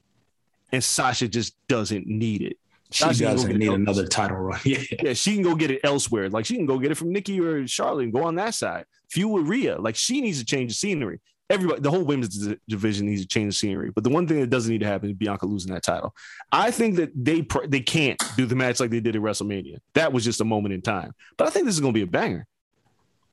and 0.72 0.82
Sasha 0.82 1.28
just 1.28 1.54
doesn't 1.68 2.06
need 2.06 2.40
it. 2.40 2.56
She 2.90 3.04
Sasha 3.04 3.24
doesn't 3.24 3.58
need 3.58 3.72
another 3.72 4.06
title 4.06 4.38
run. 4.38 4.58
Yeah. 4.64 4.78
Yeah, 5.02 5.12
she 5.12 5.34
can 5.34 5.42
go 5.42 5.54
get 5.54 5.70
it 5.70 5.82
elsewhere. 5.84 6.30
Like 6.30 6.46
she 6.46 6.56
can 6.56 6.64
go 6.64 6.78
get 6.78 6.90
it 6.90 6.94
from 6.94 7.12
Nikki 7.12 7.38
or 7.38 7.66
Charlotte 7.66 8.04
and 8.04 8.12
go 8.12 8.24
on 8.24 8.36
that 8.36 8.54
side. 8.54 8.86
Feud 9.10 9.30
with 9.30 9.46
Rhea. 9.46 9.78
Like 9.78 9.96
she 9.96 10.22
needs 10.22 10.38
to 10.38 10.46
change 10.46 10.70
the 10.70 10.76
scenery. 10.76 11.20
Everybody, 11.52 11.80
the 11.80 11.90
whole 11.90 12.04
women's 12.04 12.48
division 12.68 13.06
needs 13.06 13.22
to 13.22 13.28
change 13.28 13.54
the 13.54 13.58
scenery. 13.58 13.90
But 13.90 14.04
the 14.04 14.10
one 14.10 14.26
thing 14.26 14.40
that 14.40 14.50
doesn't 14.50 14.70
need 14.70 14.80
to 14.80 14.86
happen 14.86 15.10
is 15.10 15.16
Bianca 15.16 15.46
losing 15.46 15.72
that 15.74 15.82
title. 15.82 16.14
I 16.50 16.70
think 16.70 16.96
that 16.96 17.10
they 17.14 17.46
they 17.68 17.80
can't 17.80 18.20
do 18.36 18.46
the 18.46 18.56
match 18.56 18.80
like 18.80 18.90
they 18.90 19.00
did 19.00 19.16
at 19.16 19.22
WrestleMania. 19.22 19.78
That 19.94 20.12
was 20.12 20.24
just 20.24 20.40
a 20.40 20.44
moment 20.44 20.74
in 20.74 20.82
time. 20.82 21.12
But 21.36 21.46
I 21.46 21.50
think 21.50 21.66
this 21.66 21.74
is 21.74 21.80
going 21.80 21.92
to 21.92 21.98
be 21.98 22.02
a 22.02 22.06
banger. 22.06 22.46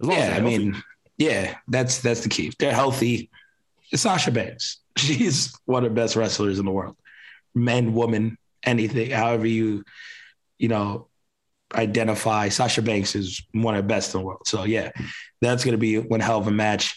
Yeah, 0.02 0.34
I 0.36 0.42
mean, 0.42 0.82
yeah, 1.18 1.56
that's 1.68 2.00
that's 2.00 2.22
the 2.22 2.30
key. 2.30 2.48
If 2.48 2.58
they're 2.58 2.74
healthy, 2.74 3.30
it's 3.92 4.02
Sasha 4.02 4.32
Banks. 4.32 4.78
She's 4.98 5.58
one 5.66 5.86
of 5.86 5.92
the 5.92 5.96
best 5.96 6.16
wrestlers 6.16 6.60
in 6.60 6.66
the 6.66 6.72
world. 6.72 6.98
Men, 7.56 7.94
woman, 7.94 8.38
anything, 8.64 9.12
however 9.12 9.48
you, 9.48 9.84
you 10.58 10.68
know, 10.68 11.08
identify. 11.74 12.50
Sasha 12.50 12.82
Banks 12.82 13.16
is 13.16 13.42
one 13.54 13.76
of 13.76 13.84
the 13.84 13.88
best 13.88 14.14
in 14.14 14.22
the 14.22 14.26
world. 14.26 14.42
So 14.46 14.64
yeah, 14.64 14.92
that's 15.42 15.64
gonna 15.64 15.78
be 15.78 15.98
one 15.98 16.20
hell 16.20 16.40
of 16.40 16.48
a 16.48 16.52
match. 16.52 16.96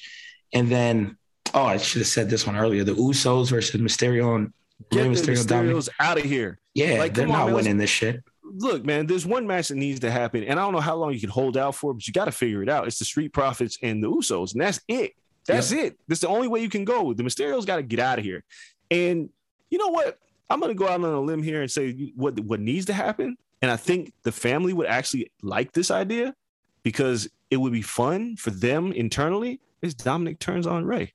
And 0.53 0.68
then, 0.68 1.16
oh, 1.55 1.64
I 1.64 1.76
should 1.78 2.00
have 2.00 2.09
said 2.09 2.30
this 2.30 2.46
one 2.46 2.57
earlier: 2.57 2.84
the 2.84 2.94
Usos 2.94 3.50
versus 3.50 3.80
Mysterio 3.80 4.36
and 4.36 4.53
get 4.90 5.03
Rey 5.03 5.09
Mysterio. 5.09 5.44
Mysterios 5.44 5.88
out 6.00 6.18
of 6.18 6.24
here. 6.24 6.59
Yeah, 6.74 6.98
Like, 6.98 7.14
they're 7.14 7.26
come 7.26 7.34
on, 7.34 7.48
not 7.48 7.55
winning 7.55 7.76
this 7.76 7.90
shit. 7.90 8.22
look, 8.44 8.84
man, 8.84 9.07
there's 9.07 9.26
one 9.26 9.46
match 9.46 9.68
that 9.68 9.76
needs 9.76 10.00
to 10.00 10.11
happen, 10.11 10.44
and 10.44 10.59
I 10.59 10.62
don't 10.62 10.72
know 10.72 10.80
how 10.80 10.96
long 10.96 11.12
you 11.12 11.20
can 11.20 11.30
hold 11.30 11.57
out 11.57 11.74
for, 11.74 11.92
but 11.94 12.07
you 12.07 12.12
got 12.12 12.26
to 12.26 12.32
figure 12.32 12.62
it 12.62 12.68
out. 12.68 12.86
It's 12.86 12.98
the 12.98 13.05
Street 13.05 13.32
Profits 13.32 13.78
and 13.82 14.03
the 14.03 14.11
Usos, 14.11 14.53
and 14.53 14.61
that's 14.61 14.80
it. 14.88 15.12
That's 15.46 15.72
it. 15.72 15.98
That's 16.07 16.20
the 16.20 16.28
only 16.28 16.48
way 16.48 16.61
you 16.61 16.68
can 16.68 16.84
go. 16.84 17.12
The 17.12 17.22
Mysterios 17.24 17.66
got 17.66 17.76
to 17.76 17.82
get 17.82 17.98
out 17.98 18.18
of 18.18 18.24
here. 18.24 18.44
And 18.90 19.28
you 19.70 19.78
know 19.78 19.88
what? 19.88 20.18
I'm 20.48 20.61
gonna 20.61 20.74
go 20.74 20.86
out 20.86 21.03
on 21.03 21.05
a 21.05 21.20
limb 21.20 21.42
here 21.42 21.62
and 21.62 21.70
say 21.70 22.12
what 22.14 22.38
what 22.40 22.61
needs 22.61 22.86
to 22.86 22.92
happen. 22.92 23.36
And 23.62 23.70
I 23.70 23.76
think 23.76 24.12
the 24.22 24.32
family 24.32 24.72
would 24.72 24.86
actually 24.86 25.32
like 25.42 25.72
this 25.72 25.90
idea 25.90 26.34
because 26.82 27.28
it 27.50 27.57
would 27.57 27.72
be 27.72 27.82
fun 27.82 28.36
for 28.36 28.50
them 28.50 28.92
internally. 28.92 29.61
Is 29.82 29.94
Dominic 29.94 30.38
turns 30.38 30.66
on 30.66 30.84
Rey? 30.84 31.12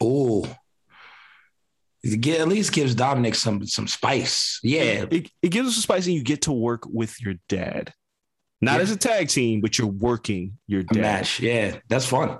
Oh, 0.00 0.44
at 2.04 2.48
least 2.48 2.72
gives 2.72 2.94
Dominic 2.94 3.34
some 3.34 3.66
some 3.66 3.86
spice. 3.86 4.58
Yeah, 4.62 5.04
It, 5.10 5.30
it 5.42 5.48
gives 5.50 5.68
us 5.68 5.76
a 5.76 5.82
spice, 5.82 6.06
and 6.06 6.14
you 6.14 6.22
get 6.22 6.42
to 6.42 6.52
work 6.52 6.84
with 6.86 7.20
your 7.20 7.34
dad, 7.48 7.92
not 8.62 8.76
Yeah. 8.76 8.82
as 8.82 8.90
a 8.90 8.96
tag 8.96 9.28
team, 9.28 9.60
but 9.60 9.78
you're 9.78 9.86
working 9.86 10.58
your 10.66 10.82
a 10.90 10.94
match. 10.98 11.40
Yeah, 11.40 11.76
that's 11.88 12.06
fun. 12.06 12.38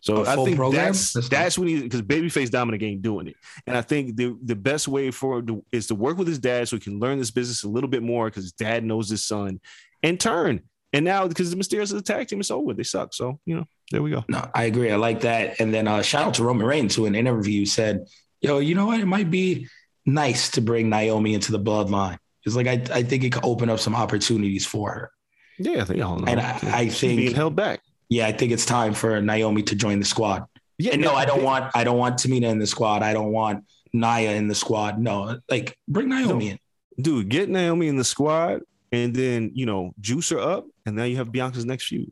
So 0.00 0.24
I 0.24 0.34
full 0.34 0.44
think 0.46 0.56
program? 0.56 0.86
that's 0.86 1.12
That's 1.12 1.28
that's, 1.28 1.58
what 1.58 1.68
he 1.68 1.80
because 1.82 2.02
babyface 2.02 2.50
Dominic 2.50 2.82
ain't 2.82 3.02
doing 3.02 3.28
it, 3.28 3.36
and 3.66 3.76
I 3.76 3.82
think 3.82 4.16
the 4.16 4.36
the 4.42 4.56
best 4.56 4.88
way 4.88 5.10
for 5.12 5.38
him 5.38 5.46
to, 5.46 5.64
is 5.70 5.86
to 5.88 5.94
work 5.94 6.18
with 6.18 6.26
his 6.28 6.38
dad 6.40 6.66
so 6.68 6.76
he 6.76 6.80
can 6.80 6.98
learn 6.98 7.18
this 7.18 7.30
business 7.30 7.62
a 7.62 7.68
little 7.68 7.90
bit 7.90 8.02
more 8.02 8.26
because 8.26 8.44
his 8.44 8.52
dad 8.52 8.84
knows 8.84 9.08
his 9.08 9.24
son, 9.24 9.60
and 10.02 10.18
turn. 10.18 10.62
And 10.92 11.04
now 11.04 11.28
because 11.28 11.50
the 11.50 11.56
Mysterios 11.56 11.82
is 11.82 11.92
a 11.92 12.02
tag 12.02 12.26
team, 12.28 12.40
it's 12.40 12.50
over. 12.50 12.72
They 12.74 12.82
suck. 12.82 13.12
So 13.12 13.38
you 13.44 13.56
know, 13.56 13.64
there 13.90 14.02
we 14.02 14.10
go. 14.10 14.24
No, 14.28 14.48
I 14.54 14.64
agree. 14.64 14.90
I 14.90 14.96
like 14.96 15.20
that. 15.22 15.60
And 15.60 15.72
then 15.72 15.88
uh, 15.88 16.02
shout 16.02 16.24
out 16.26 16.34
to 16.34 16.44
Roman 16.44 16.66
Reigns 16.66 16.94
who 16.94 17.06
in 17.06 17.14
an 17.14 17.18
interview 17.26 17.64
said, 17.64 18.06
"Yo, 18.40 18.58
you 18.58 18.74
know 18.74 18.86
what? 18.86 19.00
It 19.00 19.06
might 19.06 19.30
be 19.30 19.68
nice 20.06 20.50
to 20.50 20.60
bring 20.60 20.88
Naomi 20.88 21.34
into 21.34 21.52
the 21.52 21.60
bloodline. 21.60 22.18
It's 22.44 22.56
like 22.56 22.66
I 22.66 22.82
I 22.92 23.02
think 23.02 23.24
it 23.24 23.32
could 23.32 23.44
open 23.44 23.68
up 23.70 23.78
some 23.78 23.94
opportunities 23.94 24.64
for 24.66 24.90
her. 24.92 25.10
Yeah, 25.58 25.84
all 26.04 26.18
know. 26.18 26.26
And 26.26 26.40
I- 26.40 26.58
I 26.64 26.88
think- 26.88 27.18
being 27.18 27.34
held 27.34 27.56
back. 27.56 27.80
Yeah, 28.10 28.26
I 28.26 28.32
think 28.32 28.52
it's 28.52 28.64
time 28.64 28.94
for 28.94 29.20
Naomi 29.20 29.62
to 29.64 29.74
join 29.74 29.98
the 29.98 30.04
squad. 30.06 30.44
Yeah, 30.78 30.92
And 30.92 31.02
no, 31.02 31.14
I 31.14 31.24
don't 31.26 31.42
want 31.42 31.70
I 31.74 31.84
don't 31.84 31.98
want 31.98 32.16
Tamina 32.18 32.48
in 32.50 32.58
the 32.58 32.66
squad. 32.66 33.02
I 33.02 33.12
don't 33.12 33.32
want 33.32 33.64
Nia 33.92 34.32
in 34.36 34.48
the 34.48 34.54
squad. 34.54 34.98
No, 34.98 35.38
like 35.50 35.76
bring 35.88 36.08
Naomi 36.08 36.50
in. 36.50 36.58
dude. 37.00 37.28
Get 37.28 37.48
Naomi 37.48 37.88
in 37.88 37.96
the 37.96 38.04
squad, 38.04 38.60
and 38.92 39.14
then 39.14 39.50
you 39.54 39.66
know 39.66 39.92
juice 40.00 40.28
her 40.30 40.38
up, 40.38 40.66
and 40.86 40.94
now 40.96 41.04
you 41.04 41.16
have 41.16 41.32
Bianca's 41.32 41.64
next 41.64 41.86
feud. 41.88 42.10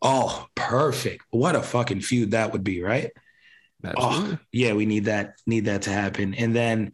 Oh, 0.00 0.46
perfect. 0.54 1.24
What 1.30 1.56
a 1.56 1.62
fucking 1.62 2.02
feud 2.02 2.32
that 2.32 2.52
would 2.52 2.64
be, 2.64 2.82
right? 2.82 3.10
Absolutely. 3.84 4.34
Oh, 4.34 4.38
yeah, 4.52 4.72
we 4.72 4.86
need 4.86 5.06
that. 5.06 5.34
Need 5.46 5.66
that 5.66 5.82
to 5.82 5.90
happen. 5.90 6.34
And 6.34 6.54
then 6.54 6.92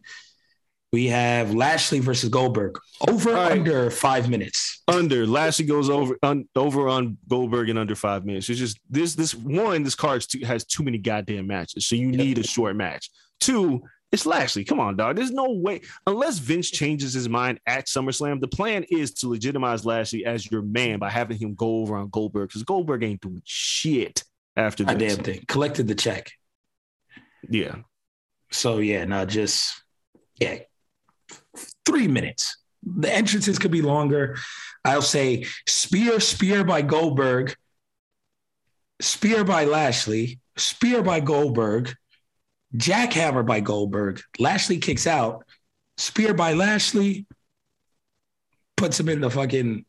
we 0.95 1.07
have 1.07 1.53
Lashley 1.53 1.99
versus 1.99 2.29
Goldberg 2.29 2.79
over 3.07 3.33
right. 3.33 3.51
under 3.51 3.91
five 3.91 4.29
minutes. 4.29 4.81
under 4.87 5.27
Lashley 5.27 5.65
goes 5.65 5.89
over 5.89 6.17
un, 6.23 6.47
over 6.55 6.87
on 6.87 7.17
Goldberg 7.27 7.69
in 7.69 7.77
under 7.77 7.95
five 7.95 8.25
minutes. 8.25 8.49
It's 8.49 8.59
just 8.59 8.79
this 8.89 9.13
this 9.13 9.35
one 9.35 9.83
this 9.83 9.95
card 9.95 10.21
too, 10.21 10.45
has 10.45 10.63
too 10.63 10.83
many 10.83 10.97
goddamn 10.97 11.47
matches, 11.47 11.85
so 11.85 11.95
you 11.95 12.07
need 12.07 12.37
a 12.37 12.43
short 12.43 12.77
match. 12.77 13.09
Two, 13.41 13.83
it's 14.15 14.25
Lashley. 14.25 14.63
Come 14.63 14.79
on, 14.79 14.95
dog. 14.95 15.17
There's 15.17 15.31
no 15.31 15.51
way 15.51 15.81
unless 16.07 16.39
Vince 16.39 16.71
changes 16.71 17.13
his 17.13 17.27
mind 17.27 17.59
at 17.67 17.87
SummerSlam. 17.87 18.39
The 18.39 18.47
plan 18.47 18.85
is 18.89 19.13
to 19.15 19.27
legitimize 19.29 19.85
Lashley 19.85 20.25
as 20.25 20.49
your 20.49 20.61
man 20.61 20.99
by 20.99 21.09
having 21.09 21.37
him 21.37 21.53
go 21.53 21.81
over 21.81 21.97
on 21.97 22.07
Goldberg 22.09 22.47
because 22.47 22.63
Goldberg 22.63 23.03
ain't 23.03 23.19
doing 23.19 23.41
shit 23.43 24.23
after 24.55 24.85
this. 24.85 25.15
damn 25.15 25.23
thing. 25.23 25.43
Collected 25.47 25.87
the 25.87 25.95
check. 25.95 26.31
Yeah, 27.49 27.75
So 28.51 28.77
yeah, 28.77 29.03
no, 29.05 29.25
just 29.25 29.83
yeah, 30.39 30.59
three 31.85 32.07
minutes. 32.07 32.57
The 32.83 33.13
entrances 33.13 33.59
could 33.59 33.71
be 33.71 33.81
longer. 33.81 34.37
I'll 34.85 35.01
say 35.01 35.45
spear, 35.67 36.19
spear 36.19 36.63
by 36.63 36.81
Goldberg, 36.81 37.55
spear 39.01 39.43
by 39.43 39.65
Lashley, 39.65 40.39
spear 40.55 41.03
by 41.03 41.19
Goldberg, 41.19 41.93
jackhammer 42.77 43.45
by 43.45 43.59
Goldberg. 43.59 44.21
Lashley 44.39 44.77
kicks 44.77 45.07
out, 45.07 45.45
spear 45.97 46.33
by 46.33 46.53
Lashley, 46.53 47.25
puts 48.77 48.99
him 48.99 49.09
in 49.09 49.21
the 49.21 49.29
fucking 49.29 49.85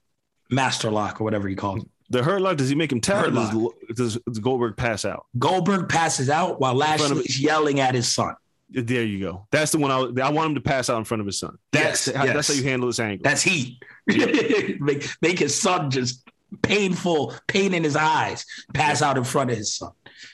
master 0.50 0.90
lock 0.90 1.20
or 1.20 1.24
whatever 1.24 1.48
he 1.48 1.54
call 1.56 1.78
it. 1.78 1.88
the 2.10 2.22
hurt 2.22 2.40
lock. 2.40 2.56
Does 2.56 2.68
he 2.68 2.74
make 2.74 2.92
him 2.92 3.00
tap? 3.00 3.32
Does, 3.32 4.18
does, 4.18 4.38
Goldberg 4.38 4.76
pass 4.76 5.04
out? 5.04 5.26
Goldberg 5.38 5.88
passes 5.88 6.30
out 6.30 6.60
while 6.60 6.74
Lashley 6.74 7.20
is 7.22 7.40
yelling 7.40 7.80
at 7.80 7.94
his 7.94 8.12
son. 8.12 8.34
There 8.70 9.04
you 9.04 9.20
go. 9.20 9.46
That's 9.52 9.70
the 9.72 9.78
one 9.78 9.90
I, 9.90 10.26
I 10.26 10.30
want 10.30 10.48
him 10.50 10.54
to 10.56 10.60
pass 10.60 10.90
out 10.90 10.98
in 10.98 11.04
front 11.04 11.20
of 11.20 11.26
his 11.26 11.38
son. 11.38 11.56
That's 11.72 12.08
Yes, 12.08 12.16
how, 12.16 12.24
yes. 12.24 12.34
that's 12.34 12.48
how 12.48 12.54
you 12.54 12.64
handle 12.64 12.88
this 12.88 12.98
angle. 12.98 13.22
That's 13.22 13.42
heat. 13.42 13.80
make, 14.06 15.08
make 15.22 15.38
his 15.38 15.54
son 15.60 15.90
just 15.90 16.28
painful, 16.62 17.32
pain 17.46 17.74
in 17.74 17.84
his 17.84 17.94
eyes, 17.96 18.44
pass 18.74 19.02
out 19.02 19.16
in 19.18 19.24
front 19.24 19.50
of 19.50 19.56
his 19.56 19.74
son. 19.74 19.92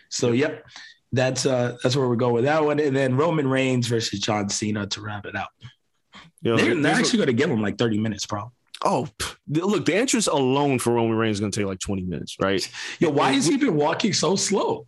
So, 0.09 0.33
yep, 0.33 0.65
that's 1.13 1.45
uh 1.47 1.77
that's 1.83 1.95
where 1.97 2.09
we're 2.09 2.17
going 2.17 2.35
with 2.35 2.45
that 2.45 2.65
one. 2.65 2.81
And 2.81 2.97
then 2.97 3.17
Roman 3.17 3.47
Reigns 3.49 3.87
versus 3.87 4.19
John 4.21 4.49
Cena 4.49 4.87
to 4.89 5.01
wrap 5.01 5.27
it 5.27 5.37
out. 5.37 5.49
Yo, 6.41 6.57
They're, 6.57 6.75
they're 6.75 6.95
actually 6.95 7.19
going 7.19 7.29
to 7.29 7.33
give 7.33 7.51
him 7.51 7.63
like 7.63 7.79
30 7.79 7.99
minutes, 7.99 8.27
probably. 8.27 8.51
oh, 8.85 9.09
look, 9.49 9.85
the 9.87 9.95
entrance 9.95 10.27
alone 10.27 10.79
for 10.81 10.93
Roman 10.93 11.17
Reigns 11.17 11.37
is 11.37 11.41
going 11.41 11.53
to 11.53 11.61
take 11.61 11.67
like 11.69 11.79
20 11.79 12.03
minutes, 12.03 12.37
right? 12.41 12.69
Yo, 12.99 13.11
why 13.11 13.31
has 13.33 13.47
he 13.47 13.57
been 13.57 13.77
walking 13.77 14.13
so 14.13 14.35
slow? 14.35 14.87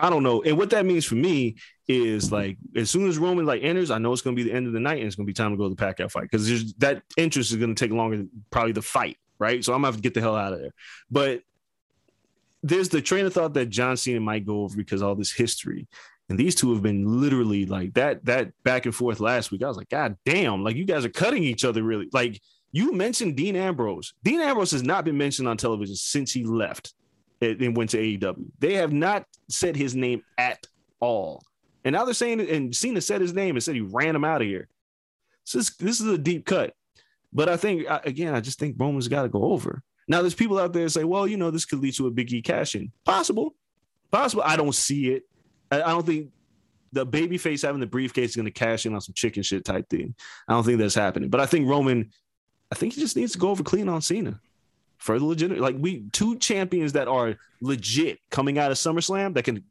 I 0.00 0.10
don't 0.10 0.24
know. 0.24 0.42
And 0.42 0.58
what 0.58 0.70
that 0.70 0.84
means 0.84 1.04
for 1.04 1.14
me 1.14 1.54
is 1.86 2.32
like 2.32 2.56
as 2.74 2.90
soon 2.90 3.08
as 3.08 3.18
Roman 3.18 3.46
like 3.46 3.62
enters, 3.62 3.92
I 3.92 3.98
know 3.98 4.12
it's 4.12 4.22
going 4.22 4.34
to 4.34 4.42
be 4.42 4.48
the 4.48 4.56
end 4.56 4.66
of 4.66 4.72
the 4.72 4.80
night 4.80 4.98
and 4.98 5.06
it's 5.06 5.14
going 5.14 5.26
to 5.26 5.30
be 5.30 5.34
time 5.34 5.52
to 5.52 5.56
go 5.56 5.68
to 5.68 5.74
the 5.74 5.80
Pacquiao 5.80 6.10
fight 6.10 6.22
because 6.22 6.72
that 6.78 7.02
entrance 7.16 7.50
is 7.52 7.56
going 7.56 7.72
to 7.72 7.84
take 7.84 7.92
longer 7.94 8.16
than 8.16 8.30
probably 8.50 8.72
the 8.72 8.82
fight, 8.82 9.16
right? 9.38 9.64
So 9.64 9.72
I'm 9.72 9.82
gonna 9.82 9.88
have 9.88 9.96
to 9.96 10.02
get 10.02 10.14
the 10.14 10.20
hell 10.20 10.34
out 10.34 10.52
of 10.54 10.58
there. 10.60 10.72
But 11.08 11.42
there's 12.62 12.88
the 12.88 13.00
train 13.00 13.26
of 13.26 13.32
thought 13.32 13.54
that 13.54 13.70
John 13.70 13.96
Cena 13.96 14.20
might 14.20 14.46
go 14.46 14.62
over 14.62 14.76
because 14.76 15.02
all 15.02 15.14
this 15.14 15.32
history. 15.32 15.88
And 16.28 16.38
these 16.38 16.54
two 16.54 16.72
have 16.72 16.82
been 16.82 17.20
literally 17.20 17.66
like 17.66 17.94
that, 17.94 18.24
that 18.26 18.52
back 18.62 18.86
and 18.86 18.94
forth 18.94 19.18
last 19.18 19.50
week. 19.50 19.62
I 19.62 19.68
was 19.68 19.76
like, 19.76 19.88
God 19.88 20.16
damn, 20.24 20.62
like 20.62 20.76
you 20.76 20.84
guys 20.84 21.04
are 21.04 21.10
cutting 21.10 21.42
each 21.42 21.64
other 21.64 21.82
really. 21.82 22.08
Like 22.12 22.40
you 22.72 22.92
mentioned 22.92 23.36
Dean 23.36 23.56
Ambrose. 23.56 24.14
Dean 24.22 24.40
Ambrose 24.40 24.70
has 24.70 24.82
not 24.82 25.04
been 25.04 25.18
mentioned 25.18 25.48
on 25.48 25.56
television 25.56 25.96
since 25.96 26.32
he 26.32 26.44
left 26.44 26.94
and 27.40 27.76
went 27.76 27.90
to 27.90 27.98
AEW. 27.98 28.46
They 28.58 28.74
have 28.74 28.92
not 28.92 29.24
said 29.48 29.74
his 29.74 29.96
name 29.96 30.22
at 30.38 30.64
all. 31.00 31.42
And 31.84 31.94
now 31.94 32.04
they're 32.04 32.14
saying, 32.14 32.40
and 32.40 32.76
Cena 32.76 33.00
said 33.00 33.20
his 33.20 33.32
name 33.32 33.56
and 33.56 33.62
said 33.62 33.74
he 33.74 33.80
ran 33.80 34.14
him 34.14 34.24
out 34.24 34.42
of 34.42 34.46
here. 34.46 34.68
So 35.44 35.58
this, 35.58 35.74
this 35.76 36.00
is 36.00 36.06
a 36.06 36.18
deep 36.18 36.44
cut. 36.44 36.74
But 37.32 37.48
I 37.48 37.56
think, 37.56 37.86
again, 38.04 38.34
I 38.34 38.40
just 38.40 38.58
think 38.58 38.76
Roman's 38.78 39.08
got 39.08 39.22
to 39.22 39.28
go 39.28 39.44
over. 39.44 39.82
Now, 40.10 40.22
there's 40.22 40.34
people 40.34 40.58
out 40.58 40.72
there 40.72 40.88
say, 40.88 41.04
well, 41.04 41.24
you 41.28 41.36
know, 41.36 41.52
this 41.52 41.64
could 41.64 41.78
lead 41.78 41.94
to 41.94 42.08
a 42.08 42.10
Big 42.10 42.32
E 42.32 42.42
cash 42.42 42.74
in. 42.74 42.90
Possible. 43.04 43.54
Possible. 44.10 44.42
I 44.44 44.56
don't 44.56 44.74
see 44.74 45.10
it. 45.10 45.22
I, 45.70 45.82
I 45.82 45.90
don't 45.90 46.04
think 46.04 46.30
the 46.90 47.06
babyface 47.06 47.62
having 47.62 47.78
the 47.80 47.86
briefcase 47.86 48.30
is 48.30 48.36
going 48.36 48.46
to 48.46 48.50
cash 48.50 48.86
in 48.86 48.92
on 48.92 49.00
some 49.00 49.14
chicken 49.14 49.44
shit 49.44 49.64
type 49.64 49.88
thing. 49.88 50.16
I 50.48 50.54
don't 50.54 50.64
think 50.64 50.80
that's 50.80 50.96
happening. 50.96 51.28
But 51.30 51.38
I 51.38 51.46
think 51.46 51.68
Roman, 51.68 52.10
I 52.72 52.74
think 52.74 52.94
he 52.94 53.00
just 53.00 53.14
needs 53.14 53.30
to 53.34 53.38
go 53.38 53.50
over 53.50 53.62
clean 53.62 53.88
on 53.88 54.02
Cena. 54.02 54.40
For 54.98 55.16
the 55.16 55.24
legit, 55.24 55.60
like 55.60 55.76
we 55.78 56.02
two 56.10 56.36
champions 56.40 56.92
that 56.94 57.06
are 57.06 57.36
legit 57.62 58.18
coming 58.30 58.58
out 58.58 58.72
of 58.72 58.78
SummerSlam 58.78 59.34
that 59.34 59.44
can 59.44 59.62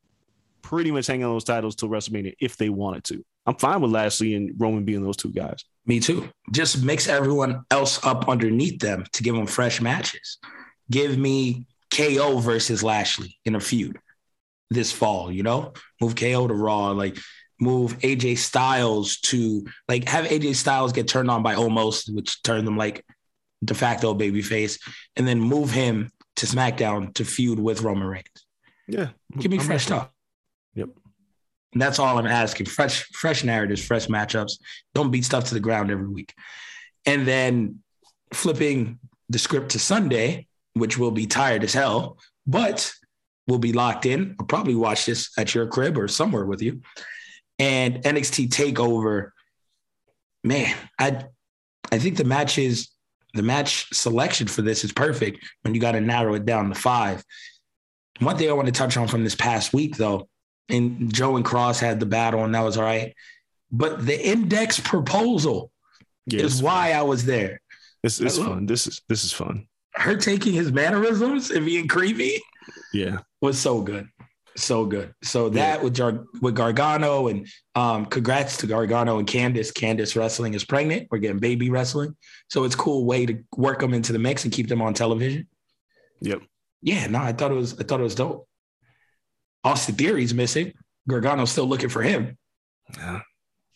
pretty 0.61 0.89
much 0.89 1.05
hang 1.05 1.21
on 1.21 1.33
those 1.33 1.43
titles 1.43 1.75
till 1.75 1.89
WrestleMania 1.89 2.35
if 2.39 2.55
they 2.55 2.69
wanted 2.69 3.03
to. 3.03 3.25
I'm 3.49 3.55
fine 3.55 3.81
with 3.81 3.89
Lashley 3.89 4.35
and 4.35 4.53
Roman 4.59 4.85
being 4.85 5.01
those 5.03 5.17
two 5.17 5.31
guys. 5.31 5.65
Me 5.87 5.99
too. 5.99 6.29
Just 6.51 6.83
mix 6.83 7.07
everyone 7.07 7.63
else 7.71 8.05
up 8.05 8.29
underneath 8.29 8.79
them 8.79 9.05
to 9.13 9.23
give 9.23 9.33
them 9.33 9.47
fresh 9.47 9.81
matches. 9.81 10.37
Give 10.91 11.17
me 11.17 11.65
KO 11.91 12.37
versus 12.37 12.83
Lashley 12.83 13.39
in 13.45 13.55
a 13.55 13.59
feud 13.59 13.97
this 14.69 14.91
fall, 14.91 15.31
you 15.31 15.41
know? 15.41 15.73
Move 15.99 16.15
KO 16.15 16.47
to 16.47 16.53
Raw, 16.53 16.91
like 16.91 17.17
move 17.59 17.97
AJ 17.99 18.37
Styles 18.37 19.17
to 19.21 19.65
like 19.87 20.07
have 20.07 20.25
AJ 20.25 20.55
Styles 20.55 20.93
get 20.93 21.07
turned 21.07 21.31
on 21.31 21.41
by 21.41 21.55
almost, 21.55 22.13
which 22.13 22.43
turned 22.43 22.67
them 22.67 22.77
like 22.77 23.03
de 23.65 23.73
facto 23.73 24.13
babyface, 24.13 24.79
and 25.15 25.27
then 25.27 25.39
move 25.39 25.71
him 25.71 26.11
to 26.35 26.45
SmackDown 26.45 27.15
to 27.15 27.25
feud 27.25 27.59
with 27.59 27.81
Roman 27.81 28.07
Reigns. 28.07 28.45
Yeah, 28.87 29.09
Give 29.39 29.49
me 29.49 29.57
I'm 29.57 29.63
fresh 29.65 29.85
with 29.85 29.89
you. 29.89 29.95
stuff. 29.97 30.09
Yep. 30.75 30.89
And 31.73 31.81
that's 31.81 31.99
all 31.99 32.17
I'm 32.17 32.25
asking. 32.25 32.65
Fresh, 32.65 33.03
fresh 33.13 33.43
narratives, 33.43 33.85
fresh 33.85 34.07
matchups. 34.07 34.53
Don't 34.95 35.11
beat 35.11 35.25
stuff 35.25 35.45
to 35.45 35.53
the 35.53 35.59
ground 35.59 35.91
every 35.91 36.07
week. 36.07 36.33
And 37.05 37.27
then 37.27 37.79
flipping 38.33 38.99
the 39.29 39.39
script 39.39 39.71
to 39.71 39.79
Sunday, 39.79 40.47
which 40.73 40.97
will 40.97 41.11
be 41.11 41.27
tired 41.27 41.63
as 41.63 41.73
hell, 41.73 42.17
but 42.47 42.91
we'll 43.47 43.59
be 43.59 43.73
locked 43.73 44.05
in. 44.05 44.35
I'll 44.39 44.45
probably 44.45 44.75
watch 44.75 45.05
this 45.05 45.31
at 45.37 45.53
your 45.53 45.67
crib 45.67 45.97
or 45.97 46.07
somewhere 46.07 46.45
with 46.45 46.61
you. 46.61 46.81
And 47.57 48.03
NXT 48.03 48.49
takeover. 48.49 49.31
Man, 50.43 50.75
I 50.97 51.25
I 51.91 51.99
think 51.99 52.17
the 52.17 52.23
match 52.23 52.57
is 52.57 52.89
the 53.33 53.43
match 53.43 53.93
selection 53.93 54.47
for 54.47 54.61
this 54.61 54.83
is 54.83 54.91
perfect 54.91 55.45
when 55.61 55.75
you 55.75 55.81
got 55.81 55.91
to 55.91 56.01
narrow 56.01 56.33
it 56.35 56.45
down 56.45 56.69
to 56.69 56.75
five. 56.75 57.23
One 58.19 58.37
thing 58.37 58.49
I 58.49 58.53
want 58.53 58.67
to 58.67 58.71
touch 58.71 58.97
on 58.97 59.07
from 59.07 59.23
this 59.23 59.35
past 59.35 59.73
week, 59.73 59.97
though, 59.97 60.27
and 60.69 61.13
Joe 61.13 61.35
and 61.35 61.45
Kross 61.45 61.79
had 61.79 61.99
the 61.99 62.05
battle, 62.05 62.43
and 62.43 62.53
that 62.55 62.63
was 62.63 62.77
all 62.77 62.83
right. 62.83 63.13
But 63.71 64.05
the 64.05 64.27
index 64.27 64.79
proposal 64.79 65.71
yeah. 66.25 66.41
is 66.41 66.61
why 66.61 66.91
I 66.93 67.01
was 67.03 67.25
there. 67.25 67.61
it's, 68.03 68.19
it's 68.19 68.37
I 68.37 68.41
love- 68.41 68.53
fun. 68.53 68.65
This 68.65 68.87
is 68.87 69.01
this 69.07 69.23
is 69.23 69.31
fun. 69.33 69.67
Her 69.95 70.15
taking 70.15 70.53
his 70.53 70.71
mannerisms 70.71 71.51
and 71.51 71.65
being 71.65 71.87
creepy 71.87 72.39
Yeah, 72.93 73.19
was 73.41 73.59
so 73.59 73.81
good. 73.81 74.07
So 74.55 74.85
good. 74.85 75.13
So 75.23 75.49
that 75.49 75.81
with 75.83 75.95
Jar- 75.95 76.25
with 76.41 76.55
Gargano 76.55 77.27
and 77.27 77.47
um, 77.75 78.05
congrats 78.05 78.57
to 78.57 78.67
Gargano 78.67 79.19
and 79.19 79.27
Candice. 79.27 79.71
Candice 79.71 80.15
wrestling 80.17 80.53
is 80.53 80.65
pregnant. 80.65 81.07
We're 81.11 81.19
getting 81.19 81.39
baby 81.39 81.69
wrestling. 81.69 82.15
So 82.49 82.63
it's 82.65 82.75
a 82.75 82.77
cool 82.77 83.05
way 83.05 83.25
to 83.25 83.39
work 83.55 83.79
them 83.79 83.93
into 83.93 84.11
the 84.11 84.19
mix 84.19 84.43
and 84.43 84.51
keep 84.53 84.67
them 84.67 84.81
on 84.81 84.93
television. 84.93 85.47
yep. 86.21 86.41
Yeah, 86.81 87.07
no, 87.07 87.19
I 87.19 87.31
thought 87.33 87.51
it 87.51 87.55
was 87.55 87.79
I 87.79 87.83
thought 87.83 87.99
it 87.99 88.03
was 88.03 88.15
dope. 88.15 88.47
Austin 89.63 89.95
Theory's 89.95 90.33
missing. 90.33 90.73
Gargano's 91.09 91.51
still 91.51 91.67
looking 91.67 91.89
for 91.89 92.01
him. 92.01 92.37
Yeah. 92.97 93.19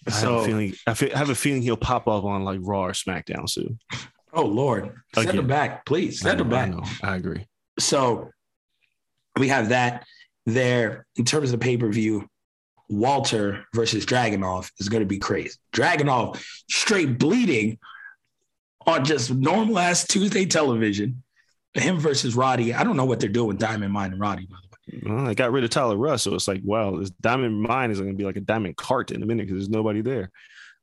I 0.07 0.11
have 0.11 0.29
a 0.29 0.43
feeling. 0.45 0.73
I, 0.85 0.93
fe- 0.93 1.13
I 1.13 1.17
have 1.17 1.29
a 1.29 1.35
feeling 1.35 1.61
he'll 1.61 1.77
pop 1.77 2.07
up 2.07 2.23
on 2.25 2.43
like 2.43 2.59
Raw 2.61 2.85
or 2.85 2.91
SmackDown 2.91 3.49
soon. 3.49 3.79
Oh 4.33 4.45
Lord, 4.45 4.93
send 5.15 5.29
Again. 5.29 5.39
him 5.41 5.47
back, 5.47 5.85
please. 5.85 6.19
Send 6.19 6.41
him 6.41 6.49
back. 6.49 6.73
I. 7.03 7.11
I 7.11 7.15
agree. 7.15 7.45
So 7.79 8.29
we 9.39 9.47
have 9.47 9.69
that 9.69 10.05
there 10.45 11.05
in 11.15 11.23
terms 11.25 11.53
of 11.53 11.59
the 11.59 11.63
pay 11.63 11.77
per 11.77 11.89
view. 11.89 12.27
Walter 12.89 13.65
versus 13.73 14.05
Dragunov 14.05 14.69
is 14.77 14.89
going 14.89 15.01
to 15.01 15.07
be 15.07 15.17
crazy. 15.17 15.55
Dragunov 15.73 16.43
straight 16.69 17.17
bleeding 17.17 17.79
on 18.85 19.05
just 19.05 19.33
normal 19.33 19.79
ass 19.79 20.05
Tuesday 20.05 20.45
television. 20.45 21.23
Him 21.73 21.97
versus 21.97 22.35
Roddy. 22.35 22.73
I 22.73 22.83
don't 22.83 22.97
know 22.97 23.05
what 23.05 23.19
they're 23.21 23.29
doing, 23.29 23.55
Diamond 23.57 23.93
Mine 23.93 24.11
and 24.11 24.19
Roddy, 24.19 24.45
by 24.45 24.57
the 24.61 24.67
way. 24.67 24.72
Well, 25.03 25.27
I 25.27 25.33
got 25.33 25.51
rid 25.51 25.63
of 25.63 25.69
Tyler 25.69 25.97
Rust, 25.97 26.25
so 26.25 26.35
it's 26.35 26.47
like, 26.47 26.61
wow, 26.63 26.97
this 26.97 27.09
diamond 27.09 27.61
mine 27.61 27.91
is 27.91 27.99
going 27.99 28.11
to 28.11 28.17
be 28.17 28.25
like 28.25 28.35
a 28.35 28.41
diamond 28.41 28.75
cart 28.75 29.11
in 29.11 29.23
a 29.23 29.25
minute 29.25 29.47
because 29.47 29.61
there's 29.61 29.69
nobody 29.69 30.01
there. 30.01 30.29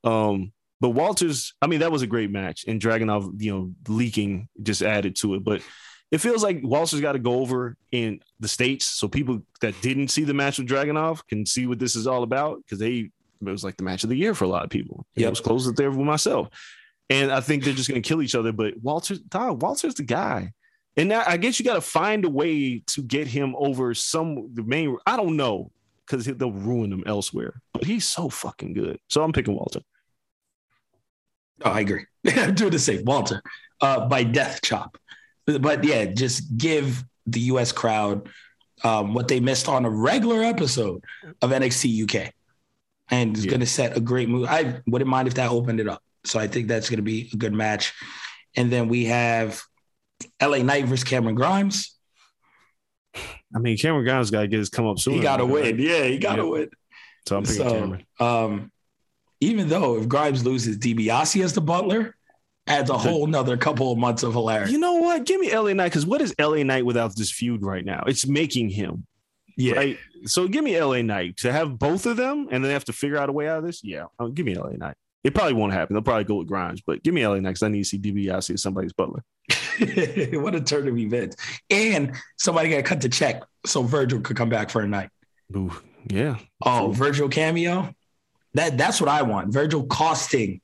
Um, 0.04 0.52
but 0.80 0.90
Walters, 0.90 1.54
I 1.60 1.66
mean, 1.66 1.80
that 1.80 1.92
was 1.92 2.02
a 2.02 2.06
great 2.06 2.30
match, 2.30 2.64
and 2.66 2.80
Dragunov, 2.80 3.42
you 3.42 3.52
know, 3.52 3.72
leaking 3.88 4.48
just 4.62 4.82
added 4.82 5.16
to 5.16 5.34
it. 5.34 5.44
But 5.44 5.62
it 6.10 6.18
feels 6.18 6.42
like 6.42 6.60
Walters 6.62 7.00
got 7.00 7.12
to 7.12 7.18
go 7.18 7.34
over 7.40 7.76
in 7.92 8.20
the 8.40 8.48
states 8.48 8.86
so 8.86 9.06
people 9.06 9.42
that 9.60 9.80
didn't 9.82 10.08
see 10.08 10.24
the 10.24 10.34
match 10.34 10.58
with 10.58 10.68
Dragunov 10.68 11.26
can 11.28 11.44
see 11.44 11.66
what 11.66 11.78
this 11.78 11.94
is 11.94 12.06
all 12.06 12.22
about 12.22 12.58
because 12.64 12.78
they 12.78 13.10
it 13.46 13.50
was 13.50 13.64
like 13.64 13.76
the 13.76 13.84
match 13.84 14.04
of 14.04 14.10
the 14.10 14.16
year 14.16 14.34
for 14.34 14.44
a 14.44 14.48
lot 14.48 14.64
of 14.64 14.70
people. 14.70 15.06
Yeah, 15.14 15.28
was 15.28 15.40
close 15.40 15.68
up 15.68 15.76
there 15.76 15.90
with 15.90 15.98
myself, 16.00 16.48
and 17.08 17.30
I 17.30 17.40
think 17.40 17.64
they're 17.64 17.74
just 17.74 17.88
going 17.88 18.00
to 18.00 18.08
kill 18.08 18.22
each 18.22 18.34
other. 18.34 18.52
But 18.52 18.74
Walters, 18.82 19.20
Walters 19.32 19.94
the 19.94 20.02
guy. 20.02 20.52
And 20.96 21.08
now 21.08 21.22
I 21.26 21.36
guess 21.36 21.58
you 21.58 21.64
got 21.64 21.74
to 21.74 21.80
find 21.80 22.24
a 22.24 22.28
way 22.28 22.80
to 22.88 23.02
get 23.02 23.26
him 23.26 23.54
over 23.56 23.94
some 23.94 24.50
the 24.54 24.62
main. 24.62 24.96
I 25.06 25.16
don't 25.16 25.36
know 25.36 25.70
because 26.06 26.26
they'll 26.26 26.50
ruin 26.52 26.92
him 26.92 27.04
elsewhere. 27.06 27.60
But 27.72 27.84
he's 27.84 28.06
so 28.06 28.28
fucking 28.28 28.74
good. 28.74 28.98
So 29.08 29.22
I'm 29.22 29.32
picking 29.32 29.54
Walter. 29.54 29.80
Oh, 31.64 31.70
I 31.70 31.80
agree. 31.80 32.06
I'm 32.26 32.54
doing 32.54 32.72
the 32.72 32.78
same. 32.78 33.04
Walter 33.04 33.42
uh, 33.80 34.06
by 34.08 34.24
Death 34.24 34.60
Chop. 34.62 34.96
But 35.46 35.84
yeah, 35.84 36.06
just 36.06 36.56
give 36.56 37.04
the 37.26 37.40
US 37.52 37.72
crowd 37.72 38.28
um, 38.82 39.14
what 39.14 39.28
they 39.28 39.40
missed 39.40 39.68
on 39.68 39.84
a 39.84 39.90
regular 39.90 40.42
episode 40.42 41.02
of 41.42 41.50
NXT 41.50 42.02
UK. 42.04 42.32
And 43.10 43.36
it's 43.36 43.44
Yeah. 43.44 43.50
going 43.50 43.60
to 43.60 43.66
set 43.66 43.96
a 43.96 44.00
great 44.00 44.28
move. 44.28 44.46
I 44.48 44.80
wouldn't 44.86 45.10
mind 45.10 45.28
if 45.28 45.34
that 45.34 45.50
opened 45.50 45.80
it 45.80 45.88
up. 45.88 46.02
So 46.24 46.38
I 46.38 46.46
think 46.46 46.68
that's 46.68 46.88
going 46.88 46.98
to 46.98 47.02
be 47.02 47.30
a 47.32 47.36
good 47.36 47.52
match. 47.52 47.92
And 48.56 48.70
then 48.70 48.88
we 48.88 49.04
have 49.06 49.62
LA 50.40 50.58
Knight 50.58 50.84
versus 50.86 51.04
Cameron 51.04 51.34
Grimes. 51.34 51.96
I 53.54 53.58
mean, 53.58 53.76
Cameron 53.76 54.04
Grimes 54.04 54.30
got 54.30 54.42
to 54.42 54.48
get 54.48 54.58
his 54.58 54.68
come 54.68 54.86
up 54.86 54.98
soon. 54.98 55.14
He 55.14 55.20
got 55.20 55.38
to 55.38 55.46
win. 55.46 55.78
Yeah, 55.78 56.04
he 56.04 56.18
got 56.18 56.36
to 56.36 56.42
Yeah. 56.44 56.48
win. 56.48 56.70
So 57.26 57.36
I'm 57.36 57.42
picking 57.42 57.56
So, 57.58 57.70
Cameron. 57.70 58.04
um, 58.20 58.72
even 59.40 59.68
though 59.68 59.98
if 59.98 60.08
Grimes 60.08 60.44
loses 60.44 60.78
DiBiase 60.78 61.42
as 61.42 61.52
the 61.52 61.60
butler, 61.60 62.14
adds 62.66 62.88
a 62.90 62.96
whole 62.98 63.26
nother 63.26 63.56
couple 63.56 63.90
of 63.90 63.98
months 63.98 64.22
of 64.22 64.32
hilarity. 64.32 64.72
You 64.72 64.78
know 64.78 64.94
what? 64.94 65.24
Give 65.26 65.40
me 65.40 65.52
LA 65.52 65.72
Knight 65.72 65.88
because 65.88 66.06
what 66.06 66.20
is 66.20 66.34
LA 66.38 66.62
Knight 66.62 66.84
without 66.86 67.16
this 67.16 67.32
feud 67.32 67.62
right 67.64 67.84
now? 67.84 68.04
It's 68.06 68.26
making 68.26 68.68
him. 68.70 69.06
Yeah. 69.56 69.74
Right? 69.74 69.98
So 70.26 70.46
give 70.46 70.62
me 70.62 70.80
LA 70.80 71.02
Knight 71.02 71.36
to 71.38 71.50
have 71.52 71.78
both 71.78 72.06
of 72.06 72.16
them 72.16 72.42
and 72.50 72.62
then 72.62 72.68
they 72.68 72.72
have 72.72 72.84
to 72.84 72.92
figure 72.92 73.16
out 73.18 73.28
a 73.28 73.32
way 73.32 73.48
out 73.48 73.58
of 73.58 73.64
this. 73.64 73.82
Yeah. 73.82 74.04
Uh, 74.18 74.26
give 74.26 74.46
me 74.46 74.54
LA 74.54 74.70
Knight. 74.76 74.94
It 75.24 75.34
probably 75.34 75.54
won't 75.54 75.72
happen. 75.72 75.94
They'll 75.94 76.02
probably 76.02 76.24
go 76.24 76.36
with 76.36 76.46
Grimes, 76.48 76.80
but 76.86 77.02
give 77.02 77.12
me 77.12 77.26
LA 77.26 77.34
Knight 77.40 77.50
because 77.50 77.62
I 77.64 77.68
need 77.68 77.82
to 77.82 77.88
see 77.88 77.98
DiBiase 77.98 78.54
as 78.54 78.62
somebody's 78.62 78.92
butler. 78.92 79.24
what 80.40 80.54
a 80.54 80.60
turn 80.60 80.88
of 80.88 80.98
events. 80.98 81.36
And 81.68 82.16
somebody 82.36 82.70
got 82.70 82.84
cut 82.84 83.00
the 83.00 83.08
check 83.08 83.42
so 83.64 83.82
Virgil 83.82 84.20
could 84.20 84.36
come 84.36 84.48
back 84.48 84.70
for 84.70 84.80
a 84.82 84.88
night. 84.88 85.10
Ooh, 85.54 85.72
yeah. 86.08 86.38
Oh, 86.64 86.90
Virgil 86.92 87.28
cameo. 87.28 87.94
That 88.54 88.76
that's 88.76 89.00
what 89.00 89.08
I 89.08 89.22
want. 89.22 89.52
Virgil 89.52 89.84
costing 89.86 90.60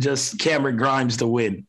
just 0.00 0.38
Cameron 0.38 0.76
Grimes 0.76 1.18
to 1.18 1.26
win 1.26 1.66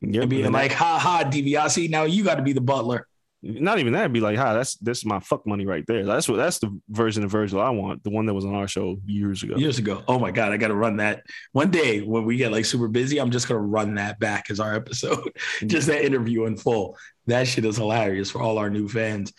Yep. 0.00 0.22
and 0.22 0.30
being 0.30 0.44
and 0.44 0.54
like, 0.54 0.72
"Ha 0.72 0.98
ha, 0.98 1.24
DiBiase, 1.28 1.90
now 1.90 2.04
you 2.04 2.22
got 2.22 2.36
to 2.36 2.42
be 2.42 2.52
the 2.52 2.60
butler." 2.60 3.07
Not 3.42 3.78
even 3.78 3.92
that, 3.92 4.00
it'd 4.00 4.12
be 4.12 4.20
like, 4.20 4.36
hi, 4.36 4.52
that's 4.52 4.76
that's 4.76 5.04
my 5.04 5.20
fuck 5.20 5.46
money 5.46 5.64
right 5.64 5.84
there. 5.86 6.04
That's 6.04 6.28
what 6.28 6.36
that's 6.36 6.58
the 6.58 6.76
version 6.88 7.22
of 7.22 7.30
Virgil 7.30 7.60
I 7.60 7.70
want, 7.70 8.02
the 8.02 8.10
one 8.10 8.26
that 8.26 8.34
was 8.34 8.44
on 8.44 8.54
our 8.54 8.66
show 8.66 8.98
years 9.06 9.42
ago. 9.42 9.56
Years 9.56 9.78
ago. 9.78 10.02
Oh 10.08 10.18
my 10.18 10.32
god, 10.32 10.52
I 10.52 10.56
got 10.56 10.68
to 10.68 10.74
run 10.74 10.96
that 10.96 11.22
one 11.52 11.70
day 11.70 12.00
when 12.00 12.24
we 12.24 12.36
get 12.36 12.50
like 12.50 12.64
super 12.64 12.88
busy. 12.88 13.18
I'm 13.18 13.30
just 13.30 13.46
gonna 13.46 13.60
run 13.60 13.94
that 13.94 14.18
back 14.18 14.50
as 14.50 14.58
our 14.58 14.74
episode, 14.74 15.18
mm. 15.60 15.68
just 15.68 15.86
that 15.86 16.04
interview 16.04 16.46
in 16.46 16.56
full. 16.56 16.96
That 17.26 17.46
shit 17.46 17.64
is 17.64 17.76
hilarious 17.76 18.30
for 18.30 18.42
all 18.42 18.58
our 18.58 18.70
new 18.70 18.88
fans. 18.88 19.32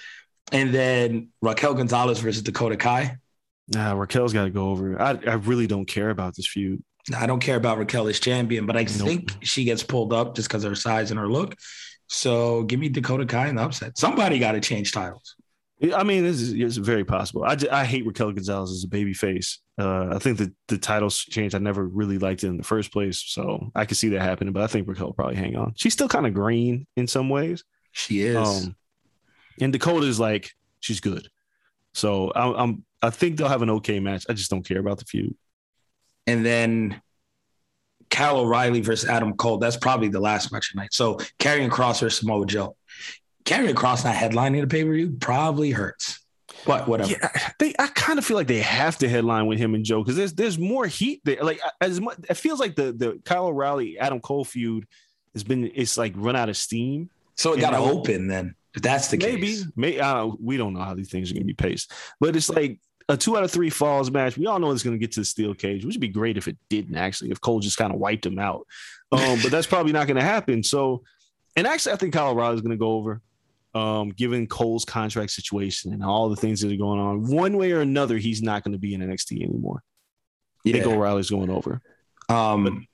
And 0.51 0.73
then 0.73 1.29
Raquel 1.41 1.73
Gonzalez 1.73 2.19
versus 2.19 2.41
Dakota 2.41 2.77
Kai. 2.77 3.17
Nah, 3.67 3.93
Raquel's 3.93 4.33
got 4.33 4.45
to 4.45 4.49
go 4.49 4.69
over. 4.69 4.99
I 4.99 5.19
I 5.27 5.33
really 5.33 5.67
don't 5.67 5.85
care 5.85 6.09
about 6.09 6.35
this 6.35 6.47
feud. 6.47 6.81
I 7.15 7.25
don't 7.25 7.39
care 7.39 7.57
about 7.57 7.77
Raquel 7.77 8.07
as 8.07 8.19
champion, 8.19 8.65
but 8.65 8.77
I 8.77 8.83
Nope. 8.83 9.07
think 9.07 9.33
she 9.41 9.63
gets 9.63 9.83
pulled 9.83 10.13
up 10.13 10.35
just 10.35 10.47
because 10.47 10.63
of 10.63 10.71
her 10.71 10.75
size 10.75 11.11
and 11.11 11.19
her 11.19 11.27
look. 11.27 11.55
So 12.09 12.63
give 12.63 12.79
me 12.79 12.89
Dakota 12.89 13.25
Kai 13.25 13.47
in 13.47 13.55
the 13.55 13.61
upset. 13.61 13.97
Somebody 13.97 14.39
got 14.39 14.53
to 14.53 14.59
change 14.59 14.91
titles. 14.91 15.35
I 15.95 16.03
mean, 16.03 16.23
this 16.23 16.41
is 16.41 16.53
it's 16.53 16.75
very 16.75 17.05
possible. 17.05 17.43
I, 17.45 17.55
I 17.71 17.85
hate 17.85 18.05
Raquel 18.05 18.33
Gonzalez 18.33 18.71
as 18.71 18.83
a 18.83 18.87
baby 18.87 19.13
face. 19.13 19.59
Uh, 19.79 20.09
I 20.15 20.19
think 20.19 20.39
that 20.39 20.51
the 20.67 20.77
titles 20.77 21.17
change. 21.17 21.55
I 21.55 21.59
never 21.59 21.85
really 21.87 22.17
liked 22.17 22.43
it 22.43 22.47
in 22.47 22.57
the 22.57 22.63
first 22.63 22.91
place, 22.91 23.23
so 23.25 23.71
I 23.75 23.85
could 23.85 23.95
see 23.95 24.09
that 24.09 24.21
happening. 24.21 24.51
But 24.51 24.63
I 24.63 24.67
think 24.67 24.87
Raquel 24.89 25.05
will 25.07 25.13
probably 25.13 25.35
hang 25.37 25.55
on. 25.55 25.73
She's 25.77 25.93
still 25.93 26.09
kind 26.09 26.25
of 26.27 26.33
green 26.33 26.85
in 26.97 27.07
some 27.07 27.29
ways. 27.29 27.63
She 27.93 28.21
is. 28.21 28.35
Um, 28.35 28.75
and 29.61 29.71
Dakota 29.71 30.05
is 30.07 30.19
like 30.19 30.51
she's 30.81 30.99
good. 30.99 31.29
So 31.93 32.33
I'm, 32.35 32.55
I'm 32.55 32.85
I 33.01 33.09
think 33.11 33.37
they'll 33.37 33.47
have 33.47 33.61
an 33.61 33.69
okay 33.69 33.99
match. 34.01 34.25
I 34.27 34.33
just 34.33 34.49
don't 34.49 34.67
care 34.67 34.79
about 34.79 34.97
the 34.97 35.05
feud. 35.05 35.35
and 36.27 36.45
then 36.45 37.01
Kyle 38.09 38.39
O'Reilly 38.39 38.81
versus 38.81 39.09
Adam 39.09 39.33
Cole. 39.35 39.57
That's 39.57 39.77
probably 39.77 40.07
the 40.07 40.19
last 40.19 40.51
match 40.51 40.71
tonight. 40.71 40.93
So 40.93 41.15
Karrion 41.39 41.69
Kross 41.69 41.99
versus 41.99 42.19
Samoa 42.19 42.45
Joe. 42.45 42.75
Karrion 43.45 43.73
Kross 43.73 44.03
not 44.03 44.15
headlining 44.15 44.61
the 44.61 44.67
pay 44.67 44.83
per 44.83 44.93
view 44.93 45.15
probably 45.19 45.71
hurts, 45.71 46.19
but 46.65 46.87
whatever. 46.87 47.11
Yeah, 47.11 47.51
they. 47.59 47.73
I 47.79 47.87
kind 47.87 48.19
of 48.19 48.25
feel 48.25 48.37
like 48.37 48.47
they 48.47 48.59
have 48.59 48.97
to 48.99 49.09
headline 49.09 49.47
with 49.47 49.59
him 49.59 49.75
and 49.75 49.83
Joe 49.83 50.03
because 50.03 50.15
there's 50.15 50.33
there's 50.33 50.59
more 50.59 50.85
heat 50.85 51.21
there. 51.23 51.41
Like 51.41 51.59
as 51.81 51.99
much, 52.01 52.17
it 52.29 52.35
feels 52.35 52.59
like 52.59 52.75
the 52.75 52.91
the 52.91 53.21
Kyle 53.25 53.47
O'Reilly 53.47 53.97
Adam 53.97 54.19
Cole 54.19 54.45
feud 54.45 54.85
has 55.33 55.43
been 55.43 55.71
it's 55.73 55.97
like 55.97 56.13
run 56.15 56.35
out 56.35 56.49
of 56.49 56.57
steam. 56.57 57.09
So 57.35 57.53
it 57.53 57.61
got 57.61 57.71
to 57.71 57.77
open 57.77 58.27
then. 58.27 58.55
If 58.75 58.81
that's 58.83 59.07
the 59.07 59.17
maybe, 59.17 59.47
case. 59.47 59.65
maybe 59.75 60.01
I 60.01 60.11
uh, 60.11 60.13
don't, 60.15 60.41
we 60.41 60.57
don't 60.57 60.73
know 60.73 60.81
how 60.81 60.93
these 60.93 61.09
things 61.09 61.31
are 61.31 61.33
going 61.33 61.43
to 61.43 61.47
be 61.47 61.53
paced, 61.53 61.91
but 62.19 62.35
it's 62.35 62.49
like 62.49 62.79
a 63.09 63.17
two 63.17 63.35
out 63.35 63.43
of 63.43 63.51
three 63.51 63.69
falls 63.71 64.11
match. 64.11 64.37
We 64.37 64.45
all 64.45 64.59
know 64.59 64.71
it's 64.71 64.83
going 64.83 64.95
to 64.95 64.99
get 64.99 65.11
to 65.13 65.21
the 65.21 65.25
steel 65.25 65.53
cage, 65.53 65.83
which 65.83 65.95
would 65.95 66.01
be 66.01 66.07
great 66.07 66.37
if 66.37 66.47
it 66.47 66.57
didn't 66.69 66.95
actually, 66.95 67.31
if 67.31 67.41
Cole 67.41 67.59
just 67.59 67.77
kind 67.77 67.91
of 67.91 67.99
wiped 67.99 68.25
him 68.25 68.39
out. 68.39 68.65
Um, 69.11 69.39
but 69.41 69.51
that's 69.51 69.67
probably 69.67 69.91
not 69.91 70.05
going 70.05 70.17
to 70.17 70.23
happen. 70.23 70.61
So, 70.61 71.01
and 71.55 71.65
actually, 71.65 71.93
I 71.93 71.95
think 71.95 72.13
Colorado 72.13 72.53
is 72.53 72.61
going 72.61 72.71
to 72.71 72.77
go 72.77 72.91
over, 72.91 73.21
um, 73.73 74.09
given 74.09 74.45
Cole's 74.45 74.85
contract 74.85 75.31
situation 75.31 75.91
and 75.91 76.03
all 76.03 76.29
the 76.29 76.35
things 76.35 76.61
that 76.61 76.71
are 76.71 76.77
going 76.77 76.99
on. 76.99 77.27
One 77.27 77.57
way 77.57 77.71
or 77.71 77.81
another, 77.81 78.17
he's 78.17 78.43
not 78.43 78.63
going 78.63 78.73
to 78.73 78.77
be 78.79 78.93
in 78.93 79.01
NXT 79.01 79.41
anymore. 79.43 79.81
I 80.65 80.71
think 80.71 80.85
Yeah. 80.85 80.91
O'Reilly's 80.91 81.31
going 81.31 81.49
over. 81.49 81.81
Um, 82.29 82.85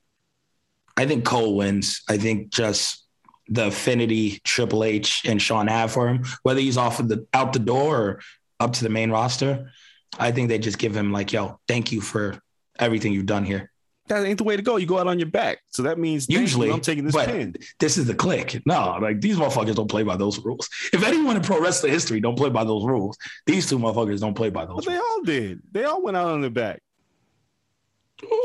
I 0.95 1.05
think 1.05 1.25
Cole 1.25 1.57
wins. 1.57 2.01
I 2.09 2.17
think 2.17 2.51
just 2.51 3.03
the 3.49 3.67
affinity 3.67 4.39
Triple 4.45 4.85
H 4.85 5.23
and 5.25 5.41
Shawn 5.41 5.67
have 5.67 5.91
for 5.91 6.07
him, 6.07 6.23
whether 6.43 6.61
he's 6.61 6.77
off 6.77 6.99
of 6.99 7.09
the 7.09 7.27
out 7.33 7.51
the 7.51 7.59
door 7.59 7.97
or 7.97 8.21
up 8.59 8.73
to 8.73 8.83
the 8.83 8.89
main 8.89 9.11
roster, 9.11 9.71
I 10.19 10.31
think 10.31 10.49
they 10.49 10.57
just 10.59 10.77
give 10.77 10.95
him 10.95 11.11
like, 11.11 11.33
"Yo, 11.33 11.59
thank 11.67 11.91
you 11.91 12.01
for 12.01 12.39
everything 12.79 13.13
you've 13.13 13.25
done 13.25 13.43
here." 13.45 13.71
That 14.07 14.23
ain't 14.23 14.37
the 14.37 14.43
way 14.43 14.55
to 14.55 14.61
go. 14.61 14.77
You 14.77 14.85
go 14.85 14.99
out 14.99 15.07
on 15.07 15.17
your 15.17 15.29
back. 15.29 15.59
So 15.71 15.81
that 15.83 15.97
means 15.97 16.29
Usually, 16.29 16.71
I'm 16.71 16.79
taking 16.79 17.05
this 17.05 17.15
pin. 17.15 17.55
this 17.79 17.97
is 17.97 18.05
the 18.05 18.13
Kliq. 18.13 18.61
No, 18.65 18.97
like 19.01 19.19
these 19.19 19.35
motherfuckers 19.35 19.75
don't 19.75 19.89
play 19.89 20.03
by 20.03 20.15
those 20.15 20.37
rules. 20.45 20.69
If 20.93 21.03
anyone 21.03 21.35
in 21.35 21.41
pro 21.41 21.59
wrestling 21.59 21.91
history 21.91 22.19
don't 22.19 22.37
play 22.37 22.49
by 22.51 22.63
those 22.63 22.85
rules, 22.85 23.17
these 23.47 23.67
two 23.67 23.79
motherfuckers 23.79 24.19
don't 24.19 24.35
play 24.35 24.51
by 24.51 24.65
But 24.65 24.75
those 24.75 24.85
they 24.85 24.95
all 24.97 25.21
did. 25.23 25.61
They 25.71 25.85
all 25.85 26.03
went 26.03 26.17
out 26.17 26.27
on 26.27 26.41
their 26.41 26.51
back. 26.51 26.81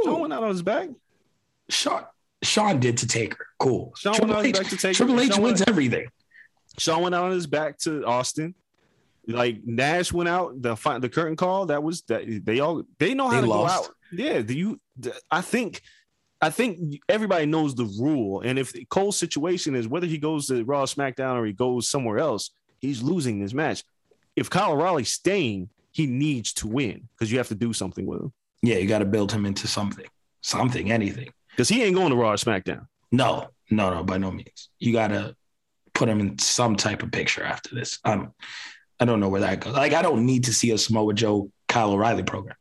Shawn 0.05 0.21
went 0.21 0.33
out 0.33 0.43
on 0.43 0.49
his 0.51 0.63
back. 0.63 0.89
Shawn, 1.69 2.05
Shawn 2.43 2.81
did 2.81 2.97
to 2.99 3.07
Taker. 3.07 3.47
Cool. 3.59 3.93
Shawn 3.97 4.15
Triple 4.15 4.35
went 4.35 4.39
out 4.39 4.47
H, 4.47 4.55
back 4.57 4.67
to 4.71 4.77
Taker. 4.77 4.95
Triple 4.95 5.21
H 5.21 5.33
Shawn 5.33 5.43
wins 5.43 5.61
went- 5.61 5.69
everything. 5.69 6.07
Shawn 6.79 7.03
went 7.03 7.15
out 7.15 7.25
on 7.25 7.33
his 7.33 7.47
back 7.47 7.79
to 7.81 8.05
Austin. 8.07 8.55
Like 9.27 9.61
Nash 9.65 10.13
went 10.13 10.29
out 10.29 10.61
the 10.61 10.75
the 11.01 11.09
curtain 11.09 11.37
call. 11.37 11.67
That 11.67 11.83
was 11.83 12.03
that 12.03 12.23
they 12.45 12.61
all 12.61 12.83
they 12.99 13.15
know 13.15 13.29
how 13.29 13.37
They 13.41 13.47
to 13.47 13.51
lost. 13.53 13.85
go 13.85 13.89
out. 13.89 13.95
Yeah, 14.13 14.41
do 14.43 14.55
you? 14.55 14.81
I 15.31 15.41
think. 15.41 15.83
I 16.43 16.49
think 16.49 17.01
everybody 17.07 17.45
knows 17.45 17.75
the 17.75 17.85
rule, 17.85 18.41
and 18.41 18.59
if 18.59 18.73
Cole's 18.89 19.19
situation 19.19 19.75
is 19.75 19.87
whether 19.87 20.07
he 20.07 20.17
goes 20.17 20.47
to 20.47 20.65
Raw, 20.65 20.87
SmackDown, 20.87 21.35
or 21.35 21.45
he 21.45 21.53
goes 21.53 21.87
somewhere 21.91 22.19
else, 22.19 22.49
he's 22.79 23.03
losing 23.03 23.41
this 23.43 23.53
match. 23.53 23.85
If 24.37 24.49
Kyle 24.49 24.73
O'Reilly's 24.73 25.13
staying, 25.13 25.69
he 25.93 26.07
needs 26.07 26.55
to 26.55 26.67
win 26.67 27.09
because 27.13 27.31
you 27.31 27.37
have 27.37 27.49
to 27.49 27.55
do 27.55 27.75
something 27.75 28.07
with 28.07 28.21
him 28.23 28.33
Yeah, 28.63 28.77
you 28.79 28.89
got 28.89 29.01
to 29.01 29.05
build 29.05 29.31
him 29.31 29.45
into 29.45 29.69
something, 29.69 30.07
something, 30.41 30.91
anything. 30.91 31.29
because 31.51 31.69
he 31.69 31.83
ain't 31.83 31.95
going 31.95 32.09
to 32.09 32.17
Raw 32.17 32.33
SmackDown. 32.37 32.87
No, 33.13 33.49
no, 33.71 33.93
no, 33.93 34.03
by 34.03 34.17
no 34.17 34.31
means. 34.31 34.71
You 34.79 34.95
got 34.95 35.09
to 35.09 35.37
put 35.93 36.09
him 36.09 36.21
in 36.21 36.39
some 36.39 36.75
type 36.75 37.03
of 37.03 37.13
picture 37.13 37.43
after 37.45 37.75
this. 37.75 37.99
Don't, 38.03 38.31
I 39.01 39.07
don't 39.07 39.19
know 39.21 39.29
where 39.29 39.41
that 39.41 39.61
goes. 39.61 39.73
Like, 39.75 39.95
I 39.95 40.03
don't 40.03 40.27
need 40.27 40.45
to 40.45 40.53
see 40.53 40.71
a 40.73 40.79
Samoa 40.79 41.15
Joe 41.15 41.51
Kyle 41.69 41.93
O'Reilly 41.93 42.23
program 42.23 42.57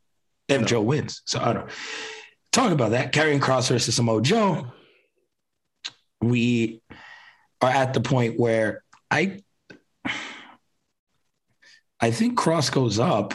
if 0.47 0.61
No. 0.61 0.67
Joe 0.67 0.81
wins. 0.81 1.21
So 1.25 1.39
I 1.39 1.53
don't 1.53 1.69
talk 2.51 2.71
about 2.71 2.91
that. 2.91 3.11
Karrion 3.13 3.39
Kross 3.39 3.69
versus 3.69 3.95
Samoa 3.95 4.21
Joe. 4.21 4.67
We 6.21 6.81
are 7.61 7.69
at 7.69 7.93
the 7.93 8.01
point 8.01 8.39
where 8.39 8.83
I, 9.11 9.41
I 11.99 12.11
think 12.11 12.37
Cross 12.37 12.69
goes 12.69 12.99
up, 12.99 13.33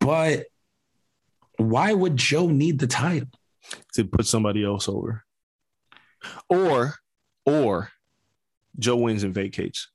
but 0.00 0.46
why 1.58 1.92
would 1.92 2.16
Joe 2.16 2.48
need 2.48 2.78
the 2.78 2.86
title? 2.86 3.28
to 3.94 4.04
put 4.04 4.26
somebody 4.26 4.64
else 4.64 4.88
over. 4.88 5.24
Or, 6.48 6.94
or 7.46 7.90
Joe 8.78 8.96
wins 8.96 9.22
and 9.22 9.32
vacates. 9.32 9.88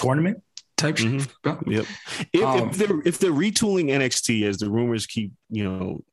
Tournament 0.00 0.42
type 0.76 0.96
shit. 0.98 1.26
Yep. 1.44 1.86
If, 2.32 2.42
Um, 2.44 2.70
if 2.70 2.76
they're 2.76 3.00
if 3.04 3.18
they're 3.18 3.32
retooling 3.32 3.86
NXT 3.90 4.44
as 4.44 4.58
the 4.58 4.70
rumors 4.70 5.06
keep 5.06 5.32
you 5.50 5.64
know 5.64 6.04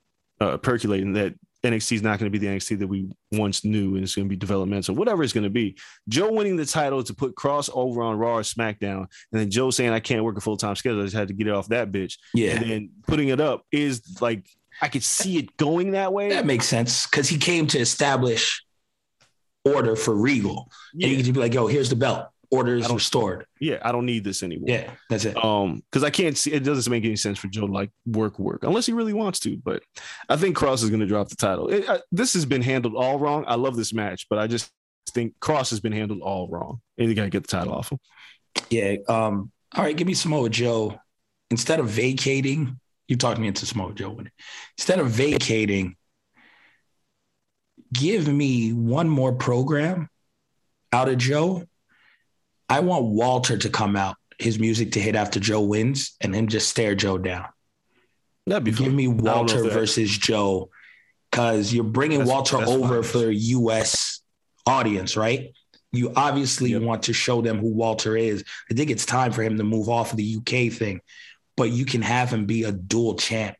uh, 0.41 0.57
percolating 0.57 1.13
that 1.13 1.33
NXT 1.63 1.93
is 1.93 2.01
not 2.03 2.19
going 2.19 2.31
to 2.31 2.39
be 2.39 2.45
the 2.45 2.53
NXT 2.53 2.77
that 2.79 2.87
we 2.87 3.09
once 3.31 3.65
knew 3.65 3.95
and 3.95 4.03
it's 4.03 4.13
going 4.15 4.27
to 4.27 4.29
be 4.29 4.35
developmental, 4.35 4.93
whatever 4.93 5.23
it's 5.23 5.33
going 5.33 5.43
to 5.43 5.49
be. 5.49 5.75
Joe 6.07 6.31
winning 6.31 6.55
the 6.55 6.65
title 6.65 7.03
to 7.03 7.13
put 7.15 7.35
Kross 7.35 7.69
over 7.73 8.03
on 8.03 8.17
Raw 8.17 8.35
or 8.37 8.41
SmackDown, 8.41 8.99
and 9.31 9.41
then 9.41 9.49
Joe 9.49 9.71
saying 9.71 9.91
I 9.91 9.99
can't 9.99 10.23
work 10.23 10.37
a 10.37 10.41
full 10.41 10.55
time 10.57 10.75
schedule, 10.75 11.01
I 11.01 11.05
just 11.05 11.15
had 11.15 11.29
to 11.29 11.33
get 11.33 11.47
it 11.47 11.53
off 11.53 11.67
that 11.69 11.91
bitch, 11.91 12.17
Yeah. 12.35 12.51
and 12.51 12.69
then 12.69 12.89
putting 13.07 13.29
it 13.29 13.39
up 13.41 13.63
is 13.71 14.17
like 14.21 14.47
I 14.81 14.87
could 14.89 15.03
see 15.03 15.37
it 15.39 15.57
going 15.57 15.91
that 15.91 16.13
way. 16.13 16.29
That 16.29 16.45
makes 16.45 16.67
sense 16.67 17.07
because 17.07 17.27
he 17.27 17.37
came 17.39 17.65
to 17.67 17.79
establish 17.79 18.63
order 19.65 19.95
for 19.95 20.15
Regal. 20.15 20.71
And 20.93 21.03
he 21.03 21.23
could 21.23 21.33
be 21.33 21.39
like, 21.39 21.53
yo, 21.53 21.67
here's 21.67 21.89
the 21.89 21.95
belt. 21.95 22.27
Order 22.49 22.75
I 22.75 22.79
is 22.79 22.87
don't- 22.87 22.95
restored. 22.95 23.45
yeah, 23.59 23.79
I 23.81 23.91
don't 23.91 24.05
need 24.05 24.23
this 24.23 24.41
anymore. 24.41 24.69
Yeah, 24.69 24.89
that's 25.09 25.25
it. 25.25 25.35
Um, 25.43 25.83
because 25.91 26.03
I 26.05 26.09
can't 26.09 26.37
see 26.37 26.53
it 26.53 26.63
doesn't 26.63 26.89
make 26.89 27.03
any 27.03 27.17
sense 27.17 27.37
for 27.37 27.47
Joe 27.47 27.67
to 27.67 27.73
like 27.73 27.89
work 28.05 28.39
work 28.39 28.63
unless 28.63 28.85
he 28.85 28.93
really 28.93 29.11
wants 29.13 29.39
to. 29.41 29.57
But 29.57 29.83
I 30.29 30.37
think 30.37 30.55
Kross 30.57 30.81
is 30.83 30.89
going 30.89 31.01
to 31.01 31.05
drop 31.05 31.27
the 31.27 31.35
title. 31.35 31.67
It, 31.67 31.89
I, 31.89 31.99
this 32.11 32.33
has 32.35 32.45
been 32.45 32.61
handled 32.61 32.95
all 32.95 33.19
wrong. 33.19 33.43
I 33.47 33.55
love 33.55 33.75
this 33.75 33.93
match, 33.93 34.27
but 34.29 34.39
I 34.39 34.47
just 34.47 34.71
think 35.09 35.33
Kross 35.41 35.69
has 35.71 35.81
been 35.81 35.91
handled 35.91 36.21
all 36.21 36.47
wrong, 36.47 36.79
and 36.97 37.09
you 37.09 37.15
got 37.15 37.23
to 37.23 37.29
get 37.29 37.43
the 37.43 37.47
title 37.49 37.73
off 37.73 37.91
him. 37.91 37.99
Yeah. 38.69 38.95
Um, 39.09 39.51
all 39.75 39.83
right, 39.83 39.95
give 39.97 40.07
me 40.07 40.13
Samoa 40.13 40.49
Joe. 40.49 40.99
Instead 41.51 41.79
of 41.81 41.87
vacating, 41.89 42.79
you 43.09 43.17
talked 43.17 43.39
me 43.39 43.47
into 43.47 43.65
Samoa 43.65 43.93
Joe 43.93 44.09
winning. 44.11 44.31
Instead 44.77 44.99
of 44.99 45.09
vacating, 45.09 45.95
give 47.93 48.27
me 48.27 48.71
one 48.73 49.09
more 49.09 49.33
program 49.33 50.09
out 50.93 51.09
of 51.09 51.17
Joe. 51.17 51.63
I 52.69 52.79
want 52.81 53.05
Walter 53.05 53.57
to 53.57 53.69
come 53.69 53.95
out, 53.95 54.15
his 54.39 54.59
music 54.59 54.91
to 54.93 54.99
hit 54.99 55.15
after 55.15 55.39
Joe 55.39 55.61
wins, 55.61 56.15
and 56.21 56.33
then 56.33 56.47
just 56.47 56.69
stare 56.69 56.95
Joe 56.95 57.17
down. 57.17 57.45
That'd 58.45 58.63
be 58.63 58.71
Give 58.71 58.87
fun. 58.87 58.95
me 58.95 59.03
I 59.05 59.07
don't 59.07 59.23
know 59.23 59.33
Walter 59.33 59.63
versus 59.69 60.09
Joe 60.17 60.69
because 61.31 61.73
you're 61.73 61.83
bringing 61.83 62.19
That's- 62.19 62.33
Walter 62.33 62.57
that's 62.57 62.71
over 62.71 63.03
fine. 63.03 63.11
for 63.21 63.29
a 63.29 63.33
U.S. 63.33 64.21
audience, 64.65 65.17
right? 65.17 65.53
You 65.91 66.11
obviously 66.15 66.71
Yep. 66.71 66.81
want 66.81 67.03
to 67.03 67.13
show 67.13 67.41
them 67.41 67.59
who 67.59 67.69
Walter 67.69 68.15
is. 68.17 68.43
I 68.69 68.73
think 68.73 68.89
it's 68.89 69.05
time 69.05 69.31
for 69.31 69.41
him 69.43 69.57
to 69.57 69.63
move 69.63 69.89
off 69.89 70.11
of 70.11 70.17
the 70.17 70.23
UK 70.37 70.69
thing, 70.69 71.01
but 71.55 71.71
you 71.71 71.85
can 71.85 72.01
have 72.01 72.29
him 72.31 72.45
be 72.45 72.63
a 72.63 72.71
dual 72.71 73.15
champ. 73.15 73.55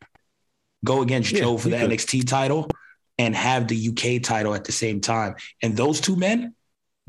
Go 0.85 1.01
against 1.01 1.31
Yeah, 1.31 1.39
Joe 1.41 1.57
for 1.57 1.69
the 1.69 1.77
could. 1.77 1.89
NXT 1.91 2.27
title 2.27 2.69
and 3.17 3.35
have 3.35 3.67
the 3.67 3.75
UK 3.89 4.19
title 4.21 4.53
at 4.53 4.65
the 4.65 4.71
same 4.71 5.01
time. 5.01 5.35
And 5.63 5.75
those 5.75 5.99
two 6.01 6.15
men, 6.15 6.53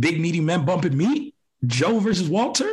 big 0.01 0.21
meaty 0.21 0.41
men 0.41 0.65
bumping 0.65 0.97
meat, 0.97 1.35
Joe 1.67 1.99
versus 1.99 2.29
Walter. 2.29 2.73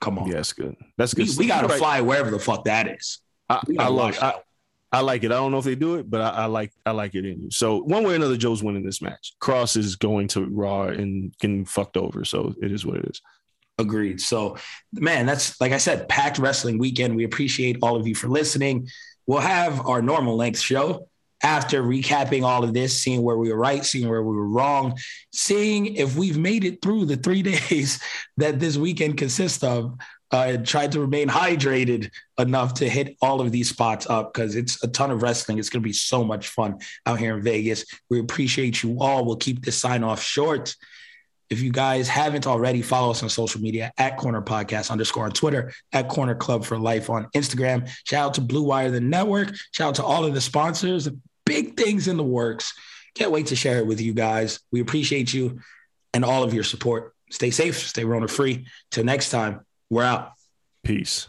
Come 0.00 0.18
on. 0.18 0.28
Yeah, 0.28 0.34
that's 0.34 0.52
good. 0.52 0.76
That's 0.96 1.14
good. 1.14 1.28
we, 1.28 1.36
we 1.38 1.46
got 1.46 1.62
to 1.62 1.68
Right. 1.68 1.78
fly 1.78 2.00
wherever 2.00 2.30
the 2.30 2.38
fuck 2.38 2.64
that 2.64 2.88
is. 2.88 3.18
I, 3.48 3.60
I 3.78 3.88
like 3.88 4.22
I, 4.22 4.34
I, 4.92 5.00
like 5.00 5.24
it. 5.24 5.32
I 5.32 5.34
don't 5.34 5.50
know 5.52 5.58
if 5.58 5.64
they 5.64 5.74
do 5.74 5.96
it, 5.96 6.08
but 6.10 6.20
I, 6.20 6.28
I, 6.30 6.44
like 6.46 6.72
I 6.86 6.92
like 6.92 7.14
it 7.14 7.26
in 7.26 7.42
you. 7.42 7.50
So 7.50 7.82
one 7.82 8.04
way 8.04 8.12
or 8.12 8.16
another, 8.16 8.36
Joe's 8.36 8.62
winning 8.62 8.84
this 8.84 9.02
match. 9.02 9.34
Kross 9.40 9.76
is 9.76 9.96
going 9.96 10.28
to 10.28 10.46
Raw 10.46 10.84
and 10.84 11.36
getting 11.38 11.64
fucked 11.64 11.96
over. 11.96 12.24
So 12.24 12.54
it 12.62 12.72
is 12.72 12.86
what 12.86 12.98
it 12.98 13.06
is. 13.10 13.20
Agreed. 13.78 14.20
So, 14.20 14.56
man, 14.92 15.26
that's 15.26 15.60
like 15.60 15.72
I 15.72 15.78
said, 15.78 16.08
packed 16.08 16.38
wrestling 16.38 16.78
weekend. 16.78 17.16
We 17.16 17.24
appreciate 17.24 17.78
all 17.82 17.96
of 17.96 18.06
you 18.06 18.14
for 18.14 18.28
listening. 18.28 18.88
We'll 19.26 19.40
have 19.40 19.86
our 19.86 20.00
normal 20.02 20.36
length 20.36 20.60
show 20.60 21.08
after 21.42 21.82
recapping 21.82 22.44
all 22.44 22.64
of 22.64 22.74
this, 22.74 23.00
seeing 23.00 23.22
where 23.22 23.36
we 23.36 23.50
were 23.50 23.58
right, 23.58 23.84
seeing 23.84 24.08
where 24.08 24.22
we 24.22 24.34
were 24.34 24.48
wrong, 24.48 24.98
seeing 25.32 25.96
if 25.96 26.16
we've 26.16 26.38
made 26.38 26.64
it 26.64 26.82
through 26.82 27.06
the 27.06 27.16
three 27.16 27.42
days 27.70 28.02
that 28.36 28.60
this 28.60 28.76
weekend 28.76 29.18
consists 29.18 29.62
of. 29.62 29.96
Uh, 30.32 30.56
tried 30.58 30.92
to 30.92 31.00
remain 31.00 31.26
hydrated 31.26 32.08
enough 32.38 32.72
to 32.74 32.88
hit 32.88 33.16
all 33.20 33.40
of 33.40 33.50
these 33.50 33.68
spots 33.68 34.08
up 34.08 34.32
because 34.32 34.54
it's 34.54 34.80
a 34.84 34.86
ton 34.86 35.10
of 35.10 35.22
wrestling. 35.22 35.58
It's 35.58 35.68
going 35.68 35.82
to 35.82 35.88
be 35.88 35.92
so 35.92 36.22
much 36.22 36.46
fun 36.46 36.78
out 37.04 37.18
here 37.18 37.36
in 37.36 37.42
Vegas. 37.42 37.84
We 38.08 38.20
appreciate 38.20 38.80
you 38.84 38.98
all. 39.00 39.24
We'll 39.24 39.34
keep 39.34 39.64
this 39.64 39.76
sign 39.76 40.04
off 40.04 40.22
short. 40.22 40.76
If 41.50 41.60
you 41.60 41.72
guys 41.72 42.08
haven't 42.08 42.46
already, 42.46 42.80
follow 42.80 43.10
us 43.10 43.24
on 43.24 43.28
social 43.28 43.60
media 43.60 43.92
at 43.98 44.16
Corner 44.16 44.40
Podcast 44.40 44.92
underscore 44.92 45.24
on 45.24 45.32
Twitter, 45.32 45.72
at 45.92 46.08
Corner 46.08 46.36
Club 46.36 46.64
for 46.64 46.78
Life 46.78 47.10
on 47.10 47.26
Instagram. 47.34 47.90
Shout 48.06 48.26
out 48.26 48.34
to 48.34 48.40
Blue 48.40 48.62
Wire, 48.62 48.92
the 48.92 49.00
network. 49.00 49.52
Shout 49.72 49.88
out 49.88 49.94
to 49.96 50.04
all 50.04 50.24
of 50.24 50.32
the 50.32 50.40
sponsors, 50.40 51.08
big 51.50 51.76
things 51.76 52.06
in 52.06 52.16
the 52.16 52.22
works. 52.22 52.72
Can't 53.16 53.32
wait 53.32 53.46
to 53.46 53.56
share 53.56 53.78
it 53.78 53.86
with 53.86 54.00
you 54.00 54.14
guys. 54.14 54.60
We 54.70 54.80
appreciate 54.80 55.34
you 55.34 55.58
and 56.14 56.24
all 56.24 56.44
of 56.44 56.54
your 56.54 56.62
support. 56.62 57.12
Stay 57.28 57.50
safe, 57.50 57.76
stay 57.76 58.04
Rona 58.04 58.28
free. 58.28 58.66
Till 58.92 59.02
next 59.02 59.30
time, 59.30 59.66
we're 59.88 60.04
out. 60.04 60.30
Peace. 60.84 61.26